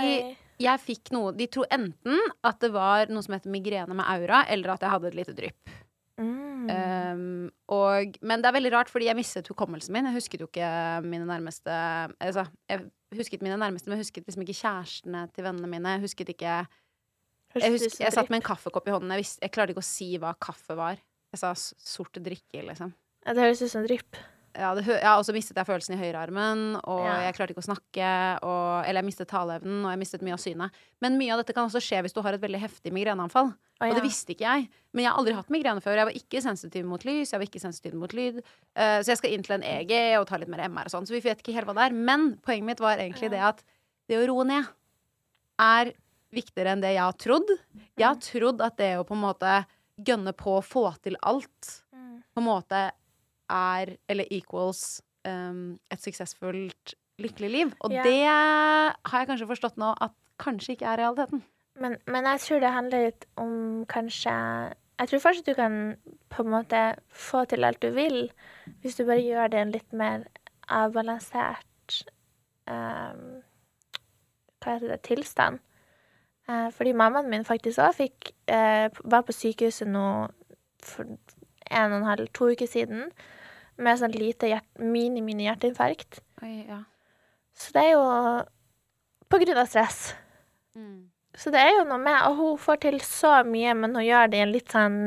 jeg 0.61 0.81
fikk 0.83 1.13
noe 1.15 1.31
De 1.37 1.47
tror 1.49 1.65
enten 1.73 2.19
at 2.45 2.59
det 2.61 2.73
var 2.75 3.09
noe 3.13 3.25
som 3.25 3.37
heter 3.37 3.53
migrene 3.53 3.97
med 3.97 4.09
aura, 4.09 4.45
eller 4.53 4.75
at 4.75 4.85
jeg 4.85 4.95
hadde 4.95 5.11
et 5.11 5.19
lite 5.21 5.37
drypp. 5.37 5.79
Mm. 6.23 6.69
Um, 6.69 7.47
og, 7.73 8.19
men 8.23 8.43
det 8.43 8.51
er 8.51 8.57
veldig 8.59 8.73
rart, 8.75 8.91
fordi 8.93 9.09
jeg 9.09 9.19
mistet 9.19 9.49
hukommelsen 9.51 9.95
min. 9.97 10.07
Jeg 10.11 10.21
husket 10.21 10.45
jo 10.45 10.49
ikke 10.51 10.69
mine 11.07 11.27
nærmeste 11.27 11.73
Altså, 12.23 12.47
jeg 12.71 12.85
husket 13.17 13.43
mine 13.43 13.59
nærmeste, 13.59 13.91
men 13.91 13.99
jeg 13.99 14.07
husket 14.07 14.29
liksom 14.29 14.45
ikke 14.45 14.61
kjærestene 14.61 15.25
til 15.35 15.49
vennene 15.49 15.71
mine. 15.73 15.97
Jeg 15.97 16.05
husket 16.05 16.35
ikke 16.37 16.61
Jeg 17.59 17.75
husket, 17.75 18.01
jeg 18.01 18.15
satt 18.15 18.31
med 18.31 18.41
en 18.41 18.47
kaffekopp 18.47 18.87
i 18.89 18.95
hånden. 18.95 19.11
Jeg, 19.17 19.25
visste, 19.25 19.43
jeg 19.43 19.53
klarte 19.53 19.75
ikke 19.75 19.85
å 19.85 19.89
si 19.89 20.13
hva 20.21 20.37
kaffe 20.41 20.77
var. 20.79 21.01
Jeg 21.33 21.41
sa 21.41 21.55
sort 21.57 22.21
drikke, 22.21 22.63
liksom. 22.69 22.93
Ja, 23.25 23.33
Det 23.33 23.43
høres 23.43 23.63
ut 23.63 23.73
som 23.73 23.87
drypp. 23.87 24.19
Ja, 24.53 24.75
ja, 24.77 25.15
og 25.17 25.25
så 25.25 25.33
mistet 25.33 25.57
jeg 25.57 25.65
følelsen 25.65 25.95
i 25.97 26.01
høyrearmen, 26.03 26.77
og 26.85 27.07
Ja. 27.07 27.23
jeg 27.25 27.35
klarte 27.39 27.55
ikke 27.55 27.65
å 27.65 27.71
snakke, 27.73 28.09
og, 28.45 28.85
eller 28.85 29.01
jeg 29.01 29.07
mistet 29.07 29.29
taleevnen, 29.31 29.79
og 29.87 29.91
jeg 29.95 30.01
mistet 30.03 30.21
mye 30.21 30.35
av 30.37 30.43
synet. 30.43 30.71
Men 31.01 31.17
mye 31.17 31.33
av 31.33 31.41
dette 31.41 31.55
kan 31.57 31.65
også 31.65 31.81
skje 31.81 32.03
hvis 32.05 32.13
du 32.13 32.21
har 32.21 32.35
et 32.35 32.43
veldig 32.43 32.61
heftig 32.61 32.93
migreneanfall. 32.93 33.55
Å, 33.81 33.89
Og 33.89 33.95
det 33.97 34.03
visste 34.05 34.35
ikke 34.35 34.45
jeg. 34.45 34.69
Men 34.93 35.05
jeg 35.05 35.11
har 35.11 35.19
aldri 35.19 35.35
hatt 35.35 35.49
migrene 35.49 35.81
før. 35.81 35.97
Jeg 35.97 36.05
var 36.05 36.19
ikke 36.21 36.43
sensitiv 36.45 36.85
mot 36.85 37.03
lys, 37.03 37.33
jeg 37.33 37.41
var 37.41 37.47
ikke 37.49 37.65
sensitiv 37.65 37.95
mot 37.95 38.13
lyd. 38.13 38.43
Uh, 38.77 39.01
så 39.01 39.09
jeg 39.09 39.17
skal 39.23 39.33
inn 39.33 39.43
til 39.43 39.57
en 39.57 39.65
EG 39.65 40.21
og 40.21 40.27
ta 40.29 40.37
litt 40.37 40.53
mer 40.53 40.69
MR 40.69 40.85
og 40.85 40.93
sånn, 40.93 41.09
så 41.09 41.17
vi 41.17 41.25
vet 41.25 41.41
ikke 41.41 41.57
helt 41.57 41.67
hva 41.67 41.75
det 41.75 41.89
er. 41.89 41.97
Men 41.97 42.37
poenget 42.45 42.69
mitt 42.69 42.85
var 42.85 42.99
egentlig 43.01 43.31
det 43.33 43.41
at 43.41 43.65
det 44.09 44.21
å 44.21 44.29
roe 44.29 44.45
ned 44.45 44.69
er 45.59 45.95
viktigere 46.33 46.77
enn 46.77 46.85
det 46.85 46.93
jeg 46.93 47.03
har 47.03 47.17
trodd. 47.19 47.49
Jeg 47.97 48.07
har 48.07 48.21
trodd 48.21 48.61
at 48.61 48.77
det 48.77 48.93
å 49.01 49.05
på 49.09 49.17
en 49.17 49.25
måte 49.25 49.65
gønne 50.07 50.35
på 50.37 50.59
å 50.59 50.65
få 50.65 50.89
til 51.05 51.17
alt, 51.23 51.71
på 52.33 52.41
en 52.41 52.47
måte 52.47 52.83
er, 53.53 53.97
eller 54.09 54.29
equals, 54.33 55.03
um, 55.29 55.79
et 55.93 56.03
suksessfullt, 56.03 56.95
lykkelig 57.23 57.51
liv. 57.53 57.73
Og 57.85 57.93
yeah. 57.93 58.07
det 58.07 58.21
har 58.27 59.23
jeg 59.23 59.31
kanskje 59.31 59.51
forstått 59.51 59.81
nå 59.81 59.93
at 60.03 60.15
kanskje 60.43 60.77
ikke 60.77 60.89
er 60.95 61.03
realiteten. 61.05 61.43
Men, 61.81 61.97
men 62.07 62.29
jeg 62.33 62.45
tror 62.45 62.63
det 62.63 62.73
handler 62.75 63.07
litt 63.07 63.25
om 63.41 63.53
kanskje 63.89 64.33
Jeg 65.01 65.09
tror 65.09 65.23
fortsatt 65.25 65.47
du 65.49 65.57
kan 65.57 65.77
på 66.29 66.45
en 66.45 66.51
måte 66.53 66.81
få 67.09 67.47
til 67.49 67.65
alt 67.65 67.81
du 67.83 67.89
vil, 67.97 68.27
hvis 68.83 68.99
du 68.99 69.07
bare 69.09 69.25
gjør 69.25 69.53
det 69.53 69.61
en 69.61 69.73
litt 69.75 69.97
mer 69.97 70.27
avbalansert 70.69 71.97
um, 72.69 73.41
Hva 74.63 74.77
heter 74.77 74.93
det 74.93 75.01
tilstand. 75.09 75.63
Eh, 76.49 76.69
fordi 76.75 76.95
mammaen 76.97 77.31
min 77.31 77.47
faktisk 77.47 77.79
òg 77.79 77.95
fikk 77.95 78.33
eh, 78.51 78.89
Var 78.91 79.23
på 79.23 79.33
sykehuset 79.33 79.87
nå 79.87 80.07
for 80.83 81.07
en 81.07 81.93
og 81.93 82.01
en 82.01 82.09
halv, 82.09 82.27
to 82.35 82.49
uker 82.51 82.67
siden 82.67 83.13
med 83.79 84.01
sånn 84.01 84.13
lite 84.13 84.59
mini-mini-hjerteinfarkt. 84.83 86.19
Ja. 86.43 86.83
Så 87.55 87.71
det 87.73 87.85
er 87.87 87.93
jo 87.95 88.03
på 89.31 89.39
grunn 89.41 89.61
av 89.63 89.71
stress. 89.71 90.01
Så 91.39 91.53
det 91.55 91.63
er 91.63 91.71
jo 91.79 91.85
noe 91.89 92.01
med 92.01 92.27
Og 92.29 92.37
hun 92.37 92.59
får 92.61 92.83
til 92.83 92.99
så 93.07 93.39
mye, 93.47 93.73
men 93.79 93.95
hun 93.97 94.05
gjør 94.05 94.33
det 94.33 94.41
i 94.41 94.45
en 94.45 94.53
litt 94.53 94.75
sånn 94.75 94.99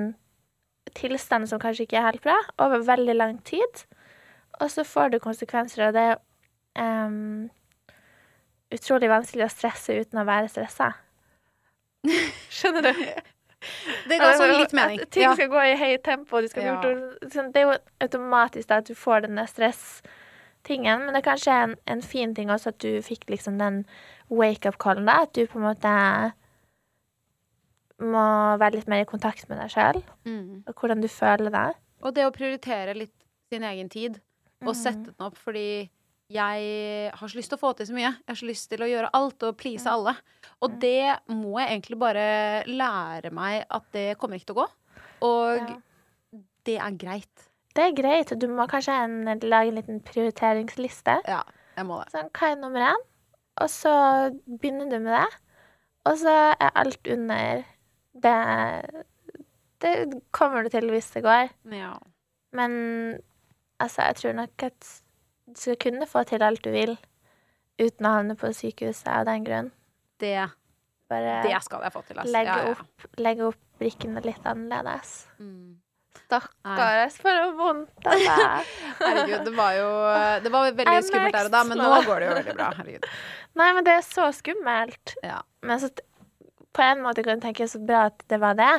tilstand 0.95 1.49
som 1.49 1.61
kanskje 1.61 1.85
ikke 1.85 1.99
er 1.99 2.07
helt 2.07 2.23
bra, 2.23 2.37
over 2.61 2.85
veldig 2.87 3.15
lang 3.17 3.37
tid. 3.45 3.83
Og 4.61 4.71
så 4.71 4.85
får 4.87 5.11
du 5.11 5.19
konsekvenser, 5.19 5.89
og 5.89 5.95
det 5.97 6.05
er 6.13 7.07
um, 7.07 7.49
utrolig 8.73 9.09
vanskelig 9.11 9.47
å 9.47 9.51
stresse 9.51 9.97
uten 9.99 10.21
å 10.21 10.27
være 10.27 10.51
stressa. 10.53 10.93
Skjønner 12.55 12.81
du? 12.81 13.05
Det 14.09 14.19
ga 14.21 14.33
sånn 14.37 14.51
litt 14.59 14.73
mening. 14.77 14.99
At 15.01 15.09
ting 15.11 15.31
skal 15.33 15.47
gå 15.49 15.61
i 15.71 15.75
høyt 15.79 16.03
tempo, 16.05 16.41
du 16.41 16.47
skal 16.47 16.63
Ja. 16.63 16.75
gjort- 16.81 17.31
sånn, 17.33 17.51
Det 17.53 17.61
er 17.63 17.71
jo 17.71 17.77
automatisk 18.01 18.71
at 18.71 18.85
du 18.85 18.93
får 18.93 19.21
den 19.25 19.35
der 19.35 19.47
stresstingen, 19.49 21.05
men 21.05 21.13
det 21.13 21.25
er 21.25 21.29
kanskje 21.31 21.53
en, 21.63 21.75
en 21.87 22.01
fin 22.01 22.35
ting 22.35 22.49
også 22.49 22.67
at 22.67 22.77
du 22.79 23.01
fikk 23.01 23.25
liksom 23.29 23.57
den 23.57 23.85
wake-up-callen, 24.29 25.05
da. 25.05 25.21
At 25.23 25.33
du 25.33 25.47
på 25.47 25.55
en 25.57 25.65
måte 25.73 26.33
må 28.01 28.23
være 28.59 28.75
litt 28.75 28.87
mer 28.91 29.01
i 29.05 29.07
kontakt 29.09 29.47
med 29.49 29.57
deg 29.61 29.71
sjøl, 29.71 30.03
Mm. 30.25 30.63
og 30.67 30.75
hvordan 30.75 31.01
du 31.01 31.07
føler 31.07 31.49
deg. 31.51 31.75
Og 32.03 32.13
det 32.13 32.25
å 32.25 32.31
prioritere 32.35 32.93
litt 32.95 33.13
sin 33.51 33.63
egen 33.63 33.89
tid, 33.89 34.19
og 34.61 34.73
Mm. 34.75 34.75
sette 34.75 35.05
den 35.05 35.15
opp 35.25 35.37
fordi 35.37 35.89
jeg 36.31 37.11
har 37.13 37.27
så 37.29 37.37
lyst 37.37 37.51
til 37.53 37.57
å 37.59 37.61
få 37.61 37.73
til 37.77 37.87
så 37.89 37.93
mye. 37.95 38.11
Jeg 38.17 38.31
har 38.31 38.39
så 38.39 38.47
lyst 38.49 38.69
til 38.71 38.81
å 38.81 38.89
gjøre 38.89 39.09
alt 39.13 39.43
og 39.45 39.57
please 39.61 39.85
alle. 39.89 40.15
Og 40.65 40.79
det 40.81 41.19
må 41.29 41.59
jeg 41.61 41.69
egentlig 41.75 41.99
bare 42.01 42.27
lære 42.65 43.31
meg 43.35 43.65
at 43.69 43.85
det 43.93 44.07
kommer 44.17 44.39
ikke 44.39 44.49
til 44.51 44.55
å 44.57 44.63
gå. 44.63 44.67
Og 45.27 45.59
Ja. 45.69 45.75
det 46.65 46.77
er 46.81 46.91
greit. 46.97 47.49
Det 47.75 47.83
er 47.83 47.91
greit. 47.93 48.33
Du 48.39 48.47
må 48.47 48.65
kanskje 48.67 48.95
en, 49.03 49.39
lage 49.43 49.67
en 49.69 49.75
liten 49.75 49.99
prioriteringsliste. 50.01 51.19
Ja, 51.27 51.43
jeg 51.77 51.85
må 51.85 51.99
det. 52.03 52.11
Sånn, 52.13 52.31
hva 52.31 52.51
er 52.51 52.55
nummer 52.55 52.81
én? 52.93 53.03
Og 53.61 53.69
så 53.69 53.91
begynner 54.47 54.89
du 54.89 54.99
med 54.99 55.13
det. 55.13 55.27
Og 56.05 56.17
så 56.17 56.33
er 56.59 56.71
alt 56.75 57.07
under 57.07 57.63
det 58.15 59.05
Det 59.81 60.21
kommer 60.31 60.63
du 60.63 60.69
til 60.69 60.89
hvis 60.89 61.11
det 61.13 61.23
går. 61.23 61.49
Ja. 61.71 61.93
Men 62.53 63.19
altså, 63.79 64.01
jeg 64.07 64.15
tror 64.15 64.33
nok 64.33 64.63
at 64.63 65.01
du 65.45 65.57
skal 65.59 65.77
kunne 65.81 66.07
få 66.09 66.23
til 66.27 66.43
alt 66.43 66.63
du 66.65 66.71
vil 66.73 66.95
uten 67.81 68.07
å 68.07 68.13
havne 68.17 68.35
på 68.39 68.51
sykehuset 68.55 69.07
av 69.11 69.25
den 69.27 69.45
grunn. 69.45 69.71
Det, 70.21 70.37
Bare 71.11 71.41
det 71.45 71.57
skal 71.65 71.83
jeg 71.85 71.93
få 71.93 72.01
til, 72.07 72.19
ass. 72.19 72.29
legge, 72.31 72.53
Ja, 72.55 72.69
ja. 72.71 72.75
Opp, 72.75 73.17
legge 73.21 73.49
opp 73.49 73.59
brikkene 73.79 74.23
litt 74.25 74.45
annerledes. 74.47 75.25
Mm. 75.39 75.75
Stakkars, 76.25 77.17
for 77.21 77.35
noe 77.37 77.51
vondt 77.59 78.07
av 78.07 78.15
deg. 78.23 78.69
Herregud, 79.01 79.41
det 79.45 79.53
var 79.57 79.73
jo 79.75 79.89
Det 80.45 80.51
var 80.53 80.69
veldig 80.79 81.01
skummelt 81.05 81.35
der 81.35 81.49
og 81.49 81.53
da, 81.53 81.63
men 81.67 81.81
nå 81.83 81.89
går 82.07 82.23
det 82.23 82.29
jo 82.29 82.37
veldig 82.39 82.55
bra. 82.55 82.69
Herregud. 82.79 83.07
Nei, 83.59 83.67
men 83.77 83.87
det 83.87 83.97
er 83.99 84.05
så 84.07 84.29
skummelt. 84.35 85.15
Ja. 85.23 85.41
Men 85.67 85.83
så, 85.83 85.91
på 86.75 86.83
en 86.83 87.01
måte 87.05 87.23
kan 87.23 87.39
du 87.39 87.45
tenke 87.45 87.67
så 87.71 87.79
bra 87.79 88.05
at 88.09 88.23
det 88.31 88.39
var 88.43 88.57
det, 88.59 88.73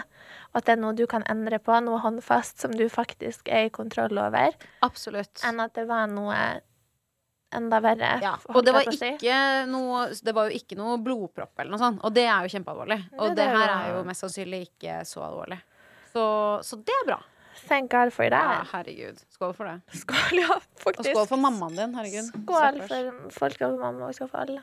og 0.53 0.61
at 0.61 0.68
det 0.68 0.76
er 0.76 0.80
noe 0.82 0.97
du 0.97 1.07
kan 1.11 1.24
endre 1.32 1.59
på, 1.62 1.74
noe 1.84 2.01
håndfast 2.05 2.62
som 2.64 2.74
du 2.76 2.86
faktisk 2.92 3.49
er 3.49 3.68
i 3.68 3.74
kontroll 3.74 4.18
over, 4.20 4.57
Absolutt. 4.86 5.40
enn 5.47 5.62
at 5.64 5.74
det 5.78 5.86
var 5.88 6.09
noe 6.12 6.40
enda 7.57 7.78
verre. 7.80 8.16
Ja, 8.22 8.34
og 8.53 8.64
det 8.66 8.74
var 8.74 8.90
si. 8.92 9.12
noe 9.70 10.01
Det 10.12 10.34
var 10.34 10.51
jo 10.51 10.59
ikke 10.59 10.76
noe 10.78 10.99
blodpropp 11.01 11.62
eller 11.62 11.72
noe 11.72 11.80
sånt, 11.80 12.03
og 12.05 12.12
det 12.16 12.26
er 12.26 12.44
jo 12.44 12.53
kjempealvorlig. 12.57 12.99
Og 13.16 13.32
det 13.32 13.38
det 13.40 13.49
her 13.55 13.72
er 13.76 13.94
jo 13.94 14.05
mest 14.09 14.26
sannsynlig 14.26 14.66
ikke 14.68 15.01
så 15.09 15.24
alvorlig. 15.28 15.61
Så, 16.12 16.26
så 16.66 16.78
det 16.80 16.94
er 17.03 17.09
bra. 17.12 17.20
Thank 17.66 17.90
God 17.90 18.12
for 18.12 18.24
Ja, 18.24 18.64
herregud. 18.72 19.22
Skål 19.32 19.55
for 19.57 19.68
det. 19.68 19.80
Skål, 20.03 20.42
ja, 20.42 20.59
Og 20.86 21.01
skål 21.01 21.26
for 21.26 21.40
mammaen 21.40 21.78
din. 21.78 21.97
Herregud. 21.97 22.30
Skål 22.34 22.82
for 22.86 23.32
folka 23.40 23.72
og 23.72 23.80
mamma, 23.80 24.11
og 24.11 24.14
skål 24.18 24.30
for 24.30 24.44
alle. 24.44 24.62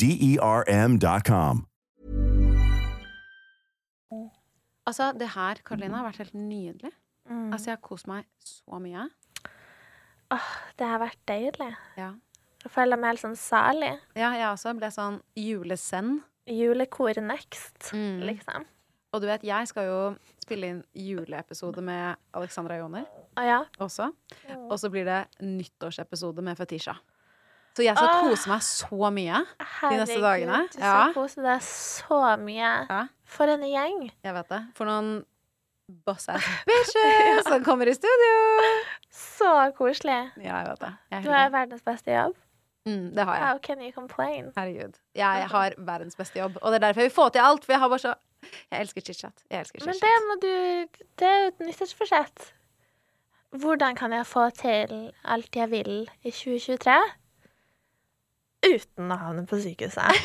D 0.00 0.10
E 0.32 0.32
R 0.42 0.64
M.com. 0.68 1.64
Altså, 4.88 5.10
det 5.20 5.28
her, 5.34 5.58
Karoline, 5.68 5.98
har 6.00 6.06
vært 6.08 6.22
helt 6.22 6.36
nydelig. 6.38 6.92
Mm. 7.28 7.50
Altså, 7.52 7.68
jeg 7.70 7.76
har 7.76 7.82
kost 7.84 8.08
meg 8.08 8.24
så 8.40 8.78
mye. 8.80 9.02
Åh, 10.32 10.48
det 10.80 10.86
har 10.88 11.02
vært 11.02 11.20
deilig. 11.28 11.68
Ja. 11.98 12.14
Jeg 12.64 12.72
føler 12.74 12.98
meg 13.00 13.12
helt 13.12 13.22
sånn 13.22 13.36
salig. 13.38 13.92
Ja, 14.16 14.30
jeg 14.36 14.48
også 14.48 14.72
ble 14.78 14.88
sånn 14.92 15.20
julesend. 15.38 16.22
Julekor 16.48 17.20
next, 17.20 17.90
Mm. 17.92 18.22
liksom. 18.24 18.64
Og 19.12 19.20
du 19.20 19.26
vet, 19.26 19.42
jeg 19.44 19.68
skal 19.68 19.84
jo 19.84 20.16
spille 20.40 20.64
inn 20.68 20.84
juleepisode 20.94 21.82
med 21.84 22.16
Alexandra 22.34 22.76
Joner 22.78 23.04
Å 23.36 23.44
ja. 23.44 23.64
også. 23.80 24.10
Og 24.70 24.78
så 24.80 24.90
blir 24.90 25.04
det 25.04 25.28
nyttårsepisode 25.40 26.42
med 26.42 26.56
Fetisha. 26.56 26.94
Så 27.78 27.84
jeg 27.86 27.94
skal 27.94 28.08
Åh. 28.10 28.24
kose 28.26 28.50
meg 28.50 28.62
så 28.66 29.08
mye 29.14 29.38
de 29.38 29.98
neste 30.00 30.16
Herregud, 30.18 30.22
dagene. 30.24 30.56
Du 30.72 30.78
Ja, 30.82 30.94
skal 30.98 31.12
kose 31.14 31.42
deg 31.44 31.60
så 31.62 32.18
mye. 32.42 32.70
Ja. 32.90 33.02
For 33.28 33.52
en 33.52 33.62
gjeng. 33.62 34.00
jeg 34.24 34.34
vet 34.34 34.48
det. 34.50 34.58
For 34.74 34.88
noen 34.88 35.12
boss 36.04 36.26
ass 36.28 36.42
bitches 36.66 37.46
som 37.52 37.62
kommer 37.64 37.86
i 37.86 37.94
studio. 37.94 38.32
Så 39.14 39.52
koselig. 39.78 40.18
Ja, 40.42 40.58
jeg 40.64 40.72
vet 40.72 40.82
det. 40.82 40.90
Jeg 41.14 41.22
Du 41.22 41.30
har 41.30 41.50
verdens 41.54 41.86
beste 41.86 42.10
jobb. 42.16 42.34
Mm, 42.88 43.14
det 43.14 43.24
har 43.28 43.36
jeg. 43.36 43.44
How 43.46 43.58
can 43.62 43.80
you 43.84 43.92
complain? 43.92 44.50
Herregud. 44.56 44.98
Jeg 45.14 45.46
har 45.54 45.74
verdens 45.78 46.16
beste 46.18 46.40
jobb, 46.40 46.58
og 46.62 46.72
det 46.72 46.80
er 46.82 46.86
derfor 46.88 47.00
jeg 47.04 47.10
vil 47.12 47.14
få 47.14 47.28
til 47.30 47.44
alt. 47.46 47.64
For 47.64 47.72
jeg 47.76 47.80
har 47.84 47.88
bare 47.94 47.98
så 48.08 48.14
Jeg 48.72 48.80
elsker 48.80 49.00
chit-chat. 49.06 49.44
Men 49.86 49.94
det 50.02 50.16
må 50.26 50.36
du 50.42 50.52
Det 51.18 51.26
er 51.30 51.40
jo 51.42 51.46
et 51.54 51.60
nyttårsforsett. 51.60 52.52
Hvordan 53.50 53.96
kan 53.96 54.12
jeg 54.12 54.26
få 54.26 54.50
til 54.50 55.12
alt 55.24 55.56
jeg 55.56 55.70
vil 55.70 56.08
i 56.22 56.30
2023? 56.30 56.98
Uten 58.66 59.12
å 59.14 59.18
havne 59.20 59.44
på 59.46 59.60
sykehuset. 59.62 60.18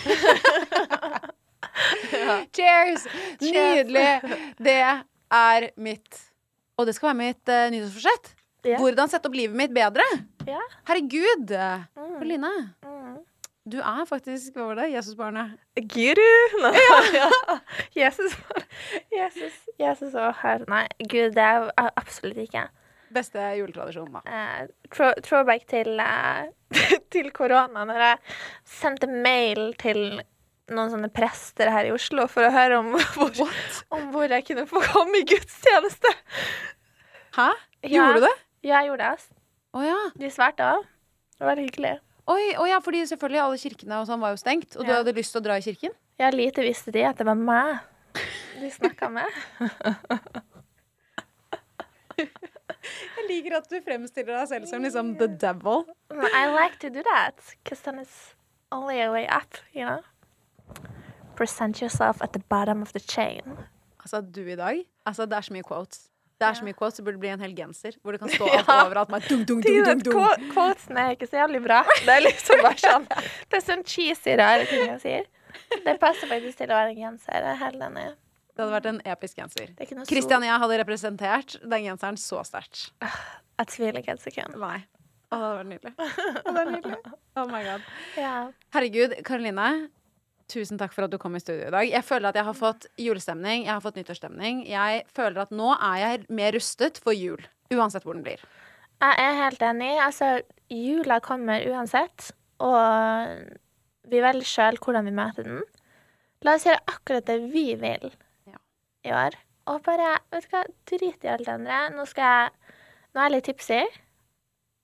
Cheers! 2.54 3.04
Cheers. 3.42 3.42
Nydelig. 3.42 4.22
Det 4.62 4.78
er 5.34 5.66
mitt 5.82 6.20
Og 6.78 6.86
det 6.88 6.94
skal 6.98 7.10
være 7.12 7.20
mitt 7.20 7.50
uh, 7.52 7.68
nyttårsforsett. 7.74 8.26
Yeah. 8.64 8.80
Hvordan 8.80 9.10
sette 9.12 9.28
opp 9.30 9.36
livet 9.38 9.56
mitt 9.60 9.74
bedre. 9.76 10.06
Yeah. 10.48 10.64
Herregud! 10.90 11.52
Mm. 11.54 12.22
Line, 12.30 12.54
Mm. 12.84 13.18
du 13.70 13.78
er 13.80 14.06
faktisk 14.10 14.56
Hva 14.58 14.64
var 14.72 14.76
det? 14.82 14.88
Jesusbarnet. 14.94 15.48
Guru! 15.76 16.32
Nå. 16.64 16.72
Ja. 17.16 17.28
Jesus. 18.04 18.32
Jesus. 19.12 19.54
Jesus 19.80 20.14
og 20.16 20.34
Herre 20.42 20.66
Nei, 20.72 20.86
gud, 21.04 21.32
det 21.36 21.44
er 21.44 21.68
jeg 21.70 21.90
absolutt 22.00 22.38
ikke. 22.48 22.64
Beste 23.14 23.40
juletradisjonen, 23.60 24.20
da. 24.20 24.22
Uh, 24.26 24.68
throwback 25.22 25.68
til, 25.70 26.00
uh, 26.02 26.46
til 27.14 27.28
korona, 27.36 27.82
når 27.90 27.98
jeg 28.08 28.18
sendte 28.76 29.08
mail 29.10 29.62
til 29.82 30.00
noen 30.74 30.90
sånne 30.94 31.10
prester 31.14 31.70
her 31.74 31.84
i 31.90 31.94
Oslo 31.94 32.24
for 32.32 32.44
å 32.48 32.54
høre 32.54 32.76
om 32.80 32.90
hvor, 33.18 33.34
om 33.94 34.04
hvor 34.14 34.28
jeg 34.32 34.44
kunne 34.48 34.66
få 34.70 34.78
komme 34.88 35.16
i 35.22 35.28
gudstjeneste. 35.30 36.10
Hæ? 37.38 37.50
Ja. 37.84 37.90
Gjorde 37.94 38.18
du 38.18 38.22
det? 38.28 38.36
Ja, 38.64 38.74
jeg 38.80 38.88
gjorde 38.92 39.04
det. 39.04 39.12
ass. 39.20 39.26
Oh, 39.74 39.84
ja. 39.84 40.00
De 40.18 40.30
svarte 40.32 40.62
av. 40.76 40.82
Det 41.38 41.46
var 41.50 41.58
hyggelig. 41.60 41.96
Oi, 42.32 42.44
oh, 42.56 42.68
ja, 42.70 42.78
fordi 42.80 43.02
selvfølgelig 43.10 43.42
alle 43.44 43.58
kirkene 43.60 43.98
og 44.00 44.08
sånn 44.08 44.22
var 44.24 44.32
jo 44.32 44.40
stengt, 44.40 44.78
og 44.78 44.82
du 44.88 44.92
hadde 44.94 45.16
lyst 45.18 45.32
til 45.36 45.42
å 45.42 45.46
dra 45.50 45.58
i 45.60 45.66
kirken? 45.66 45.92
Ja, 46.22 46.28
lite 46.32 46.64
visste 46.64 46.94
de 46.96 47.04
at 47.04 47.20
det 47.20 47.28
var 47.28 47.36
meg 47.36 47.84
de 48.62 48.70
snakka 48.72 49.10
med. 49.10 49.28
Jeg 53.18 53.28
liker 53.30 53.58
at 53.58 53.70
du 53.72 53.78
fremstiller 53.86 54.38
deg 54.40 54.48
selv 54.52 54.66
som 54.70 54.84
liksom 54.84 55.14
the 55.20 55.28
devil. 55.42 55.84
I 56.12 56.46
like 56.52 56.80
to 56.84 56.90
do 56.90 57.04
that, 57.10 57.36
because 57.64 57.82
then 57.86 58.00
it's 58.00 58.34
only 58.72 59.00
a 59.02 59.12
way 59.12 59.28
up, 59.28 59.58
you 59.74 59.86
know? 59.86 60.02
Present 61.36 61.82
yourself 61.82 62.22
at 62.22 62.34
the 62.34 62.42
bottom 62.50 62.82
of 62.82 62.92
the 62.94 63.00
chain. 63.00 63.42
Altså, 64.04 64.22
du 64.22 64.42
i 64.48 64.56
dag 64.56 64.84
Altså, 65.06 65.26
det 65.26 65.34
er 65.38 65.42
så 65.42 65.54
mye 65.54 65.64
quotes. 65.68 66.10
Det 66.42 66.48
er 66.50 66.54
så 66.58 66.64
mye 66.66 66.74
quotes, 66.76 66.98
det 67.00 67.06
burde 67.06 67.20
bli 67.22 67.30
en 67.32 67.40
hel 67.40 67.54
genser 67.56 67.96
hvor 68.04 68.12
det 68.16 68.20
kan 68.20 68.30
stå 68.36 68.48
alt 68.52 68.68
Ja. 68.68 68.80
overalt 68.86 69.10
med 69.14 69.22
dum, 69.30 69.46
dum, 69.48 69.62
dum, 69.64 69.86
dum, 69.86 70.02
dum. 70.08 70.50
Quotesene 70.54 71.00
er 71.08 71.16
ikke 71.16 71.28
så 71.30 71.40
jævlig 71.40 71.62
bra. 71.64 71.82
Det 72.04 72.14
er 72.18 72.26
liksom 72.26 72.62
bare 72.66 72.80
sånn 72.84 73.08
Det 73.08 73.60
er 73.60 73.64
sånn 73.64 73.84
cheesy, 73.88 74.36
rare 74.40 74.66
ting 74.70 74.84
jeg 74.90 75.00
sier. 75.06 75.30
Det 75.86 75.96
passer 76.02 76.28
faktisk 76.28 76.58
til 76.60 76.72
å 76.74 76.78
være 76.82 76.94
en 76.96 77.02
genser. 77.06 77.48
Hele 77.62 77.88
enig. 77.90 78.06
Det 78.54 78.62
hadde 78.62 78.74
vært 78.76 78.90
en 78.92 79.00
episk 79.10 79.40
genser. 79.42 79.72
Er 79.82 79.90
Christian 80.06 80.44
og 80.44 80.50
jeg 80.50 80.62
hadde 80.64 80.80
representert 80.84 81.56
den 81.64 81.88
genseren 81.88 82.20
så 82.22 82.44
sterkt. 82.46 82.92
Jeg 83.02 83.70
tviler 83.72 84.02
ikke 84.04 84.14
et 84.14 84.22
sekund. 84.22 84.58
Nei. 84.62 84.84
Å, 85.34 85.38
det 85.38 85.42
hadde 85.42 85.58
vært 85.58 85.72
nydelig. 85.72 85.94
Det 86.46 86.54
var 86.54 86.70
nydelig. 86.70 87.00
Oh 87.42 87.48
my 87.50 87.62
god. 87.66 87.86
Yeah. 88.20 88.52
Herregud, 88.76 89.16
Karoline. 89.26 89.70
Tusen 90.54 90.78
takk 90.78 90.94
for 90.94 91.08
at 91.08 91.14
du 91.14 91.18
kom 91.22 91.34
i 91.34 91.42
studio 91.42 91.66
i 91.66 91.74
dag. 91.74 91.88
Jeg 91.90 92.06
føler 92.06 92.30
at 92.30 92.38
jeg 92.38 92.46
har 92.46 92.58
fått 92.58 92.86
julestemning. 93.02 93.64
Jeg 93.66 93.74
har 93.74 93.82
fått 93.82 93.98
nyttårsstemning. 93.98 94.62
Jeg 94.70 95.06
føler 95.16 95.46
at 95.48 95.56
nå 95.56 95.72
er 95.74 95.98
jeg 96.04 96.26
mer 96.30 96.54
rustet 96.54 97.00
for 97.02 97.18
jul. 97.18 97.42
Uansett 97.74 98.06
hvor 98.06 98.14
den 98.14 98.26
blir. 98.28 98.44
Jeg 99.02 99.20
er 99.24 99.40
helt 99.40 99.64
enig. 99.66 99.92
Altså, 100.04 100.30
jula 100.70 101.18
kommer 101.24 101.64
uansett, 101.74 102.30
og 102.62 103.48
vi 104.12 104.22
velger 104.24 104.48
sjøl 104.48 104.78
hvordan 104.84 105.10
vi 105.10 105.16
møter 105.18 105.48
den. 105.50 105.64
La 106.46 106.58
oss 106.60 106.68
gjøre 106.68 106.84
akkurat 106.92 107.28
det 107.32 107.40
vi 107.56 107.66
vil. 107.80 108.12
I 109.04 109.14
år. 109.16 109.38
Og 109.72 109.80
bare, 109.86 110.18
vet 110.34 110.48
du 110.48 110.56
hva, 110.56 110.64
drit 110.90 111.24
i 111.24 111.32
alt 111.32 111.46
det 111.46 111.54
andre. 111.54 111.84
Nå 111.96 112.08
skal 112.10 112.34
jeg 112.34 112.52
Nå 113.14 113.22
er 113.22 113.28
jeg 113.28 113.34
litt 113.36 113.46
tipsy. 113.46 113.82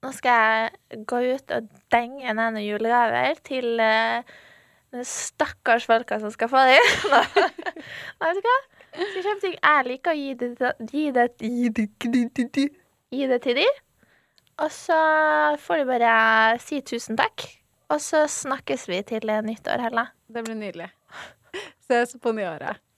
Nå 0.04 0.12
skal 0.14 0.36
jeg 0.38 1.00
gå 1.10 1.18
ut 1.34 1.52
og 1.56 1.72
denge 1.90 2.30
ned 2.30 2.54
noen 2.54 2.62
julegaver 2.62 3.40
til 3.42 3.82
uh, 3.82 4.22
de 4.94 5.02
stakkars 5.06 5.88
folka 5.90 6.20
som 6.22 6.30
skal 6.30 6.50
få 6.52 6.62
dem. 6.70 6.92
Nei, 7.10 8.28
vet 8.28 8.38
du 8.38 8.46
hva? 8.46 8.56
Skal 8.94 9.24
kjøpe 9.26 9.42
ting 9.42 9.56
jeg 9.58 9.86
liker, 9.88 10.14
og 10.14 10.22
gi 10.22 10.36
det, 10.38 10.50
gi 10.92 11.04
det, 11.16 11.26
gi 11.42 11.72
det, 11.74 11.88
gi 12.06 12.46
det, 12.46 12.66
gi 13.18 13.30
det 13.30 13.40
til 13.44 13.58
dem. 13.58 13.80
Og 14.60 14.72
så 14.74 15.00
får 15.62 15.82
de 15.82 15.88
bare 15.88 16.14
si 16.62 16.80
tusen 16.86 17.18
takk. 17.18 17.46
Og 17.90 17.98
så 18.04 18.26
snakkes 18.30 18.86
vi 18.90 19.00
til 19.08 19.32
nyttår, 19.46 19.82
Hella. 19.88 20.06
Det 20.30 20.44
blir 20.46 20.58
nydelig. 20.58 20.90
Ses 21.88 22.14
på 22.22 22.32
nyåret. 22.36 22.78